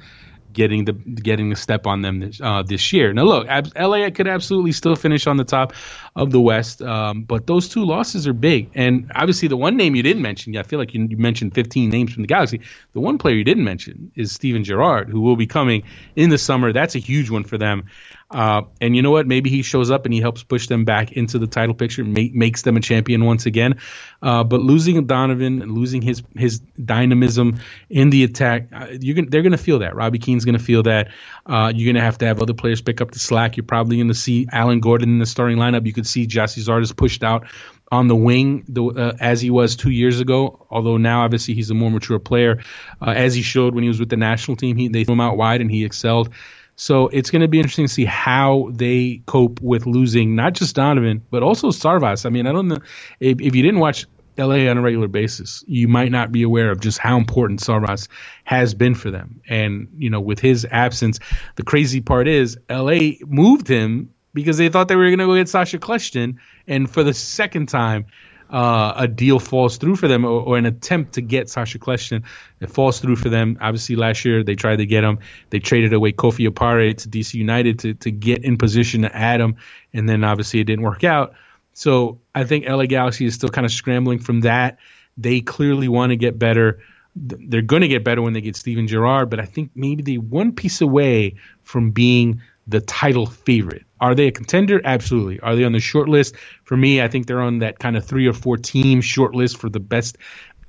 getting 0.53 0.85
the 0.85 0.93
getting 0.93 1.49
the 1.49 1.55
step 1.55 1.87
on 1.87 2.01
them 2.01 2.19
this, 2.19 2.39
uh, 2.41 2.63
this 2.63 2.93
year. 2.93 3.11
Now, 3.11 3.23
look, 3.23 3.47
ab- 3.47 3.75
LA 3.75 4.09
could 4.11 4.27
absolutely 4.27 4.71
still 4.71 4.95
finish 4.95 5.27
on 5.27 5.37
the 5.37 5.43
top 5.43 5.73
of 6.15 6.31
the 6.31 6.39
West, 6.39 6.81
um, 6.81 7.23
but 7.23 7.47
those 7.47 7.69
two 7.69 7.83
losses 7.83 8.27
are 8.27 8.33
big. 8.33 8.69
And 8.75 9.11
obviously, 9.15 9.47
the 9.47 9.57
one 9.57 9.75
name 9.75 9.95
you 9.95 10.03
didn't 10.03 10.21
mention, 10.21 10.53
yeah, 10.53 10.61
I 10.61 10.63
feel 10.63 10.79
like 10.79 10.93
you, 10.93 11.07
you, 11.09 11.17
mentioned 11.17 11.55
15 11.55 11.89
names 11.89 12.13
from 12.13 12.23
the 12.23 12.27
Galaxy. 12.27 12.61
The 12.93 12.99
one 12.99 13.17
player 13.17 13.35
you 13.35 13.43
didn't 13.43 13.63
mention 13.63 14.11
is 14.15 14.31
Steven 14.31 14.63
Gerrard, 14.63 15.09
who 15.09 15.21
will 15.21 15.35
be 15.35 15.47
coming 15.47 15.83
in 16.15 16.29
the 16.29 16.37
summer. 16.37 16.71
That's 16.71 16.95
a 16.95 16.99
huge 16.99 17.29
one 17.29 17.43
for 17.43 17.57
them. 17.57 17.85
Uh, 18.33 18.63
and 18.81 18.95
you 18.95 19.03
know 19.03 19.11
what? 19.11 19.27
Maybe 19.27 19.51
he 19.51 19.61
shows 19.61 19.91
up 19.91 20.05
and 20.05 20.13
he 20.13 20.19
helps 20.19 20.43
push 20.43 20.67
them 20.67 20.85
back 20.85 21.11
into 21.11 21.37
the 21.37 21.45
title 21.45 21.75
picture, 21.75 22.03
make, 22.03 22.33
makes 22.33 22.63
them 22.63 22.75
a 22.75 22.79
champion 22.79 23.23
once 23.25 23.45
again. 23.45 23.79
Uh, 24.23 24.43
but 24.43 24.59
losing 24.59 25.05
Donovan 25.05 25.61
and 25.61 25.71
losing 25.71 26.01
his 26.01 26.23
his 26.35 26.59
dynamism 26.59 27.59
in 27.89 28.09
the 28.09 28.23
attack, 28.23 28.69
uh, 28.73 28.87
you're 28.99 29.15
gonna, 29.15 29.29
they're 29.29 29.43
going 29.43 29.51
to 29.51 29.57
feel 29.57 29.79
that. 29.79 29.95
Robbie 29.95 30.17
Keane's 30.17 30.45
going 30.45 30.57
to 30.57 30.63
feel 30.63 30.83
that. 30.83 31.09
Uh, 31.45 31.71
you're 31.75 31.85
going 31.85 32.01
to 32.01 32.05
have 32.05 32.17
to 32.19 32.25
have 32.25 32.41
other 32.41 32.55
players 32.55 32.81
pick 32.81 33.01
up 33.01 33.11
the 33.11 33.19
slack. 33.19 33.55
You're 33.55 33.65
probably 33.65 33.97
going 33.97 34.07
to 34.07 34.15
see 34.15 34.47
Alan 34.51 34.79
Gordon 34.79 35.09
in 35.09 35.19
the 35.19 35.25
starting 35.27 35.57
lineup. 35.57 35.85
You 35.85 35.93
could 35.93 36.07
see 36.07 36.25
Gyasi 36.25 36.63
Zardes 36.63 36.95
pushed 36.95 37.23
out 37.23 37.45
on 37.91 38.07
the 38.07 38.15
wing 38.15 38.65
the, 38.67 38.83
uh, 38.83 39.15
as 39.19 39.41
he 39.41 39.51
was 39.51 39.75
two 39.75 39.91
years 39.91 40.19
ago. 40.19 40.65
Although 40.71 40.97
now, 40.97 41.23
obviously, 41.23 41.53
he's 41.53 41.69
a 41.69 41.75
more 41.75 41.91
mature 41.91 42.17
player, 42.17 42.63
uh, 42.99 43.11
as 43.11 43.35
he 43.35 43.43
showed 43.43 43.75
when 43.75 43.83
he 43.83 43.89
was 43.89 43.99
with 43.99 44.09
the 44.09 44.17
national 44.17 44.57
team. 44.57 44.75
He, 44.77 44.87
they 44.87 45.03
threw 45.03 45.13
him 45.13 45.21
out 45.21 45.37
wide 45.37 45.61
and 45.61 45.69
he 45.69 45.85
excelled. 45.85 46.33
So 46.75 47.07
it's 47.07 47.29
going 47.29 47.41
to 47.41 47.47
be 47.47 47.59
interesting 47.59 47.85
to 47.85 47.93
see 47.93 48.05
how 48.05 48.69
they 48.71 49.21
cope 49.25 49.61
with 49.61 49.85
losing 49.85 50.35
not 50.35 50.53
just 50.53 50.75
Donovan, 50.75 51.23
but 51.29 51.43
also 51.43 51.69
Sarvas. 51.69 52.25
I 52.25 52.29
mean, 52.29 52.47
I 52.47 52.51
don't 52.51 52.67
know 52.67 52.79
if, 53.19 53.39
if 53.39 53.55
you 53.55 53.61
didn't 53.61 53.79
watch 53.79 54.05
LA 54.37 54.67
on 54.69 54.77
a 54.77 54.81
regular 54.81 55.07
basis, 55.07 55.63
you 55.67 55.87
might 55.87 56.11
not 56.11 56.31
be 56.31 56.41
aware 56.41 56.71
of 56.71 56.79
just 56.79 56.97
how 56.97 57.17
important 57.17 57.59
Sarvas 57.59 58.07
has 58.43 58.73
been 58.73 58.95
for 58.95 59.11
them. 59.11 59.41
And, 59.47 59.87
you 59.97 60.09
know, 60.09 60.19
with 60.19 60.39
his 60.39 60.65
absence, 60.69 61.19
the 61.55 61.63
crazy 61.63 62.01
part 62.01 62.27
is 62.27 62.57
LA 62.69 63.11
moved 63.25 63.67
him 63.67 64.13
because 64.33 64.57
they 64.57 64.69
thought 64.69 64.87
they 64.87 64.95
were 64.95 65.05
going 65.05 65.19
to 65.19 65.27
go 65.27 65.35
get 65.35 65.49
Sasha 65.49 65.77
Kljestan. 65.77 66.37
And 66.67 66.89
for 66.89 67.03
the 67.03 67.13
second 67.13 67.67
time, 67.67 68.05
uh, 68.49 68.93
a 68.97 69.07
deal 69.07 69.39
falls 69.39 69.77
through 69.77 69.95
for 69.95 70.07
them 70.07 70.25
or, 70.25 70.41
or, 70.41 70.57
an 70.57 70.65
attempt 70.65 71.13
to 71.13 71.21
get 71.21 71.49
Sasha 71.49 71.79
Kljestan. 71.79 72.23
It 72.59 72.69
falls 72.69 72.99
through 72.99 73.15
for 73.15 73.29
them. 73.29 73.57
Obviously, 73.59 73.95
last 73.95 74.25
year 74.25 74.43
they 74.43 74.55
tried 74.55 74.77
to 74.77 74.85
get 74.85 75.03
him. 75.03 75.19
They 75.49 75.59
traded 75.59 75.93
away 75.93 76.11
Kofi 76.11 76.47
Opare 76.47 76.95
to 76.95 77.09
DC 77.09 77.33
United 77.33 77.79
to, 77.79 77.93
to 77.95 78.11
get 78.11 78.43
in 78.43 78.57
position 78.57 79.01
to 79.01 79.15
add 79.15 79.41
him, 79.41 79.55
and 79.93 80.07
then 80.07 80.23
obviously 80.23 80.59
it 80.59 80.65
didn't 80.65 80.83
work 80.83 81.03
out. 81.03 81.33
So 81.73 82.19
I 82.35 82.43
think 82.43 82.67
LA 82.67 82.85
Galaxy 82.85 83.25
is 83.25 83.33
still 83.33 83.49
kind 83.49 83.65
of 83.65 83.71
scrambling 83.71 84.19
from 84.19 84.41
that. 84.41 84.77
They 85.17 85.41
clearly 85.41 85.87
want 85.87 86.11
to 86.11 86.15
get 86.15 86.37
better. 86.37 86.79
They're 87.15 87.61
going 87.61 87.81
to 87.81 87.87
get 87.87 88.03
better 88.03 88.21
when 88.21 88.33
they 88.33 88.41
get 88.41 88.55
Steven 88.55 88.87
Gerrard, 88.87 89.29
but 89.29 89.39
I 89.39 89.45
think 89.45 89.71
maybe 89.75 90.01
they 90.01 90.17
one 90.17 90.53
piece 90.53 90.81
away 90.81 91.35
from 91.63 91.91
being 91.91 92.41
the 92.67 92.81
title 92.81 93.25
favorite. 93.25 93.83
Are 93.99 94.15
they 94.15 94.27
a 94.27 94.31
contender? 94.31 94.81
Absolutely. 94.83 95.39
Are 95.39 95.55
they 95.55 95.63
on 95.63 95.71
the 95.71 95.79
short 95.79 96.09
list? 96.09 96.35
For 96.63 96.75
me, 96.75 97.01
I 97.01 97.07
think 97.07 97.27
they're 97.27 97.41
on 97.41 97.59
that 97.59 97.79
kind 97.79 97.95
of 97.95 98.05
three 98.05 98.27
or 98.27 98.33
four 98.33 98.57
team 98.57 99.01
short 99.01 99.35
list 99.35 99.57
for 99.57 99.69
the 99.69 99.79
best 99.79 100.17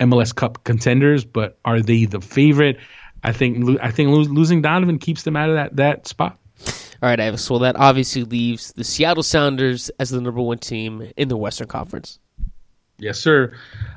MLS 0.01 0.35
Cup 0.35 0.65
contenders. 0.65 1.25
But 1.25 1.59
are 1.65 1.81
they 1.81 2.05
the 2.05 2.21
favorite? 2.21 2.79
I 3.23 3.33
think 3.33 3.81
I 3.83 3.91
think 3.91 4.11
losing 4.11 4.63
Donovan 4.63 4.99
keeps 4.99 5.23
them 5.23 5.37
out 5.37 5.49
of 5.49 5.57
that 5.57 5.77
that 5.77 6.09
spot. 6.09 6.39
All 7.03 7.09
right, 7.09 7.21
Ives. 7.21 7.51
Well, 7.51 7.61
that 7.61 7.77
obviously 7.77 8.25
leaves 8.25 8.73
the 8.73 8.85
Seattle 8.85 9.23
Sounders 9.23 9.91
as 9.99 10.11
the 10.11 10.21
number 10.21 10.41
one 10.41 10.59
team 10.59 11.11
in 11.17 11.29
the 11.29 11.37
Western 11.37 11.67
Conference. 11.67 12.19
Yes, 12.99 13.19
sir. 13.19 13.53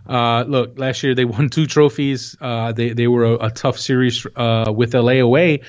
Uh, 0.07 0.43
look, 0.47 0.79
last 0.79 1.03
year 1.03 1.13
they 1.13 1.25
won 1.35 1.49
two 1.49 1.67
trophies. 1.67 2.35
Uh, 2.39 2.71
they 2.71 2.93
they 2.93 3.07
were 3.07 3.23
a, 3.23 3.45
a 3.45 3.51
tough 3.51 3.77
series 3.77 4.25
uh, 4.35 4.71
with 4.75 4.93
LA 4.93 5.19
away 5.19 5.61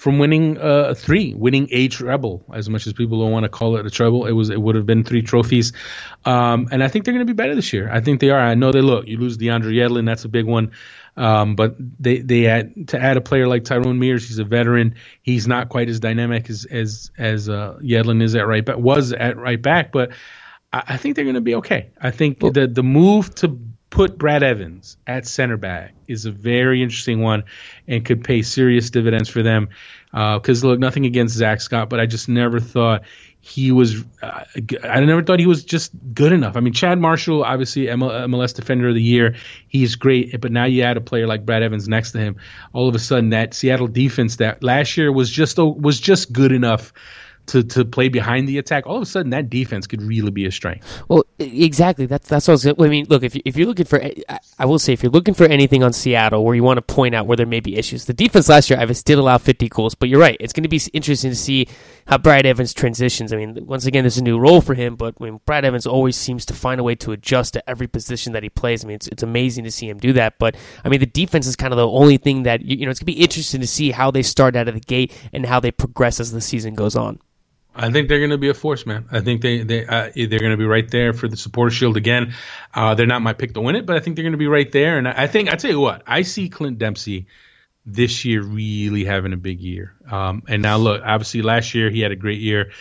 from 0.00 0.18
winning 0.18 0.56
uh, 0.56 0.94
three, 0.94 1.34
winning 1.34 1.68
a 1.72 1.86
treble. 1.88 2.42
As 2.54 2.70
much 2.70 2.86
as 2.86 2.94
people 2.94 3.20
don't 3.20 3.32
want 3.32 3.42
to 3.42 3.50
call 3.50 3.76
it 3.76 3.84
a 3.84 3.90
treble, 3.90 4.24
it 4.24 4.32
was 4.32 4.48
it 4.48 4.58
would 4.58 4.74
have 4.74 4.86
been 4.86 5.04
three 5.04 5.20
trophies. 5.20 5.74
Um, 6.24 6.68
and 6.72 6.82
I 6.82 6.88
think 6.88 7.04
they're 7.04 7.12
going 7.12 7.26
to 7.26 7.30
be 7.30 7.36
better 7.36 7.54
this 7.54 7.70
year. 7.70 7.90
I 7.92 8.00
think 8.00 8.18
they 8.18 8.30
are. 8.30 8.40
I 8.40 8.54
know 8.54 8.72
they 8.72 8.80
look. 8.80 9.06
You 9.06 9.18
lose 9.18 9.36
DeAndre 9.36 9.74
Yedlin, 9.74 10.06
that's 10.06 10.24
a 10.24 10.30
big 10.30 10.46
one. 10.46 10.70
Um, 11.18 11.54
but 11.54 11.76
they 11.78 12.20
they 12.20 12.46
add 12.46 12.88
to 12.88 12.98
add 12.98 13.18
a 13.18 13.20
player 13.20 13.46
like 13.46 13.64
Tyrone 13.64 13.98
Mears. 13.98 14.26
He's 14.26 14.38
a 14.38 14.44
veteran. 14.44 14.94
He's 15.20 15.46
not 15.46 15.68
quite 15.68 15.90
as 15.90 16.00
dynamic 16.00 16.48
as 16.48 16.64
as 16.64 17.10
as 17.18 17.50
uh, 17.50 17.78
Yedlin 17.82 18.22
is 18.22 18.34
at 18.34 18.46
right 18.46 18.64
back 18.64 18.78
was 18.78 19.12
at 19.12 19.36
right 19.36 19.60
back. 19.60 19.92
But 19.92 20.12
I, 20.72 20.82
I 20.88 20.96
think 20.96 21.14
they're 21.14 21.26
going 21.26 21.34
to 21.34 21.42
be 21.42 21.56
okay. 21.56 21.90
I 22.00 22.10
think 22.10 22.38
well, 22.40 22.52
the 22.52 22.66
the 22.66 22.82
move 22.82 23.34
to 23.34 23.60
put 23.90 24.16
Brad 24.16 24.42
Evans 24.42 24.96
at 25.06 25.26
center 25.26 25.56
back 25.56 25.94
is 26.06 26.24
a 26.24 26.30
very 26.30 26.82
interesting 26.82 27.20
one 27.20 27.44
and 27.88 28.04
could 28.04 28.24
pay 28.24 28.42
serious 28.42 28.90
dividends 28.90 29.28
for 29.28 29.42
them. 29.42 29.68
Because 30.12 30.64
uh, 30.64 30.68
look, 30.68 30.78
nothing 30.78 31.06
against 31.06 31.36
Zach 31.36 31.60
Scott, 31.60 31.90
but 31.90 32.00
I 32.00 32.06
just 32.06 32.28
never 32.28 32.58
thought 32.58 33.02
he 33.40 33.70
was. 33.72 34.04
Uh, 34.22 34.44
I 34.82 35.00
never 35.00 35.22
thought 35.22 35.38
he 35.38 35.46
was 35.46 35.64
just 35.64 35.92
good 36.12 36.32
enough. 36.32 36.56
I 36.56 36.60
mean, 36.60 36.72
Chad 36.72 36.98
Marshall, 36.98 37.44
obviously 37.44 37.86
MLS 37.86 38.54
Defender 38.54 38.88
of 38.88 38.94
the 38.94 39.02
Year, 39.02 39.36
he's 39.68 39.94
great. 39.94 40.40
But 40.40 40.50
now 40.50 40.64
you 40.64 40.82
add 40.82 40.96
a 40.96 41.00
player 41.00 41.26
like 41.26 41.46
Brad 41.46 41.62
Evans 41.62 41.88
next 41.88 42.12
to 42.12 42.18
him, 42.18 42.36
all 42.72 42.88
of 42.88 42.94
a 42.94 42.98
sudden 42.98 43.30
that 43.30 43.54
Seattle 43.54 43.86
defense 43.86 44.36
that 44.36 44.62
last 44.62 44.96
year 44.96 45.12
was 45.12 45.30
just 45.30 45.58
was 45.58 46.00
just 46.00 46.32
good 46.32 46.52
enough 46.52 46.92
to 47.50 47.62
to 47.64 47.84
play 47.84 48.08
behind 48.08 48.48
the 48.48 48.58
attack, 48.58 48.86
all 48.86 48.96
of 48.96 49.02
a 49.02 49.06
sudden 49.06 49.30
that 49.30 49.50
defense 49.50 49.86
could 49.86 50.02
really 50.02 50.30
be 50.30 50.46
a 50.46 50.50
strength. 50.50 51.02
Well, 51.08 51.24
exactly. 51.38 52.06
That's 52.06 52.28
that's 52.28 52.46
what 52.48 52.52
I 52.52 52.54
was. 52.54 52.66
I 52.66 52.88
mean, 52.88 53.06
look, 53.08 53.22
if 53.22 53.34
you, 53.34 53.42
if 53.44 53.56
you're 53.56 53.66
looking 53.66 53.86
for, 53.86 54.02
I- 54.02 54.14
I 54.58 54.66
will 54.66 54.78
say, 54.78 54.92
if 54.92 55.02
you're 55.02 55.12
looking 55.12 55.34
for 55.34 55.44
anything 55.44 55.82
on 55.82 55.92
Seattle 55.92 56.44
where 56.44 56.54
you 56.54 56.62
want 56.62 56.78
to 56.78 56.82
point 56.82 57.14
out 57.14 57.26
where 57.26 57.36
there 57.36 57.46
may 57.46 57.60
be 57.60 57.76
issues, 57.76 58.04
the 58.04 58.12
defense 58.12 58.48
last 58.48 58.70
year, 58.70 58.78
Ives 58.78 59.02
did 59.02 59.18
allow 59.18 59.38
50 59.38 59.68
goals, 59.68 59.94
but 59.94 60.08
you're 60.08 60.20
right. 60.20 60.36
It's 60.38 60.52
going 60.52 60.62
to 60.64 60.68
be 60.68 60.80
interesting 60.92 61.30
to 61.30 61.36
see 61.36 61.66
how 62.06 62.18
Brad 62.18 62.46
Evans 62.46 62.74
transitions. 62.74 63.32
I 63.32 63.36
mean, 63.36 63.66
once 63.66 63.86
again, 63.86 64.04
there's 64.04 64.18
a 64.18 64.22
new 64.22 64.38
role 64.38 64.60
for 64.60 64.74
him, 64.74 64.96
but 64.96 65.14
I 65.20 65.24
mean, 65.24 65.40
Brad 65.46 65.64
Evans 65.64 65.86
always 65.86 66.16
seems 66.16 66.44
to 66.46 66.54
find 66.54 66.80
a 66.80 66.84
way 66.84 66.94
to 66.96 67.12
adjust 67.12 67.54
to 67.54 67.70
every 67.70 67.86
position 67.86 68.32
that 68.34 68.42
he 68.42 68.48
plays. 68.50 68.84
I 68.84 68.88
mean, 68.88 68.96
it's 68.96 69.08
it's 69.08 69.22
amazing 69.22 69.64
to 69.64 69.70
see 69.70 69.88
him 69.88 69.98
do 69.98 70.12
that. 70.14 70.38
But 70.38 70.56
I 70.84 70.88
mean, 70.88 71.00
the 71.00 71.06
defense 71.06 71.46
is 71.46 71.56
kind 71.56 71.72
of 71.72 71.78
the 71.78 71.88
only 71.88 72.16
thing 72.16 72.44
that 72.44 72.62
you 72.62 72.84
know. 72.84 72.90
It's 72.90 73.00
going 73.00 73.12
to 73.12 73.18
be 73.18 73.22
interesting 73.22 73.60
to 73.60 73.66
see 73.66 73.90
how 73.90 74.10
they 74.10 74.22
start 74.22 74.56
out 74.56 74.68
of 74.68 74.74
the 74.74 74.80
gate 74.80 75.12
and 75.32 75.46
how 75.46 75.58
they 75.60 75.70
progress 75.70 76.20
as 76.20 76.32
the 76.32 76.40
season 76.40 76.74
goes 76.74 76.96
on. 76.96 77.18
I 77.74 77.90
think 77.90 78.08
they're 78.08 78.18
going 78.18 78.30
to 78.30 78.38
be 78.38 78.48
a 78.48 78.54
force, 78.54 78.84
man. 78.84 79.06
I 79.12 79.20
think 79.20 79.42
they 79.42 79.62
they 79.62 79.86
uh, 79.86 80.10
they're 80.14 80.40
going 80.40 80.50
to 80.50 80.56
be 80.56 80.64
right 80.64 80.90
there 80.90 81.12
for 81.12 81.28
the 81.28 81.36
supporter 81.36 81.70
shield 81.70 81.96
again. 81.96 82.34
Uh, 82.74 82.94
they're 82.94 83.06
not 83.06 83.22
my 83.22 83.32
pick 83.32 83.54
to 83.54 83.60
win 83.60 83.76
it, 83.76 83.86
but 83.86 83.96
I 83.96 84.00
think 84.00 84.16
they're 84.16 84.24
going 84.24 84.32
to 84.32 84.38
be 84.38 84.48
right 84.48 84.70
there. 84.72 84.98
And 84.98 85.06
I 85.06 85.14
I 85.16 85.26
think 85.28 85.52
I 85.52 85.56
tell 85.56 85.70
you 85.70 85.80
what, 85.80 86.02
I 86.06 86.22
see 86.22 86.48
Clint 86.48 86.78
Dempsey 86.78 87.26
this 87.86 88.24
year 88.24 88.42
really 88.42 89.04
having 89.04 89.32
a 89.32 89.36
big 89.36 89.60
year. 89.60 89.94
Um, 90.10 90.42
and 90.48 90.62
now 90.62 90.76
look, 90.78 91.02
obviously 91.04 91.42
last 91.42 91.74
year 91.74 91.90
he 91.90 92.00
had 92.00 92.12
a 92.12 92.16
great 92.16 92.40
year. 92.40 92.72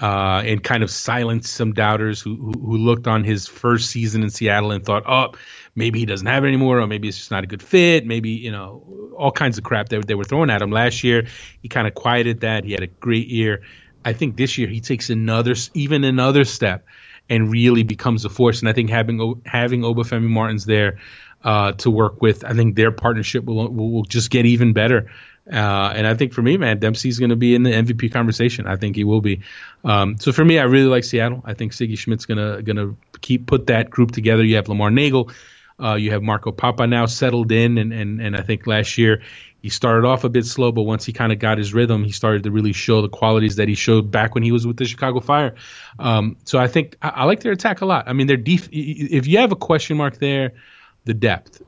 Uh, 0.00 0.44
and 0.46 0.62
kind 0.62 0.84
of 0.84 0.92
silenced 0.92 1.52
some 1.52 1.72
doubters 1.72 2.20
who, 2.20 2.36
who 2.36 2.52
who 2.52 2.76
looked 2.76 3.08
on 3.08 3.24
his 3.24 3.48
first 3.48 3.90
season 3.90 4.22
in 4.22 4.30
Seattle 4.30 4.70
and 4.70 4.84
thought, 4.84 5.02
oh, 5.08 5.36
maybe 5.74 5.98
he 5.98 6.06
doesn't 6.06 6.28
have 6.28 6.44
it 6.44 6.46
anymore, 6.46 6.78
or 6.78 6.86
maybe 6.86 7.08
it's 7.08 7.16
just 7.16 7.32
not 7.32 7.42
a 7.42 7.48
good 7.48 7.60
fit. 7.60 8.06
Maybe 8.06 8.30
you 8.30 8.52
know 8.52 9.12
all 9.18 9.32
kinds 9.32 9.58
of 9.58 9.64
crap 9.64 9.88
that 9.88 10.06
they 10.06 10.14
were 10.14 10.22
throwing 10.22 10.50
at 10.50 10.62
him 10.62 10.70
last 10.70 11.02
year. 11.02 11.26
He 11.62 11.68
kind 11.68 11.88
of 11.88 11.96
quieted 11.96 12.42
that. 12.42 12.62
He 12.62 12.70
had 12.70 12.84
a 12.84 12.86
great 12.86 13.26
year. 13.26 13.62
I 14.08 14.14
think 14.14 14.36
this 14.36 14.56
year 14.56 14.68
he 14.68 14.80
takes 14.80 15.10
another, 15.10 15.54
even 15.74 16.02
another 16.02 16.44
step, 16.44 16.86
and 17.28 17.52
really 17.52 17.82
becomes 17.82 18.24
a 18.24 18.30
force. 18.30 18.60
And 18.60 18.68
I 18.68 18.72
think 18.72 18.88
having 18.88 19.42
having 19.44 19.82
Obafemi 19.82 20.30
Martins 20.30 20.64
there 20.64 20.98
uh, 21.44 21.72
to 21.72 21.90
work 21.90 22.22
with, 22.22 22.42
I 22.42 22.54
think 22.54 22.74
their 22.74 22.90
partnership 22.90 23.44
will 23.44 23.68
will, 23.68 24.04
just 24.04 24.30
get 24.30 24.46
even 24.46 24.72
better. 24.72 25.10
Uh, 25.46 25.92
and 25.94 26.06
I 26.06 26.14
think 26.14 26.32
for 26.32 26.40
me, 26.40 26.56
man, 26.56 26.78
Dempsey's 26.78 27.18
going 27.18 27.30
to 27.30 27.36
be 27.36 27.54
in 27.54 27.64
the 27.64 27.70
MVP 27.70 28.10
conversation. 28.10 28.66
I 28.66 28.76
think 28.76 28.96
he 28.96 29.04
will 29.04 29.20
be. 29.20 29.40
Um, 29.84 30.16
so 30.18 30.32
for 30.32 30.44
me, 30.44 30.58
I 30.58 30.64
really 30.64 30.88
like 30.88 31.04
Seattle. 31.04 31.42
I 31.44 31.52
think 31.52 31.72
Sigi 31.72 31.98
Schmid's 31.98 32.24
gonna 32.24 32.62
gonna 32.62 32.94
keep 33.20 33.46
put 33.46 33.66
that 33.66 33.90
group 33.90 34.12
together. 34.12 34.42
You 34.42 34.56
have 34.56 34.68
Lamar 34.68 34.90
Neagle, 34.90 35.30
uh, 35.82 35.94
you 35.94 36.10
have 36.10 36.22
Marco 36.22 36.50
Pappa 36.50 36.86
now 36.86 37.06
settled 37.06 37.52
in, 37.52 37.78
and 37.78 37.92
and 37.92 38.20
and 38.20 38.36
I 38.36 38.42
think 38.42 38.66
last 38.66 38.98
year 38.98 39.22
he 39.60 39.70
started 39.70 40.06
off 40.06 40.24
a 40.24 40.28
bit 40.28 40.46
slow, 40.46 40.70
but 40.70 40.82
once 40.82 41.04
he 41.04 41.12
kind 41.12 41.32
of 41.32 41.38
got 41.38 41.58
his 41.58 41.74
rhythm, 41.74 42.04
he 42.04 42.12
started 42.12 42.44
to 42.44 42.50
really 42.50 42.72
show 42.72 43.02
the 43.02 43.08
qualities 43.08 43.56
that 43.56 43.68
he 43.68 43.74
showed 43.74 44.10
back 44.10 44.34
when 44.34 44.44
he 44.44 44.52
was 44.52 44.66
with 44.66 44.76
the 44.76 44.84
Chicago 44.84 45.20
Fire. 45.20 45.56
Um, 45.98 46.36
so 46.44 46.58
I 46.58 46.68
think 46.68 46.96
I, 47.02 47.08
I 47.08 47.24
like 47.24 47.40
their 47.40 47.52
attack 47.52 47.80
a 47.80 47.86
lot. 47.86 48.08
I 48.08 48.12
mean, 48.12 48.28
their 48.28 48.36
def- 48.36 48.68
if 48.72 49.26
you 49.26 49.38
have 49.38 49.50
a 49.50 49.56
question 49.56 49.96
mark 49.96 50.18
there, 50.18 50.52
the 51.04 51.14
depth. 51.14 51.62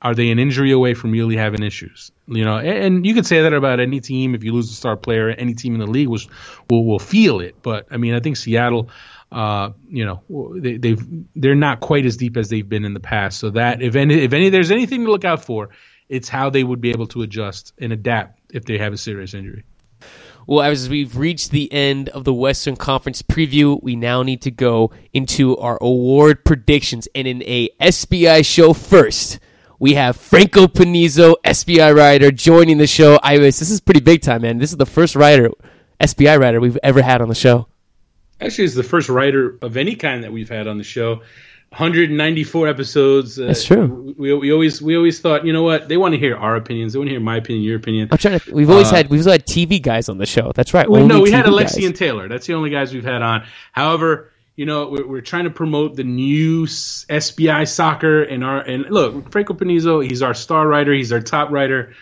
Are 0.00 0.16
they 0.16 0.30
an 0.30 0.40
injury 0.40 0.72
away 0.72 0.94
from 0.94 1.12
really 1.12 1.36
having 1.36 1.62
issues? 1.62 2.10
You 2.26 2.44
know, 2.44 2.58
and, 2.58 2.68
and 2.68 3.06
you 3.06 3.14
could 3.14 3.24
say 3.24 3.42
that 3.42 3.52
about 3.52 3.78
any 3.78 4.00
team. 4.00 4.34
If 4.34 4.42
you 4.42 4.52
lose 4.52 4.68
a 4.68 4.74
star 4.74 4.96
player, 4.96 5.28
any 5.28 5.54
team 5.54 5.74
in 5.74 5.80
the 5.80 5.86
league 5.86 6.08
will 6.08 6.20
will, 6.68 6.84
will 6.84 6.98
feel 6.98 7.38
it. 7.38 7.54
But 7.62 7.86
I 7.88 7.98
mean, 7.98 8.12
I 8.12 8.18
think 8.18 8.36
Seattle, 8.36 8.90
uh, 9.30 9.70
you 9.88 10.04
know, 10.04 10.56
they, 10.58 10.76
they've 10.76 11.00
they're 11.36 11.54
not 11.54 11.78
quite 11.78 12.04
as 12.04 12.16
deep 12.16 12.36
as 12.36 12.48
they've 12.48 12.68
been 12.68 12.84
in 12.84 12.94
the 12.94 13.00
past. 13.00 13.38
So 13.38 13.50
that 13.50 13.80
if 13.80 13.94
any 13.94 14.24
if 14.24 14.32
any 14.32 14.48
there's 14.48 14.72
anything 14.72 15.04
to 15.04 15.10
look 15.12 15.24
out 15.24 15.44
for, 15.44 15.70
it's 16.12 16.28
how 16.28 16.50
they 16.50 16.62
would 16.62 16.80
be 16.82 16.90
able 16.90 17.06
to 17.06 17.22
adjust 17.22 17.72
and 17.78 17.90
adapt 17.90 18.38
if 18.52 18.66
they 18.66 18.76
have 18.76 18.92
a 18.92 18.98
serious 18.98 19.32
injury. 19.32 19.64
Well, 20.46 20.60
as 20.60 20.86
we've 20.88 21.16
reached 21.16 21.52
the 21.52 21.72
end 21.72 22.10
of 22.10 22.24
the 22.24 22.34
Western 22.34 22.76
Conference 22.76 23.22
preview, 23.22 23.82
we 23.82 23.96
now 23.96 24.22
need 24.22 24.42
to 24.42 24.50
go 24.50 24.90
into 25.14 25.56
our 25.56 25.78
award 25.80 26.44
predictions. 26.44 27.08
And 27.14 27.26
in 27.26 27.42
a 27.44 27.70
SBI 27.80 28.44
show 28.44 28.74
first, 28.74 29.40
we 29.78 29.94
have 29.94 30.16
Franco 30.16 30.66
Panizo, 30.66 31.36
SBI 31.44 31.96
rider, 31.96 32.30
joining 32.30 32.76
the 32.76 32.86
show. 32.86 33.18
I 33.22 33.36
Ives, 33.36 33.58
this 33.58 33.70
is 33.70 33.80
pretty 33.80 34.00
big 34.00 34.20
time, 34.20 34.42
man. 34.42 34.58
This 34.58 34.70
is 34.70 34.76
the 34.76 34.84
first 34.84 35.16
rider, 35.16 35.50
SBI 35.98 36.38
rider 36.38 36.60
we've 36.60 36.78
ever 36.82 37.00
had 37.00 37.22
on 37.22 37.28
the 37.28 37.34
show. 37.34 37.68
Actually, 38.38 38.64
it's 38.64 38.74
the 38.74 38.82
first 38.82 39.08
writer 39.08 39.56
of 39.62 39.78
any 39.78 39.94
kind 39.94 40.24
that 40.24 40.32
we've 40.32 40.50
had 40.50 40.66
on 40.66 40.76
the 40.76 40.84
show. 40.84 41.22
194 41.72 42.68
episodes. 42.68 43.40
Uh, 43.40 43.46
That's 43.46 43.64
true. 43.64 44.14
We, 44.18 44.34
we 44.34 44.52
always 44.52 44.82
we 44.82 44.96
always 44.96 45.20
thought, 45.20 45.46
you 45.46 45.52
know 45.52 45.62
what? 45.62 45.88
They 45.88 45.96
want 45.96 46.12
to 46.14 46.18
hear 46.20 46.36
our 46.36 46.54
opinions. 46.54 46.92
They 46.92 46.98
want 46.98 47.08
to 47.08 47.12
hear 47.12 47.20
my 47.20 47.36
opinion, 47.36 47.64
your 47.64 47.76
opinion. 47.76 48.08
I'm 48.12 48.18
trying 48.18 48.38
to. 48.38 48.54
We've 48.54 48.68
always 48.70 48.90
had 48.90 49.08
we've 49.08 49.26
always 49.26 49.32
had 49.32 49.46
TV 49.46 49.80
guys 49.82 50.08
on 50.08 50.18
the 50.18 50.26
show. 50.26 50.52
That's 50.54 50.74
right. 50.74 50.86
Uh, 50.86 50.90
We, 50.90 51.02
no, 51.04 51.20
we 51.20 51.30
had 51.30 51.46
TV 51.46 51.48
Alexi 51.48 51.76
guys. 51.76 51.84
and 51.86 51.96
Taylor. 51.96 52.28
That's 52.28 52.46
the 52.46 52.54
only 52.54 52.70
guys 52.70 52.92
we've 52.92 53.04
had 53.04 53.22
on. 53.22 53.46
However, 53.72 54.30
you 54.54 54.66
know, 54.66 54.88
we're, 54.88 55.06
we're 55.06 55.20
trying 55.22 55.44
to 55.44 55.50
promote 55.50 55.96
the 55.96 56.04
new 56.04 56.66
SBI 56.66 57.66
soccer 57.66 58.22
and 58.22 58.44
our 58.44 58.60
and 58.60 58.84
look, 58.90 59.32
Franco 59.32 59.54
Panizo. 59.54 60.06
He's 60.06 60.22
our 60.22 60.34
star 60.34 60.68
writer. 60.68 60.92
He's 60.92 61.10
our 61.12 61.20
top 61.22 61.50
writer. 61.50 61.94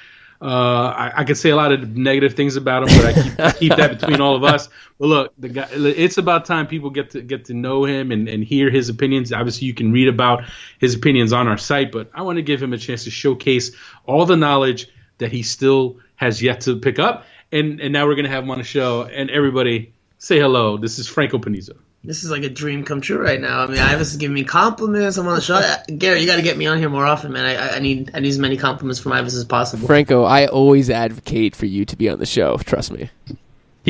Uh, 0.43 0.95
I, 0.97 1.13
I 1.17 1.25
could 1.25 1.37
say 1.37 1.51
a 1.51 1.57
lot 1.57 1.71
of 1.71 1.97
negative 1.97 2.33
things 2.35 2.57
about 2.57 2.89
him, 2.89 2.97
but 2.97 3.07
I 3.07 3.23
keep, 3.23 3.41
I 3.41 3.53
keep 3.59 3.77
that 3.77 4.01
between 4.01 4.23
all 4.23 4.35
of 4.35 4.43
us. 4.43 4.71
But 4.99 5.07
look, 5.07 5.33
the 5.39 5.51
guy, 5.51 5.69
it's 5.71 6.17
about 6.17 6.47
time 6.47 6.67
people 6.67 6.89
get 6.89 7.11
to 7.11 7.21
get 7.21 7.45
to 7.47 7.55
know 7.55 7.85
him 7.85 8.11
and, 8.11 8.27
and 8.27 8.43
hear 8.43 8.71
his 8.71 8.89
opinions. 8.89 9.33
Obviously, 9.33 9.67
you 9.67 9.75
can 9.75 9.93
read 9.93 10.09
about 10.09 10.45
his 10.79 10.95
opinions 10.95 11.35
on 11.35 11.47
our 11.47 11.59
site, 11.59 11.93
but 11.93 12.11
I 12.15 12.23
want 12.23 12.37
to 12.37 12.43
give 12.43 12.63
him 12.63 12.73
a 12.73 12.79
chance 12.79 13.05
to 13.05 13.11
showcase 13.11 13.73
all 14.07 14.25
the 14.25 14.37
knowledge 14.37 14.89
that 15.19 15.31
he 15.31 15.43
still 15.43 15.99
has 16.17 16.43
yet 16.43 16.63
to 16.63 16.77
pick 16.79 16.99
up. 16.99 17.27
And 17.53 17.79
and 17.81 17.93
now 17.93 18.07
we're 18.07 18.15
gonna 18.15 18.29
have 18.29 18.45
him 18.45 18.51
on 18.51 18.59
the 18.59 18.65
show. 18.65 19.03
And 19.03 19.29
everybody 19.31 19.93
say 20.17 20.39
hello. 20.39 20.79
This 20.79 20.99
is 20.99 21.07
Franco 21.07 21.39
Panizo. 21.39 21.77
This 22.03 22.25
is 22.25 22.31
like 22.31 22.45
a 22.45 22.49
dream 22.49 22.85
come 22.85 23.03
true 23.03 23.19
right 23.23 23.39
now. 23.39 23.61
I 23.61 23.67
mean, 23.67 23.79
Ives 23.79 24.13
is 24.13 24.17
giving 24.17 24.35
me 24.35 24.45
compliments. 24.45 25.19
I'm 25.19 25.29
on 25.29 25.35
the 25.35 25.43
show. 25.43 25.57
Uh, 25.57 25.77
Gary, 25.99 26.21
you 26.21 26.27
got 26.27 26.37
to 26.37 26.43
get 26.43 26.57
me 26.57 26.67
on 26.67 26.79
here 26.79 26.89
more 26.89 27.05
often, 27.05 27.33
man. 27.33 27.45
I, 27.45 27.77
I 27.77 27.79
need 27.81 28.13
I 28.15 28.21
need 28.21 28.29
as 28.31 28.39
many 28.39 28.57
compliments 28.57 29.01
from 29.01 29.13
Ives 29.13 29.35
as 29.35 29.45
possible. 29.45 29.87
Franco, 29.87 30.25
I 30.25 30.47
always 30.47 30.89
advocate 30.89 31.55
for 31.55 31.67
you 31.67 31.85
to 31.85 31.97
be 31.97 32.09
on 32.09 32.19
the 32.19 32.27
show. 32.27 32.57
Trust 32.59 32.93
me. 32.93 33.11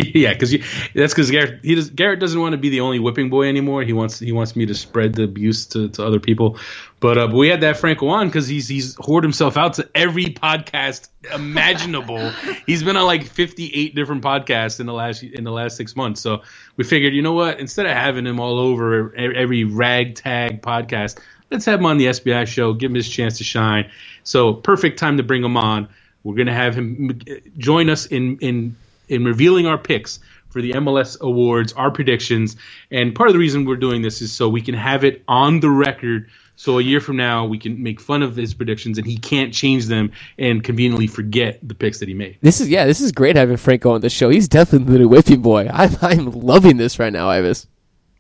yeah, 0.14 0.32
because 0.32 0.53
that's 0.94 1.12
because 1.12 1.30
Garrett 1.30 1.64
he 1.64 1.74
does, 1.74 1.90
Garrett 1.90 2.20
doesn't 2.20 2.40
want 2.40 2.53
to 2.53 2.59
be 2.59 2.68
the 2.68 2.80
only 2.80 2.98
whipping 2.98 3.30
boy 3.30 3.48
anymore. 3.48 3.82
He 3.82 3.92
wants 3.92 4.18
he 4.18 4.32
wants 4.32 4.57
me 4.57 4.66
to 4.66 4.74
spread 4.74 5.14
the 5.14 5.24
abuse 5.24 5.66
to, 5.66 5.88
to 5.90 6.05
other 6.05 6.20
people. 6.20 6.59
But 7.01 7.18
uh, 7.18 7.26
but 7.28 7.36
we 7.36 7.48
had 7.48 7.62
that 7.62 7.78
Franco 7.78 8.09
on 8.09 8.28
because 8.28 8.46
he's 8.46 8.68
he's 8.68 8.94
hoarded 8.96 9.26
himself 9.26 9.57
out 9.57 9.74
to 9.74 9.88
every 9.94 10.26
podcast 10.26 11.09
imaginable. 11.34 12.30
he's 12.66 12.82
been 12.82 12.96
on 12.96 13.07
like 13.07 13.24
fifty 13.24 13.70
eight 13.74 13.94
different 13.94 14.22
podcasts 14.22 14.80
in 14.80 14.86
the 14.86 14.92
last 14.92 15.22
in 15.22 15.44
the 15.44 15.53
last 15.53 15.76
six 15.76 15.96
months. 15.96 16.20
So 16.20 16.42
we 16.76 16.84
figured, 16.84 17.14
you 17.14 17.22
know 17.22 17.32
what? 17.32 17.59
Instead 17.59 17.86
of 17.86 17.92
having 17.92 18.26
him 18.26 18.40
all 18.40 18.59
over 18.59 19.14
every 19.16 19.64
ragtag 19.64 20.62
podcast, 20.62 21.18
let's 21.51 21.64
have 21.64 21.80
him 21.80 21.86
on 21.86 21.98
the 21.98 22.07
SBI 22.07 22.46
show. 22.46 22.72
Give 22.72 22.90
him 22.90 22.96
his 22.96 23.09
chance 23.09 23.38
to 23.38 23.44
shine. 23.44 23.90
So 24.22 24.55
perfect 24.55 24.98
time 24.98 25.16
to 25.16 25.22
bring 25.22 25.44
him 25.44 25.57
on. 25.57 25.88
We're 26.22 26.36
gonna 26.36 26.55
have 26.55 26.74
him 26.74 27.18
join 27.57 27.88
us 27.88 28.07
in 28.07 28.38
in 28.38 28.76
in 29.11 29.24
revealing 29.24 29.66
our 29.66 29.78
picks 29.78 30.20
for 30.48 30.61
the 30.61 30.72
MLS 30.72 31.20
awards, 31.20 31.72
our 31.74 31.90
predictions, 31.90 32.56
and 32.90 33.14
part 33.14 33.28
of 33.28 33.34
the 33.34 33.38
reason 33.38 33.64
we're 33.64 33.76
doing 33.76 34.02
this 34.02 34.20
is 34.20 34.32
so 34.32 34.48
we 34.48 34.61
can 34.61 34.74
have 34.74 35.04
it 35.04 35.22
on 35.28 35.61
the 35.61 35.70
record. 35.70 36.28
So 36.56 36.78
a 36.78 36.82
year 36.82 37.00
from 37.00 37.16
now, 37.16 37.46
we 37.46 37.58
can 37.58 37.82
make 37.82 38.00
fun 38.00 38.22
of 38.22 38.36
his 38.36 38.52
predictions, 38.52 38.98
and 38.98 39.06
he 39.06 39.16
can't 39.16 39.54
change 39.54 39.86
them 39.86 40.12
and 40.38 40.62
conveniently 40.62 41.06
forget 41.06 41.58
the 41.66 41.74
picks 41.74 42.00
that 42.00 42.08
he 42.08 42.14
made. 42.14 42.36
This 42.42 42.61
is 42.61 42.68
yeah, 42.68 42.84
this 42.84 43.00
is 43.00 43.12
great 43.12 43.36
having 43.36 43.56
Franco 43.56 43.92
on 43.92 44.02
the 44.02 44.11
show. 44.11 44.28
He's 44.28 44.48
definitely 44.48 44.98
the 44.98 45.08
whipping 45.08 45.40
boy. 45.40 45.68
I'm 45.72 45.96
I'm 46.02 46.30
loving 46.32 46.76
this 46.76 46.98
right 46.98 47.12
now, 47.12 47.30
Ives. 47.30 47.66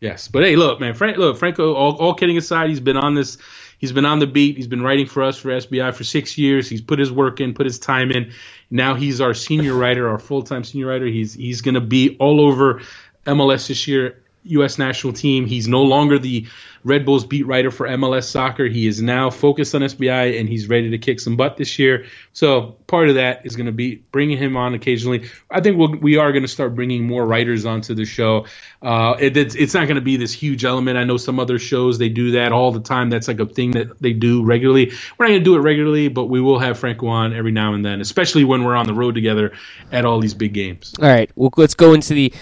Yes, 0.00 0.28
but 0.28 0.42
hey, 0.42 0.56
look, 0.56 0.80
man, 0.80 0.94
Frank, 0.94 1.18
look, 1.18 1.36
Franco. 1.36 1.74
All, 1.74 1.96
all 1.96 2.14
kidding 2.14 2.38
aside, 2.38 2.70
he's 2.70 2.80
been 2.80 2.96
on 2.96 3.14
this. 3.14 3.36
He's 3.80 3.92
been 3.92 4.04
on 4.04 4.18
the 4.18 4.26
beat. 4.26 4.56
He's 4.56 4.66
been 4.66 4.82
writing 4.82 5.06
for 5.06 5.22
us 5.22 5.38
for 5.38 5.48
SBI 5.48 5.94
for 5.94 6.04
six 6.04 6.36
years. 6.36 6.68
He's 6.68 6.82
put 6.82 6.98
his 6.98 7.10
work 7.10 7.40
in, 7.40 7.54
put 7.54 7.64
his 7.64 7.78
time 7.78 8.10
in. 8.10 8.32
Now 8.70 8.94
he's 8.94 9.22
our 9.22 9.32
senior 9.32 9.72
writer, 9.74 10.06
our 10.10 10.18
full 10.18 10.42
time 10.42 10.64
senior 10.64 10.86
writer. 10.86 11.06
He's 11.06 11.32
he's 11.32 11.62
going 11.62 11.76
to 11.76 11.80
be 11.80 12.18
all 12.18 12.42
over 12.42 12.82
MLS 13.24 13.68
this 13.68 13.88
year. 13.88 14.19
U.S. 14.44 14.78
national 14.78 15.12
team. 15.12 15.46
He's 15.46 15.68
no 15.68 15.82
longer 15.82 16.18
the 16.18 16.46
Red 16.82 17.04
Bulls 17.04 17.26
beat 17.26 17.46
writer 17.46 17.70
for 17.70 17.86
MLS 17.88 18.24
soccer. 18.24 18.66
He 18.66 18.86
is 18.86 19.02
now 19.02 19.28
focused 19.30 19.74
on 19.74 19.82
SBI 19.82 20.40
and 20.40 20.48
he's 20.48 20.68
ready 20.68 20.90
to 20.90 20.98
kick 20.98 21.20
some 21.20 21.36
butt 21.36 21.56
this 21.56 21.78
year. 21.78 22.06
So 22.32 22.76
part 22.86 23.10
of 23.10 23.16
that 23.16 23.44
is 23.44 23.54
going 23.54 23.66
to 23.66 23.72
be 23.72 23.96
bringing 24.12 24.38
him 24.38 24.56
on 24.56 24.72
occasionally. 24.72 25.28
I 25.50 25.60
think 25.60 25.76
we'll, 25.76 25.96
we 25.96 26.16
are 26.16 26.32
going 26.32 26.42
to 26.42 26.48
start 26.48 26.74
bringing 26.74 27.06
more 27.06 27.26
writers 27.26 27.66
onto 27.66 27.94
the 27.94 28.06
show. 28.06 28.46
Uh, 28.80 29.16
it, 29.20 29.36
it's, 29.36 29.54
it's 29.54 29.74
not 29.74 29.88
going 29.88 29.96
to 29.96 30.00
be 30.00 30.16
this 30.16 30.32
huge 30.32 30.64
element. 30.64 30.96
I 30.96 31.04
know 31.04 31.18
some 31.18 31.38
other 31.38 31.58
shows 31.58 31.98
they 31.98 32.08
do 32.08 32.32
that 32.32 32.52
all 32.52 32.72
the 32.72 32.80
time. 32.80 33.10
That's 33.10 33.28
like 33.28 33.40
a 33.40 33.46
thing 33.46 33.72
that 33.72 34.00
they 34.00 34.14
do 34.14 34.42
regularly. 34.42 34.92
We're 35.18 35.26
not 35.26 35.32
going 35.32 35.40
to 35.40 35.44
do 35.44 35.56
it 35.56 35.60
regularly, 35.60 36.08
but 36.08 36.26
we 36.26 36.40
will 36.40 36.58
have 36.58 36.78
Franco 36.78 37.08
on 37.08 37.34
every 37.34 37.52
now 37.52 37.74
and 37.74 37.84
then, 37.84 38.00
especially 38.00 38.44
when 38.44 38.64
we're 38.64 38.76
on 38.76 38.86
the 38.86 38.94
road 38.94 39.14
together 39.14 39.52
at 39.92 40.06
all 40.06 40.18
these 40.18 40.34
big 40.34 40.54
games. 40.54 40.94
All 41.00 41.08
right, 41.08 41.30
well, 41.36 41.50
let's 41.58 41.74
go 41.74 41.92
into 41.92 42.14
the 42.14 42.32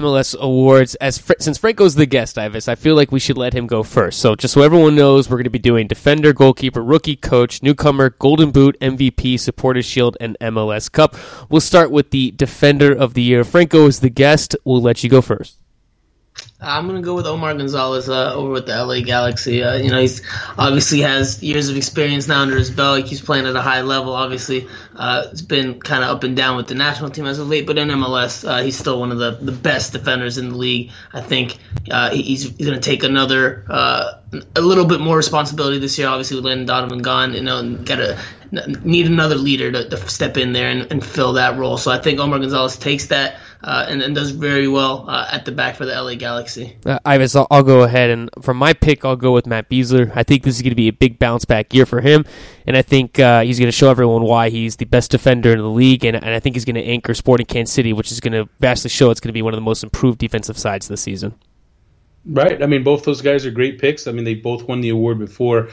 MLS 0.00 0.36
awards. 0.38 0.94
As 0.96 1.18
Fr- 1.18 1.34
since 1.38 1.58
Franco's 1.58 1.94
the 1.94 2.06
guest, 2.06 2.38
Ives, 2.38 2.68
I 2.68 2.74
feel 2.74 2.94
like 2.94 3.12
we 3.12 3.20
should 3.20 3.38
let 3.38 3.54
him 3.54 3.66
go 3.66 3.82
first. 3.82 4.18
So 4.20 4.34
just 4.34 4.54
so 4.54 4.62
everyone 4.62 4.94
knows, 4.94 5.28
we're 5.28 5.36
going 5.36 5.44
to 5.44 5.50
be 5.50 5.58
doing 5.58 5.86
defender, 5.86 6.32
goalkeeper, 6.32 6.82
rookie, 6.82 7.16
coach, 7.16 7.62
newcomer, 7.62 8.10
Golden 8.10 8.50
Boot, 8.50 8.76
MVP, 8.80 9.38
Supporters 9.38 9.86
Shield, 9.86 10.16
and 10.20 10.36
MLS 10.40 10.90
Cup. 10.90 11.16
We'll 11.48 11.60
start 11.60 11.90
with 11.90 12.10
the 12.10 12.30
defender 12.32 12.92
of 12.92 13.14
the 13.14 13.22
year. 13.22 13.44
Franco 13.44 13.86
is 13.86 14.00
the 14.00 14.10
guest. 14.10 14.56
We'll 14.64 14.82
let 14.82 15.04
you 15.04 15.10
go 15.10 15.20
first. 15.20 15.58
I'm 16.60 16.88
gonna 16.88 17.02
go 17.02 17.14
with 17.14 17.26
Omar 17.26 17.54
Gonzalez 17.54 18.08
uh, 18.08 18.34
over 18.34 18.50
with 18.50 18.66
the 18.66 18.84
LA 18.84 19.00
Galaxy. 19.00 19.62
Uh, 19.62 19.76
you 19.76 19.90
know, 19.90 20.00
he's 20.00 20.22
obviously 20.58 21.02
has 21.02 21.40
years 21.40 21.68
of 21.68 21.76
experience 21.76 22.26
now 22.26 22.40
under 22.42 22.56
his 22.56 22.68
belt. 22.68 22.98
He 22.98 23.04
keeps 23.04 23.20
playing 23.20 23.46
at 23.46 23.54
a 23.54 23.62
high 23.62 23.82
level. 23.82 24.12
Obviously, 24.12 24.66
uh, 24.96 25.28
it's 25.30 25.42
been 25.42 25.78
kind 25.78 26.02
of 26.02 26.10
up 26.10 26.24
and 26.24 26.36
down 26.36 26.56
with 26.56 26.66
the 26.66 26.74
national 26.74 27.10
team 27.10 27.26
as 27.26 27.38
of 27.38 27.46
late, 27.46 27.64
but 27.64 27.78
in 27.78 27.88
MLS, 27.88 28.46
uh, 28.46 28.60
he's 28.60 28.76
still 28.76 28.98
one 28.98 29.12
of 29.12 29.18
the, 29.18 29.38
the 29.40 29.52
best 29.52 29.92
defenders 29.92 30.36
in 30.36 30.48
the 30.48 30.56
league. 30.56 30.90
I 31.12 31.20
think 31.20 31.58
uh, 31.92 32.10
he's, 32.10 32.42
he's 32.42 32.66
gonna 32.66 32.80
take 32.80 33.04
another 33.04 33.64
uh, 33.68 34.14
a 34.56 34.60
little 34.60 34.84
bit 34.84 35.00
more 35.00 35.16
responsibility 35.16 35.78
this 35.78 35.96
year. 35.96 36.08
Obviously, 36.08 36.38
with 36.38 36.44
Landon 36.44 36.66
Donovan 36.66 37.02
gone, 37.02 37.34
you 37.34 37.42
know, 37.42 37.60
and 37.60 37.86
gotta 37.86 38.18
need 38.82 39.06
another 39.06 39.36
leader 39.36 39.70
to, 39.70 39.88
to 39.88 39.96
step 40.08 40.36
in 40.36 40.52
there 40.52 40.70
and, 40.70 40.90
and, 40.90 41.04
fill 41.04 41.34
that 41.34 41.58
role. 41.58 41.76
So 41.76 41.90
I 41.90 41.98
think 41.98 42.18
Omar 42.18 42.38
Gonzalez 42.38 42.78
takes 42.78 43.06
that 43.08 43.38
uh, 43.62 43.86
and, 43.88 44.02
and, 44.02 44.14
does 44.14 44.30
very 44.30 44.68
well 44.68 45.04
uh, 45.08 45.28
at 45.32 45.44
the 45.44 45.52
back 45.52 45.76
for 45.76 45.84
the 45.84 45.92
LA 45.92 46.14
Galaxy. 46.14 46.76
Uh, 46.86 46.98
Ives, 47.04 47.34
I'll, 47.34 47.46
I'll, 47.50 47.62
go 47.62 47.82
ahead 47.82 48.10
and 48.10 48.30
for 48.40 48.54
my 48.54 48.72
pick, 48.72 49.04
I'll 49.04 49.16
go 49.16 49.32
with 49.32 49.46
Matt 49.46 49.68
Besler. 49.68 50.12
I 50.14 50.22
think 50.22 50.44
this 50.44 50.56
is 50.56 50.62
going 50.62 50.70
to 50.70 50.76
be 50.76 50.88
a 50.88 50.92
big 50.92 51.18
bounce 51.18 51.44
back 51.44 51.74
year 51.74 51.84
for 51.84 52.00
him, 52.00 52.24
and 52.66 52.76
I 52.76 52.82
think 52.82 53.18
uh, 53.18 53.42
he's 53.42 53.58
going 53.58 53.68
to 53.68 53.72
show 53.72 53.90
everyone 53.90 54.22
why 54.22 54.50
he's 54.50 54.76
the 54.76 54.84
best 54.84 55.10
defender 55.10 55.52
in 55.52 55.58
the 55.58 55.68
league, 55.68 56.04
and, 56.04 56.16
and 56.16 56.26
I 56.26 56.40
think 56.40 56.54
he's 56.54 56.64
going 56.64 56.76
to 56.76 56.84
anchor 56.84 57.14
Sporting 57.14 57.46
Kansas 57.46 57.74
City, 57.74 57.92
which 57.92 58.12
is 58.12 58.20
going 58.20 58.32
to 58.32 58.48
vastly 58.60 58.90
show 58.90 59.10
it's 59.10 59.20
going 59.20 59.30
to 59.30 59.34
be 59.34 59.42
one 59.42 59.54
of 59.54 59.58
the 59.58 59.62
most 59.62 59.82
improved 59.82 60.18
defensive 60.18 60.56
sides 60.56 60.86
this 60.88 61.00
season. 61.00 61.34
Right. 62.24 62.62
I 62.62 62.66
mean, 62.66 62.84
both 62.84 63.04
those 63.04 63.22
guys 63.22 63.46
are 63.46 63.50
great 63.50 63.78
picks. 63.78 64.06
I 64.06 64.12
mean, 64.12 64.24
they 64.24 64.34
both 64.34 64.64
won 64.64 64.82
the 64.82 64.90
award 64.90 65.18
before. 65.18 65.70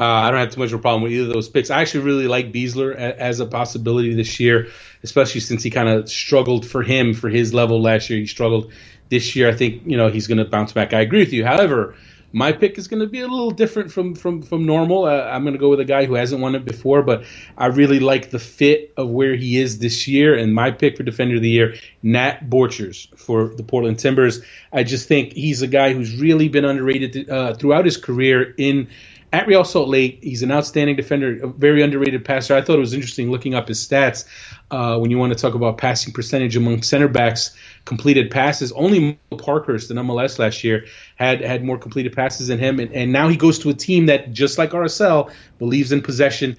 Uh, 0.00 0.04
I 0.04 0.30
don't 0.30 0.40
have 0.40 0.50
too 0.54 0.60
much 0.60 0.72
of 0.72 0.78
a 0.78 0.82
problem 0.82 1.02
with 1.02 1.12
either 1.12 1.26
of 1.26 1.34
those 1.34 1.50
picks. 1.50 1.68
I 1.68 1.82
actually 1.82 2.04
really 2.04 2.26
like 2.26 2.52
Besler 2.52 2.94
as 2.94 3.38
a 3.38 3.44
possibility 3.44 4.14
this 4.14 4.40
year, 4.40 4.68
especially 5.02 5.42
since 5.42 5.62
he 5.62 5.68
kind 5.68 5.90
of 5.90 6.08
struggled 6.08 6.66
for 6.66 6.82
him 6.82 7.12
for 7.12 7.28
his 7.28 7.52
level 7.52 7.82
last 7.82 8.08
year. 8.08 8.18
He 8.18 8.26
struggled 8.26 8.72
this 9.10 9.36
year. 9.36 9.50
I 9.50 9.54
think 9.54 9.82
you 9.84 9.98
know 9.98 10.08
he's 10.08 10.26
going 10.26 10.38
to 10.38 10.46
bounce 10.46 10.72
back. 10.72 10.94
I 10.94 11.00
agree 11.00 11.18
with 11.18 11.34
you. 11.34 11.44
However, 11.44 11.96
my 12.32 12.52
pick 12.52 12.78
is 12.78 12.88
going 12.88 13.00
to 13.00 13.08
be 13.08 13.20
a 13.20 13.26
little 13.26 13.50
different 13.50 13.92
from 13.92 14.14
from 14.14 14.40
from 14.40 14.64
normal. 14.64 15.04
Uh, 15.04 15.22
I'm 15.22 15.42
going 15.42 15.52
to 15.52 15.58
go 15.58 15.68
with 15.68 15.80
a 15.80 15.84
guy 15.84 16.06
who 16.06 16.14
hasn't 16.14 16.40
won 16.40 16.54
it 16.54 16.64
before, 16.64 17.02
but 17.02 17.24
I 17.58 17.66
really 17.66 18.00
like 18.00 18.30
the 18.30 18.38
fit 18.38 18.94
of 18.96 19.10
where 19.10 19.34
he 19.34 19.58
is 19.58 19.80
this 19.80 20.08
year. 20.08 20.34
And 20.34 20.54
my 20.54 20.70
pick 20.70 20.96
for 20.96 21.02
defender 21.02 21.36
of 21.36 21.42
the 21.42 21.50
year, 21.50 21.74
Nat 22.02 22.48
Borchers 22.48 23.14
for 23.18 23.48
the 23.48 23.64
Portland 23.64 23.98
Timbers. 23.98 24.40
I 24.72 24.82
just 24.82 25.08
think 25.08 25.34
he's 25.34 25.60
a 25.60 25.66
guy 25.66 25.92
who's 25.92 26.18
really 26.18 26.48
been 26.48 26.64
underrated 26.64 27.28
uh, 27.28 27.52
throughout 27.52 27.84
his 27.84 27.98
career 27.98 28.54
in 28.56 28.88
at 29.32 29.46
Real 29.46 29.64
Salt 29.64 29.88
Lake, 29.88 30.18
he's 30.22 30.42
an 30.42 30.50
outstanding 30.50 30.96
defender, 30.96 31.44
a 31.44 31.46
very 31.46 31.82
underrated 31.82 32.24
passer. 32.24 32.54
I 32.54 32.62
thought 32.62 32.76
it 32.76 32.80
was 32.80 32.94
interesting 32.94 33.30
looking 33.30 33.54
up 33.54 33.68
his 33.68 33.86
stats 33.86 34.24
uh, 34.70 34.98
when 34.98 35.10
you 35.10 35.18
want 35.18 35.32
to 35.32 35.38
talk 35.38 35.54
about 35.54 35.78
passing 35.78 36.12
percentage 36.12 36.56
among 36.56 36.82
center 36.82 37.06
backs, 37.06 37.56
completed 37.84 38.30
passes. 38.30 38.72
Only 38.72 39.18
Parkhurst 39.38 39.90
in 39.90 39.96
MLS 39.98 40.38
last 40.38 40.64
year 40.64 40.86
had 41.14 41.42
had 41.42 41.62
more 41.62 41.78
completed 41.78 42.12
passes 42.14 42.48
than 42.48 42.58
him, 42.58 42.80
and, 42.80 42.92
and 42.92 43.12
now 43.12 43.28
he 43.28 43.36
goes 43.36 43.60
to 43.60 43.70
a 43.70 43.74
team 43.74 44.06
that, 44.06 44.32
just 44.32 44.58
like 44.58 44.70
RSL, 44.70 45.32
believes 45.58 45.92
in 45.92 46.02
possession. 46.02 46.56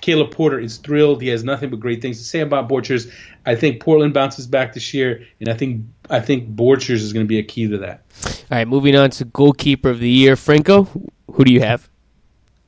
Caleb 0.00 0.32
Porter 0.32 0.58
is 0.58 0.78
thrilled. 0.78 1.22
He 1.22 1.28
has 1.28 1.44
nothing 1.44 1.70
but 1.70 1.78
great 1.78 2.02
things 2.02 2.18
to 2.18 2.24
say 2.24 2.40
about 2.40 2.68
Borchers. 2.68 3.12
I 3.46 3.54
think 3.54 3.80
Portland 3.80 4.12
bounces 4.12 4.48
back 4.48 4.74
this 4.74 4.92
year, 4.92 5.24
and 5.38 5.48
I 5.48 5.54
think 5.54 5.86
I 6.08 6.20
think 6.20 6.54
Borchers 6.54 7.02
is 7.02 7.12
going 7.12 7.24
to 7.24 7.28
be 7.28 7.38
a 7.38 7.44
key 7.44 7.68
to 7.68 7.78
that. 7.78 8.02
All 8.24 8.58
right, 8.58 8.68
moving 8.68 8.94
on 8.96 9.10
to 9.10 9.24
goalkeeper 9.24 9.90
of 9.90 9.98
the 9.98 10.08
year, 10.08 10.36
Franco. 10.36 10.88
Who 11.32 11.44
do 11.44 11.52
you 11.52 11.60
have? 11.60 11.88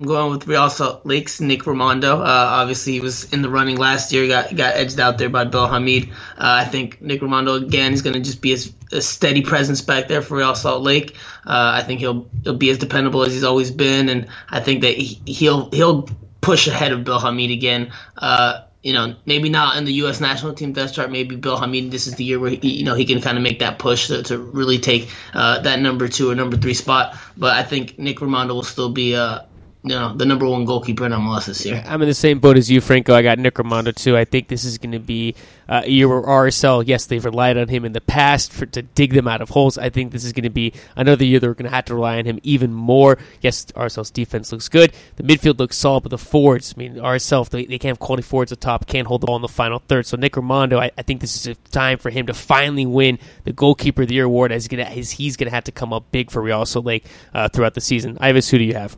I'm 0.01 0.07
going 0.07 0.33
with 0.33 0.49
Real 0.49 0.69
Salt 0.71 1.07
Lake's 1.07 1.41
Nick 1.41 1.63
Rimando. 1.63 2.19
Uh, 2.19 2.25
obviously, 2.25 2.95
he 2.95 3.01
was 3.01 3.33
in 3.33 3.43
the 3.43 3.49
running 3.49 3.77
last 3.77 4.13
year. 4.13 4.27
Got 4.27 4.57
got 4.57 4.75
edged 4.75 4.99
out 4.99 5.19
there 5.19 5.29
by 5.29 5.45
Bill 5.45 5.69
Hamid. 5.69 6.11
Uh, 6.37 6.63
I 6.63 6.65
think 6.65 7.01
Nick 7.01 7.21
Rimando 7.21 7.63
again 7.63 7.93
is 7.93 8.03
going 8.03 8.15
to 8.15 8.21
just 8.21 8.43
be 8.43 8.55
a, 8.55 8.97
a, 8.97 9.01
steady 9.01 9.43
presence 9.43 9.83
back 9.83 10.09
there 10.09 10.21
for 10.21 10.37
Real 10.37 10.57
Salt 10.57 10.83
Lake. 10.83 11.15
Uh, 11.47 11.79
I 11.81 11.85
think 11.85 12.01
he'll 12.01 12.29
he'll 12.43 12.57
be 12.57 12.71
as 12.71 12.79
dependable 12.79 13.23
as 13.23 13.33
he's 13.33 13.45
always 13.45 13.71
been, 13.71 14.09
and 14.09 14.27
I 14.51 14.59
think 14.59 14.81
that 14.81 14.97
he, 14.97 15.49
will 15.49 15.71
he'll 15.71 16.09
push 16.41 16.67
ahead 16.67 16.91
of 16.91 17.05
Bill 17.05 17.21
Hamid 17.21 17.53
again. 17.53 17.93
Uh, 18.19 18.63
you 18.83 18.95
know, 18.95 19.15
maybe 19.25 19.49
not 19.49 19.77
in 19.77 19.85
the 19.85 19.93
U.S. 19.93 20.21
national 20.21 20.55
team 20.55 20.73
depth 20.73 20.95
chart. 20.95 21.09
Maybe 21.09 21.37
Bill 21.37 21.57
Hamid. 21.57 21.93
This 21.93 22.09
is 22.09 22.17
the 22.17 22.25
year 22.25 22.41
where 22.41 22.51
he, 22.51 22.79
you 22.79 22.85
know 22.85 22.97
he 22.97 23.05
can 23.05 23.21
kind 23.21 23.39
of 23.39 23.45
make 23.45 23.61
that 23.61 23.79
push 23.79 24.09
to, 24.09 24.25
to 24.25 24.39
really 24.39 24.79
take 24.79 25.09
uh, 25.35 25.61
that 25.61 25.79
number 25.79 26.09
two 26.09 26.33
or 26.33 26.35
number 26.35 26.57
three 26.57 26.75
spot. 26.75 27.17
But 27.37 27.55
I 27.57 27.63
think 27.63 27.97
Nick 27.97 28.19
Rimando 28.19 28.55
will 28.55 28.65
still 28.65 28.91
be 28.91 29.15
a 29.15 29.47
know, 29.91 30.15
the 30.17 30.25
number 30.25 30.49
one 30.49 30.65
goalkeeper 30.65 31.05
in 31.05 31.13
MLS 31.13 31.45
this 31.45 31.67
year. 31.67 31.85
I'm 31.87 32.01
in 32.01 32.09
the 32.09 32.15
same 32.15 32.39
boat 32.39 32.57
as 32.57 32.71
you, 32.71 32.81
Franco. 32.81 33.15
I 33.15 33.21
got 33.21 33.39
Nick 33.39 33.57
Rimando 33.57 33.95
too. 33.95 34.17
I 34.17 34.25
think 34.25 34.49
this 34.49 34.65
is 34.65 34.79
going 34.79 34.93
to 34.93 34.99
be 34.99 35.35
uh, 35.69 35.83
where 35.83 36.23
RSL, 36.23 36.85
yes, 36.87 37.05
they've 37.05 37.25
relied 37.25 37.59
on 37.59 37.69
him 37.69 37.85
in 37.85 37.93
the 37.93 38.01
past 38.01 38.51
for, 38.51 38.65
to 38.65 38.81
dig 38.81 39.13
them 39.13 39.29
out 39.29 39.43
of 39.43 39.51
holes. 39.51 39.77
I 39.77 39.91
think 39.91 40.13
this 40.13 40.25
is 40.25 40.33
going 40.33 40.45
to 40.45 40.51
be 40.51 40.73
another 40.97 41.27
year 41.27 41.39
they're 41.39 41.53
going 41.53 41.71
to 41.71 41.75
have 41.75 41.85
to 41.87 41.95
rely 41.95 42.19
on 42.19 42.25
him 42.25 42.41
even 42.43 42.73
more. 42.73 43.19
Yes, 43.43 43.67
RSL's 43.67 44.11
defense 44.11 44.53
looks 44.53 44.71
good. 44.71 44.95
The 45.17 45.23
midfield 45.23 45.59
looks 45.59 45.77
solid, 45.77 46.05
but 46.05 46.11
the 46.11 46.19
forwards, 46.19 46.75
I 46.75 46.81
mean, 46.81 46.95
RSL, 46.95 47.47
they, 47.51 47.67
they 47.67 47.79
can't 47.79 47.91
have 47.91 47.99
quality 47.99 48.23
forwards 48.23 48.53
at 48.53 48.63
top, 48.63 48.87
can't 48.87 49.07
hold 49.07 49.21
the 49.21 49.27
ball 49.27 49.37
in 49.37 49.43
the 49.43 49.49
final 49.49 49.81
third. 49.81 50.07
So 50.07 50.17
Nick 50.17 50.33
Rimando, 50.33 50.79
I, 50.79 50.93
I 50.97 51.03
think 51.03 51.21
this 51.21 51.37
is 51.37 51.47
a 51.47 51.55
time 51.71 51.99
for 51.99 52.09
him 52.09 52.27
to 52.27 52.35
finally 52.35 52.87
win 52.87 53.19
the 53.45 53.53
goalkeeper 53.53 54.03
of 54.03 54.09
the 54.09 54.15
year 54.15 54.25
award 54.25 54.51
as, 54.51 54.67
gonna, 54.67 54.85
as 54.85 55.11
he's 55.11 55.37
going 55.37 55.49
to 55.49 55.55
have 55.55 55.65
to 55.65 55.73
come 55.73 55.93
up 55.93 56.11
big 56.11 56.31
for 56.31 56.41
Real 56.41 56.65
Salt 56.65 56.87
Lake 56.87 57.05
uh, 57.35 57.49
throughout 57.49 57.75
the 57.75 57.83
season. 57.83 58.17
Ives, 58.19 58.49
who 58.49 58.57
do 58.57 58.65
you 58.65 58.75
have? 58.75 58.97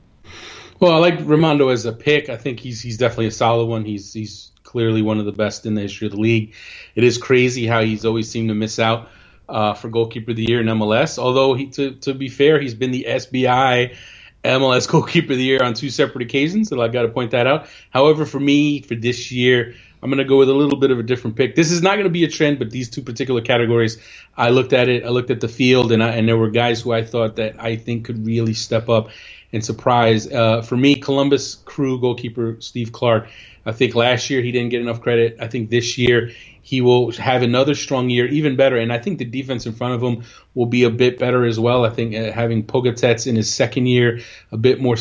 Well, 0.78 0.92
I 0.92 0.98
like 0.98 1.18
Rimando 1.20 1.72
as 1.72 1.86
a 1.86 1.92
pick. 1.92 2.28
I 2.28 2.36
think 2.36 2.60
he's 2.60 2.82
he's 2.82 2.98
definitely 2.98 3.28
a 3.28 3.32
solid 3.32 3.66
one. 3.66 3.84
He's 3.84 4.12
he's 4.12 4.52
clearly 4.62 5.00
one 5.00 5.18
of 5.18 5.24
the 5.24 5.32
best 5.32 5.64
in 5.64 5.74
the 5.74 5.80
history 5.80 6.06
of 6.06 6.12
the 6.12 6.20
league. 6.20 6.54
It 6.94 7.04
is 7.04 7.16
crazy 7.16 7.66
how 7.66 7.82
he's 7.82 8.04
always 8.04 8.30
seemed 8.30 8.48
to 8.48 8.54
miss 8.54 8.78
out 8.78 9.08
uh, 9.48 9.74
for 9.74 9.88
goalkeeper 9.88 10.32
of 10.32 10.36
the 10.36 10.44
year 10.44 10.60
in 10.60 10.66
MLS. 10.66 11.18
Although 11.18 11.54
he, 11.54 11.68
to 11.68 11.92
to 11.92 12.12
be 12.12 12.28
fair, 12.28 12.60
he's 12.60 12.74
been 12.74 12.90
the 12.90 13.06
SBI 13.08 13.96
MLS 14.44 14.86
goalkeeper 14.90 15.32
of 15.32 15.38
the 15.38 15.44
year 15.44 15.62
on 15.62 15.72
two 15.72 15.88
separate 15.88 16.22
occasions, 16.22 16.68
so 16.68 16.80
I 16.82 16.88
got 16.88 17.02
to 17.02 17.08
point 17.08 17.30
that 17.30 17.46
out. 17.46 17.68
However, 17.90 18.26
for 18.26 18.40
me, 18.40 18.82
for 18.82 18.96
this 18.96 19.32
year, 19.32 19.74
I'm 20.02 20.10
going 20.10 20.18
to 20.18 20.28
go 20.28 20.36
with 20.36 20.50
a 20.50 20.54
little 20.54 20.78
bit 20.78 20.90
of 20.90 20.98
a 20.98 21.02
different 21.02 21.36
pick. 21.36 21.54
This 21.54 21.70
is 21.70 21.80
not 21.80 21.94
going 21.94 22.04
to 22.04 22.10
be 22.10 22.24
a 22.24 22.28
trend, 22.28 22.58
but 22.58 22.70
these 22.70 22.90
two 22.90 23.02
particular 23.02 23.40
categories, 23.40 23.98
I 24.36 24.50
looked 24.50 24.72
at 24.74 24.88
it. 24.88 25.04
I 25.04 25.08
looked 25.08 25.30
at 25.30 25.40
the 25.40 25.48
field, 25.48 25.90
and 25.90 26.02
I, 26.02 26.10
and 26.10 26.28
there 26.28 26.36
were 26.36 26.50
guys 26.50 26.82
who 26.82 26.92
I 26.92 27.02
thought 27.02 27.36
that 27.36 27.56
I 27.58 27.76
think 27.76 28.04
could 28.04 28.26
really 28.26 28.54
step 28.54 28.88
up 28.88 29.08
and 29.52 29.64
surprise. 29.64 30.30
Uh, 30.30 30.62
for 30.62 30.76
me, 30.76 30.96
Columbus 30.96 31.56
Crew 31.64 32.00
goalkeeper 32.00 32.56
Steve 32.60 32.92
Clark. 32.92 33.28
I 33.64 33.72
think 33.72 33.94
last 33.94 34.30
year 34.30 34.42
he 34.42 34.52
didn't 34.52 34.68
get 34.68 34.80
enough 34.80 35.00
credit. 35.00 35.38
I 35.40 35.48
think 35.48 35.70
this 35.70 35.98
year 35.98 36.30
he 36.66 36.80
will 36.80 37.12
have 37.12 37.42
another 37.42 37.76
strong 37.76 38.10
year, 38.10 38.26
even 38.26 38.56
better. 38.56 38.76
And 38.76 38.92
I 38.92 38.98
think 38.98 39.18
the 39.18 39.24
defense 39.24 39.66
in 39.66 39.72
front 39.72 39.94
of 39.94 40.02
him 40.02 40.24
will 40.54 40.66
be 40.66 40.82
a 40.82 40.90
bit 40.90 41.16
better 41.16 41.44
as 41.44 41.60
well. 41.60 41.84
I 41.84 41.90
think 41.90 42.14
uh, 42.14 42.32
having 42.32 42.64
Pogatetz 42.64 43.28
in 43.28 43.36
his 43.36 43.52
second 43.52 43.86
year, 43.86 44.20
a 44.50 44.56
bit 44.56 44.80
more 44.80 44.96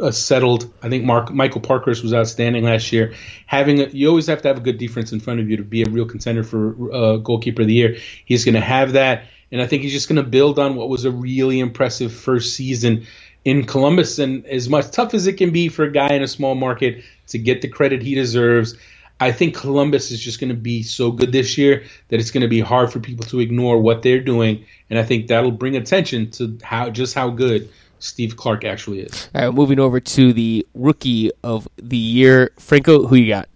uh, 0.00 0.10
settled. 0.10 0.70
I 0.82 0.90
think 0.90 1.04
Mark 1.04 1.30
Michael 1.30 1.62
Parkhurst 1.62 2.02
was 2.02 2.12
outstanding 2.12 2.64
last 2.64 2.92
year. 2.92 3.14
Having 3.46 3.80
a, 3.80 3.86
you 3.86 4.08
always 4.08 4.26
have 4.26 4.42
to 4.42 4.48
have 4.48 4.58
a 4.58 4.60
good 4.60 4.76
defense 4.76 5.12
in 5.12 5.20
front 5.20 5.40
of 5.40 5.48
you 5.48 5.56
to 5.56 5.62
be 5.62 5.82
a 5.82 5.88
real 5.88 6.06
contender 6.06 6.44
for 6.44 6.92
uh, 6.92 7.16
goalkeeper 7.16 7.62
of 7.62 7.68
the 7.68 7.74
year. 7.74 7.96
He's 8.26 8.44
going 8.44 8.54
to 8.54 8.60
have 8.60 8.92
that, 8.92 9.24
and 9.50 9.62
I 9.62 9.66
think 9.66 9.82
he's 9.82 9.92
just 9.92 10.10
going 10.10 10.22
to 10.22 10.28
build 10.28 10.58
on 10.58 10.76
what 10.76 10.90
was 10.90 11.06
a 11.06 11.10
really 11.10 11.58
impressive 11.58 12.12
first 12.12 12.54
season 12.54 13.06
in 13.44 13.64
Columbus. 13.64 14.18
And 14.18 14.44
as 14.46 14.68
much 14.68 14.90
tough 14.90 15.14
as 15.14 15.26
it 15.26 15.34
can 15.34 15.50
be 15.50 15.68
for 15.68 15.84
a 15.84 15.92
guy 15.92 16.08
in 16.08 16.22
a 16.22 16.28
small 16.28 16.54
market 16.54 17.02
to 17.28 17.38
get 17.38 17.62
the 17.62 17.68
credit 17.68 18.02
he 18.02 18.14
deserves, 18.14 18.76
I 19.20 19.32
think 19.32 19.56
Columbus 19.56 20.10
is 20.10 20.20
just 20.20 20.38
going 20.38 20.50
to 20.50 20.54
be 20.54 20.82
so 20.82 21.10
good 21.10 21.32
this 21.32 21.58
year 21.58 21.82
that 22.08 22.20
it's 22.20 22.30
going 22.30 22.42
to 22.42 22.48
be 22.48 22.60
hard 22.60 22.92
for 22.92 23.00
people 23.00 23.24
to 23.26 23.40
ignore 23.40 23.80
what 23.80 24.02
they're 24.02 24.20
doing, 24.20 24.64
and 24.90 24.98
I 24.98 25.02
think 25.02 25.26
that'll 25.26 25.50
bring 25.50 25.76
attention 25.76 26.30
to 26.32 26.56
how 26.62 26.90
just 26.90 27.14
how 27.14 27.30
good 27.30 27.68
Steve 27.98 28.36
Clark 28.36 28.64
actually 28.64 29.00
is. 29.00 29.28
All 29.34 29.42
right, 29.42 29.54
moving 29.54 29.80
over 29.80 29.98
to 29.98 30.32
the 30.32 30.64
rookie 30.74 31.32
of 31.42 31.66
the 31.76 31.96
year, 31.96 32.52
Franco. 32.58 33.06
Who 33.06 33.16
you 33.16 33.28
got? 33.28 33.48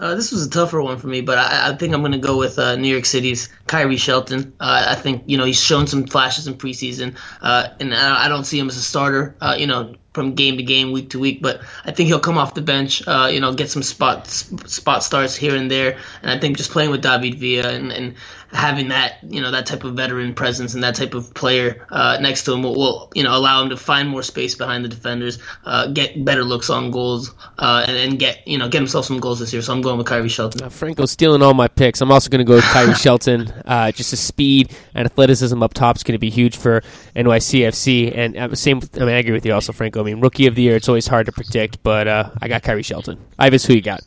Uh, 0.00 0.14
this 0.14 0.30
was 0.30 0.46
a 0.46 0.50
tougher 0.50 0.80
one 0.80 0.98
for 0.98 1.08
me, 1.08 1.20
but 1.20 1.38
I, 1.38 1.70
I 1.70 1.76
think 1.76 1.92
I'm 1.92 2.00
going 2.00 2.12
to 2.12 2.18
go 2.18 2.36
with 2.36 2.58
uh, 2.58 2.76
New 2.76 2.88
York 2.88 3.04
City's 3.04 3.48
Khiry 3.66 3.98
Shelton. 3.98 4.54
Uh, 4.60 4.86
I 4.90 4.94
think 4.94 5.24
you 5.26 5.36
know 5.36 5.44
he's 5.44 5.60
shown 5.60 5.86
some 5.86 6.06
flashes 6.06 6.46
in 6.46 6.54
preseason, 6.54 7.16
uh, 7.42 7.68
and 7.80 7.92
I, 7.92 8.26
I, 8.26 8.28
don't 8.28 8.44
see 8.44 8.58
him 8.58 8.68
as 8.68 8.76
a 8.76 8.82
starter. 8.82 9.34
Uh, 9.40 9.56
you 9.58 9.66
know, 9.66 9.96
from 10.18 10.34
game 10.34 10.56
to 10.56 10.64
game, 10.64 10.90
week 10.90 11.10
to 11.10 11.18
week. 11.18 11.40
But 11.40 11.60
I 11.84 11.92
think 11.92 12.08
he'll 12.08 12.18
come 12.18 12.38
off 12.38 12.54
the 12.54 12.60
bench, 12.60 13.06
uh, 13.06 13.28
you 13.32 13.40
know, 13.40 13.54
get 13.54 13.70
some 13.70 13.82
spot 13.82 14.26
spot 14.26 15.04
starts 15.04 15.36
here 15.36 15.54
and 15.54 15.70
there. 15.70 15.98
And 16.22 16.30
I 16.30 16.38
think 16.38 16.56
just 16.56 16.70
playing 16.70 16.90
with 16.90 17.02
David 17.02 17.36
Villa 17.36 17.70
and, 17.70 17.92
and 17.92 18.14
having 18.52 18.88
that 18.88 19.18
you 19.22 19.40
know 19.40 19.50
that 19.50 19.66
type 19.66 19.84
of 19.84 19.94
veteran 19.94 20.34
presence 20.34 20.74
and 20.74 20.82
that 20.82 20.94
type 20.94 21.14
of 21.14 21.32
player 21.34 21.86
uh, 21.90 22.18
next 22.20 22.44
to 22.44 22.52
him 22.52 22.62
will, 22.62 22.74
will, 22.74 23.12
you 23.14 23.22
know 23.22 23.36
allow 23.36 23.62
him 23.62 23.68
to 23.68 23.76
find 23.76 24.08
more 24.08 24.22
space 24.22 24.54
behind 24.54 24.84
the 24.84 24.88
defenders, 24.88 25.38
uh, 25.64 25.86
get 25.88 26.24
better 26.24 26.44
looks 26.44 26.70
on 26.70 26.90
goals, 26.90 27.34
uh, 27.58 27.84
and, 27.86 27.96
and 27.96 28.18
get 28.18 28.46
you 28.46 28.58
know 28.58 28.68
get 28.68 28.78
himself 28.78 29.04
some 29.04 29.20
goals 29.20 29.38
this 29.38 29.52
year. 29.52 29.62
So 29.62 29.72
I'm 29.72 29.82
going 29.82 29.98
with 29.98 30.06
Khiry 30.06 30.30
Shelton. 30.30 30.62
Uh, 30.62 30.68
Franco's 30.68 31.10
stealing 31.10 31.42
all 31.42 31.54
my 31.54 31.68
picks. 31.68 32.00
I'm 32.00 32.10
also 32.10 32.30
going 32.30 32.40
to 32.40 32.44
go 32.44 32.56
with 32.56 32.64
Khiry 32.64 32.96
Shelton. 33.02 33.52
Uh, 33.64 33.92
just 33.92 34.10
the 34.10 34.16
speed 34.16 34.74
and 34.94 35.06
athleticism 35.06 35.62
up 35.62 35.74
top 35.74 35.96
is 35.96 36.02
going 36.02 36.14
to 36.14 36.18
be 36.18 36.30
huge 36.30 36.56
for 36.56 36.82
NYCFC. 37.14 38.16
And 38.16 38.36
uh, 38.36 38.54
same, 38.54 38.80
I 38.94 39.00
mean, 39.00 39.08
I 39.10 39.18
agree 39.18 39.32
with 39.32 39.44
you 39.44 39.52
also, 39.52 39.72
Franco. 39.72 40.00
I 40.00 40.04
mean, 40.04 40.20
rookie 40.20 40.46
of 40.46 40.54
the 40.54 40.62
year, 40.62 40.76
it's 40.76 40.88
always 40.88 41.06
hard 41.06 41.26
to 41.26 41.32
predict, 41.32 41.82
but 41.82 42.08
I 42.08 42.48
got 42.48 42.62
Khiry 42.62 42.84
Shelton. 42.84 43.18
Ives, 43.38 43.64
who 43.64 43.74
you 43.74 43.82
got? 43.82 44.00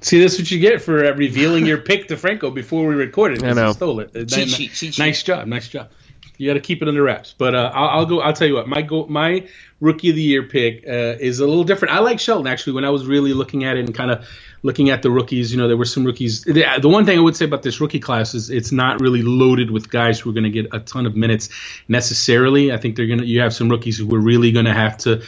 See, 0.00 0.20
that's 0.20 0.38
what 0.38 0.50
you 0.50 0.60
get 0.60 0.82
for 0.82 1.04
uh, 1.04 1.12
revealing 1.14 1.66
your 1.66 1.78
pick 1.78 2.08
to 2.08 2.16
Franco 2.16 2.50
before 2.50 2.86
we 2.86 2.94
recorded. 2.94 3.42
I 3.42 3.52
know. 3.54 3.72
Stole 3.72 4.00
it. 4.00 4.12
Cheat 4.28 4.48
sheet, 4.48 4.72
cheat 4.72 4.94
sheet. 4.94 4.98
Nice 4.98 5.22
job. 5.22 5.46
Nice 5.48 5.68
job. 5.68 5.88
You 6.38 6.48
got 6.48 6.54
to 6.54 6.60
keep 6.60 6.82
it 6.82 6.88
under 6.88 7.02
wraps. 7.02 7.34
But 7.36 7.54
uh, 7.54 7.70
I'll, 7.74 8.00
I'll, 8.00 8.06
go. 8.06 8.20
I'll 8.20 8.32
tell 8.32 8.46
you 8.46 8.54
what. 8.54 8.68
My 8.68 8.82
go. 8.82 9.06
My 9.06 9.48
rookie 9.80 10.10
of 10.10 10.16
the 10.16 10.22
year 10.22 10.42
pick 10.42 10.86
uh, 10.86 11.16
is 11.18 11.40
a 11.40 11.46
little 11.46 11.64
different. 11.64 11.94
I 11.94 12.00
like 12.00 12.20
Shelton 12.20 12.46
actually. 12.46 12.74
When 12.74 12.84
I 12.84 12.90
was 12.90 13.06
really 13.06 13.32
looking 13.32 13.64
at 13.64 13.76
it 13.76 13.86
and 13.86 13.94
kind 13.94 14.10
of 14.10 14.26
looking 14.62 14.90
at 14.90 15.02
the 15.02 15.10
rookies, 15.10 15.52
you 15.52 15.58
know, 15.58 15.68
there 15.68 15.76
were 15.76 15.84
some 15.84 16.04
rookies. 16.04 16.44
The, 16.44 16.66
the 16.80 16.88
one 16.88 17.06
thing 17.06 17.18
I 17.18 17.22
would 17.22 17.36
say 17.36 17.44
about 17.44 17.62
this 17.62 17.80
rookie 17.80 18.00
class 18.00 18.34
is 18.34 18.50
it's 18.50 18.72
not 18.72 19.00
really 19.00 19.22
loaded 19.22 19.70
with 19.70 19.90
guys 19.90 20.20
who 20.20 20.30
are 20.30 20.32
going 20.34 20.44
to 20.44 20.50
get 20.50 20.74
a 20.74 20.80
ton 20.80 21.06
of 21.06 21.16
minutes 21.16 21.48
necessarily. 21.88 22.72
I 22.72 22.76
think 22.76 22.96
they're 22.96 23.06
going 23.06 23.20
to. 23.20 23.26
You 23.26 23.40
have 23.40 23.54
some 23.54 23.70
rookies 23.70 23.98
who 23.98 24.14
are 24.14 24.20
really 24.20 24.52
going 24.52 24.66
to 24.66 24.74
have 24.74 24.98
to. 24.98 25.22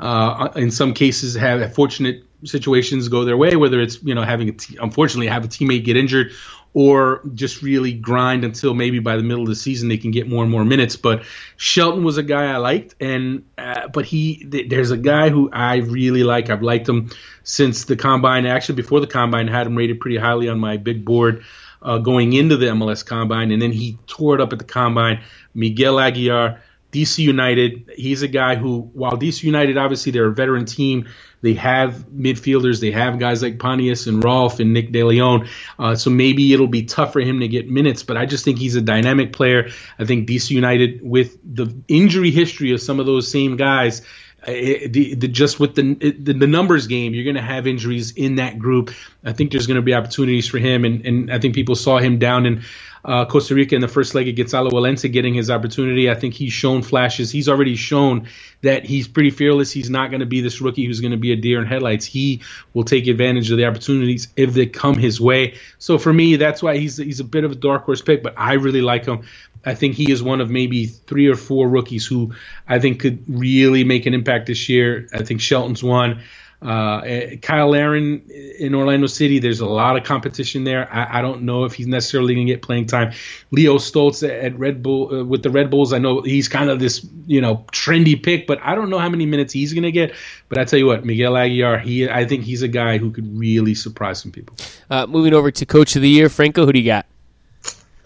Uh, 0.00 0.48
in 0.56 0.72
some 0.72 0.92
cases, 0.92 1.36
have 1.36 1.60
a 1.60 1.68
fortunate 1.68 2.24
situations 2.44 3.08
go 3.08 3.24
their 3.24 3.36
way, 3.36 3.56
whether 3.56 3.80
it's 3.80 4.02
you 4.02 4.14
know 4.14 4.22
having 4.22 4.48
a 4.48 4.52
t- 4.52 4.76
unfortunately 4.80 5.28
have 5.28 5.44
a 5.44 5.48
teammate 5.48 5.84
get 5.84 5.96
injured 5.96 6.32
or 6.74 7.22
just 7.34 7.62
really 7.62 7.92
grind 7.92 8.44
until 8.44 8.74
maybe 8.74 8.98
by 8.98 9.16
the 9.16 9.22
middle 9.22 9.44
of 9.44 9.48
the 9.48 9.54
season 9.54 9.88
they 9.88 9.96
can 9.96 10.10
get 10.10 10.28
more 10.28 10.42
and 10.42 10.50
more 10.50 10.64
minutes. 10.64 10.96
But 10.96 11.22
Shelton 11.56 12.02
was 12.02 12.18
a 12.18 12.22
guy 12.22 12.52
I 12.52 12.56
liked, 12.56 12.96
and 13.00 13.44
uh, 13.56 13.88
but 13.88 14.04
he 14.04 14.44
th- 14.44 14.68
there's 14.68 14.90
a 14.90 14.96
guy 14.96 15.30
who 15.30 15.48
I 15.52 15.76
really 15.76 16.24
like. 16.24 16.50
I've 16.50 16.62
liked 16.62 16.88
him 16.88 17.10
since 17.44 17.84
the 17.84 17.96
combine. 17.96 18.44
Actually, 18.44 18.74
before 18.74 19.00
the 19.00 19.06
combine, 19.06 19.46
had 19.46 19.68
him 19.68 19.76
rated 19.76 20.00
pretty 20.00 20.16
highly 20.16 20.48
on 20.48 20.58
my 20.58 20.76
big 20.76 21.04
board. 21.04 21.44
Uh, 21.80 21.98
going 21.98 22.32
into 22.32 22.56
the 22.56 22.64
MLS 22.64 23.04
Combine, 23.04 23.50
and 23.50 23.60
then 23.60 23.70
he 23.70 23.98
tore 24.06 24.34
it 24.34 24.40
up 24.40 24.54
at 24.54 24.58
the 24.58 24.64
Combine. 24.64 25.20
Miguel 25.52 26.00
Aguilar, 26.00 26.62
DC 26.94 27.18
United. 27.18 27.90
He's 27.96 28.22
a 28.22 28.28
guy 28.28 28.54
who, 28.54 28.90
while 28.92 29.12
DC 29.12 29.42
United, 29.42 29.76
obviously 29.76 30.12
they're 30.12 30.26
a 30.26 30.32
veteran 30.32 30.64
team, 30.64 31.08
they 31.44 31.52
have 31.54 32.06
midfielders. 32.08 32.80
They 32.80 32.92
have 32.92 33.18
guys 33.18 33.42
like 33.42 33.58
Pontius 33.58 34.06
and 34.06 34.24
Rolfe 34.24 34.60
and 34.60 34.72
Nick 34.72 34.92
DeLeon. 34.92 35.46
Uh, 35.78 35.94
so 35.94 36.08
maybe 36.08 36.54
it'll 36.54 36.68
be 36.68 36.84
tough 36.84 37.12
for 37.12 37.20
him 37.20 37.40
to 37.40 37.48
get 37.48 37.68
minutes, 37.68 38.02
but 38.02 38.16
I 38.16 38.24
just 38.24 38.46
think 38.46 38.58
he's 38.58 38.76
a 38.76 38.80
dynamic 38.80 39.34
player. 39.34 39.68
I 39.98 40.06
think 40.06 40.26
DC 40.26 40.52
United, 40.52 41.00
with 41.02 41.38
the 41.44 41.74
injury 41.86 42.30
history 42.30 42.72
of 42.72 42.80
some 42.80 42.98
of 42.98 43.04
those 43.04 43.30
same 43.30 43.58
guys, 43.58 44.00
uh, 44.46 44.52
the, 44.90 45.14
the, 45.14 45.28
just 45.28 45.58
with 45.58 45.74
the, 45.74 45.94
the, 45.94 46.32
the 46.32 46.46
numbers 46.46 46.86
game, 46.86 47.14
you're 47.14 47.24
going 47.24 47.36
to 47.36 47.42
have 47.42 47.66
injuries 47.66 48.12
in 48.12 48.36
that 48.36 48.58
group. 48.58 48.92
I 49.24 49.32
think 49.32 49.52
there's 49.52 49.66
going 49.66 49.76
to 49.76 49.82
be 49.82 49.94
opportunities 49.94 50.48
for 50.48 50.58
him, 50.58 50.84
and, 50.84 51.06
and 51.06 51.32
I 51.32 51.38
think 51.38 51.54
people 51.54 51.74
saw 51.74 51.98
him 51.98 52.18
down 52.18 52.46
in 52.46 52.62
uh, 53.04 53.26
Costa 53.26 53.54
Rica 53.54 53.74
in 53.74 53.80
the 53.80 53.88
first 53.88 54.14
leg 54.14 54.28
against 54.28 54.54
Alajuelense 54.54 55.10
getting 55.12 55.34
his 55.34 55.50
opportunity. 55.50 56.10
I 56.10 56.14
think 56.14 56.34
he's 56.34 56.52
shown 56.52 56.82
flashes. 56.82 57.30
He's 57.30 57.48
already 57.48 57.76
shown 57.76 58.28
that 58.62 58.84
he's 58.84 59.06
pretty 59.08 59.30
fearless. 59.30 59.70
He's 59.70 59.90
not 59.90 60.10
going 60.10 60.20
to 60.20 60.26
be 60.26 60.40
this 60.40 60.60
rookie 60.60 60.86
who's 60.86 61.00
going 61.00 61.10
to 61.10 61.18
be 61.18 61.32
a 61.32 61.36
deer 61.36 61.60
in 61.60 61.66
headlights. 61.66 62.06
He 62.06 62.40
will 62.72 62.84
take 62.84 63.06
advantage 63.06 63.50
of 63.50 63.58
the 63.58 63.66
opportunities 63.66 64.28
if 64.36 64.54
they 64.54 64.66
come 64.66 64.94
his 64.94 65.20
way. 65.20 65.58
So 65.78 65.98
for 65.98 66.12
me, 66.12 66.36
that's 66.36 66.62
why 66.62 66.78
he's 66.78 66.96
he's 66.96 67.20
a 67.20 67.24
bit 67.24 67.44
of 67.44 67.52
a 67.52 67.56
dark 67.56 67.84
horse 67.84 68.00
pick, 68.00 68.22
but 68.22 68.34
I 68.38 68.54
really 68.54 68.80
like 68.80 69.04
him. 69.04 69.24
I 69.64 69.74
think 69.74 69.94
he 69.94 70.10
is 70.10 70.22
one 70.22 70.40
of 70.40 70.50
maybe 70.50 70.86
three 70.86 71.28
or 71.28 71.36
four 71.36 71.68
rookies 71.68 72.06
who 72.06 72.34
I 72.68 72.78
think 72.78 73.00
could 73.00 73.24
really 73.28 73.84
make 73.84 74.06
an 74.06 74.14
impact 74.14 74.46
this 74.46 74.68
year. 74.68 75.08
I 75.12 75.22
think 75.22 75.40
Shelton's 75.40 75.82
one. 75.82 76.22
Uh, 76.64 77.02
eh, 77.04 77.36
Cyle 77.42 77.68
Larin 77.68 78.22
in 78.58 78.74
Orlando 78.74 79.06
City, 79.06 79.38
there's 79.38 79.60
a 79.60 79.66
lot 79.66 79.98
of 79.98 80.04
competition 80.04 80.64
there. 80.64 80.90
I, 80.90 81.18
I 81.18 81.22
don't 81.22 81.42
know 81.42 81.64
if 81.64 81.74
he's 81.74 81.86
necessarily 81.86 82.34
going 82.34 82.46
to 82.46 82.52
get 82.52 82.62
playing 82.62 82.86
time. 82.86 83.12
Leo 83.50 83.76
Stolz 83.76 84.26
at 84.26 84.58
Red 84.58 84.82
Bull 84.82 85.14
uh, 85.14 85.24
with 85.24 85.42
the 85.42 85.50
Red 85.50 85.70
Bulls, 85.70 85.92
I 85.92 85.98
know 85.98 86.22
he's 86.22 86.48
kind 86.48 86.70
of 86.70 86.80
this 86.80 87.06
you 87.26 87.42
know 87.42 87.66
trendy 87.70 88.20
pick, 88.20 88.46
but 88.46 88.60
I 88.62 88.74
don't 88.74 88.88
know 88.88 88.98
how 88.98 89.10
many 89.10 89.26
minutes 89.26 89.52
he's 89.52 89.74
going 89.74 89.82
to 89.82 89.92
get. 89.92 90.14
But 90.48 90.56
I 90.56 90.64
tell 90.64 90.78
you 90.78 90.86
what, 90.86 91.04
Miguel 91.04 91.36
Aguilar, 91.36 91.78
he 91.78 92.08
I 92.08 92.24
think 92.24 92.44
he's 92.44 92.62
a 92.62 92.68
guy 92.68 92.96
who 92.96 93.10
could 93.10 93.38
really 93.38 93.74
surprise 93.74 94.22
some 94.22 94.32
people. 94.32 94.56
Uh, 94.88 95.06
moving 95.06 95.34
over 95.34 95.50
to 95.50 95.66
Coach 95.66 95.96
of 95.96 96.02
the 96.02 96.08
Year, 96.08 96.30
Franco, 96.30 96.64
who 96.64 96.72
do 96.72 96.78
you 96.78 96.86
got? 96.86 97.04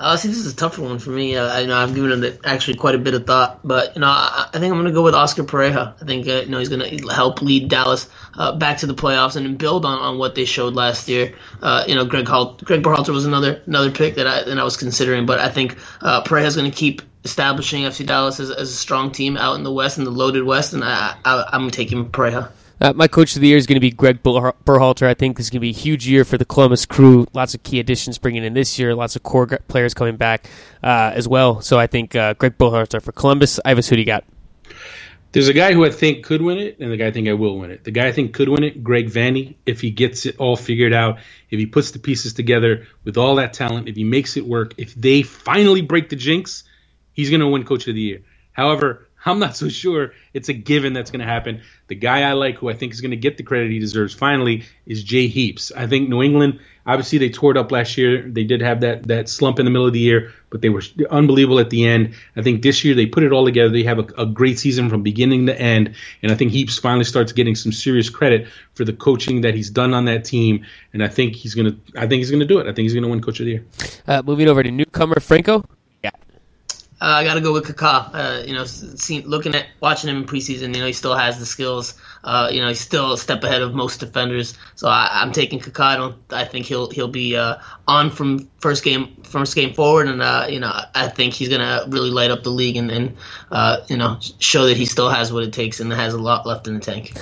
Uh, 0.01 0.17
see, 0.17 0.29
this 0.29 0.39
is 0.39 0.53
a 0.53 0.57
tougher 0.57 0.83
one 0.83 1.01
for 1.01 1.11
me. 1.11 1.37
Uh, 1.37 1.49
I, 1.49 1.61
you 1.61 1.67
know, 1.67 1.77
I've 1.77 1.93
given 1.93 2.23
it 2.23 2.41
actually 2.45 2.77
quite 2.77 2.95
a 2.95 2.99
bit 2.99 3.15
of 3.15 3.27
thought, 3.27 3.61
but 3.65 3.97
you 3.97 4.01
know, 4.01 4.07
I, 4.07 4.49
I 4.53 4.59
think 4.59 4.71
I'm 4.71 4.79
going 4.79 4.85
to 4.85 4.93
go 4.93 5.03
with 5.03 5.15
Oscar 5.15 5.43
Pareja. 5.43 6.01
I 6.01 6.05
think 6.05 6.29
uh, 6.29 6.43
you 6.43 6.51
know 6.51 6.59
he's 6.59 6.69
going 6.69 6.99
to 6.99 7.13
help 7.13 7.43
lead 7.43 7.69
Dallas 7.69 8.09
uh, 8.35 8.53
back 8.53 8.79
to 8.79 8.87
the 8.87 8.95
playoffs 8.95 9.35
and 9.35 9.59
build 9.59 9.85
on, 9.85 9.99
on 9.99 10.19
what 10.19 10.37
they 10.37 10.45
showed 10.45 10.75
last 10.75 11.09
year. 11.09 11.35
Uh, 11.61 11.85
you 11.89 11.97
know, 11.97 12.05
Greg 12.05 12.29
Halt, 12.29 12.65
Greg 12.65 12.83
Berhalter 12.83 13.11
was 13.11 13.27
another 13.27 13.61
another 13.67 13.91
pick 13.91 14.15
that 14.15 14.27
I 14.29 14.45
that 14.45 14.57
I 14.57 14.63
was 14.63 14.77
considering, 14.77 15.27
but 15.27 15.41
I 15.41 15.49
think 15.49 15.77
uh, 16.01 16.23
Pareja 16.23 16.47
is 16.47 16.57
going 16.57 16.71
to 16.71 16.77
keep 16.77 17.03
establishing 17.25 17.83
FC 17.83 18.07
Dallas 18.07 18.39
as, 18.39 18.51
as, 18.51 18.71
a 18.71 18.75
strong 18.77 19.11
team 19.11 19.37
out 19.37 19.57
in 19.57 19.65
the 19.65 19.73
West 19.73 19.99
in 19.99 20.05
the 20.05 20.11
loaded 20.11 20.45
West, 20.45 20.75
and 20.75 20.85
I, 20.85 21.17
I, 21.25 21.45
I'm 21.53 21.71
taking 21.71 22.09
Pareja. 22.09 22.51
Uh, 22.81 22.93
my 22.95 23.09
coach 23.09 23.35
of 23.35 23.43
the 23.43 23.49
year 23.49 23.57
is 23.57 23.67
going 23.67 23.77
to 23.77 23.81
be 23.81 23.91
Greg 23.91 24.23
Berhalter. 24.23 25.07
I 25.07 25.15
think 25.15 25.37
this 25.37 25.47
is 25.47 25.51
going 25.51 25.59
to 25.59 25.63
be 25.63 25.71
a 25.71 25.73
huge 25.73 26.07
year 26.07 26.25
for 26.25 26.39
the 26.39 26.45
Columbus 26.45 26.87
Crew. 26.87 27.27
Lots 27.33 27.55
of 27.55 27.63
key 27.63 27.81
additions 27.81 28.19
bringing 28.19 28.45
in 28.45 28.55
this 28.55 28.79
year. 28.79 28.95
Lots 28.95 29.17
of 29.17 29.23
core 29.23 29.47
players 29.47 29.95
coming 29.95 30.17
back 30.17 30.49
uh, 30.83 31.13
as 31.15 31.27
well. 31.27 31.61
So 31.61 31.79
I 31.79 31.89
think 31.89 32.15
uh, 32.15 32.35
Greg 32.35 32.57
Berhalter 32.57 33.03
for 33.03 33.13
Columbus. 33.13 33.59
Ives, 33.65 33.89
who 33.89 33.97
do 33.97 34.01
you 34.01 34.07
got? 34.07 34.25
There's 35.33 35.49
a 35.49 35.53
guy 35.53 35.75
who 35.75 35.85
I 35.85 35.91
think 35.91 36.25
could 36.25 36.41
win 36.41 36.57
it, 36.57 36.79
and 36.79 36.91
the 36.91 36.97
guy 36.97 37.09
I 37.09 37.11
think 37.11 37.29
I 37.29 37.35
will 37.35 37.59
win 37.59 37.71
it. 37.71 37.85
The 37.85 37.91
guy 37.91 38.07
I 38.07 38.13
think 38.13 38.33
could 38.33 38.49
win 38.49 38.65
it, 38.65 38.83
Greg 38.83 39.11
Vanney, 39.11 39.57
if 39.67 39.81
he 39.81 39.91
gets 39.91 40.25
it 40.25 40.37
all 40.39 40.57
figured 40.57 40.95
out, 40.95 41.19
if 41.51 41.59
he 41.59 41.67
puts 41.67 41.91
the 41.91 41.99
pieces 41.99 42.33
together 42.33 42.87
with 43.05 43.19
all 43.19 43.35
that 43.35 43.53
talent, 43.53 43.89
if 43.89 43.97
he 43.97 44.05
makes 44.05 44.39
it 44.39 44.47
work, 44.47 44.73
if 44.79 44.95
they 44.95 45.21
finally 45.23 45.83
break 45.83 46.09
the 46.09 46.17
jinx, 46.17 46.65
he's 47.13 47.29
going 47.29 47.41
to 47.41 47.49
win 47.49 47.65
Coach 47.65 47.89
of 47.89 47.95
the 47.95 48.01
Year. 48.01 48.23
However, 48.53 49.08
I'm 49.27 49.39
not 49.39 49.57
so 49.57 49.69
sure 49.69 50.13
it's 50.33 50.49
a 50.49 50.53
given 50.53 50.93
that's 50.93 51.11
going 51.11 51.21
to 51.21 51.27
happen. 51.27 51.63
The 51.89 51.95
guy 51.95 52.23
I 52.23 52.33
like, 52.33 52.57
who 52.57 52.69
I 52.69 52.75
think 52.75 52.93
is 52.93 53.01
going 53.01 53.11
to 53.11 53.17
get 53.17 53.37
the 53.37 53.43
credit 53.43 53.71
he 53.71 53.79
deserves 53.79 54.15
finally, 54.15 54.65
is 54.87 55.03
Jay 55.03 55.27
Heaps. 55.27 55.73
I 55.73 55.87
think 55.87 56.09
New 56.09 56.23
England, 56.23 56.61
obviously, 56.87 57.19
they 57.19 57.31
tore 57.31 57.53
it 57.53 57.57
up 57.57 57.73
last 57.73 57.97
year. 57.99 58.23
They 58.23 58.45
did 58.45 58.61
have 58.61 58.81
that, 58.83 59.09
that 59.09 59.29
slump 59.29 59.59
in 59.59 59.65
the 59.65 59.71
middle 59.71 59.87
of 59.87 59.93
the 59.93 59.99
year, 59.99 60.33
but 60.51 60.63
they 60.63 60.69
were 60.69 60.83
unbelievable 61.11 61.59
at 61.59 61.71
the 61.71 61.87
end. 61.87 62.15
I 62.37 62.43
think 62.43 62.63
this 62.63 62.85
year 62.85 62.95
they 62.95 63.07
put 63.07 63.23
it 63.23 63.33
all 63.33 63.45
together. 63.45 63.71
They 63.71 63.85
have 63.85 63.99
a, 63.99 64.07
a 64.19 64.27
great 64.27 64.59
season 64.59 64.89
from 64.89 65.03
beginning 65.03 65.47
to 65.47 65.59
end, 65.59 65.95
and 66.23 66.31
I 66.31 66.35
think 66.35 66.53
Heaps 66.53 66.79
finally 66.79 67.05
starts 67.05 67.33
getting 67.33 67.55
some 67.55 67.73
serious 67.73 68.11
credit 68.11 68.49
for 68.75 68.85
the 68.85 68.93
coaching 68.93 69.41
that 69.43 69.55
he's 69.55 69.71
done 69.71 69.95
on 69.95 70.05
that 70.07 70.25
team. 70.25 70.65
And 70.93 71.03
I 71.03 71.09
think 71.09 71.35
he's 71.35 71.55
going 71.55 71.73
to, 71.73 72.01
I 72.01 72.07
think 72.07 72.21
he's 72.21 72.31
going 72.31 72.41
to 72.41 72.47
do 72.47 72.59
it. 72.59 72.63
I 72.63 72.73
think 72.73 72.85
he's 72.85 72.95
going 72.95 73.05
to 73.05 73.11
win 73.11 73.21
Coach 73.21 73.41
of 73.41 73.47
the 73.47 73.53
Year. 73.53 73.65
Uh, 74.07 74.23
moving 74.25 74.49
over 74.49 74.63
to 74.63 74.71
newcomer 74.71 75.21
Franco. 75.21 75.65
Uh, 77.01 77.05
I 77.07 77.25
got 77.25 77.35
to 77.35 77.41
go 77.41 77.53
with 77.53 77.65
Kaká. 77.65 78.11
Uh, 78.13 78.43
you 78.45 78.55
know, 78.55 78.65
see, 78.65 79.23
looking 79.23 79.55
at 79.55 79.67
watching 79.81 80.11
him 80.11 80.17
in 80.19 80.25
preseason, 80.25 80.75
you 80.75 80.81
know, 80.81 80.87
he 80.87 80.93
still 80.93 81.15
has 81.15 81.39
the 81.39 81.47
skills. 81.47 81.95
Uh, 82.25 82.51
you 82.53 82.61
know, 82.61 82.69
he's 82.69 82.81
still 82.81 83.13
a 83.13 83.19
step 83.19 83.45
ahead 83.45 83.63
of 83.63 83.75
most 83.75 84.01
defenders. 84.01 84.57
So 84.75 84.89
I, 84.89 85.23
am 85.23 85.33
taking 85.33 85.61
Kaká. 85.61 85.81
I 85.81 85.97
don't. 85.97 86.17
I 86.31 86.45
think 86.45 86.67
he'll 86.67 86.91
he'll 86.91 87.09
be 87.09 87.37
uh, 87.37 87.57
on 87.87 88.11
from 88.11 88.49
first 88.59 88.85
game 88.85 89.23
first 89.23 89.55
game 89.55 89.75
forward, 89.75 90.09
and 90.09 90.21
uh, 90.21 90.47
you 90.49 90.61
know, 90.61 90.73
I 90.95 91.09
think 91.09 91.35
he's 91.35 91.49
gonna 91.49 91.85
really 91.89 92.11
light 92.11 92.31
up 92.31 92.43
the 92.43 92.51
league 92.51 92.77
and, 92.77 92.91
and 92.91 93.17
uh, 93.51 93.85
you 93.89 93.97
know 93.97 94.19
show 94.39 94.67
that 94.67 94.77
he 94.77 94.87
still 94.87 95.09
has 95.09 95.33
what 95.33 95.45
it 95.45 95.53
takes 95.53 95.81
and 95.81 95.93
has 95.93 96.15
a 96.15 96.19
lot 96.19 96.47
left 96.47 96.67
in 96.67 96.75
the 96.75 96.81
tank. 96.81 97.13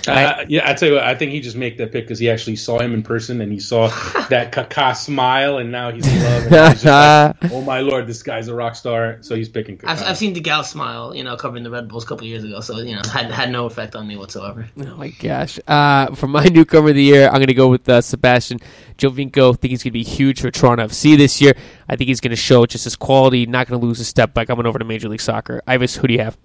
yeah, 0.48 0.68
I 0.68 0.74
tell 0.74 0.88
you 0.88 0.94
what, 0.96 1.04
I 1.04 1.14
think 1.14 1.32
he 1.32 1.40
just 1.40 1.56
made 1.56 1.78
that 1.78 1.92
pick 1.92 2.04
because 2.04 2.18
he 2.18 2.30
actually 2.30 2.56
saw 2.56 2.78
him 2.78 2.94
in 2.94 3.02
person 3.02 3.40
and 3.40 3.52
he 3.52 3.60
saw 3.60 3.88
that 4.30 4.52
Kaká 4.52 4.96
smile, 4.96 5.58
and 5.58 5.70
now 5.70 5.92
he's 5.92 6.06
in 6.06 6.22
love. 6.22 6.52
And 6.52 6.72
he's 6.74 6.84
like, 7.42 7.52
oh 7.52 7.62
my 7.62 7.80
lord, 7.80 8.06
this 8.06 8.22
guy's 8.22 8.48
a 8.48 8.54
rock 8.54 8.76
star. 8.76 9.18
So 9.20 9.34
he's 9.34 9.48
picking. 9.48 9.80
I've, 9.84 10.02
I've, 10.02 10.16
seen 10.16 10.34
DeGal 10.34 10.64
smile, 10.64 11.14
you 11.14 11.24
know, 11.24 11.36
covering 11.36 11.62
the 11.62 11.70
Red 11.70 11.88
Bulls 11.88 12.04
a 12.04 12.06
couple 12.06 12.26
years 12.26 12.44
ago, 12.44 12.60
so 12.60 12.78
you 12.78 12.94
know, 12.94 13.02
had 13.12 13.30
had 13.30 13.50
no 13.50 13.66
effect 13.66 13.94
on 13.94 14.06
me 14.06 14.16
whatsoever. 14.16 14.66
Oh 14.86 14.94
my 14.96 15.08
gosh! 15.08 15.58
Uh, 15.66 16.14
for 16.14 16.28
my 16.28 16.44
newcomer 16.52 16.90
of 16.90 16.94
the 16.94 17.02
year, 17.02 17.26
I'm 17.26 17.34
going 17.34 17.48
to 17.48 17.54
go 17.54 17.66
with 17.66 17.88
uh, 17.88 18.00
Sebastian 18.00 18.60
Giovinco. 18.98 19.52
I 19.52 19.56
think 19.56 19.70
he's 19.70 19.82
going 19.82 19.90
to 19.90 19.98
be 19.98 20.04
huge 20.04 20.40
for 20.40 20.50
Toronto 20.52 20.86
FC 20.86 21.16
this 21.16 21.40
year. 21.40 21.54
I 21.88 21.96
think 21.96 22.06
he's 22.06 22.20
going 22.20 22.30
to 22.30 22.36
show 22.36 22.64
just 22.66 22.84
his 22.84 22.94
quality. 22.94 23.46
Not 23.46 23.66
going 23.66 23.80
to 23.80 23.84
lose 23.84 23.98
a 23.98 24.04
step 24.04 24.32
by 24.32 24.44
coming 24.44 24.64
over 24.64 24.78
to 24.78 24.84
Major 24.84 25.08
League 25.08 25.20
Soccer. 25.20 25.60
Ives, 25.66 25.96
who 25.96 26.06
do 26.06 26.14
you 26.14 26.20
have? 26.20 26.38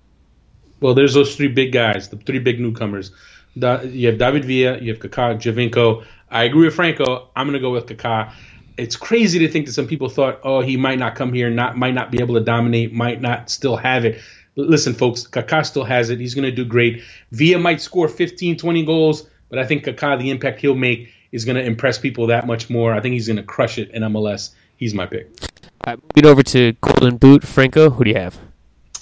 Well, 0.79 0.95
there's 0.95 1.13
those 1.13 1.35
three 1.35 1.49
big 1.49 1.71
guys, 1.71 2.09
the 2.09 2.17
three 2.17 2.39
big 2.39 2.59
newcomers. 2.59 3.11
you 3.53 4.07
have 4.07 4.17
David 4.17 4.45
Villa, 4.45 4.79
you 4.79 4.91
have 4.91 4.99
Kaká, 4.99 5.39
Giovinco. 5.39 6.03
I 6.31 6.45
agree 6.45 6.65
with 6.65 6.73
Franco. 6.73 7.29
I'm 7.35 7.45
going 7.45 7.53
to 7.53 7.59
go 7.59 7.69
with 7.69 7.85
Kaká 7.85 8.33
it's 8.77 8.95
crazy 8.95 9.37
to 9.39 9.47
think 9.47 9.67
that 9.67 9.73
some 9.73 9.85
people 9.85 10.09
thought, 10.09 10.39
oh, 10.43 10.61
he 10.61 10.77
might 10.77 10.97
not 10.97 11.13
come 11.13 11.33
here, 11.33 11.49
not 11.49 11.77
might 11.77 11.93
not 11.93 12.09
be 12.09 12.19
able 12.19 12.35
to 12.35 12.41
dominate, 12.41 12.93
might 12.93 13.21
not 13.21 13.49
still 13.49 13.75
have 13.75 14.05
it. 14.05 14.19
Listen, 14.56 14.93
folks, 14.93 15.26
Kaká 15.26 15.66
still 15.66 15.84
has 15.84 16.10
it. 16.10 16.20
He's 16.20 16.36
going 16.36 16.45
to 16.45 16.52
do 16.52 16.66
great. 16.66 17.04
Villa 17.32 17.60
might 17.60 17.82
score 17.82 18.08
15, 18.08 18.58
20 18.58 18.86
goals, 18.86 19.28
but 19.49 19.60
I 19.60 19.66
think 19.66 19.86
Kaká, 19.86 20.20
the 20.20 20.30
impact 20.30 20.62
he'll 20.62 20.76
make, 20.76 21.10
is 21.32 21.45
going 21.45 21.56
to 21.56 21.64
impress 21.64 21.97
people 21.97 22.28
that 22.28 22.45
much 22.47 22.70
more. 22.70 22.93
I 22.93 23.02
think 23.02 23.14
he's 23.14 23.28
going 23.28 23.38
to 23.38 23.43
crush 23.43 23.78
it 23.78 23.91
in 23.91 24.04
MLS. 24.04 24.52
He's 24.78 24.93
my 24.93 25.06
pick. 25.06 25.30
Moving 25.88 26.30
over 26.30 26.44
to 26.44 26.73
Golden 26.73 27.18
Boot, 27.18 27.44
Franco, 27.44 27.90
who 27.90 28.03
do 28.03 28.10
you 28.11 28.18
have? 28.18 28.38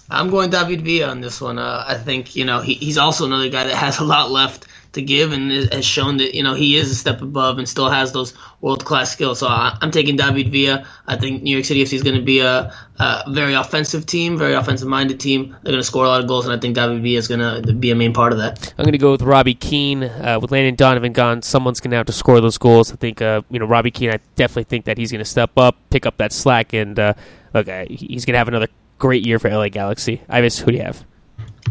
I'm 0.10 0.30
going 0.30 0.50
David 0.50 0.82
Villa 0.82 1.10
on 1.10 1.22
this 1.22 1.40
one. 1.40 1.60
Uh, 1.60 1.84
I 1.88 1.96
think 1.96 2.36
you 2.36 2.44
know 2.46 2.62
he, 2.62 2.74
he's 2.74 2.98
also 2.98 3.26
another 3.26 3.50
guy 3.50 3.66
that 3.66 3.76
has 3.76 4.00
a 4.00 4.04
lot 4.04 4.32
left 4.32 4.66
to 4.94 5.02
give 5.02 5.32
and 5.32 5.52
has 5.72 5.86
shown 5.86 6.18
that 6.18 6.34
you 6.34 6.44
know 6.44 6.56
he 6.56 6.76
is 6.76 6.92
a 6.92 6.96
step 6.96 7.22
above 7.22 7.58
and 7.60 7.70
still 7.70 7.90
has 7.90 8.12
those 8.12 8.34
world 8.62 8.84
class 8.86 9.12
skills. 9.12 9.40
So 9.40 9.48
I, 9.48 9.78
am 9.82 9.92
taking 9.92 10.16
David 10.16 10.52
Villa. 10.52 10.86
I 11.08 11.16
think 11.16 11.44
New 11.44 11.56
York 11.56 11.66
City 11.66 11.84
FC 11.84 11.94
is 11.94 12.04
going 12.04 12.16
to 12.16 12.22
be 12.22 12.40
a, 12.40 12.74
a, 12.98 13.24
very 13.30 13.54
offensive 13.54 14.06
team, 14.06 14.38
very 14.38 14.54
offensive 14.54 14.88
minded 14.88 15.20
team. 15.20 15.56
They're 15.64 15.72
going 15.72 15.82
to 15.82 15.84
score 15.84 16.06
a 16.06 16.08
lot 16.08 16.22
of 16.22 16.28
goals, 16.28 16.46
and 16.46 16.54
I 16.54 16.60
think 16.60 16.76
David 16.76 17.04
Villa 17.04 17.18
is 17.18 17.28
going 17.28 17.40
to 17.64 17.74
be 17.74 17.92
a 17.92 17.96
main 17.96 18.14
part 18.14 18.32
of 18.32 18.40
that. 18.40 18.74
I'm 18.78 18.84
going 18.84 18.94
to 18.94 18.98
go 18.98 19.12
with 19.12 19.22
Robbie 19.22 19.54
Keane. 19.54 20.04
Uh, 20.04 20.40
with 20.42 20.52
Landon 20.52 20.76
Donovan 20.76 21.14
gone, 21.14 21.42
someone's 21.42 21.80
going 21.80 21.92
to 21.92 21.98
have 21.98 22.08
to 22.08 22.14
score 22.14 22.42
those 22.42 22.58
goals. 22.58 22.92
I 22.92 22.96
think 22.96 23.22
uh, 23.22 23.42
you 23.50 23.60
know 23.60 23.66
Robbie 23.66 23.92
Keane. 23.92 24.12
I 24.12 24.20
definitely 24.36 24.66
think 24.66 24.86
that 24.86 24.98
he's 24.98 25.12
going 25.12 25.20
to 25.20 25.30
step 25.30 25.52
up, 25.58 25.76
pick 25.90 26.06
up 26.06 26.18
that 26.18 26.34
slack, 26.34 26.74
and 26.74 26.98
uh, 26.98 27.14
look, 27.54 27.68
uh, 27.68 27.86
he's 27.90 28.26
going 28.26 28.34
to 28.34 28.40
have 28.40 28.48
another 28.48 28.68
great 28.98 29.26
year 29.26 29.40
for 29.40 29.50
LA 29.50 29.70
Galaxy. 29.70 30.22
Ives, 30.30 30.60
who 30.60 30.72
do 30.72 30.78
you 30.78 30.84
have? 30.84 31.06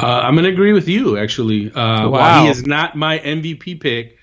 Uh, 0.00 0.06
I'm 0.06 0.34
going 0.34 0.44
to 0.44 0.50
agree 0.50 0.72
with 0.72 0.88
you, 0.88 1.18
actually. 1.18 1.72
Uh, 1.72 2.08
wow. 2.08 2.10
While 2.10 2.44
he 2.44 2.50
is 2.50 2.66
not 2.66 2.96
my 2.96 3.18
MVP 3.18 3.80
pick, 3.80 4.18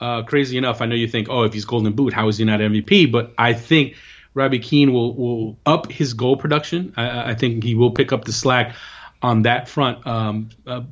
uh, 0.00 0.22
crazy 0.22 0.58
enough, 0.58 0.82
I 0.82 0.86
know 0.86 0.94
you 0.94 1.08
think, 1.08 1.28
oh, 1.28 1.44
if 1.44 1.52
he's 1.52 1.64
Golden 1.64 1.92
Boot, 1.92 2.12
how 2.12 2.28
is 2.28 2.38
he 2.38 2.44
not 2.44 2.60
MVP? 2.60 3.10
But 3.10 3.32
I 3.38 3.52
think 3.52 3.96
Robbie 4.34 4.58
Keane 4.58 4.92
will, 4.92 5.14
will 5.14 5.58
up 5.64 5.90
his 5.90 6.14
goal 6.14 6.36
production. 6.36 6.92
I, 6.96 7.30
I 7.30 7.34
think 7.34 7.64
he 7.64 7.74
will 7.74 7.92
pick 7.92 8.12
up 8.12 8.24
the 8.24 8.32
slack 8.32 8.74
on 9.22 9.42
that 9.42 9.68
front. 9.68 10.06
Um, 10.06 10.50
uh, 10.66 10.82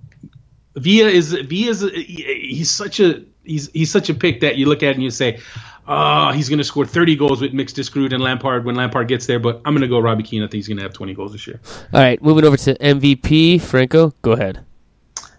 Villa 0.77 1.09
is 1.09 1.33
Villa 1.33 1.71
is 1.71 1.83
he's 1.83 2.71
such 2.71 3.01
a 3.01 3.23
he's 3.45 3.71
he's 3.71 3.91
such 3.91 4.09
a 4.09 4.15
pick 4.15 4.41
that 4.41 4.57
you 4.57 4.67
look 4.67 4.83
at 4.83 4.95
and 4.95 5.03
you 5.03 5.11
say, 5.11 5.41
oh, 5.87 6.33
he's 6.33 6.49
going 6.49 6.59
to 6.59 6.65
score 6.65 6.87
30 6.87 7.17
goals 7.17 7.41
with 7.41 7.53
Mix 7.53 7.73
Diskerud 7.73 8.13
and 8.13 8.23
Lampard 8.23 8.65
when 8.65 8.75
Lampard 8.75 9.09
gets 9.09 9.27
there. 9.27 9.39
But 9.39 9.61
I'm 9.65 9.75
going 9.75 9.83
to 9.83 9.89
go 9.89 9.99
Robbie 9.99 10.23
Keane. 10.23 10.43
I 10.43 10.47
think 10.47 10.55
he's 10.55 10.69
going 10.69 10.79
to 10.79 10.83
have 10.83 10.93
20 10.93 11.15
goals 11.15 11.33
this 11.33 11.47
year. 11.47 11.61
All 11.93 12.01
right, 12.01 12.21
moving 12.23 12.45
over 12.45 12.57
to 12.57 12.75
MVP. 12.79 13.61
Franco, 13.61 14.13
go 14.23 14.33
ahead. 14.33 14.65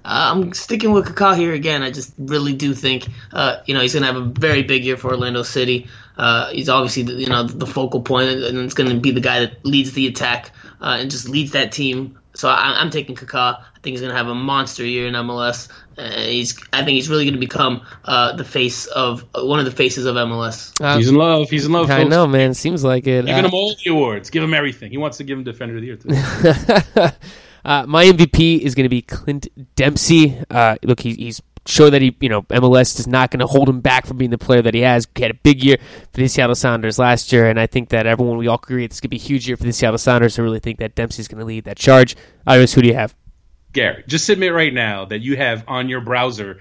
Uh, 0.05 0.31
I'm 0.33 0.53
sticking 0.53 0.91
with 0.91 1.07
Kaká 1.07 1.35
here 1.35 1.53
again. 1.53 1.81
I 1.81 1.89
just 1.89 2.13
really 2.19 2.53
do 2.53 2.75
think, 2.75 3.07
uh, 3.33 3.61
you 3.65 3.73
know, 3.73 3.81
he's 3.81 3.93
going 3.93 4.01
to 4.01 4.13
have 4.13 4.17
a 4.17 4.25
very 4.39 4.61
big 4.61 4.85
year 4.85 4.97
for 4.97 5.09
Orlando 5.09 5.41
City. 5.41 5.87
Uh, 6.15 6.51
he's 6.51 6.69
obviously, 6.69 7.01
the, 7.01 7.13
you 7.13 7.25
know, 7.25 7.43
the 7.43 7.65
focal 7.65 8.01
point, 8.01 8.29
and 8.29 8.59
it's 8.59 8.75
going 8.75 8.89
to 8.89 8.99
be 8.99 9.09
the 9.09 9.19
guy 9.19 9.39
that 9.39 9.65
leads 9.65 9.93
the 9.93 10.05
attack 10.05 10.51
uh, 10.79 10.97
and 10.99 11.09
just 11.09 11.27
leads 11.27 11.53
that 11.53 11.71
team. 11.71 12.19
So 12.35 12.49
I, 12.49 12.81
am 12.81 12.91
taking 12.91 13.15
Kaká. 13.15 13.59
I 13.59 13.79
think 13.81 13.93
he's 13.93 14.01
going 14.01 14.11
to 14.11 14.17
have 14.17 14.27
a 14.27 14.35
monster 14.35 14.85
year 14.85 15.07
in 15.07 15.15
MLS. 15.15 15.69
Uh, 15.97 16.11
he's, 16.21 16.57
I 16.73 16.83
think 16.83 16.95
he's 16.95 17.09
really 17.09 17.25
going 17.25 17.35
to 17.35 17.39
become 17.39 17.85
uh, 18.03 18.35
the 18.35 18.43
face 18.43 18.85
of 18.87 19.25
one 19.33 19.59
of 19.59 19.65
the 19.65 19.71
faces 19.71 20.05
of 20.05 20.15
MLS. 20.15 20.73
he's 20.97 21.09
in 21.09 21.15
love. 21.15 21.49
He's 21.49 21.65
in 21.65 21.71
love. 21.71 21.89
I 21.89 22.03
know, 22.03 22.27
man. 22.27 22.53
Seems 22.53 22.83
like 22.83 23.07
it. 23.07 23.25
Giving 23.25 23.45
him 23.45 23.53
all 23.53 23.75
the 23.83 23.91
awards. 23.91 24.29
Give 24.29 24.43
him 24.43 24.53
everything. 24.53 24.91
He 24.91 24.97
wants 24.97 25.17
to 25.17 25.23
give 25.23 25.37
him 25.37 25.43
Defender 25.43 25.75
of 25.75 25.81
the 25.81 25.87
Year 25.87 25.95
too. 25.95 27.15
Uh, 27.65 27.83
my 27.87 28.05
MVP 28.05 28.59
is 28.59 28.75
going 28.75 28.83
to 28.83 28.89
be 28.89 29.01
Clint 29.01 29.47
Dempsey. 29.75 30.39
Uh, 30.51 30.75
look, 30.83 30.99
he, 30.99 31.15
he's 31.15 31.41
showed 31.65 31.89
that 31.89 32.01
he, 32.03 32.15
you 32.19 32.29
know, 32.29 32.43
MLS 32.43 32.99
is 32.99 33.07
not 33.07 33.31
going 33.31 33.39
to 33.39 33.47
hold 33.47 33.67
him 33.67 33.81
back 33.81 34.05
from 34.05 34.17
being 34.17 34.29
the 34.29 34.37
player 34.37 34.61
that 34.61 34.75
he 34.75 34.81
has. 34.81 35.07
He 35.15 35.23
had 35.23 35.31
a 35.31 35.39
big 35.41 35.63
year 35.63 35.77
for 36.13 36.21
the 36.21 36.27
Seattle 36.27 36.53
Sounders 36.53 36.99
last 36.99 37.33
year, 37.33 37.49
and 37.49 37.59
I 37.59 37.65
think 37.65 37.89
that 37.89 38.05
everyone, 38.05 38.37
we 38.37 38.47
all 38.47 38.59
agree 38.61 38.85
this 38.85 39.01
could 39.01 39.09
be 39.09 39.17
a 39.17 39.19
huge 39.19 39.47
year 39.47 39.57
for 39.57 39.63
the 39.63 39.73
Seattle 39.73 39.97
Sounders. 39.97 40.37
I 40.37 40.43
really 40.43 40.59
think 40.59 40.77
that 40.77 40.93
Dempsey's 40.93 41.27
going 41.27 41.39
to 41.39 41.45
lead 41.45 41.63
that 41.63 41.77
charge. 41.77 42.15
Ives, 42.45 42.73
who 42.73 42.83
do 42.83 42.87
you 42.87 42.93
have? 42.93 43.15
Gary, 43.75 44.03
just 44.07 44.29
admit 44.29 44.53
right 44.53 44.73
now 44.73 45.05
that 45.05 45.19
you 45.19 45.37
have 45.37 45.65
on 45.67 45.89
your 45.89 46.01
browser 46.01 46.59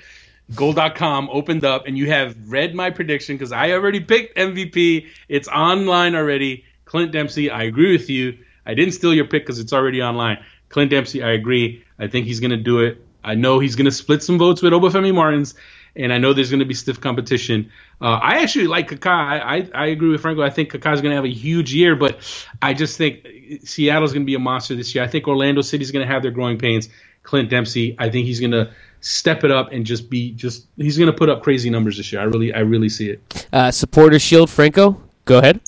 goal.com 0.55 1.31
opened 1.33 1.65
up 1.65 1.87
and 1.87 1.97
you 1.97 2.11
have 2.11 2.37
read 2.51 2.75
my 2.75 2.91
prediction 2.91 3.37
because 3.37 3.53
I 3.53 3.71
already 3.71 4.01
picked 4.01 4.37
MVP. 4.37 5.07
It's 5.29 5.49
online 5.49 6.15
already. 6.15 6.65
Clint 6.85 7.13
Dempsey, 7.13 7.51
I 7.51 7.63
agree 7.63 7.93
with 7.93 8.11
you. 8.11 8.39
I 8.67 8.75
didn't 8.75 8.93
steal 8.93 9.15
your 9.15 9.25
pick 9.25 9.45
because 9.45 9.59
it's 9.59 9.73
already 9.73 10.03
online. 10.03 10.45
Clint 10.69 10.91
Dempsey, 10.91 11.23
I 11.23 11.31
agree. 11.31 11.85
I 11.99 12.09
think 12.09 12.27
he's 12.27 12.41
going 12.41 12.51
to 12.51 12.57
do 12.57 12.81
it. 12.81 13.03
I 13.23 13.37
know 13.37 13.59
he's 13.59 13.77
going 13.77 13.87
to 13.87 13.93
split 13.93 14.23
some 14.23 14.39
votes 14.39 14.61
with 14.61 14.73
Obafemi 14.73 15.15
Martins, 15.15 15.55
and 15.97 16.13
I 16.13 16.19
know 16.19 16.33
there's 16.33 16.51
going 16.51 16.61
to 16.61 16.67
be 16.67 16.75
stiff 16.75 17.01
competition. 17.01 17.71
Uh, 18.01 18.19
I 18.23 18.43
actually 18.43 18.67
like 18.67 18.91
Kaká. 18.91 19.11
I, 19.11 19.57
I, 19.57 19.71
I, 19.75 19.87
agree 19.87 20.09
with 20.09 20.21
Franco. 20.21 20.43
I 20.43 20.51
think 20.51 20.73
Kaká 20.73 20.95
is 20.95 21.01
going 21.01 21.11
to 21.11 21.17
have 21.17 21.25
a 21.25 21.33
huge 21.33 21.73
year, 21.73 21.95
but 21.95 22.19
I 22.61 22.75
just 22.75 22.99
think 22.99 23.27
Seattle's 23.65 24.13
going 24.13 24.23
to 24.23 24.27
be 24.27 24.35
a 24.35 24.41
monster 24.41 24.75
this 24.75 24.95
year. 24.95 25.05
I 25.05 25.07
think 25.07 25.29
Orlando 25.29 25.63
City's 25.63 25.91
going 25.91 26.07
to 26.07 26.13
have 26.13 26.23
their 26.23 26.33
growing 26.33 26.59
pains. 26.59 26.89
Clint 27.23 27.49
Dempsey, 27.49 27.97
I 27.99 28.11
think 28.11 28.27
he's 28.27 28.39
going 28.39 28.53
to 28.53 28.71
step 29.01 29.45
it 29.45 29.51
up 29.51 29.73
and 29.73 29.85
just 29.85 30.09
be 30.11 30.33
just 30.33 30.67
he's 30.77 30.99
going 30.99 31.11
to 31.11 31.17
put 31.17 31.29
up 31.29 31.43
crazy 31.43 31.71
numbers 31.71 31.97
this 31.97 32.13
year. 32.13 32.21
I 32.21 32.25
really 32.25 32.53
I 32.53 32.61
really 32.61 32.89
see 32.89 33.11
it. 33.11 33.47
Uh, 33.53 33.71
supporter 33.71 34.19
shield, 34.19 34.51
Franco, 34.51 35.01
go 35.25 35.39
ahead. 35.39 35.61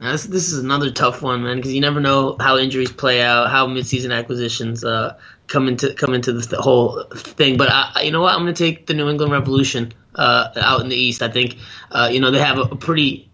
This, 0.00 0.24
this 0.24 0.52
is 0.52 0.58
another 0.58 0.90
tough 0.90 1.22
one, 1.22 1.44
man, 1.44 1.56
because 1.56 1.72
you 1.72 1.80
never 1.80 2.00
know 2.00 2.36
how 2.40 2.58
injuries 2.58 2.92
play 2.92 3.22
out, 3.22 3.50
how 3.50 3.66
midseason 3.66 4.14
acquisitions 4.14 4.84
uh, 4.84 5.16
come 5.54 5.68
into 5.68 5.94
come 5.94 6.12
into 6.14 6.32
the 6.32 6.60
whole 6.60 7.04
thing. 7.14 7.56
But 7.56 7.68
I, 7.70 8.02
you 8.02 8.10
know 8.10 8.20
what? 8.20 8.34
I'm 8.34 8.42
going 8.42 8.54
to 8.54 8.64
take 8.64 8.86
the 8.86 8.94
New 8.94 9.08
England 9.08 9.32
Revolution 9.32 9.92
uh, 10.16 10.48
out 10.56 10.80
in 10.80 10.88
the 10.88 10.96
East. 10.96 11.22
I 11.22 11.28
think 11.28 11.56
uh, 11.92 12.10
you 12.12 12.20
know 12.20 12.32
they 12.32 12.40
have 12.40 12.58
a, 12.58 12.76
pretty 12.76 13.30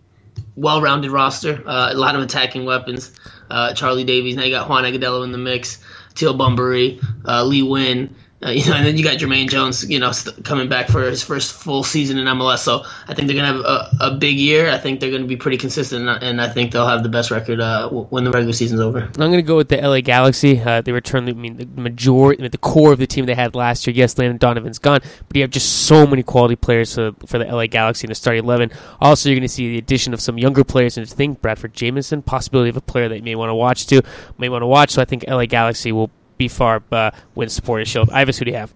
well-rounded 0.55 1.11
roster, 1.11 1.67
uh, 1.67 1.93
a 1.93 1.95
lot 1.95 2.15
of 2.15 2.23
attacking 2.23 2.67
weapons. 2.67 3.19
Uh, 3.51 3.73
Charlie 3.73 4.05
Davies. 4.05 4.37
Now 4.37 4.45
you 4.45 4.51
got 4.51 4.69
Juan 4.69 4.85
Agudelo 4.85 5.25
in 5.25 5.33
the 5.33 5.39
mix. 5.39 5.83
Teal 6.15 6.35
Bunbury, 6.35 7.01
uh, 7.25 7.45
Lee 7.45 7.63
Nguyen. 7.63 8.15
Uh, 8.43 8.51
you 8.51 8.65
know, 8.71 8.75
and 8.75 8.87
then 8.87 8.97
you 8.97 9.05
got 9.05 9.19
Jermaine 9.19 9.51
Jones, 9.51 9.89
you 9.89 9.99
know, 9.99 10.13
st- 10.13 10.45
coming 10.45 10.67
back 10.67 10.89
for 10.89 11.03
his 11.03 11.23
first 11.23 11.53
full 11.53 11.83
season 11.83 12.17
in 12.17 12.25
MLS. 12.25 12.59
So 12.59 12.85
I 13.07 13.13
think 13.13 13.29
they're 13.29 13.37
gonna 13.37 13.53
have 13.53 13.61
a, 13.61 13.91
a 14.01 14.11
big 14.17 14.39
year. 14.39 14.71
I 14.71 14.79
think 14.79 14.99
they're 14.99 15.11
gonna 15.11 15.27
be 15.27 15.37
pretty 15.37 15.59
consistent, 15.59 16.09
and 16.09 16.41
I 16.41 16.49
think 16.49 16.73
they'll 16.73 16.87
have 16.87 17.03
the 17.03 17.11
best 17.11 17.31
record 17.31 17.61
uh, 17.61 17.91
when 17.91 18.25
the 18.25 18.31
regular 18.31 18.55
season's 18.55 18.81
over. 18.81 19.01
I'm 19.01 19.31
gonna 19.31 19.43
go 19.43 19.57
with 19.57 19.69
the 19.69 19.77
LA 19.77 20.01
Galaxy. 20.01 20.59
Uh, 20.59 20.81
they 20.81 20.93
returned, 20.93 21.29
I 21.29 21.33
mean, 21.33 21.57
the 21.57 21.67
majority, 21.67 22.49
the 22.49 22.57
core 22.57 22.93
of 22.93 22.99
the 22.99 23.07
team 23.07 23.27
they 23.27 23.35
had 23.35 23.55
last 23.55 23.87
year. 23.87 23.95
Yes, 23.95 24.17
Landon 24.17 24.39
Donovan's 24.39 24.79
gone, 24.79 25.01
but 25.29 25.37
you 25.37 25.43
have 25.43 25.51
just 25.51 25.85
so 25.87 26.07
many 26.07 26.23
quality 26.23 26.57
players 26.57 26.95
for, 26.95 27.13
for 27.27 27.39
the 27.39 27.45
LA 27.45 27.67
Galaxy 27.67 28.07
in 28.07 28.09
the 28.09 28.15
starting 28.15 28.43
eleven. 28.43 28.71
Also, 29.03 29.29
you're 29.29 29.39
gonna 29.39 29.49
see 29.49 29.69
the 29.73 29.79
addition 29.79 30.15
of 30.15 30.21
some 30.21 30.39
younger 30.39 30.65
players, 30.65 30.97
and 30.97 31.07
I 31.07 31.11
think 31.11 31.43
Bradford 31.43 31.75
Jamieson, 31.75 32.23
possibility 32.23 32.71
of 32.71 32.77
a 32.77 32.81
player 32.81 33.09
that 33.09 33.17
you 33.17 33.23
may 33.23 33.35
want 33.35 33.51
to 33.51 33.55
watch 33.55 33.87
too, 33.87 34.01
may 34.39 34.49
want 34.49 34.63
to 34.63 34.67
watch. 34.67 34.93
So 34.93 35.03
I 35.03 35.05
think 35.05 35.25
LA 35.29 35.45
Galaxy 35.45 35.93
will 35.93 36.11
be 36.41 36.49
far 36.49 36.83
uh, 36.91 37.11
win 37.37 37.49
Supporters 37.49 37.87
Shield. 37.87 38.11
Ives, 38.11 38.39
who 38.39 38.47
do 38.47 38.51
you 38.51 38.57
have? 38.57 38.75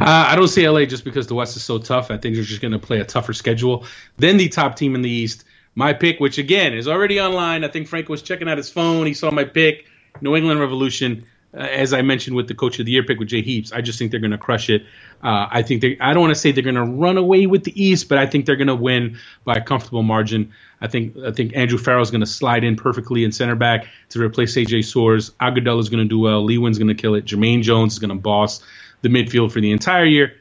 Uh, 0.00 0.26
I 0.28 0.34
don't 0.34 0.48
see 0.48 0.68
LA 0.68 0.84
just 0.84 1.04
because 1.04 1.28
the 1.28 1.34
West 1.34 1.56
is 1.56 1.62
so 1.62 1.78
tough. 1.78 2.10
I 2.10 2.18
think 2.18 2.34
they're 2.34 2.44
just 2.44 2.60
going 2.60 2.72
to 2.72 2.78
play 2.78 2.98
a 2.98 3.04
tougher 3.04 3.32
schedule 3.32 3.86
than 4.18 4.36
the 4.36 4.48
top 4.48 4.76
team 4.76 4.96
in 4.96 5.02
the 5.02 5.10
East. 5.10 5.44
My 5.76 5.92
pick, 5.92 6.18
which 6.18 6.38
again 6.38 6.74
is 6.74 6.88
already 6.88 7.20
online. 7.20 7.62
I 7.62 7.68
think 7.68 7.86
Frank 7.86 8.08
was 8.08 8.20
checking 8.20 8.48
out 8.48 8.58
his 8.58 8.68
phone. 8.68 9.06
He 9.06 9.14
saw 9.14 9.30
my 9.30 9.44
pick, 9.44 9.86
New 10.20 10.34
England 10.34 10.58
Revolution. 10.58 11.24
Uh, 11.56 11.60
as 11.60 11.92
I 11.92 12.02
mentioned 12.02 12.36
with 12.36 12.48
the 12.48 12.54
Coach 12.54 12.78
of 12.78 12.86
the 12.86 12.92
Year 12.92 13.02
pick 13.02 13.18
with 13.18 13.28
Jay 13.28 13.40
Heaps, 13.40 13.72
I 13.72 13.80
just 13.80 13.98
think 13.98 14.10
they're 14.10 14.20
going 14.20 14.32
to 14.32 14.38
crush 14.38 14.68
it. 14.68 14.82
Uh, 15.22 15.46
I 15.50 15.62
think 15.62 15.80
they. 15.80 15.96
I 15.98 16.12
don't 16.12 16.20
want 16.20 16.34
to 16.34 16.40
say 16.40 16.52
they're 16.52 16.62
going 16.62 16.74
to 16.74 16.84
run 16.84 17.16
away 17.16 17.46
with 17.46 17.64
the 17.64 17.82
East, 17.82 18.08
but 18.08 18.18
I 18.18 18.26
think 18.26 18.44
they're 18.44 18.56
going 18.56 18.66
to 18.66 18.74
win 18.76 19.18
by 19.44 19.54
a 19.54 19.62
comfortable 19.62 20.02
margin. 20.02 20.52
I 20.80 20.88
think 20.88 21.16
I 21.16 21.32
think 21.32 21.56
Andrew 21.56 21.78
Farrell 21.78 22.02
is 22.02 22.10
going 22.10 22.20
to 22.20 22.26
slide 22.26 22.62
in 22.64 22.76
perfectly 22.76 23.24
in 23.24 23.32
center 23.32 23.54
back 23.54 23.86
to 24.10 24.20
replace 24.20 24.54
AJ 24.54 24.80
Soares. 24.80 25.32
Agudelo 25.40 25.80
is 25.80 25.88
going 25.88 26.04
to 26.04 26.08
do 26.08 26.18
well. 26.18 26.44
Lee 26.44 26.58
Nguyen's 26.58 26.78
going 26.78 26.88
to 26.88 26.94
kill 26.94 27.14
it. 27.14 27.24
Jermaine 27.24 27.62
Jones 27.62 27.94
is 27.94 27.98
going 27.98 28.10
to 28.10 28.16
boss 28.16 28.62
the 29.00 29.08
midfield 29.08 29.52
for 29.52 29.60
the 29.60 29.72
entire 29.72 30.04
year. 30.04 30.34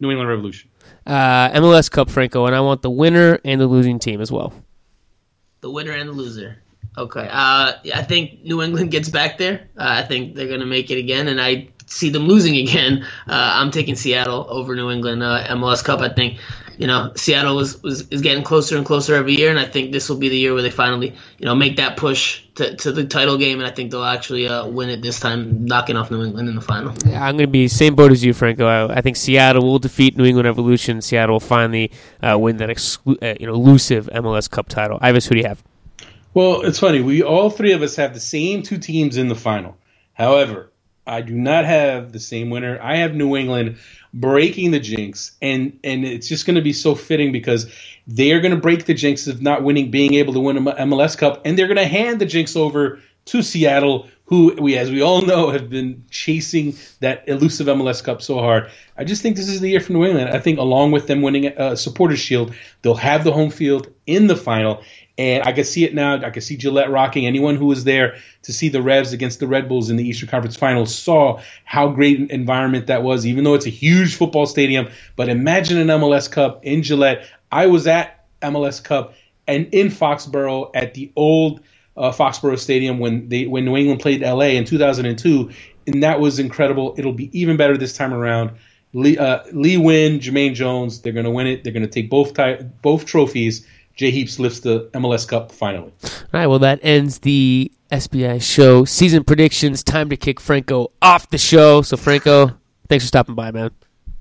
New 0.00 0.10
England 0.10 0.28
Revolution. 0.28 0.68
Uh, 1.06 1.50
MLS 1.50 1.90
Cup, 1.90 2.10
Franco, 2.10 2.46
and 2.46 2.54
I 2.54 2.60
want 2.60 2.82
the 2.82 2.90
winner 2.90 3.38
and 3.44 3.60
the 3.60 3.66
losing 3.66 3.98
team 3.98 4.20
as 4.20 4.32
well. 4.32 4.52
The 5.60 5.70
winner 5.70 5.92
and 5.92 6.08
the 6.08 6.12
loser. 6.12 6.58
Okay. 6.98 7.28
Uh, 7.30 7.72
I 7.94 8.02
think 8.02 8.42
New 8.42 8.62
England 8.62 8.90
gets 8.90 9.08
back 9.08 9.38
there. 9.38 9.68
Uh, 9.76 9.84
I 9.88 10.02
think 10.02 10.34
they're 10.34 10.48
going 10.48 10.60
to 10.60 10.66
make 10.66 10.90
it 10.90 10.98
again, 10.98 11.28
and 11.28 11.40
I 11.40 11.68
see 11.86 12.10
them 12.10 12.26
losing 12.26 12.56
again. 12.56 13.04
Uh, 13.28 13.50
I'm 13.54 13.70
taking 13.70 13.96
Seattle 13.96 14.46
over 14.48 14.74
New 14.74 14.90
England 14.90 15.22
uh, 15.22 15.46
MLS 15.48 15.84
Cup. 15.84 16.00
I 16.00 16.08
think 16.08 16.38
you 16.78 16.86
know, 16.86 17.12
Seattle 17.16 17.56
was, 17.56 17.82
was 17.82 18.06
is 18.08 18.20
getting 18.20 18.44
closer 18.44 18.76
and 18.76 18.84
closer 18.84 19.14
every 19.14 19.34
year, 19.34 19.50
and 19.50 19.58
I 19.58 19.64
think 19.64 19.92
this 19.92 20.08
will 20.08 20.18
be 20.18 20.28
the 20.28 20.36
year 20.36 20.52
where 20.52 20.62
they 20.62 20.70
finally, 20.70 21.14
you 21.38 21.46
know, 21.46 21.54
make 21.54 21.76
that 21.76 21.96
push 21.96 22.42
to, 22.56 22.76
to 22.76 22.92
the 22.92 23.06
title 23.06 23.38
game, 23.38 23.60
and 23.60 23.66
I 23.66 23.70
think 23.70 23.90
they'll 23.90 24.04
actually 24.04 24.46
uh, 24.46 24.66
win 24.66 24.90
it 24.90 25.02
this 25.02 25.18
time, 25.18 25.64
knocking 25.64 25.96
off 25.96 26.10
New 26.10 26.22
England 26.22 26.48
in 26.48 26.54
the 26.54 26.60
final. 26.60 26.94
Yeah, 27.06 27.24
I'm 27.24 27.36
going 27.36 27.48
to 27.48 27.52
be 27.52 27.68
same 27.68 27.94
boat 27.94 28.12
as 28.12 28.24
you, 28.24 28.34
Franco. 28.34 28.66
I, 28.66 28.98
I, 28.98 29.00
think 29.00 29.16
Seattle 29.16 29.64
will 29.64 29.78
defeat 29.78 30.16
New 30.16 30.24
England 30.24 30.48
Evolution. 30.48 31.00
Seattle 31.00 31.36
will 31.36 31.40
finally 31.40 31.90
uh, 32.22 32.36
win 32.38 32.58
that 32.58 32.68
exclu- 32.68 33.40
you 33.40 33.46
know 33.46 33.54
elusive 33.54 34.08
MLS 34.12 34.50
Cup 34.50 34.68
title. 34.68 34.98
Ives, 35.00 35.26
who 35.26 35.34
do 35.34 35.40
you 35.40 35.46
have? 35.46 35.62
Well, 36.36 36.60
it's 36.66 36.80
funny. 36.80 37.00
We 37.00 37.22
all 37.22 37.48
three 37.48 37.72
of 37.72 37.80
us 37.80 37.96
have 37.96 38.12
the 38.12 38.20
same 38.20 38.62
two 38.62 38.76
teams 38.76 39.16
in 39.16 39.28
the 39.28 39.34
final. 39.34 39.74
However, 40.12 40.70
I 41.06 41.22
do 41.22 41.32
not 41.32 41.64
have 41.64 42.12
the 42.12 42.20
same 42.20 42.50
winner. 42.50 42.78
I 42.82 42.96
have 42.96 43.14
New 43.14 43.36
England 43.36 43.78
breaking 44.12 44.72
the 44.72 44.78
jinx, 44.78 45.34
and 45.40 45.78
and 45.82 46.04
it's 46.04 46.28
just 46.28 46.44
going 46.44 46.56
to 46.56 46.60
be 46.60 46.74
so 46.74 46.94
fitting 46.94 47.32
because 47.32 47.72
they 48.06 48.32
are 48.32 48.40
going 48.40 48.54
to 48.54 48.60
break 48.60 48.84
the 48.84 48.92
jinx 48.92 49.26
of 49.28 49.40
not 49.40 49.62
winning, 49.62 49.90
being 49.90 50.12
able 50.12 50.34
to 50.34 50.40
win 50.40 50.58
a 50.58 50.60
MLS 50.60 51.16
Cup, 51.16 51.40
and 51.46 51.58
they're 51.58 51.68
going 51.68 51.78
to 51.78 51.86
hand 51.86 52.20
the 52.20 52.26
jinx 52.26 52.54
over 52.54 53.00
to 53.24 53.42
Seattle, 53.42 54.06
who 54.26 54.54
we, 54.60 54.76
as 54.76 54.90
we 54.90 55.00
all 55.00 55.22
know, 55.22 55.48
have 55.48 55.70
been 55.70 56.04
chasing 56.10 56.76
that 57.00 57.26
elusive 57.28 57.66
MLS 57.66 58.04
Cup 58.04 58.20
so 58.20 58.40
hard. 58.40 58.70
I 58.98 59.04
just 59.04 59.22
think 59.22 59.36
this 59.36 59.48
is 59.48 59.60
the 59.60 59.70
year 59.70 59.80
for 59.80 59.94
New 59.94 60.04
England. 60.04 60.28
I 60.28 60.38
think 60.40 60.58
along 60.58 60.92
with 60.92 61.06
them 61.06 61.22
winning 61.22 61.46
a 61.46 61.50
uh, 61.50 61.76
Supporters 61.76 62.20
Shield, 62.20 62.54
they'll 62.82 62.94
have 62.94 63.24
the 63.24 63.32
home 63.32 63.50
field 63.50 63.88
in 64.06 64.26
the 64.26 64.36
final. 64.36 64.82
And 65.18 65.44
I 65.44 65.52
can 65.52 65.64
see 65.64 65.84
it 65.84 65.94
now. 65.94 66.16
I 66.16 66.30
can 66.30 66.42
see 66.42 66.56
Gillette 66.56 66.90
rocking. 66.90 67.26
Anyone 67.26 67.56
who 67.56 67.66
was 67.66 67.84
there 67.84 68.16
to 68.42 68.52
see 68.52 68.68
the 68.68 68.82
Revs 68.82 69.12
against 69.12 69.40
the 69.40 69.46
Red 69.46 69.68
Bulls 69.68 69.88
in 69.88 69.96
the 69.96 70.06
Eastern 70.06 70.28
Conference 70.28 70.56
Finals 70.56 70.94
saw 70.94 71.40
how 71.64 71.88
great 71.88 72.18
an 72.18 72.30
environment 72.30 72.88
that 72.88 73.02
was, 73.02 73.26
even 73.26 73.42
though 73.44 73.54
it's 73.54 73.66
a 73.66 73.70
huge 73.70 74.16
football 74.16 74.44
stadium. 74.44 74.88
But 75.16 75.30
imagine 75.30 75.78
an 75.78 75.88
MLS 75.88 76.30
Cup 76.30 76.64
in 76.64 76.82
Gillette. 76.82 77.26
I 77.50 77.66
was 77.66 77.86
at 77.86 78.26
MLS 78.42 78.84
Cup 78.84 79.14
and 79.48 79.72
in 79.72 79.88
Foxborough 79.88 80.70
at 80.74 80.94
the 80.94 81.12
old– 81.16 81.60
uh, 81.96 82.12
Foxborough 82.12 82.58
Stadium 82.58 82.98
when 82.98 83.28
they 83.28 83.46
when 83.46 83.64
New 83.64 83.76
England 83.76 84.00
played 84.00 84.22
LA 84.22 84.56
in 84.56 84.64
2002, 84.64 85.50
and 85.86 86.02
that 86.02 86.20
was 86.20 86.38
incredible. 86.38 86.94
It'll 86.98 87.12
be 87.12 87.36
even 87.38 87.56
better 87.56 87.76
this 87.76 87.96
time 87.96 88.12
around. 88.12 88.52
Lee, 88.92 89.18
uh, 89.18 89.42
Lee 89.52 89.76
Nguyen, 89.76 90.20
Jermaine 90.20 90.54
Jones, 90.54 91.02
they're 91.02 91.12
going 91.12 91.24
to 91.24 91.30
win 91.30 91.46
it. 91.46 91.64
They're 91.64 91.72
going 91.72 91.84
to 91.84 91.90
take 91.90 92.08
both 92.08 92.34
ty- 92.34 92.62
both 92.82 93.06
trophies. 93.06 93.66
Jay 93.96 94.10
Heaps 94.10 94.38
lifts 94.38 94.60
the 94.60 94.90
MLS 94.92 95.26
Cup 95.26 95.50
finally. 95.50 95.92
All 96.04 96.10
right, 96.32 96.46
well 96.46 96.58
that 96.60 96.78
ends 96.82 97.20
the 97.20 97.72
SBI 97.90 98.42
show 98.42 98.84
season 98.84 99.24
predictions. 99.24 99.82
Time 99.82 100.10
to 100.10 100.16
kick 100.16 100.38
Franco 100.38 100.92
off 101.00 101.30
the 101.30 101.38
show. 101.38 101.82
So 101.82 101.96
Franco, 101.96 102.50
thanks 102.88 103.04
for 103.04 103.08
stopping 103.08 103.34
by, 103.34 103.50
man. 103.50 103.70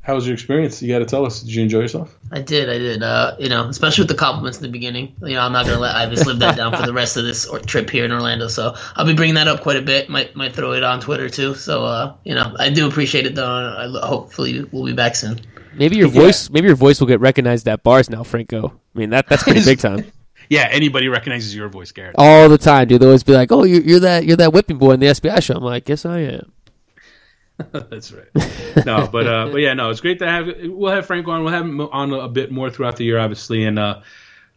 How 0.01 0.13
was 0.13 0.27
your 0.27 0.35
experience? 0.35 0.83
You 0.83 0.93
got 0.93 0.99
to 0.99 1.05
tell 1.05 1.25
us. 1.25 1.41
Did 1.41 1.55
you 1.55 1.63
enjoy 1.63 1.79
yourself? 1.79 2.15
I 2.31 2.39
did. 2.39 2.69
I 2.69 2.77
did. 2.77 3.01
Uh, 3.01 3.35
you 3.39 3.49
know, 3.49 3.67
especially 3.67 4.03
with 4.03 4.09
the 4.09 4.15
compliments 4.15 4.59
in 4.59 4.63
the 4.63 4.69
beginning. 4.69 5.15
You 5.23 5.33
know, 5.33 5.41
I'm 5.41 5.51
not 5.51 5.65
gonna 5.65 5.79
let 5.79 5.95
Ives 5.95 6.27
live 6.27 6.39
that 6.39 6.55
down 6.55 6.75
for 6.75 6.85
the 6.85 6.93
rest 6.93 7.17
of 7.17 7.25
this 7.25 7.49
trip 7.65 7.89
here 7.89 8.05
in 8.05 8.11
Orlando. 8.11 8.47
So 8.47 8.75
I'll 8.95 9.07
be 9.07 9.15
bringing 9.15 9.35
that 9.35 9.47
up 9.47 9.61
quite 9.61 9.77
a 9.77 9.81
bit. 9.81 10.07
Might 10.07 10.35
might 10.35 10.53
throw 10.53 10.73
it 10.73 10.83
on 10.83 11.01
Twitter 11.01 11.27
too. 11.27 11.55
So 11.55 11.83
uh, 11.83 12.13
you 12.23 12.35
know, 12.35 12.55
I 12.59 12.69
do 12.69 12.87
appreciate 12.87 13.25
it 13.25 13.33
though. 13.33 13.47
I, 13.47 13.87
hopefully 14.05 14.63
we'll 14.71 14.85
be 14.85 14.93
back 14.93 15.15
soon. 15.15 15.41
Maybe 15.77 15.97
your 15.97 16.07
voice, 16.07 16.49
maybe 16.49 16.67
your 16.67 16.75
voice 16.75 16.99
will 16.99 17.07
get 17.07 17.19
recognized 17.19 17.67
at 17.67 17.83
bars 17.83 18.09
now, 18.09 18.23
Franco. 18.23 18.79
I 18.95 18.99
mean 18.99 19.09
that 19.11 19.27
that's 19.27 19.43
pretty 19.43 19.63
big 19.63 19.79
time. 19.79 20.11
Yeah, 20.47 20.67
anybody 20.69 21.07
recognizes 21.07 21.55
your 21.55 21.69
voice, 21.69 21.91
Garrett. 21.91 22.13
All 22.19 22.49
the 22.49 22.57
time, 22.59 22.87
dude. 22.87 23.01
They 23.01 23.05
always 23.07 23.23
be 23.23 23.33
like, 23.33 23.51
"Oh, 23.51 23.63
you're, 23.63 23.81
you're 23.81 23.99
that 24.01 24.25
you're 24.25 24.37
that 24.37 24.53
whipping 24.53 24.77
boy 24.77 24.91
in 24.91 24.99
the 24.99 25.07
SBI 25.07 25.41
show." 25.41 25.55
I'm 25.55 25.63
like, 25.63 25.89
"Yes, 25.89 26.05
I 26.05 26.19
am." 26.19 26.51
That's 27.71 28.11
right. 28.11 28.27
No, 28.85 29.07
but 29.11 29.25
uh, 29.27 29.49
but 29.51 29.57
yeah, 29.57 29.73
no, 29.73 29.89
it's 29.89 30.01
great 30.01 30.19
to 30.19 30.27
have. 30.27 30.47
We'll 30.65 30.93
have 30.93 31.05
Frank 31.07 31.27
on. 31.27 31.43
We'll 31.43 31.53
have 31.53 31.65
him 31.65 31.81
on 31.81 32.13
a 32.13 32.27
bit 32.27 32.51
more 32.51 32.69
throughout 32.69 32.97
the 32.97 33.05
year, 33.05 33.17
obviously, 33.17 33.63
and 33.63 33.79
uh, 33.79 34.01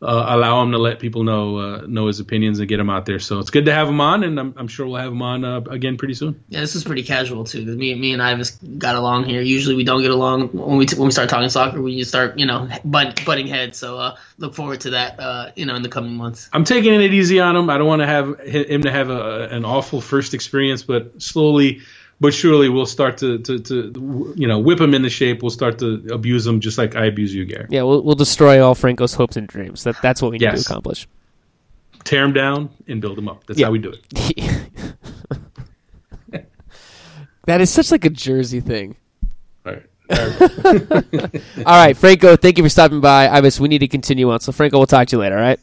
uh, 0.00 0.26
allow 0.28 0.62
him 0.62 0.72
to 0.72 0.78
let 0.78 1.00
people 1.00 1.24
know 1.24 1.56
uh, 1.56 1.86
know 1.86 2.06
his 2.06 2.20
opinions 2.20 2.60
and 2.60 2.68
get 2.68 2.78
him 2.78 2.88
out 2.88 3.04
there. 3.04 3.18
So 3.18 3.40
it's 3.40 3.50
good 3.50 3.64
to 3.64 3.74
have 3.74 3.88
him 3.88 4.00
on, 4.00 4.22
and 4.22 4.38
I'm, 4.38 4.54
I'm 4.56 4.68
sure 4.68 4.86
we'll 4.86 5.00
have 5.00 5.10
him 5.10 5.22
on 5.22 5.44
uh, 5.44 5.60
again 5.62 5.96
pretty 5.96 6.14
soon. 6.14 6.44
Yeah, 6.48 6.60
this 6.60 6.76
is 6.76 6.84
pretty 6.84 7.02
casual 7.02 7.44
too. 7.44 7.64
Cause 7.64 7.74
me, 7.74 7.94
me 7.96 8.12
and 8.12 8.22
I 8.22 8.34
just 8.36 8.78
got 8.78 8.94
along 8.94 9.24
here. 9.24 9.40
Usually 9.40 9.74
we 9.74 9.82
don't 9.82 10.02
get 10.02 10.12
along 10.12 10.50
when 10.50 10.76
we 10.76 10.86
t- 10.86 10.96
when 10.96 11.06
we 11.06 11.12
start 11.12 11.28
talking 11.28 11.48
soccer. 11.48 11.82
We 11.82 11.98
just 11.98 12.10
start 12.10 12.38
you 12.38 12.46
know 12.46 12.68
butt, 12.84 13.24
butting 13.24 13.48
heads. 13.48 13.78
So 13.78 13.98
uh, 13.98 14.16
look 14.38 14.54
forward 14.54 14.82
to 14.82 14.90
that 14.90 15.18
uh, 15.18 15.50
you 15.56 15.66
know 15.66 15.74
in 15.74 15.82
the 15.82 15.88
coming 15.88 16.14
months. 16.14 16.48
I'm 16.52 16.64
taking 16.64 16.94
it 16.94 17.12
easy 17.12 17.40
on 17.40 17.56
him. 17.56 17.68
I 17.68 17.78
don't 17.78 17.88
want 17.88 18.02
to 18.02 18.06
have 18.06 18.38
him 18.40 18.82
to 18.82 18.92
have 18.92 19.10
a, 19.10 19.48
an 19.50 19.64
awful 19.64 20.00
first 20.00 20.32
experience, 20.32 20.84
but 20.84 21.20
slowly 21.20 21.82
but 22.20 22.34
surely 22.34 22.68
we'll 22.68 22.86
start 22.86 23.18
to, 23.18 23.38
to, 23.38 23.58
to 23.60 24.34
you 24.36 24.46
know 24.46 24.58
whip 24.58 24.80
him 24.80 24.94
into 24.94 25.10
shape. 25.10 25.42
We'll 25.42 25.50
start 25.50 25.78
to 25.78 26.06
abuse 26.12 26.46
him 26.46 26.60
just 26.60 26.78
like 26.78 26.96
I 26.96 27.06
abuse 27.06 27.34
you, 27.34 27.44
Gary. 27.44 27.66
Yeah, 27.70 27.82
we'll 27.82 28.02
we'll 28.02 28.14
destroy 28.14 28.62
all 28.62 28.74
Franco's 28.74 29.14
hopes 29.14 29.36
and 29.36 29.46
dreams. 29.46 29.84
That 29.84 30.00
that's 30.02 30.20
what 30.20 30.30
we 30.32 30.38
need 30.38 30.44
yes. 30.44 30.64
to 30.64 30.70
accomplish. 30.70 31.06
Tear 32.04 32.24
him 32.24 32.32
down 32.32 32.70
and 32.86 33.00
build 33.00 33.18
him 33.18 33.28
up. 33.28 33.44
That's 33.46 33.60
yeah. 33.60 33.66
how 33.66 33.72
we 33.72 33.78
do 33.78 33.92
it. 33.92 34.02
that 37.44 37.60
is 37.60 37.70
such 37.70 37.90
like 37.90 38.04
a 38.04 38.10
Jersey 38.10 38.60
thing. 38.60 38.96
All 39.66 39.74
right. 39.74 39.82
all 41.58 41.64
right, 41.66 41.96
Franco. 41.96 42.36
Thank 42.36 42.56
you 42.56 42.64
for 42.64 42.70
stopping 42.70 43.00
by. 43.00 43.28
Ives, 43.28 43.60
we 43.60 43.68
need 43.68 43.80
to 43.80 43.88
continue 43.88 44.30
on. 44.30 44.40
So, 44.40 44.52
Franco, 44.52 44.78
we'll 44.78 44.86
talk 44.86 45.08
to 45.08 45.16
you 45.16 45.20
later. 45.20 45.36
All 45.36 45.42
right. 45.42 45.60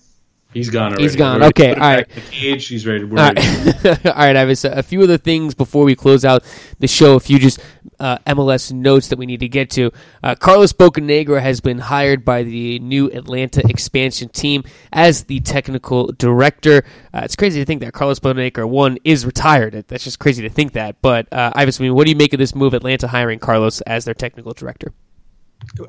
He's 0.55 0.69
gone 0.69 0.93
already. 0.93 1.03
He's 1.03 1.17
gone. 1.17 1.43
Okay, 1.43 1.73
all 1.73 1.79
right. 1.79 2.07
cage. 2.31 2.65
He's 2.65 2.87
ready. 2.87 3.03
All 3.09 3.11
right, 3.11 4.05
all 4.05 4.45
right. 4.45 4.63
A 4.63 4.83
few 4.83 5.01
other 5.01 5.17
things 5.17 5.53
before 5.53 5.83
we 5.83 5.97
close 5.97 6.23
out 6.23 6.45
the 6.79 6.87
show. 6.87 7.15
A 7.15 7.19
few 7.19 7.39
just 7.39 7.59
uh, 7.99 8.19
MLS 8.19 8.71
notes 8.71 9.09
that 9.09 9.19
we 9.19 9.25
need 9.25 9.41
to 9.41 9.49
get 9.49 9.69
to. 9.71 9.91
Uh, 10.23 10.33
Carlos 10.35 10.71
Bocanegra 10.71 11.41
has 11.41 11.59
been 11.59 11.77
hired 11.77 12.23
by 12.23 12.43
the 12.43 12.79
new 12.79 13.11
Atlanta 13.11 13.67
expansion 13.67 14.29
team 14.29 14.63
as 14.93 15.25
the 15.25 15.41
technical 15.41 16.13
director. 16.13 16.85
Uh, 17.13 17.21
it's 17.25 17.35
crazy 17.35 17.59
to 17.59 17.65
think 17.65 17.81
that 17.81 17.91
Carlos 17.91 18.21
Bocanegra 18.21 18.67
one 18.67 18.97
is 19.03 19.25
retired. 19.25 19.73
That's 19.89 20.05
just 20.05 20.19
crazy 20.19 20.41
to 20.43 20.49
think 20.49 20.71
that. 20.71 21.01
But 21.01 21.27
uh, 21.33 21.51
Ives, 21.53 21.81
I 21.81 21.83
mean, 21.83 21.95
what 21.95 22.05
do 22.05 22.11
you 22.11 22.17
make 22.17 22.31
of 22.31 22.39
this 22.39 22.55
move? 22.55 22.73
Atlanta 22.73 23.09
hiring 23.09 23.39
Carlos 23.39 23.81
as 23.81 24.05
their 24.05 24.13
technical 24.13 24.53
director. 24.53 24.93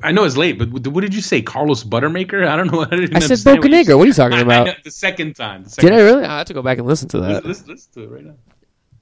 I 0.03 0.11
know 0.11 0.23
it's 0.23 0.37
late, 0.37 0.57
but 0.57 0.69
what 0.87 1.01
did 1.01 1.13
you 1.13 1.21
say, 1.21 1.41
Carlos 1.41 1.83
Buttermaker? 1.83 2.47
I 2.47 2.55
don't 2.55 2.71
know. 2.71 2.79
What 2.79 2.93
I, 2.93 2.97
I 3.15 3.19
said 3.19 3.37
Bocanegra. 3.39 3.89
What, 3.89 3.97
what, 3.97 4.03
are 4.03 4.07
you 4.07 4.13
talking 4.13 4.39
about? 4.41 4.83
the 4.83 4.91
second 4.91 5.35
time. 5.35 5.63
The 5.63 5.69
second 5.69 5.91
did 5.91 5.99
I 5.99 6.03
really? 6.03 6.23
I 6.23 6.37
have 6.39 6.47
to 6.47 6.53
go 6.53 6.61
back 6.61 6.77
and 6.77 6.87
listen 6.87 7.09
to 7.09 7.19
that. 7.21 7.45
Listen, 7.45 7.67
listen 7.67 7.93
to 7.93 8.03
it 8.03 8.11
right 8.11 8.25
now. 8.25 8.35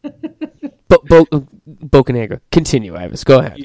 Bo- 0.87 1.25
Bo- 1.25 1.47
Bocanegra. 1.67 2.41
Continue, 2.51 2.95
Ives. 2.95 3.23
Go 3.23 3.39
ahead. 3.39 3.59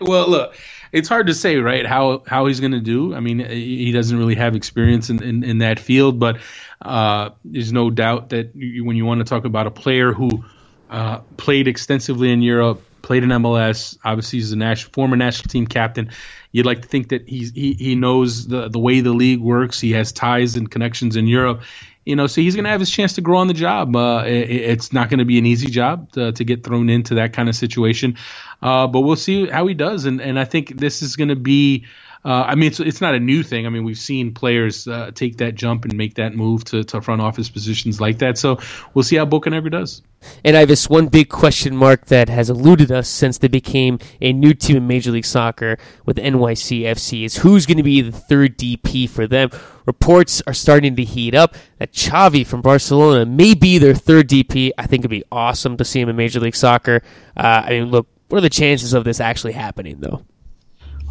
well, 0.00 0.28
look, 0.28 0.54
it's 0.92 1.08
hard 1.08 1.26
to 1.26 1.34
say, 1.34 1.56
right? 1.56 1.84
How 1.84 2.22
how 2.26 2.46
he's 2.46 2.60
going 2.60 2.72
to 2.72 2.80
do. 2.80 3.14
I 3.14 3.20
mean, 3.20 3.40
he 3.40 3.90
doesn't 3.92 4.16
really 4.16 4.36
have 4.36 4.54
experience 4.54 5.10
in, 5.10 5.22
in, 5.22 5.44
in 5.44 5.58
that 5.58 5.80
field, 5.80 6.20
but 6.20 6.38
uh, 6.82 7.30
there's 7.44 7.72
no 7.72 7.90
doubt 7.90 8.30
that 8.30 8.54
you, 8.54 8.84
when 8.84 8.96
you 8.96 9.04
want 9.04 9.18
to 9.20 9.24
talk 9.24 9.44
about 9.44 9.66
a 9.66 9.70
player 9.70 10.12
who 10.12 10.44
uh, 10.88 11.18
played 11.36 11.66
extensively 11.66 12.30
in 12.30 12.42
Europe, 12.42 12.82
played 13.06 13.22
in 13.22 13.30
MLS. 13.30 13.96
Obviously, 14.04 14.40
he's 14.40 14.50
a 14.50 14.56
national, 14.56 14.92
former 14.92 15.16
national 15.16 15.48
team 15.48 15.66
captain. 15.66 16.10
You'd 16.50 16.66
like 16.66 16.82
to 16.82 16.88
think 16.88 17.10
that 17.10 17.28
he's, 17.28 17.52
he 17.52 17.72
he 17.74 17.94
knows 17.94 18.48
the 18.48 18.68
the 18.68 18.80
way 18.80 19.00
the 19.00 19.12
league 19.12 19.40
works. 19.40 19.80
He 19.80 19.92
has 19.92 20.10
ties 20.10 20.56
and 20.56 20.68
connections 20.68 21.14
in 21.14 21.28
Europe. 21.28 21.62
You 22.04 22.16
know, 22.16 22.26
so 22.26 22.40
he's 22.40 22.54
going 22.54 22.64
to 22.64 22.70
have 22.70 22.80
his 22.80 22.90
chance 22.90 23.14
to 23.14 23.20
grow 23.20 23.38
on 23.38 23.48
the 23.48 23.54
job. 23.54 23.96
Uh, 23.96 24.24
it, 24.26 24.50
it's 24.50 24.92
not 24.92 25.08
going 25.08 25.18
to 25.18 25.24
be 25.24 25.38
an 25.38 25.46
easy 25.46 25.68
job 25.68 26.12
to, 26.12 26.30
to, 26.32 26.44
get 26.44 26.62
thrown 26.62 26.88
into 26.88 27.16
that 27.16 27.32
kind 27.32 27.48
of 27.48 27.56
situation, 27.56 28.16
uh, 28.62 28.86
but 28.86 29.00
we'll 29.00 29.16
see 29.16 29.48
how 29.48 29.66
he 29.66 29.74
does. 29.74 30.04
And 30.04 30.20
and 30.20 30.38
I 30.38 30.44
think 30.44 30.76
this 30.76 31.02
is 31.02 31.16
going 31.16 31.28
to 31.28 31.36
be 31.36 31.86
uh, 32.26 32.42
I 32.42 32.56
mean, 32.56 32.66
it's 32.66 32.80
it's 32.80 33.00
not 33.00 33.14
a 33.14 33.20
new 33.20 33.44
thing. 33.44 33.66
I 33.66 33.68
mean, 33.68 33.84
we've 33.84 33.96
seen 33.96 34.34
players 34.34 34.88
uh, 34.88 35.12
take 35.14 35.36
that 35.36 35.54
jump 35.54 35.84
and 35.84 35.96
make 35.96 36.14
that 36.14 36.34
move 36.34 36.64
to, 36.64 36.82
to 36.82 37.00
front 37.00 37.20
office 37.20 37.48
positions 37.48 38.00
like 38.00 38.18
that. 38.18 38.36
So 38.36 38.58
we'll 38.92 39.04
see 39.04 39.14
how 39.14 39.26
Bocanegra 39.26 39.70
does. 39.70 40.02
And 40.44 40.56
I 40.56 40.60
have 40.60 40.68
this 40.68 40.90
one 40.90 41.06
big 41.06 41.28
question 41.28 41.76
mark 41.76 42.06
that 42.06 42.28
has 42.28 42.50
eluded 42.50 42.90
us 42.90 43.08
since 43.08 43.38
they 43.38 43.46
became 43.46 44.00
a 44.20 44.32
new 44.32 44.54
team 44.54 44.78
in 44.78 44.88
Major 44.88 45.12
League 45.12 45.24
Soccer 45.24 45.78
with 46.04 46.16
NYCFC 46.16 47.24
is 47.24 47.36
who's 47.36 47.64
going 47.64 47.76
to 47.76 47.84
be 47.84 48.00
the 48.00 48.10
third 48.10 48.58
DP 48.58 49.08
for 49.08 49.28
them. 49.28 49.50
Reports 49.84 50.42
are 50.48 50.54
starting 50.54 50.96
to 50.96 51.04
heat 51.04 51.36
up 51.36 51.54
that 51.78 51.92
Xavi 51.92 52.44
from 52.44 52.60
Barcelona 52.60 53.24
may 53.24 53.54
be 53.54 53.78
their 53.78 53.94
third 53.94 54.28
DP. 54.28 54.72
I 54.76 54.88
think 54.88 55.02
it'd 55.02 55.10
be 55.10 55.22
awesome 55.30 55.76
to 55.76 55.84
see 55.84 56.00
him 56.00 56.08
in 56.08 56.16
Major 56.16 56.40
League 56.40 56.56
Soccer. 56.56 57.02
Uh, 57.36 57.62
I 57.66 57.70
mean, 57.70 57.92
look, 57.92 58.08
what 58.28 58.38
are 58.38 58.40
the 58.40 58.50
chances 58.50 58.94
of 58.94 59.04
this 59.04 59.20
actually 59.20 59.52
happening, 59.52 60.00
though? 60.00 60.24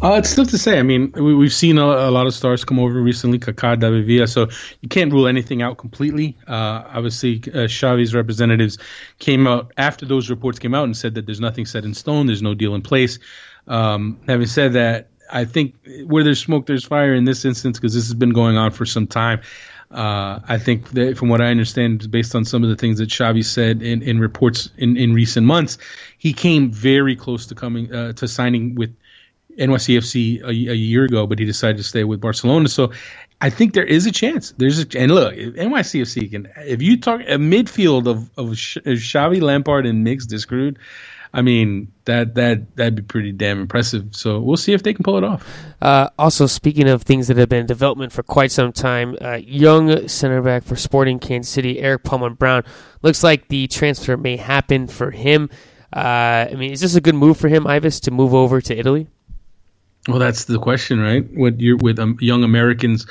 Uh, 0.02 0.16
it's 0.18 0.34
tough 0.34 0.48
to 0.48 0.58
say. 0.58 0.78
I 0.78 0.82
mean, 0.82 1.10
we, 1.12 1.42
have 1.44 1.54
seen 1.54 1.78
a, 1.78 1.84
a, 1.84 2.10
lot 2.10 2.26
of 2.26 2.34
stars 2.34 2.64
come 2.64 2.78
over 2.78 3.00
recently, 3.00 3.38
Kaká, 3.38 3.80
David 3.80 4.06
Villa, 4.06 4.26
so 4.26 4.46
you 4.82 4.90
can't 4.90 5.10
rule 5.10 5.26
anything 5.26 5.62
out 5.62 5.78
completely. 5.78 6.36
Uh, 6.46 6.84
obviously, 6.92 7.36
uh, 7.46 7.66
Xavi's 7.66 8.14
representatives 8.14 8.76
came 9.20 9.46
out 9.46 9.72
after 9.78 10.04
those 10.04 10.28
reports 10.28 10.58
came 10.58 10.74
out 10.74 10.84
and 10.84 10.94
said 10.94 11.14
that 11.14 11.24
there's 11.24 11.40
nothing 11.40 11.64
set 11.64 11.84
in 11.84 11.94
stone, 11.94 12.26
there's 12.26 12.42
no 12.42 12.52
deal 12.52 12.74
in 12.74 12.82
place. 12.82 13.18
Um, 13.68 14.20
having 14.28 14.46
said 14.46 14.74
that, 14.74 15.08
I 15.32 15.46
think 15.46 15.74
where 16.04 16.22
there's 16.22 16.40
smoke, 16.40 16.66
there's 16.66 16.84
fire 16.84 17.14
in 17.14 17.24
this 17.24 17.46
instance 17.46 17.78
because 17.78 17.94
this 17.94 18.04
has 18.04 18.14
been 18.14 18.30
going 18.30 18.58
on 18.58 18.72
for 18.72 18.84
some 18.84 19.06
time. 19.06 19.40
Uh, 19.90 20.40
I 20.46 20.58
think 20.58 20.90
that 20.90 21.16
from 21.16 21.30
what 21.30 21.40
I 21.40 21.46
understand, 21.46 22.10
based 22.10 22.34
on 22.34 22.44
some 22.44 22.62
of 22.62 22.68
the 22.68 22.76
things 22.76 22.98
that 22.98 23.08
Xavi 23.08 23.44
said 23.44 23.82
in, 23.82 24.02
in 24.02 24.18
reports 24.18 24.68
in, 24.76 24.96
in 24.96 25.14
recent 25.14 25.46
months, 25.46 25.78
he 26.18 26.32
came 26.32 26.70
very 26.70 27.16
close 27.16 27.46
to 27.46 27.54
coming 27.54 27.92
uh, 27.94 28.12
to 28.14 28.28
signing 28.28 28.74
with 28.74 28.94
NYCFC 29.58 30.42
a, 30.42 30.48
a, 30.48 30.74
year 30.74 31.04
ago, 31.04 31.26
but 31.26 31.38
he 31.38 31.44
decided 31.44 31.78
to 31.78 31.82
stay 31.82 32.04
with 32.04 32.20
Barcelona. 32.20 32.68
So 32.68 32.92
I 33.40 33.50
think 33.50 33.74
there 33.74 33.84
is 33.84 34.06
a 34.06 34.12
chance. 34.12 34.52
There's 34.56 34.78
a 34.78 34.86
and 34.98 35.12
look, 35.12 35.34
NYCFC 35.34 36.30
can 36.30 36.48
if 36.58 36.82
you 36.82 36.98
talk 36.98 37.20
a 37.22 37.36
midfield 37.36 38.06
of 38.06 38.30
of 38.38 38.50
Xavi, 38.50 39.40
Lampard, 39.40 39.86
and 39.86 40.04
Mix 40.04 40.26
Diskerud, 40.26 40.76
I 41.32 41.42
mean 41.42 41.92
that 42.06 42.34
that 42.36 42.76
that'd 42.76 42.94
be 42.94 43.02
pretty 43.02 43.32
damn 43.32 43.60
impressive. 43.60 44.16
So 44.16 44.40
we'll 44.40 44.56
see 44.56 44.72
if 44.72 44.82
they 44.82 44.94
can 44.94 45.02
pull 45.02 45.18
it 45.18 45.24
off. 45.24 45.46
Uh, 45.82 46.08
also, 46.18 46.46
speaking 46.46 46.88
of 46.88 47.02
things 47.02 47.28
that 47.28 47.36
have 47.36 47.48
been 47.48 47.60
in 47.60 47.66
development 47.66 48.12
for 48.12 48.22
quite 48.22 48.50
some 48.50 48.72
time, 48.72 49.16
uh, 49.20 49.34
young 49.34 50.08
center 50.08 50.40
back 50.40 50.64
for 50.64 50.76
Sporting 50.76 51.18
Kansas 51.18 51.52
City, 51.52 51.80
Erik 51.80 52.04
Palmer 52.04 52.30
Brown, 52.30 52.62
looks 53.02 53.22
like 53.22 53.48
the 53.48 53.66
transfer 53.66 54.16
may 54.16 54.36
happen 54.36 54.86
for 54.86 55.10
him. 55.10 55.50
Uh, 55.94 56.48
I 56.50 56.54
mean, 56.56 56.72
is 56.72 56.80
this 56.80 56.94
a 56.94 57.00
good 57.00 57.14
move 57.14 57.36
for 57.36 57.48
him, 57.48 57.66
Ives, 57.66 58.00
to 58.00 58.10
move 58.10 58.34
over 58.34 58.60
to 58.60 58.76
Italy? 58.76 59.08
Well, 60.08 60.20
that's 60.20 60.44
the 60.44 60.58
question, 60.58 61.00
right? 61.00 61.24
What 61.34 61.60
you're 61.60 61.76
with 61.76 61.98
um, 61.98 62.16
young 62.20 62.44
Americans 62.44 63.06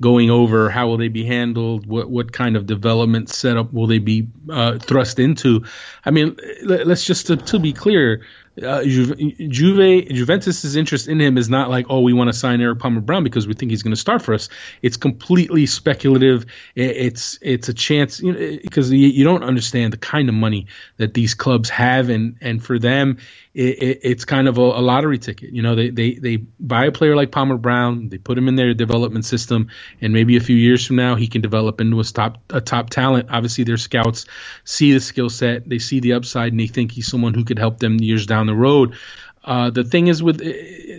going 0.00 0.30
over, 0.30 0.70
how 0.70 0.86
will 0.86 0.96
they 0.96 1.08
be 1.08 1.24
handled? 1.24 1.86
What 1.86 2.08
what 2.08 2.32
kind 2.32 2.56
of 2.56 2.66
development 2.66 3.30
setup 3.30 3.72
will 3.72 3.88
they 3.88 3.98
be 3.98 4.28
uh, 4.48 4.78
thrust 4.78 5.18
into? 5.18 5.64
I 6.04 6.12
mean, 6.12 6.36
let, 6.62 6.86
us 6.86 7.04
just 7.04 7.26
to, 7.28 7.36
to, 7.36 7.58
be 7.58 7.72
clear, 7.72 8.22
uh, 8.62 8.84
Juve, 8.84 9.18
Juve 9.18 10.08
Juventus's 10.08 10.76
interest 10.76 11.08
in 11.08 11.20
him 11.20 11.36
is 11.36 11.48
not 11.48 11.68
like, 11.68 11.86
oh, 11.88 12.00
we 12.00 12.12
want 12.12 12.28
to 12.28 12.32
sign 12.32 12.60
Erik 12.60 12.78
Palmer 12.78 13.00
Brown 13.00 13.24
because 13.24 13.48
we 13.48 13.54
think 13.54 13.70
he's 13.72 13.82
going 13.82 13.94
to 13.94 14.00
start 14.00 14.22
for 14.22 14.32
us. 14.32 14.48
It's 14.82 14.96
completely 14.96 15.66
speculative. 15.66 16.46
It's 16.74 17.38
it's 17.42 17.68
a 17.68 17.74
chance 17.74 18.20
you 18.20 18.32
know, 18.32 18.58
because 18.62 18.92
you, 18.92 19.08
you, 19.08 19.24
don't 19.24 19.42
understand 19.42 19.92
the 19.92 19.98
kind 19.98 20.28
of 20.28 20.34
money 20.34 20.68
that 20.96 21.12
these 21.12 21.34
clubs 21.34 21.70
have, 21.70 22.08
and 22.08 22.36
and 22.40 22.62
for 22.62 22.78
them, 22.78 23.18
it, 23.56 23.82
it, 23.82 24.00
it's 24.02 24.24
kind 24.26 24.48
of 24.48 24.58
a, 24.58 24.60
a, 24.60 24.82
lottery 24.82 25.18
ticket. 25.18 25.50
You 25.50 25.62
know, 25.62 25.74
they, 25.74 25.88
they 25.88 26.14
they 26.14 26.36
buy 26.36 26.84
a 26.84 26.92
player 26.92 27.16
like 27.16 27.32
Palmer 27.32 27.56
Brown, 27.56 28.10
they 28.10 28.18
put 28.18 28.36
him 28.36 28.48
in 28.48 28.54
their 28.54 28.74
development 28.74 29.24
system, 29.24 29.70
and 30.02 30.12
maybe 30.12 30.36
a 30.36 30.40
few 30.40 30.56
years 30.56 30.86
from 30.86 30.96
now 30.96 31.14
he 31.14 31.26
can 31.26 31.40
develop 31.40 31.80
into 31.80 31.98
a 31.98 32.04
top 32.04 32.36
a 32.50 32.60
top 32.60 32.90
talent. 32.90 33.28
Obviously, 33.30 33.64
their 33.64 33.78
scouts 33.78 34.26
see 34.64 34.92
the 34.92 35.00
skill 35.00 35.30
set, 35.30 35.66
they 35.66 35.78
see 35.78 36.00
the 36.00 36.12
upside, 36.12 36.52
and 36.52 36.60
they 36.60 36.66
think 36.66 36.92
he's 36.92 37.06
someone 37.06 37.32
who 37.32 37.44
could 37.44 37.58
help 37.58 37.78
them 37.78 37.98
years 37.98 38.26
down 38.26 38.46
the 38.46 38.54
road. 38.54 38.94
Uh, 39.42 39.70
the 39.70 39.84
thing 39.84 40.08
is, 40.08 40.22
with 40.22 40.42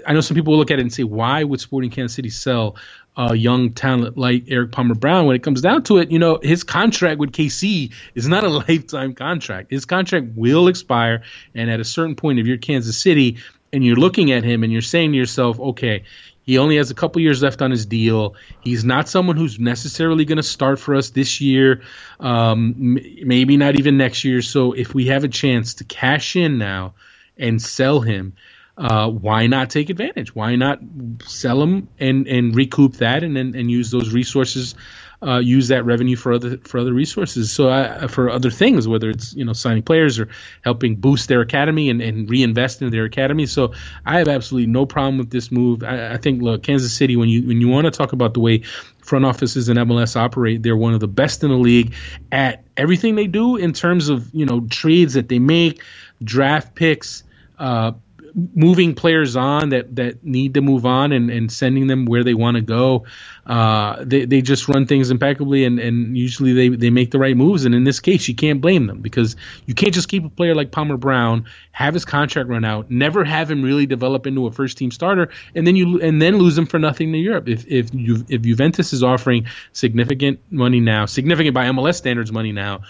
I 0.07 0.13
know 0.13 0.21
some 0.21 0.33
people 0.33 0.53
will 0.53 0.59
look 0.59 0.71
at 0.71 0.79
it 0.79 0.81
and 0.81 0.91
say, 0.91 1.03
why 1.03 1.43
would 1.43 1.61
Sporting 1.61 1.91
Kansas 1.91 2.15
City 2.15 2.31
sell 2.31 2.75
a 3.17 3.35
young 3.35 3.73
talent 3.73 4.17
like 4.17 4.45
Erik 4.47 4.71
Palmer 4.71 4.95
Brown? 4.95 5.25
When 5.25 5.35
it 5.35 5.43
comes 5.43 5.61
down 5.61 5.83
to 5.83 5.97
it, 5.97 6.11
you 6.11 6.19
know, 6.19 6.39
his 6.41 6.63
contract 6.63 7.19
with 7.19 7.31
KC 7.31 7.91
is 8.15 8.27
not 8.27 8.43
a 8.43 8.49
lifetime 8.69 9.13
contract. 9.15 9.71
His 9.71 9.85
contract 9.85 10.27
will 10.35 10.67
expire, 10.67 11.23
and 11.53 11.69
at 11.69 11.79
a 11.79 11.85
certain 11.85 12.15
point, 12.15 12.39
if 12.39 12.47
you're 12.47 12.57
Kansas 12.57 12.97
City 12.97 13.37
and 13.73 13.83
you're 13.83 13.97
looking 13.97 14.31
at 14.31 14.43
him 14.43 14.63
and 14.63 14.71
you're 14.71 14.81
saying 14.81 15.11
to 15.11 15.17
yourself, 15.17 15.59
okay, 15.59 16.03
he 16.47 16.57
only 16.57 16.77
has 16.77 16.91
a 16.91 16.95
couple 16.95 17.21
years 17.21 17.43
left 17.43 17.61
on 17.61 17.71
his 17.71 17.85
deal. 17.85 18.35
He's 18.61 18.85
not 18.85 19.09
someone 19.09 19.35
who's 19.35 19.59
necessarily 19.59 20.23
going 20.23 20.37
to 20.37 20.43
start 20.43 20.79
for 20.79 20.95
us 20.95 21.09
this 21.09 21.41
year, 21.41 21.81
um, 22.21 22.73
maybe 22.77 23.57
not 23.57 23.75
even 23.75 23.97
next 23.97 24.23
year. 24.23 24.41
So 24.41 24.71
if 24.71 24.93
we 24.93 25.07
have 25.07 25.25
a 25.25 25.27
chance 25.27 25.73
to 25.75 25.83
cash 25.83 26.37
in 26.37 26.57
now 26.57 26.93
and 27.37 27.61
sell 27.61 27.99
him, 27.99 28.33
uh, 28.77 29.09
why 29.09 29.47
not 29.47 29.71
take 29.71 29.89
advantage? 29.89 30.35
Why 30.35 30.55
not 30.55 30.79
sell 31.25 31.59
them 31.59 31.87
and, 31.99 32.27
and 32.27 32.55
recoup 32.55 32.97
that 32.97 33.23
and, 33.23 33.35
and, 33.35 33.55
and 33.55 33.71
use 33.71 33.89
those 33.89 34.13
resources, 34.13 34.75
uh, 35.19 35.39
use 35.39 35.69
that 35.69 35.83
revenue 35.83 36.15
for 36.15 36.33
other 36.33 36.57
for 36.59 36.77
other 36.77 36.93
resources, 36.93 37.51
so 37.51 37.69
uh, 37.69 38.07
for 38.07 38.29
other 38.29 38.51
things, 38.51 38.87
whether 38.87 39.09
it's 39.09 39.33
you 39.33 39.45
know 39.45 39.53
signing 39.53 39.81
players 39.81 40.19
or 40.19 40.29
helping 40.63 40.95
boost 40.95 41.27
their 41.27 41.41
academy 41.41 41.89
and, 41.89 42.03
and 42.03 42.29
reinvest 42.29 42.83
in 42.83 42.91
their 42.91 43.05
academy. 43.05 43.47
So 43.47 43.73
I 44.05 44.19
have 44.19 44.27
absolutely 44.27 44.71
no 44.71 44.85
problem 44.85 45.17
with 45.17 45.31
this 45.31 45.51
move. 45.51 45.83
I, 45.83 46.13
I 46.13 46.17
think 46.17 46.43
look, 46.43 46.61
Kansas 46.61 46.93
City, 46.93 47.15
when 47.15 47.29
you 47.29 47.47
when 47.47 47.59
you 47.59 47.67
want 47.67 47.85
to 47.85 47.91
talk 47.91 48.13
about 48.13 48.35
the 48.35 48.41
way 48.41 48.59
front 48.99 49.25
offices 49.25 49.69
and 49.69 49.79
MLS 49.79 50.15
operate, 50.15 50.61
they're 50.61 50.77
one 50.77 50.93
of 50.93 50.99
the 50.99 51.07
best 51.07 51.43
in 51.43 51.49
the 51.49 51.57
league 51.57 51.95
at 52.31 52.63
everything 52.75 53.15
they 53.15 53.25
do 53.25 53.55
in 53.55 53.73
terms 53.73 54.09
of 54.09 54.29
you 54.35 54.45
know 54.45 54.67
trades 54.69 55.15
that 55.15 55.29
they 55.29 55.39
make, 55.39 55.81
draft 56.23 56.75
picks 56.75 57.23
uh, 57.57 57.93
moving 58.37 58.93
players 58.93 59.35
on 59.35 59.69
that, 59.69 59.95
that 59.95 60.23
need 60.23 60.53
to 60.53 60.61
move 60.61 60.85
on 60.85 61.11
and, 61.11 61.31
and 61.31 61.51
sending 61.51 61.87
them 61.87 62.05
where 62.05 62.23
they 62.23 62.35
want 62.35 62.55
to 62.55 62.61
go. 62.61 63.05
Uh, 63.47 64.03
they, 64.05 64.25
they 64.25 64.41
just 64.41 64.67
run 64.67 64.85
things 64.85 65.09
impeccably 65.09 65.65
and, 65.65 65.79
and 65.79 66.15
usually 66.15 66.53
they, 66.53 66.69
they 66.69 66.91
make 66.91 67.09
the 67.09 67.17
right 67.17 67.35
moves. 67.35 67.65
And 67.65 67.73
in 67.73 67.83
this 67.83 67.99
case, 67.99 68.27
you 68.27 68.35
can't 68.35 68.61
blame 68.61 68.85
them 68.85 69.01
because 69.01 69.35
you 69.65 69.73
can't 69.73 69.93
just 69.93 70.07
keep 70.07 70.23
a 70.23 70.29
player 70.29 70.53
like 70.53 70.71
Palmer 70.71 70.97
Brown, 70.97 71.45
have 71.71 71.95
his 71.95 72.05
contract 72.05 72.47
run 72.47 72.63
out, 72.63 72.91
never 72.91 73.23
have 73.23 73.49
him 73.49 73.63
really 73.63 73.87
develop 73.87 74.27
into 74.27 74.45
a 74.45 74.51
first 74.51 74.77
team 74.77 74.91
starter, 74.91 75.29
and 75.55 75.65
then 75.65 75.75
you 75.75 75.99
and 76.01 76.21
then 76.21 76.37
lose 76.37 76.57
him 76.57 76.67
for 76.67 76.77
nothing 76.77 77.11
to 77.13 77.17
Europe. 77.17 77.47
If 77.49 77.65
if 77.67 77.93
you 77.93 78.23
if 78.29 78.41
Juventus 78.41 78.93
is 78.93 79.03
offering 79.03 79.47
significant 79.73 80.39
money 80.51 80.79
now, 80.79 81.05
significant 81.05 81.55
by 81.55 81.65
MLS 81.65 81.95
standards 81.95 82.31
money 82.31 82.51
now 82.51 82.81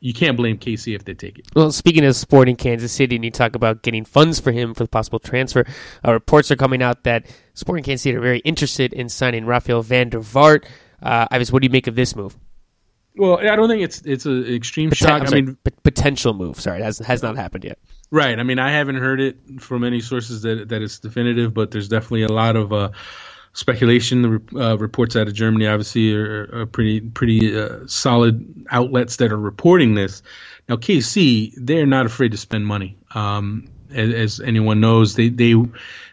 you 0.00 0.12
can't 0.12 0.36
blame 0.36 0.58
KC 0.58 0.94
if 0.94 1.04
they 1.04 1.14
take 1.14 1.38
it. 1.38 1.46
Well, 1.54 1.72
speaking 1.72 2.04
of 2.04 2.14
sporting 2.16 2.56
Kansas 2.56 2.92
City, 2.92 3.16
and 3.16 3.24
you 3.24 3.30
talk 3.30 3.54
about 3.54 3.82
getting 3.82 4.04
funds 4.04 4.40
for 4.40 4.52
him 4.52 4.74
for 4.74 4.84
the 4.84 4.88
possible 4.88 5.18
transfer, 5.18 5.64
uh, 6.06 6.12
reports 6.12 6.50
are 6.50 6.56
coming 6.56 6.82
out 6.82 7.04
that 7.04 7.26
Sporting 7.54 7.84
Kansas 7.84 8.02
City 8.02 8.16
are 8.16 8.20
very 8.20 8.40
interested 8.40 8.92
in 8.92 9.08
signing 9.08 9.46
Rafael 9.46 9.82
van 9.82 10.10
der 10.10 10.20
Vaart. 10.20 10.66
Uh, 11.02 11.26
Ives, 11.30 11.52
what 11.52 11.62
do 11.62 11.66
you 11.66 11.72
make 11.72 11.86
of 11.86 11.94
this 11.94 12.14
move? 12.14 12.36
Well, 13.16 13.38
I 13.38 13.56
don't 13.56 13.68
think 13.68 13.82
it's 13.82 14.02
it's 14.02 14.26
an 14.26 14.44
extreme 14.44 14.90
Poten- 14.90 14.96
shock. 14.96 15.28
Sorry, 15.28 15.40
I 15.40 15.44
mean, 15.44 15.56
p- 15.64 15.72
potential 15.82 16.34
move. 16.34 16.60
Sorry, 16.60 16.80
it 16.80 16.84
has 16.84 16.98
has 16.98 17.22
not 17.22 17.36
happened 17.36 17.64
yet. 17.64 17.78
Right. 18.10 18.38
I 18.38 18.42
mean, 18.42 18.58
I 18.58 18.70
haven't 18.70 18.96
heard 18.96 19.20
it 19.20 19.38
from 19.60 19.84
any 19.84 20.00
sources 20.00 20.42
that 20.42 20.68
that 20.68 20.82
it's 20.82 20.98
definitive, 20.98 21.54
but 21.54 21.70
there's 21.70 21.88
definitely 21.88 22.24
a 22.24 22.32
lot 22.32 22.56
of. 22.56 22.72
Uh, 22.72 22.90
speculation. 23.56 24.22
The 24.22 24.60
uh, 24.60 24.76
reports 24.76 25.16
out 25.16 25.28
of 25.28 25.34
Germany 25.34 25.66
obviously 25.66 26.14
are, 26.14 26.60
are 26.60 26.66
pretty 26.66 27.00
pretty 27.00 27.58
uh, 27.58 27.86
solid 27.86 28.66
outlets 28.70 29.16
that 29.16 29.32
are 29.32 29.38
reporting 29.38 29.94
this. 29.94 30.22
Now 30.68 30.76
KC, 30.76 31.54
they're 31.56 31.86
not 31.86 32.06
afraid 32.06 32.32
to 32.32 32.36
spend 32.36 32.66
money. 32.66 32.96
Um, 33.14 33.68
as, 33.90 34.12
as, 34.12 34.40
anyone 34.40 34.80
knows, 34.80 35.14
they 35.14 35.30
they 35.30 35.54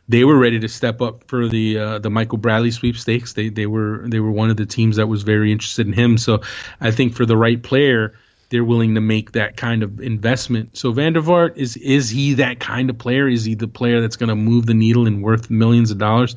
they 0.08 0.24
were 0.24 0.38
ready 0.38 0.60
to 0.60 0.70
step 0.70 1.02
up 1.02 1.26
for 1.28 1.50
the 1.50 1.78
uh, 1.78 2.00
the 2.00 2.10
Michael 2.10 2.38
Bradley 2.38 2.72
sweepstakes. 2.72 3.34
They 3.34 3.50
they 3.50 3.66
were 3.66 4.06
they 4.08 4.22
were 4.22 4.32
one 4.32 4.50
of 4.50 4.58
the 4.58 4.66
teams 4.66 4.96
that 4.96 5.08
was 5.08 5.24
very 5.24 5.52
interested 5.52 5.86
in 5.86 5.94
him. 5.94 6.18
So 6.18 6.42
I 6.80 6.92
think 6.92 7.14
for 7.14 7.26
the 7.26 7.38
right 7.38 7.62
player 7.62 8.14
they're 8.54 8.64
willing 8.64 8.94
to 8.94 9.02
make 9.02 9.32
that 9.32 9.58
kind 9.58 9.82
of 9.82 10.00
investment. 10.00 10.78
So 10.78 10.92
Van 10.92 11.14
der 11.14 11.22
Vaart 11.22 11.58
is 11.58 11.76
is 11.76 12.08
he 12.08 12.36
that 12.36 12.60
kind 12.60 12.92
of 12.92 13.00
player? 13.00 13.28
Is 13.28 13.44
he 13.44 13.56
the 13.56 13.68
player 13.68 14.00
that's 14.00 14.16
going 14.16 14.30
to 14.30 14.36
move 14.36 14.68
the 14.68 14.76
needle 14.76 15.08
and 15.08 15.24
worth 15.24 15.50
millions 15.50 15.90
of 15.90 15.98
dollars? 15.98 16.36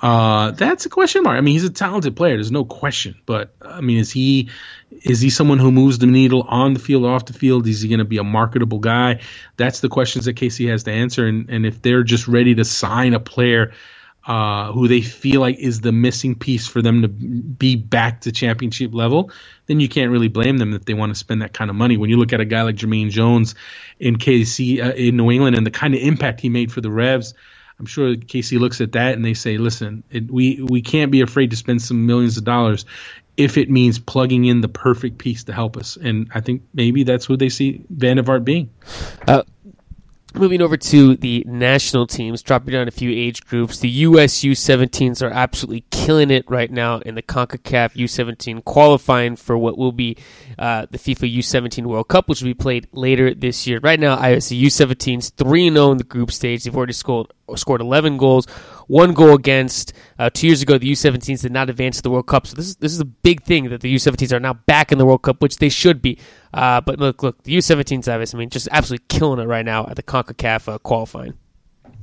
Uh, 0.00 0.50
that's 0.50 0.86
a 0.86 0.88
question 0.88 1.22
mark. 1.22 1.38
I 1.38 1.40
mean, 1.40 1.52
he's 1.52 1.62
a 1.62 1.70
talented 1.70 2.16
player. 2.16 2.34
There's 2.34 2.50
no 2.50 2.64
question. 2.64 3.14
But 3.26 3.54
I 3.62 3.80
mean, 3.80 3.98
is 3.98 4.10
he 4.10 4.50
is 4.90 5.20
he 5.20 5.30
someone 5.30 5.60
who 5.60 5.70
moves 5.70 6.00
the 6.00 6.06
needle 6.06 6.42
on 6.48 6.74
the 6.74 6.80
field, 6.80 7.04
off 7.04 7.26
the 7.26 7.32
field? 7.32 7.68
Is 7.68 7.80
he 7.80 7.88
going 7.88 8.00
to 8.00 8.04
be 8.04 8.18
a 8.18 8.24
marketable 8.24 8.80
guy? 8.80 9.20
That's 9.56 9.78
the 9.78 9.88
questions 9.88 10.24
that 10.24 10.34
KC 10.34 10.68
has 10.68 10.82
to 10.82 10.90
answer. 10.90 11.28
And 11.28 11.48
and 11.48 11.64
if 11.64 11.80
they're 11.80 12.02
just 12.02 12.26
ready 12.26 12.56
to 12.56 12.64
sign 12.64 13.14
a 13.14 13.20
player 13.20 13.72
uh, 14.24 14.70
who 14.72 14.86
they 14.86 15.00
feel 15.00 15.40
like 15.40 15.58
is 15.58 15.80
the 15.80 15.92
missing 15.92 16.34
piece 16.34 16.66
for 16.66 16.80
them 16.80 17.02
to 17.02 17.08
be 17.08 17.74
back 17.76 18.20
to 18.20 18.32
championship 18.32 18.94
level, 18.94 19.30
then 19.66 19.80
you 19.80 19.88
can't 19.88 20.10
really 20.10 20.28
blame 20.28 20.58
them 20.58 20.74
if 20.74 20.84
they 20.84 20.94
want 20.94 21.10
to 21.10 21.18
spend 21.18 21.42
that 21.42 21.52
kind 21.52 21.70
of 21.70 21.76
money. 21.76 21.96
When 21.96 22.08
you 22.08 22.16
look 22.16 22.32
at 22.32 22.40
a 22.40 22.44
guy 22.44 22.62
like 22.62 22.76
Jermaine 22.76 23.10
Jones 23.10 23.54
in 23.98 24.16
KC 24.16 24.84
uh, 24.84 24.92
in 24.92 25.16
New 25.16 25.30
England 25.30 25.56
and 25.56 25.66
the 25.66 25.72
kind 25.72 25.94
of 25.94 26.00
impact 26.00 26.40
he 26.40 26.48
made 26.48 26.70
for 26.70 26.80
the 26.80 26.90
Revs, 26.90 27.34
I'm 27.80 27.86
sure 27.86 28.14
KC 28.14 28.60
looks 28.60 28.80
at 28.80 28.92
that 28.92 29.14
and 29.14 29.24
they 29.24 29.34
say, 29.34 29.58
"Listen, 29.58 30.04
it, 30.10 30.30
we 30.30 30.62
we 30.62 30.82
can't 30.82 31.10
be 31.10 31.20
afraid 31.20 31.50
to 31.50 31.56
spend 31.56 31.82
some 31.82 32.06
millions 32.06 32.36
of 32.36 32.44
dollars 32.44 32.84
if 33.36 33.56
it 33.56 33.70
means 33.70 33.98
plugging 33.98 34.44
in 34.44 34.60
the 34.60 34.68
perfect 34.68 35.18
piece 35.18 35.44
to 35.44 35.52
help 35.52 35.76
us." 35.76 35.96
And 35.96 36.30
I 36.32 36.42
think 36.42 36.62
maybe 36.72 37.02
that's 37.02 37.28
what 37.28 37.40
they 37.40 37.48
see 37.48 37.84
Van 37.90 38.18
der 38.18 38.38
being. 38.38 38.70
Uh, 39.26 39.42
Moving 40.34 40.62
over 40.62 40.76
to 40.78 41.16
the 41.16 41.44
national 41.46 42.06
teams, 42.06 42.42
dropping 42.42 42.72
down 42.72 42.88
a 42.88 42.90
few 42.90 43.10
age 43.10 43.44
groups. 43.44 43.80
The 43.80 43.90
US 43.90 44.38
U17s 44.40 45.22
are 45.22 45.30
absolutely 45.30 45.84
killing 45.90 46.30
it 46.30 46.48
right 46.48 46.70
now 46.70 46.98
in 46.98 47.14
the 47.14 47.22
CONCACAF 47.22 47.94
U17 47.94 48.64
qualifying 48.64 49.36
for 49.36 49.58
what 49.58 49.76
will 49.76 49.92
be 49.92 50.16
uh, 50.58 50.86
the 50.90 50.98
FIFA 50.98 51.36
U17 51.38 51.84
World 51.84 52.08
Cup, 52.08 52.28
which 52.28 52.40
will 52.40 52.48
be 52.48 52.54
played 52.54 52.88
later 52.92 53.34
this 53.34 53.66
year. 53.66 53.78
Right 53.82 54.00
now, 54.00 54.18
I 54.18 54.38
see 54.38 54.62
U17s 54.62 55.32
3 55.34 55.70
0 55.70 55.92
in 55.92 55.98
the 55.98 56.04
group 56.04 56.32
stage. 56.32 56.64
They've 56.64 56.76
already 56.76 56.94
scored, 56.94 57.26
scored 57.56 57.80
11 57.80 58.16
goals, 58.16 58.46
one 58.86 59.12
goal 59.12 59.34
against. 59.34 59.92
Uh, 60.18 60.30
two 60.30 60.46
years 60.46 60.62
ago, 60.62 60.78
the 60.78 60.90
U17s 60.90 61.42
did 61.42 61.52
not 61.52 61.70
advance 61.70 61.96
to 61.96 62.02
the 62.02 62.10
World 62.10 62.26
Cup. 62.26 62.46
So 62.46 62.56
this 62.56 62.66
is, 62.66 62.76
this 62.76 62.92
is 62.92 63.00
a 63.00 63.04
big 63.04 63.42
thing 63.42 63.70
that 63.70 63.80
the 63.80 63.94
U17s 63.94 64.32
are 64.32 64.40
now 64.40 64.54
back 64.54 64.92
in 64.92 64.98
the 64.98 65.06
World 65.06 65.22
Cup, 65.22 65.42
which 65.42 65.56
they 65.56 65.68
should 65.68 66.02
be. 66.02 66.18
Uh, 66.54 66.80
but 66.80 66.98
look, 66.98 67.22
look, 67.22 67.42
the 67.44 67.56
U17 67.56 68.00
Zavis, 68.00 68.34
I 68.34 68.38
mean, 68.38 68.50
just 68.50 68.68
absolutely 68.70 69.06
killing 69.08 69.40
it 69.40 69.46
right 69.46 69.64
now 69.64 69.86
at 69.86 69.96
the 69.96 70.02
CONCACAF 70.02 70.72
uh, 70.72 70.78
qualifying. 70.78 71.34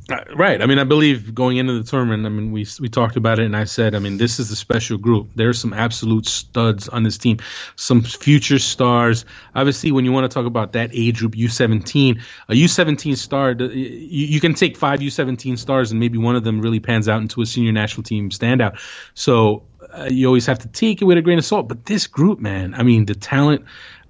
Uh, 0.09 0.23
right. 0.35 0.61
I 0.61 0.65
mean, 0.65 0.79
I 0.79 0.85
believe 0.85 1.35
going 1.35 1.57
into 1.57 1.81
the 1.81 1.83
tournament, 1.83 2.25
I 2.25 2.29
mean, 2.29 2.51
we 2.51 2.65
we 2.79 2.89
talked 2.89 3.15
about 3.15 3.39
it, 3.39 3.45
and 3.45 3.55
I 3.55 3.65
said, 3.65 3.93
I 3.93 3.99
mean, 3.99 4.17
this 4.17 4.39
is 4.39 4.49
a 4.49 4.55
special 4.55 4.97
group. 4.97 5.29
There's 5.35 5.59
some 5.59 5.71
absolute 5.73 6.25
studs 6.25 6.89
on 6.89 7.03
this 7.03 7.17
team, 7.17 7.37
some 7.75 8.01
future 8.01 8.57
stars. 8.57 9.25
Obviously, 9.53 9.91
when 9.91 10.05
you 10.05 10.11
want 10.11 10.29
to 10.29 10.33
talk 10.33 10.47
about 10.47 10.73
that 10.73 10.89
age 10.93 11.19
group, 11.19 11.35
U17, 11.35 12.21
a 12.47 12.53
U17 12.53 13.17
star, 13.17 13.51
you, 13.51 13.67
you 13.71 14.39
can 14.39 14.55
take 14.55 14.77
five 14.77 14.99
U17 14.99 15.59
stars, 15.59 15.91
and 15.91 15.99
maybe 15.99 16.17
one 16.17 16.35
of 16.35 16.43
them 16.43 16.59
really 16.59 16.79
pans 16.79 17.07
out 17.07 17.21
into 17.21 17.41
a 17.41 17.45
senior 17.45 17.71
national 17.71 18.03
team 18.03 18.31
standout. 18.31 18.79
So 19.13 19.63
uh, 19.93 20.07
you 20.09 20.27
always 20.27 20.45
have 20.47 20.59
to 20.59 20.67
take 20.67 21.01
it 21.01 21.05
with 21.05 21.17
a 21.17 21.21
grain 21.21 21.37
of 21.37 21.45
salt. 21.45 21.67
But 21.67 21.85
this 21.85 22.07
group, 22.07 22.39
man, 22.39 22.73
I 22.73 22.83
mean, 22.83 23.05
the 23.05 23.15
talent. 23.15 23.65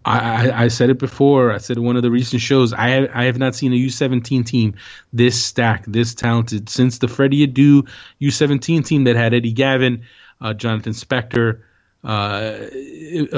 I, 0.06 0.64
I, 0.66 0.68
said 0.70 0.90
it 0.90 0.98
before. 0.98 1.52
I 1.52 1.58
said 1.58 1.78
in 1.78 1.84
one 1.84 1.98
of 1.98 2.04
the 2.04 2.10
recent 2.12 2.42
shows. 2.42 2.74
I 2.74 2.90
have, 2.90 3.10
I 3.14 3.26
have 3.26 3.38
not 3.38 3.54
seen 3.54 3.74
a 3.74 3.76
U17 3.76 4.46
team 4.46 4.76
this 5.12 5.44
stacked, 5.44 5.92
this 5.92 6.16
talented 6.16 6.70
since 6.70 7.00
the 7.00 7.08
Freddie 7.08 7.46
Adu 7.46 7.88
U17 8.22 8.86
team 8.86 9.04
that 9.04 9.16
had 9.16 9.34
Eddie 9.34 9.54
Gaven, 9.54 10.04
uh, 10.42 10.54
Jonathan 10.54 10.94
Spector. 10.94 11.62
Uh, 12.02 12.70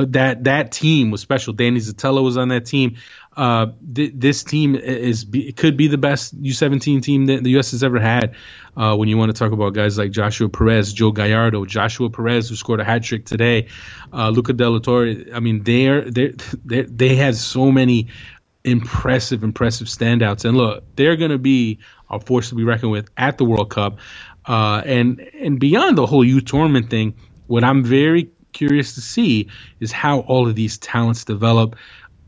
that 0.06 0.44
that 0.44 0.72
team 0.72 1.10
was 1.10 1.20
special. 1.20 1.52
Danny 1.52 1.80
Szetela 1.80 2.24
was 2.24 2.38
on 2.38 2.50
that 2.50 2.68
team. 2.68 2.98
Uh, 3.38 3.68
th- 3.96 4.14
this 4.16 4.44
team 4.44 4.76
is 4.76 5.24
be, 5.24 5.52
could 5.54 5.78
be 5.78 5.88
the 5.88 5.98
best 5.98 6.40
U17 6.42 7.02
team 7.02 7.28
that 7.28 7.44
the 7.44 7.52
U.S. 7.52 7.72
has 7.72 7.84
ever 7.84 8.00
had. 8.00 8.36
Uh, 8.76 8.96
when 8.96 9.10
you 9.10 9.18
want 9.18 9.34
to 9.34 9.38
talk 9.38 9.52
about 9.52 9.74
guys 9.74 9.98
like 9.98 10.12
Joshua 10.12 10.50
Perez, 10.50 10.94
Joe 10.94 11.12
Gallardo, 11.12 11.66
Joshua 11.66 12.10
Perez, 12.10 12.50
who 12.50 12.56
scored 12.56 12.80
a 12.80 12.84
hat 12.84 13.04
trick 13.04 13.26
today, 13.26 13.68
uh, 14.14 14.30
Luca 14.30 14.54
De 14.54 14.70
La 14.70 14.80
Torre. 14.80 15.16
I 15.34 15.40
mean, 15.40 15.64
they're 15.64 16.10
they 16.10 16.34
they 16.66 16.84
they 16.84 17.16
have 17.18 17.36
so 17.36 17.72
many 17.72 18.08
impressive, 18.64 19.44
impressive 19.44 19.88
standouts. 19.88 20.46
And 20.46 20.58
look, 20.58 20.84
they're 20.96 21.16
going 21.16 21.32
to 21.32 21.38
be 21.40 21.80
a 22.10 22.20
force 22.20 22.50
to 22.50 22.56
be 22.56 22.64
reckoned 22.64 22.92
with 22.92 23.10
at 23.18 23.38
the 23.38 23.46
World 23.46 23.70
Cup. 23.70 24.00
Uh, 24.46 24.82
and 24.86 25.20
and 25.40 25.60
beyond 25.60 25.98
the 25.98 26.06
whole 26.06 26.24
youth 26.24 26.46
tournament 26.46 26.90
thing, 26.90 27.16
what 27.48 27.64
I'm 27.64 27.84
very 27.84 28.30
curious 28.54 28.96
to 28.96 29.02
see 29.02 29.50
is 29.80 29.92
how 29.92 30.20
all 30.22 30.48
of 30.48 30.56
these 30.56 30.78
talents 30.78 31.24
develop 31.24 31.76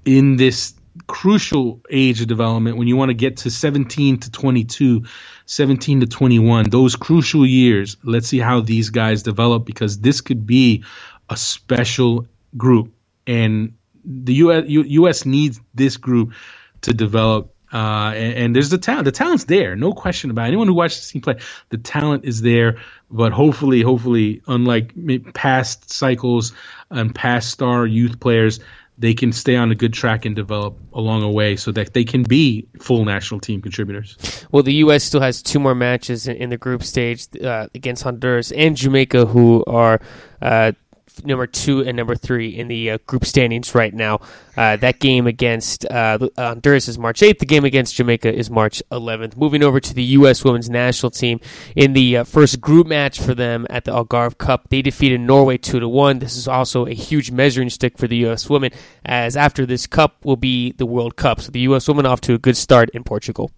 in 0.05 0.35
this 0.37 0.73
crucial 1.07 1.81
age 1.89 2.21
of 2.21 2.27
development 2.27 2.77
when 2.77 2.87
you 2.87 2.95
want 2.95 3.09
to 3.09 3.13
get 3.13 3.37
to 3.37 3.49
17 3.49 4.19
to 4.19 4.31
22 4.31 5.03
17 5.45 5.99
to 6.01 6.07
21 6.07 6.69
those 6.69 6.95
crucial 6.95 7.45
years 7.45 7.97
let's 8.03 8.27
see 8.27 8.39
how 8.39 8.61
these 8.61 8.89
guys 8.89 9.23
develop 9.23 9.65
because 9.65 9.99
this 9.99 10.21
could 10.21 10.45
be 10.45 10.83
a 11.29 11.37
special 11.37 12.27
group 12.55 12.93
and 13.27 13.73
the 14.05 14.33
US, 14.35 14.65
US 14.67 15.25
needs 15.25 15.59
this 15.73 15.97
group 15.97 16.33
to 16.81 16.93
develop 16.93 17.53
uh, 17.73 18.13
and, 18.15 18.33
and, 18.35 18.55
there's 18.55 18.69
the 18.69 18.77
talent. 18.77 19.05
The 19.05 19.11
talent's 19.11 19.45
there, 19.45 19.75
no 19.75 19.93
question 19.93 20.29
about 20.29 20.43
it. 20.43 20.49
Anyone 20.49 20.67
who 20.67 20.75
watches 20.75 20.97
this 20.97 21.11
team 21.11 21.23
play, 21.23 21.39
the 21.69 21.79
talent 21.79 22.23
is 22.23 22.39
there. 22.39 22.77
But 23.09 23.31
hopefully, 23.31 23.81
hopefully, 23.81 24.43
unlike 24.45 24.93
past 25.33 25.91
cycles 25.91 26.53
and 26.91 27.15
past 27.15 27.49
star 27.49 27.87
youth 27.87 28.19
players, 28.19 28.59
they 28.97 29.13
can 29.13 29.31
stay 29.31 29.55
on 29.55 29.71
a 29.71 29.75
good 29.75 29.93
track 29.93 30.25
and 30.25 30.35
develop 30.35 30.77
along 30.93 31.21
the 31.21 31.29
way 31.29 31.55
so 31.55 31.71
that 31.71 31.93
they 31.93 32.03
can 32.03 32.23
be 32.23 32.67
full 32.79 33.05
national 33.05 33.39
team 33.39 33.61
contributors. 33.61 34.45
Well, 34.51 34.63
the 34.63 34.73
U.S. 34.75 35.03
still 35.03 35.21
has 35.21 35.41
two 35.41 35.59
more 35.59 35.75
matches 35.75 36.27
in, 36.27 36.49
the 36.49 36.57
group 36.57 36.83
stage 36.83 37.27
uh, 37.41 37.67
against 37.73 38.03
Honduras 38.03 38.51
and 38.51 38.77
Jamaica, 38.77 39.25
who 39.25 39.63
are 39.65 39.99
uh, 40.41 40.73
number 41.23 41.47
two 41.47 41.81
and 41.81 41.95
number 41.95 42.15
three 42.15 42.49
in 42.49 42.67
the 42.67 42.91
uh, 42.91 42.97
group 43.05 43.25
standings 43.25 43.75
right 43.75 43.93
now. 43.93 44.19
Uh, 44.55 44.75
that 44.77 44.99
game 44.99 45.27
against 45.27 45.85
uh, 45.85 46.17
Honduras 46.37 46.87
is 46.87 46.99
March 46.99 47.21
8th. 47.21 47.39
The 47.39 47.45
game 47.45 47.65
against 47.65 47.95
Jamaica 47.95 48.33
is 48.33 48.49
March 48.49 48.83
11th. 48.91 49.35
Moving 49.37 49.63
over 49.63 49.79
to 49.79 49.93
the 49.93 50.03
U.S. 50.03 50.43
women's 50.43 50.69
national 50.69 51.11
team 51.11 51.39
in 51.75 51.93
the 51.93 52.17
uh, 52.17 52.23
first 52.23 52.61
group 52.61 52.87
match 52.87 53.19
for 53.19 53.33
them 53.33 53.65
at 53.69 53.85
the 53.85 53.91
Algarve 53.91 54.37
Cup, 54.37 54.69
they 54.69 54.81
defeated 54.81 55.21
Norway 55.21 55.57
two 55.57 55.79
to 55.79 55.89
one. 55.89 56.19
This 56.19 56.35
is 56.35 56.47
also 56.47 56.85
a 56.85 56.93
huge 56.93 57.31
measuring 57.31 57.69
stick 57.69 57.97
for 57.97 58.07
the 58.07 58.17
U.S. 58.17 58.49
women, 58.49 58.71
as 59.05 59.35
after 59.35 59.65
this 59.65 59.87
cup 59.87 60.23
will 60.23 60.37
be 60.37 60.71
the 60.73 60.85
World 60.85 61.15
Cup. 61.15 61.41
So 61.41 61.51
the 61.51 61.61
U.S. 61.61 61.87
women 61.87 62.05
off 62.05 62.21
to 62.21 62.33
a 62.33 62.39
good 62.39 62.57
start 62.57 62.89
in 62.91 63.03
Portugal. 63.03 63.51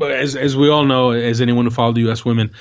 As 0.00 0.36
as 0.36 0.56
we 0.56 0.68
all 0.68 0.84
know, 0.84 1.10
as 1.10 1.40
anyone 1.40 1.64
who 1.64 1.70
followed 1.70 1.96
the 1.96 2.02
U.S. 2.02 2.24
women 2.24 2.52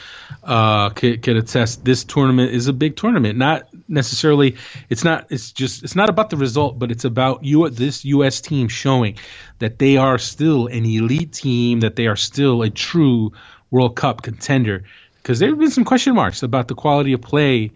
uh, 0.43 0.89
could, 0.89 1.21
could 1.21 1.37
attest, 1.37 1.85
this 1.85 2.03
tournament 2.03 2.51
is 2.53 2.67
a 2.67 2.73
big 2.73 2.95
tournament. 2.95 3.37
Not 3.37 3.69
necessarily, 3.87 4.57
it's 4.89 5.03
not. 5.03 5.27
It's 5.29 5.51
just. 5.51 5.83
It's 5.83 5.95
not 5.95 6.09
about 6.09 6.31
the 6.31 6.37
result, 6.37 6.79
but 6.79 6.91
it's 6.91 7.05
about 7.05 7.43
you. 7.43 7.69
This 7.69 8.03
U.S. 8.05 8.41
team 8.41 8.67
showing 8.67 9.17
that 9.59 9.77
they 9.77 9.97
are 9.97 10.17
still 10.17 10.67
an 10.67 10.85
elite 10.85 11.31
team, 11.31 11.81
that 11.81 11.95
they 11.95 12.07
are 12.07 12.15
still 12.15 12.63
a 12.63 12.69
true 12.71 13.31
World 13.69 13.95
Cup 13.95 14.23
contender. 14.23 14.85
Because 15.17 15.37
there 15.37 15.49
have 15.49 15.59
been 15.59 15.69
some 15.69 15.85
question 15.85 16.15
marks 16.15 16.41
about 16.41 16.67
the 16.67 16.75
quality 16.75 17.13
of 17.13 17.21
play 17.21 17.71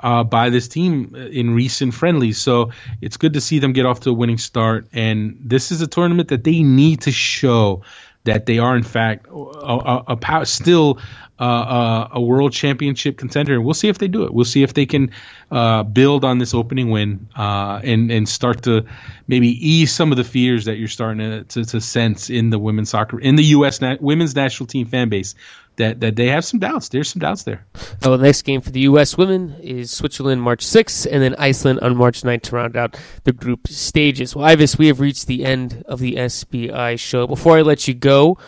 uh, 0.00 0.24
by 0.24 0.50
this 0.50 0.68
team 0.68 1.14
in 1.14 1.54
recent 1.54 1.94
friendlies. 1.94 2.38
So 2.38 2.72
it's 3.00 3.16
good 3.16 3.34
to 3.34 3.40
see 3.40 3.58
them 3.58 3.72
get 3.72 3.86
off 3.86 4.00
to 4.00 4.10
a 4.10 4.12
winning 4.12 4.38
start. 4.38 4.88
And 4.92 5.38
this 5.40 5.72
is 5.72 5.80
a 5.80 5.86
tournament 5.86 6.28
that 6.28 6.44
they 6.44 6.62
need 6.62 7.02
to 7.02 7.12
show 7.12 7.82
that 8.24 8.46
they 8.46 8.58
are 8.58 8.76
in 8.76 8.82
fact 8.82 9.26
a, 9.30 10.04
a, 10.08 10.18
a 10.20 10.46
still 10.46 10.98
uh, 11.38 12.08
a 12.12 12.20
world 12.20 12.52
championship 12.52 13.16
contender, 13.16 13.54
and 13.54 13.64
we'll 13.64 13.74
see 13.74 13.88
if 13.88 13.98
they 13.98 14.08
do 14.08 14.24
it. 14.24 14.34
We'll 14.34 14.44
see 14.44 14.62
if 14.62 14.74
they 14.74 14.86
can 14.86 15.12
uh, 15.50 15.84
build 15.84 16.24
on 16.24 16.38
this 16.38 16.52
opening 16.52 16.90
win 16.90 17.28
uh, 17.36 17.80
and 17.84 18.10
and 18.10 18.28
start 18.28 18.62
to 18.64 18.86
maybe 19.28 19.48
ease 19.48 19.92
some 19.92 20.10
of 20.10 20.16
the 20.16 20.24
fears 20.24 20.64
that 20.64 20.78
you're 20.78 20.88
starting 20.88 21.18
to, 21.18 21.44
to, 21.44 21.64
to 21.64 21.80
sense 21.80 22.28
in 22.28 22.50
the 22.50 22.58
women's 22.58 22.90
soccer 22.90 23.20
in 23.20 23.36
the 23.36 23.44
U.S. 23.44 23.80
Na- 23.80 23.96
women's 24.00 24.34
national 24.34 24.66
team 24.66 24.86
fan 24.86 25.08
base 25.08 25.34
that, 25.78 26.00
that 26.00 26.16
they 26.16 26.28
have 26.28 26.44
some 26.44 26.60
doubts. 26.60 26.90
There's 26.90 27.08
some 27.08 27.20
doubts 27.20 27.42
there. 27.42 27.66
Oh, 28.04 28.16
the 28.16 28.24
next 28.24 28.42
game 28.42 28.60
for 28.60 28.70
the 28.70 28.80
U.S. 28.80 29.16
women 29.16 29.56
is 29.60 29.90
Switzerland 29.90 30.42
March 30.42 30.64
6th, 30.64 31.06
and 31.10 31.22
then 31.22 31.34
Iceland 31.36 31.80
on 31.80 31.96
March 31.96 32.22
9th 32.22 32.42
to 32.42 32.56
round 32.56 32.76
out 32.76 32.96
the 33.24 33.32
group 33.32 33.66
stages. 33.68 34.36
Well, 34.36 34.44
Ives, 34.44 34.78
we 34.78 34.88
have 34.88 35.00
reached 35.00 35.26
the 35.26 35.44
end 35.44 35.82
of 35.86 35.98
the 35.98 36.14
SBI 36.14 36.98
show. 36.98 37.26
Before 37.26 37.56
I 37.56 37.62
let 37.62 37.88
you 37.88 37.94
go, 37.94 38.38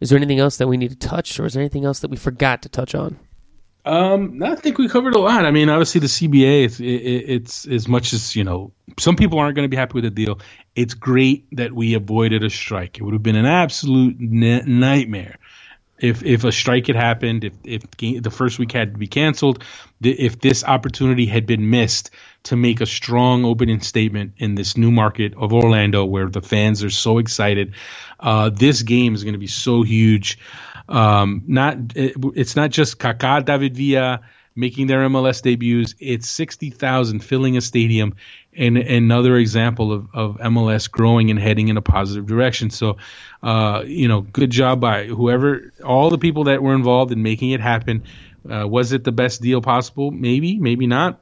is 0.00 0.10
there 0.10 0.18
anything 0.18 0.38
else 0.38 0.58
that 0.58 0.68
we 0.68 0.76
need 0.76 0.90
to 0.90 0.96
touch, 0.96 1.40
or 1.40 1.46
is 1.46 1.54
there 1.54 1.62
anything 1.62 1.84
else 1.84 2.00
that 2.00 2.10
we 2.10 2.16
forgot 2.16 2.62
to 2.62 2.68
touch 2.68 2.94
on? 2.94 3.18
Um, 3.86 4.42
I 4.42 4.54
think 4.54 4.78
we 4.78 4.88
covered 4.88 5.14
a 5.14 5.18
lot. 5.18 5.44
I 5.44 5.50
mean, 5.50 5.68
obviously 5.68 6.00
the 6.00 6.06
CBA, 6.06 6.64
it's, 6.64 6.80
it, 6.80 6.84
it's 6.84 7.66
as 7.66 7.86
much 7.86 8.14
as 8.14 8.34
you 8.34 8.42
know, 8.42 8.72
some 8.98 9.14
people 9.14 9.38
aren't 9.38 9.56
going 9.56 9.64
to 9.64 9.70
be 9.70 9.76
happy 9.76 9.94
with 9.94 10.04
the 10.04 10.10
deal. 10.10 10.40
It's 10.74 10.94
great 10.94 11.46
that 11.52 11.72
we 11.72 11.94
avoided 11.94 12.42
a 12.42 12.50
strike. 12.50 12.98
It 12.98 13.02
would 13.02 13.12
have 13.12 13.22
been 13.22 13.36
an 13.36 13.44
absolute 13.44 14.16
nightmare 14.18 15.36
if 16.04 16.22
if 16.22 16.44
a 16.44 16.52
strike 16.52 16.88
had 16.88 16.96
happened, 16.96 17.44
if 17.44 17.54
if 17.64 18.22
the 18.22 18.30
first 18.30 18.58
week 18.58 18.72
had 18.72 18.92
to 18.92 18.98
be 18.98 19.06
canceled, 19.06 19.64
if 20.02 20.38
this 20.38 20.62
opportunity 20.62 21.24
had 21.24 21.46
been 21.46 21.70
missed 21.70 22.10
to 22.44 22.56
make 22.56 22.82
a 22.82 22.86
strong 22.86 23.46
opening 23.46 23.80
statement 23.80 24.34
in 24.36 24.54
this 24.54 24.76
new 24.76 24.90
market 24.90 25.32
of 25.34 25.54
Orlando, 25.54 26.04
where 26.04 26.28
the 26.28 26.42
fans 26.42 26.84
are 26.84 26.90
so 26.90 27.18
excited, 27.18 27.74
uh, 28.20 28.50
this 28.50 28.82
game 28.82 29.14
is 29.14 29.24
going 29.24 29.32
to 29.32 29.38
be 29.38 29.46
so 29.46 29.82
huge. 29.82 30.38
Um, 30.90 31.42
not 31.46 31.78
it, 31.96 32.16
it's 32.34 32.54
not 32.54 32.70
just 32.70 32.98
Kaká 32.98 33.42
David 33.42 33.74
Villa 33.74 34.20
making 34.54 34.86
their 34.86 35.08
MLS 35.08 35.40
debuts. 35.42 35.94
It's 35.98 36.28
sixty 36.28 36.68
thousand 36.68 37.20
filling 37.20 37.56
a 37.56 37.62
stadium 37.62 38.14
and 38.56 38.76
another 38.76 39.36
example 39.36 39.92
of, 39.92 40.08
of 40.14 40.36
MLS 40.38 40.90
growing 40.90 41.30
and 41.30 41.38
heading 41.38 41.68
in 41.68 41.76
a 41.76 41.82
positive 41.82 42.26
direction. 42.26 42.70
So, 42.70 42.96
uh, 43.42 43.82
you 43.86 44.08
know, 44.08 44.20
good 44.20 44.50
job 44.50 44.80
by 44.80 45.04
whoever, 45.06 45.72
all 45.84 46.10
the 46.10 46.18
people 46.18 46.44
that 46.44 46.62
were 46.62 46.74
involved 46.74 47.12
in 47.12 47.22
making 47.22 47.50
it 47.50 47.60
happen. 47.60 48.04
Uh, 48.48 48.66
was 48.68 48.92
it 48.92 49.04
the 49.04 49.12
best 49.12 49.40
deal 49.40 49.60
possible? 49.60 50.10
Maybe, 50.10 50.58
maybe 50.58 50.86
not. 50.86 51.20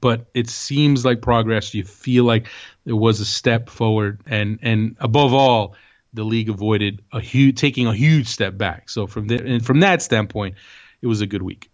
But 0.00 0.26
it 0.34 0.50
seems 0.50 1.04
like 1.04 1.22
progress. 1.22 1.72
You 1.72 1.84
feel 1.84 2.24
like 2.24 2.48
there 2.84 2.96
was 2.96 3.20
a 3.20 3.24
step 3.24 3.70
forward, 3.70 4.20
and 4.26 4.58
and 4.60 4.96
above 5.00 5.32
all, 5.32 5.74
the 6.12 6.24
league 6.24 6.50
avoided 6.50 7.02
a 7.12 7.20
huge 7.20 7.58
taking 7.58 7.86
a 7.86 7.94
huge 7.94 8.26
step 8.26 8.58
back. 8.58 8.90
So 8.90 9.06
from 9.06 9.28
the, 9.28 9.36
and 9.36 9.64
from 9.64 9.80
that 9.80 10.02
standpoint, 10.02 10.56
it 11.00 11.06
was 11.06 11.20
a 11.20 11.26
good 11.26 11.42
week. 11.42 11.70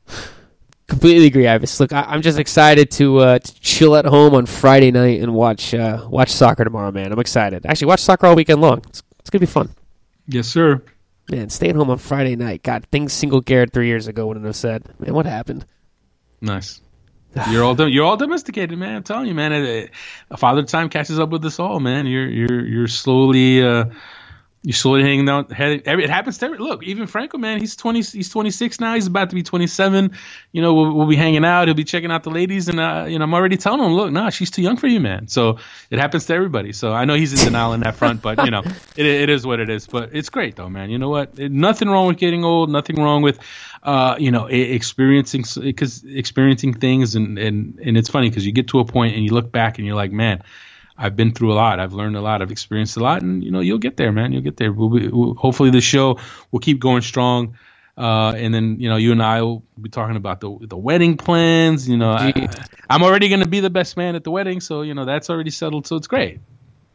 Completely 0.92 1.28
agree, 1.28 1.48
Ives. 1.48 1.80
Look, 1.80 1.94
I, 1.94 2.14
am 2.14 2.20
just 2.20 2.38
excited 2.38 2.90
to, 2.90 3.18
uh, 3.20 3.38
to 3.38 3.60
chill 3.60 3.96
at 3.96 4.04
home 4.04 4.34
on 4.34 4.44
Friday 4.44 4.90
night 4.90 5.22
and 5.22 5.32
watch 5.32 5.72
uh, 5.72 6.06
watch 6.06 6.30
soccer 6.30 6.64
tomorrow, 6.64 6.92
man. 6.92 7.10
I'm 7.10 7.18
excited. 7.18 7.64
Actually, 7.64 7.86
watch 7.86 8.00
soccer 8.00 8.26
all 8.26 8.36
weekend 8.36 8.60
long. 8.60 8.82
It's, 8.88 9.02
it's 9.18 9.30
gonna 9.30 9.40
be 9.40 9.46
fun. 9.46 9.70
Yes, 10.28 10.48
sir. 10.48 10.82
Man, 11.30 11.48
staying 11.48 11.76
home 11.76 11.88
on 11.88 11.96
Friday 11.96 12.36
night. 12.36 12.62
God, 12.62 12.84
things 12.92 13.14
single 13.14 13.40
Garrett 13.40 13.72
three 13.72 13.86
years 13.86 14.06
ago 14.06 14.26
wouldn't 14.26 14.44
have 14.44 14.54
said. 14.54 14.84
Man, 14.98 15.14
what 15.14 15.24
happened? 15.24 15.64
Nice. 16.42 16.82
You're 17.48 17.64
all 17.64 17.88
you're 17.88 18.04
all 18.04 18.18
domesticated, 18.18 18.78
man. 18.78 18.96
I'm 18.96 19.02
telling 19.02 19.28
you, 19.28 19.34
man. 19.34 19.88
A 20.30 20.36
father 20.36 20.62
time 20.62 20.90
catches 20.90 21.18
up 21.18 21.30
with 21.30 21.42
us 21.46 21.58
all, 21.58 21.80
man. 21.80 22.06
You're 22.06 22.28
you're 22.28 22.66
you're 22.66 22.88
slowly. 22.88 23.62
Uh, 23.62 23.86
you 24.64 24.72
slowly 24.72 25.02
hanging 25.02 25.28
out. 25.28 25.50
It 25.50 26.10
happens 26.10 26.38
to 26.38 26.46
every, 26.46 26.58
look. 26.58 26.84
Even 26.84 27.08
Franco, 27.08 27.36
man, 27.36 27.58
he's 27.58 27.74
twenty. 27.74 28.00
He's 28.00 28.28
twenty 28.28 28.52
six 28.52 28.78
now. 28.78 28.94
He's 28.94 29.08
about 29.08 29.30
to 29.30 29.34
be 29.34 29.42
twenty 29.42 29.66
seven. 29.66 30.12
You 30.52 30.62
know, 30.62 30.72
we'll, 30.72 30.92
we'll, 30.92 31.08
be 31.08 31.16
hanging 31.16 31.44
out. 31.44 31.66
He'll 31.66 31.74
be 31.74 31.82
checking 31.82 32.12
out 32.12 32.22
the 32.22 32.30
ladies, 32.30 32.68
and 32.68 32.78
uh, 32.78 33.06
you 33.08 33.18
know, 33.18 33.24
I'm 33.24 33.34
already 33.34 33.56
telling 33.56 33.80
him, 33.80 33.92
look, 33.92 34.12
nah, 34.12 34.30
she's 34.30 34.52
too 34.52 34.62
young 34.62 34.76
for 34.76 34.86
you, 34.86 35.00
man. 35.00 35.26
So 35.26 35.58
it 35.90 35.98
happens 35.98 36.26
to 36.26 36.34
everybody. 36.34 36.72
So 36.72 36.92
I 36.92 37.04
know 37.04 37.14
he's 37.14 37.32
in 37.32 37.44
denial 37.44 37.72
in 37.72 37.80
that 37.80 37.96
front, 37.96 38.22
but 38.22 38.44
you 38.44 38.52
know, 38.52 38.60
it, 38.96 39.04
it 39.04 39.30
is 39.30 39.44
what 39.44 39.58
it 39.58 39.68
is. 39.68 39.88
But 39.88 40.10
it's 40.12 40.28
great 40.28 40.54
though, 40.54 40.68
man. 40.68 40.90
You 40.90 40.98
know 40.98 41.08
what? 41.08 41.38
It, 41.38 41.50
nothing 41.50 41.88
wrong 41.88 42.06
with 42.06 42.18
getting 42.18 42.44
old. 42.44 42.70
Nothing 42.70 43.02
wrong 43.02 43.22
with, 43.22 43.40
uh, 43.82 44.14
you 44.20 44.30
know, 44.30 44.46
experiencing 44.46 45.44
because 45.60 46.04
experiencing 46.04 46.74
things, 46.74 47.16
and 47.16 47.36
and 47.36 47.80
and 47.80 47.96
it's 47.96 48.08
funny 48.08 48.28
because 48.28 48.46
you 48.46 48.52
get 48.52 48.68
to 48.68 48.78
a 48.78 48.84
point 48.84 49.16
and 49.16 49.24
you 49.24 49.32
look 49.32 49.50
back 49.50 49.78
and 49.78 49.86
you're 49.88 49.96
like, 49.96 50.12
man 50.12 50.40
I've 50.96 51.16
been 51.16 51.32
through 51.32 51.52
a 51.52 51.54
lot. 51.54 51.80
I've 51.80 51.92
learned 51.92 52.16
a 52.16 52.20
lot. 52.20 52.42
I've 52.42 52.50
experienced 52.50 52.96
a 52.96 53.00
lot, 53.00 53.22
and 53.22 53.42
you 53.42 53.50
know, 53.50 53.60
you'll 53.60 53.78
get 53.78 53.96
there, 53.96 54.12
man. 54.12 54.32
You'll 54.32 54.42
get 54.42 54.56
there. 54.56 54.72
We'll 54.72 54.90
be, 54.90 55.08
we'll, 55.08 55.34
hopefully, 55.34 55.70
the 55.70 55.80
show 55.80 56.18
will 56.50 56.60
keep 56.60 56.80
going 56.80 57.02
strong. 57.02 57.56
Uh, 57.96 58.32
and 58.36 58.54
then 58.54 58.80
you 58.80 58.88
know, 58.88 58.96
you 58.96 59.12
and 59.12 59.22
I 59.22 59.42
will 59.42 59.62
be 59.80 59.90
talking 59.90 60.16
about 60.16 60.40
the 60.40 60.56
the 60.62 60.76
wedding 60.76 61.16
plans. 61.16 61.88
You 61.88 61.96
know, 61.96 62.12
I, 62.12 62.48
am 62.88 63.02
already 63.02 63.28
going 63.28 63.40
to 63.40 63.48
be 63.48 63.60
the 63.60 63.70
best 63.70 63.96
man 63.96 64.14
at 64.16 64.24
the 64.24 64.30
wedding, 64.30 64.60
so 64.60 64.82
you 64.82 64.94
know 64.94 65.04
that's 65.04 65.28
already 65.28 65.50
settled. 65.50 65.86
So 65.86 65.96
it's 65.96 66.06
great. 66.06 66.40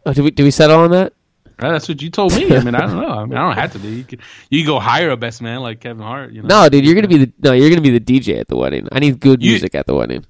Oh, 0.06 0.14
do 0.14 0.24
we 0.24 0.32
do 0.32 0.44
we 0.44 0.52
settle 0.52 0.80
on 0.80 0.92
that? 0.92 1.14
Right, 1.60 1.72
that's 1.72 1.90
what 1.90 2.02
you 2.02 2.12
told 2.12 2.36
me. 2.36 2.56
I 2.56 2.64
mean, 2.64 2.76
I 2.76 2.82
don't 2.82 3.02
know. 3.02 3.10
I 3.10 3.26
mean, 3.26 3.36
I 3.36 3.42
don't 3.42 3.56
have 3.56 3.74
to 3.74 3.80
be. 3.80 3.90
You 3.90 4.04
can, 4.04 4.20
you 4.50 4.60
can 4.60 4.68
go 4.68 4.80
hire 4.80 5.10
a 5.10 5.18
best 5.18 5.42
man 5.42 5.62
like 5.62 5.80
Kevin 5.80 6.04
Hart. 6.04 6.32
You 6.32 6.44
know? 6.44 6.64
No, 6.64 6.70
dude, 6.70 6.86
you're 6.86 6.96
gonna 6.96 7.08
be 7.08 7.26
the 7.26 7.34
no. 7.40 7.54
You're 7.54 7.70
gonna 7.70 7.82
be 7.82 7.98
the 7.98 8.00
DJ 8.00 8.40
at 8.40 8.48
the 8.48 8.58
wedding. 8.58 8.88
I 8.92 9.00
need 9.00 9.20
good 9.20 9.40
music 9.40 9.74
at 9.76 9.88
the 9.88 9.96
wedding. 9.96 10.26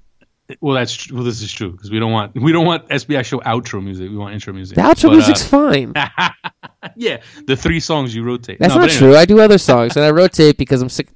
Well, 0.60 0.74
that's 0.74 0.94
tr- 0.94 1.14
well. 1.14 1.24
This 1.24 1.42
is 1.42 1.52
true 1.52 1.72
because 1.72 1.90
we 1.90 1.98
don't 1.98 2.10
want 2.10 2.34
we 2.34 2.52
don't 2.52 2.64
want 2.64 2.88
SBI 2.88 3.24
show 3.24 3.38
outro 3.40 3.84
music. 3.84 4.08
We 4.10 4.16
want 4.16 4.32
intro 4.32 4.54
music. 4.54 4.76
The 4.76 4.82
outro 4.82 5.02
But, 5.04 5.12
uh, 5.12 5.16
music's 5.16 5.46
fine. 5.46 5.92
yeah, 6.96 7.20
the 7.46 7.54
three 7.54 7.80
songs 7.80 8.14
you 8.14 8.22
rotate. 8.22 8.58
That's 8.58 8.74
No, 8.74 8.80
not 8.80 8.90
anyway. 8.90 8.98
true. 8.98 9.16
I 9.16 9.24
do 9.26 9.40
other 9.40 9.58
songs 9.58 9.96
and 9.96 10.04
I 10.04 10.10
rotate 10.10 10.56
because 10.56 10.80
I'm 10.80 10.88
sick. 10.88 11.08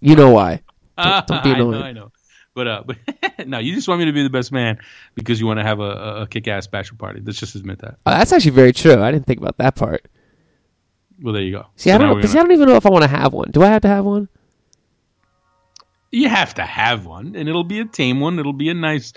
You 0.00 0.14
know 0.14 0.30
why? 0.30 0.62
Don't- 0.98 1.26
don't 1.26 1.44
be 1.44 1.50
I 1.52 1.58
know. 1.58 1.74
I 1.74 1.92
know. 1.92 2.12
But 2.54 2.66
uh, 2.68 2.82
but 2.86 2.96
no, 3.46 3.58
you 3.58 3.74
just 3.74 3.88
want 3.88 4.00
me 4.00 4.06
to 4.06 4.12
be 4.12 4.22
the 4.22 4.30
best 4.30 4.52
man 4.52 4.78
because 5.14 5.40
you 5.40 5.46
want 5.46 5.58
to 5.58 5.64
have 5.64 5.80
a, 5.80 6.22
a, 6.22 6.26
kick-ass 6.26 6.66
bachelor 6.66 6.96
party. 6.96 7.20
Let's 7.22 7.38
just 7.38 7.54
admit 7.54 7.80
that. 7.80 7.96
Oh, 8.06 8.10
that's 8.10 8.32
actually 8.32 8.52
very 8.52 8.72
true. 8.72 9.02
I 9.02 9.10
didn't 9.10 9.26
think 9.26 9.40
about 9.40 9.58
that 9.58 9.74
part. 9.74 10.06
Well, 11.20 11.32
there 11.34 11.42
you 11.42 11.52
go. 11.52 11.66
See, 11.76 11.90
So 11.90 11.94
I 11.94 11.98
don't 11.98 12.16
because 12.16 12.34
I 12.34 12.40
don't 12.40 12.52
even 12.52 12.68
know 12.68 12.76
if 12.76 12.84
I 12.86 12.90
want 12.90 13.04
to 13.04 13.08
have 13.10 13.32
one. 13.32 13.50
Do 13.50 13.62
I 13.62 13.68
have 13.68 13.82
to 13.82 13.88
have 13.88 14.04
one? 14.04 14.28
You 16.16 16.30
have 16.30 16.54
to 16.54 16.62
have 16.62 17.04
one, 17.04 17.36
and 17.36 17.46
it'll 17.46 17.62
be 17.64 17.80
a 17.80 17.84
tame 17.84 18.20
one. 18.20 18.38
It'll 18.38 18.54
be 18.54 18.70
a 18.70 18.74
nice, 18.74 19.12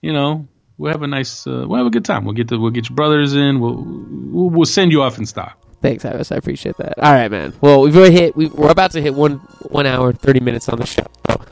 you 0.00 0.12
know. 0.12 0.46
We'll 0.78 0.92
have 0.92 1.02
a 1.02 1.08
nice. 1.08 1.46
Uh, 1.48 1.64
we'll 1.66 1.78
have 1.78 1.86
a 1.86 1.90
good 1.90 2.04
time. 2.04 2.24
We'll 2.24 2.34
get 2.34 2.46
the. 2.46 2.60
We'll 2.60 2.70
get 2.70 2.88
your 2.88 2.94
brothers 2.94 3.34
in. 3.34 3.58
We'll 3.58 3.82
we'll, 3.84 4.50
we'll 4.50 4.66
send 4.66 4.92
you 4.92 5.02
off 5.02 5.18
in 5.18 5.26
style. 5.26 5.54
Thanks, 5.82 6.04
Ives. 6.04 6.30
I 6.30 6.36
appreciate 6.36 6.76
that. 6.76 6.96
All 6.98 7.12
right, 7.12 7.28
man. 7.28 7.52
Well, 7.60 7.80
we've 7.80 7.96
already 7.96 8.14
hit. 8.14 8.36
We, 8.36 8.46
we're 8.46 8.70
about 8.70 8.92
to 8.92 9.02
hit 9.02 9.14
one 9.14 9.38
one 9.68 9.84
hour 9.84 10.12
thirty 10.12 10.38
minutes 10.38 10.68
on 10.68 10.78
the 10.78 10.86
show. 10.86 11.06
So, 11.28 11.44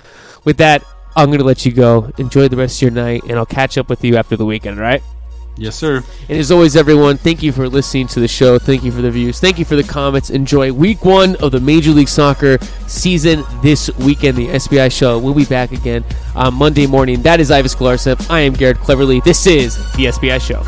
with 0.44 0.58
that, 0.58 0.84
I'm 1.16 1.32
gonna 1.32 1.42
let 1.42 1.66
you 1.66 1.72
go. 1.72 2.12
Enjoy 2.18 2.46
the 2.46 2.56
rest 2.56 2.78
of 2.78 2.82
your 2.82 2.90
night, 2.92 3.24
and 3.24 3.32
I'll 3.32 3.44
catch 3.46 3.76
up 3.78 3.88
with 3.88 4.04
you 4.04 4.16
after 4.16 4.36
the 4.36 4.46
weekend. 4.46 4.78
all 4.78 4.84
Right? 4.84 5.02
Yes, 5.56 5.76
sir. 5.76 6.02
And 6.28 6.38
as 6.38 6.50
always, 6.50 6.76
everyone, 6.76 7.18
thank 7.18 7.42
you 7.42 7.52
for 7.52 7.68
listening 7.68 8.08
to 8.08 8.20
the 8.20 8.28
show. 8.28 8.58
Thank 8.58 8.82
you 8.82 8.90
for 8.90 9.02
the 9.02 9.10
views. 9.10 9.38
Thank 9.38 9.58
you 9.58 9.64
for 9.64 9.76
the 9.76 9.82
comments. 9.82 10.30
Enjoy 10.30 10.72
week 10.72 11.04
one 11.04 11.36
of 11.36 11.52
the 11.52 11.60
Major 11.60 11.90
League 11.90 12.08
Soccer 12.08 12.58
season 12.86 13.44
this 13.62 13.90
weekend. 13.98 14.38
The 14.38 14.48
SBI 14.48 14.90
show. 14.90 15.18
We'll 15.18 15.34
be 15.34 15.44
back 15.44 15.72
again 15.72 16.04
on 16.34 16.54
Monday 16.54 16.86
morning. 16.86 17.20
That 17.22 17.38
is 17.38 17.50
Ives 17.50 17.74
Galarcep. 17.74 18.30
I 18.30 18.40
am 18.40 18.54
Garrett 18.54 18.78
Cleverly. 18.78 19.20
This 19.20 19.46
is 19.46 19.76
the 19.92 20.06
SBI 20.06 20.40
show. 20.40 20.62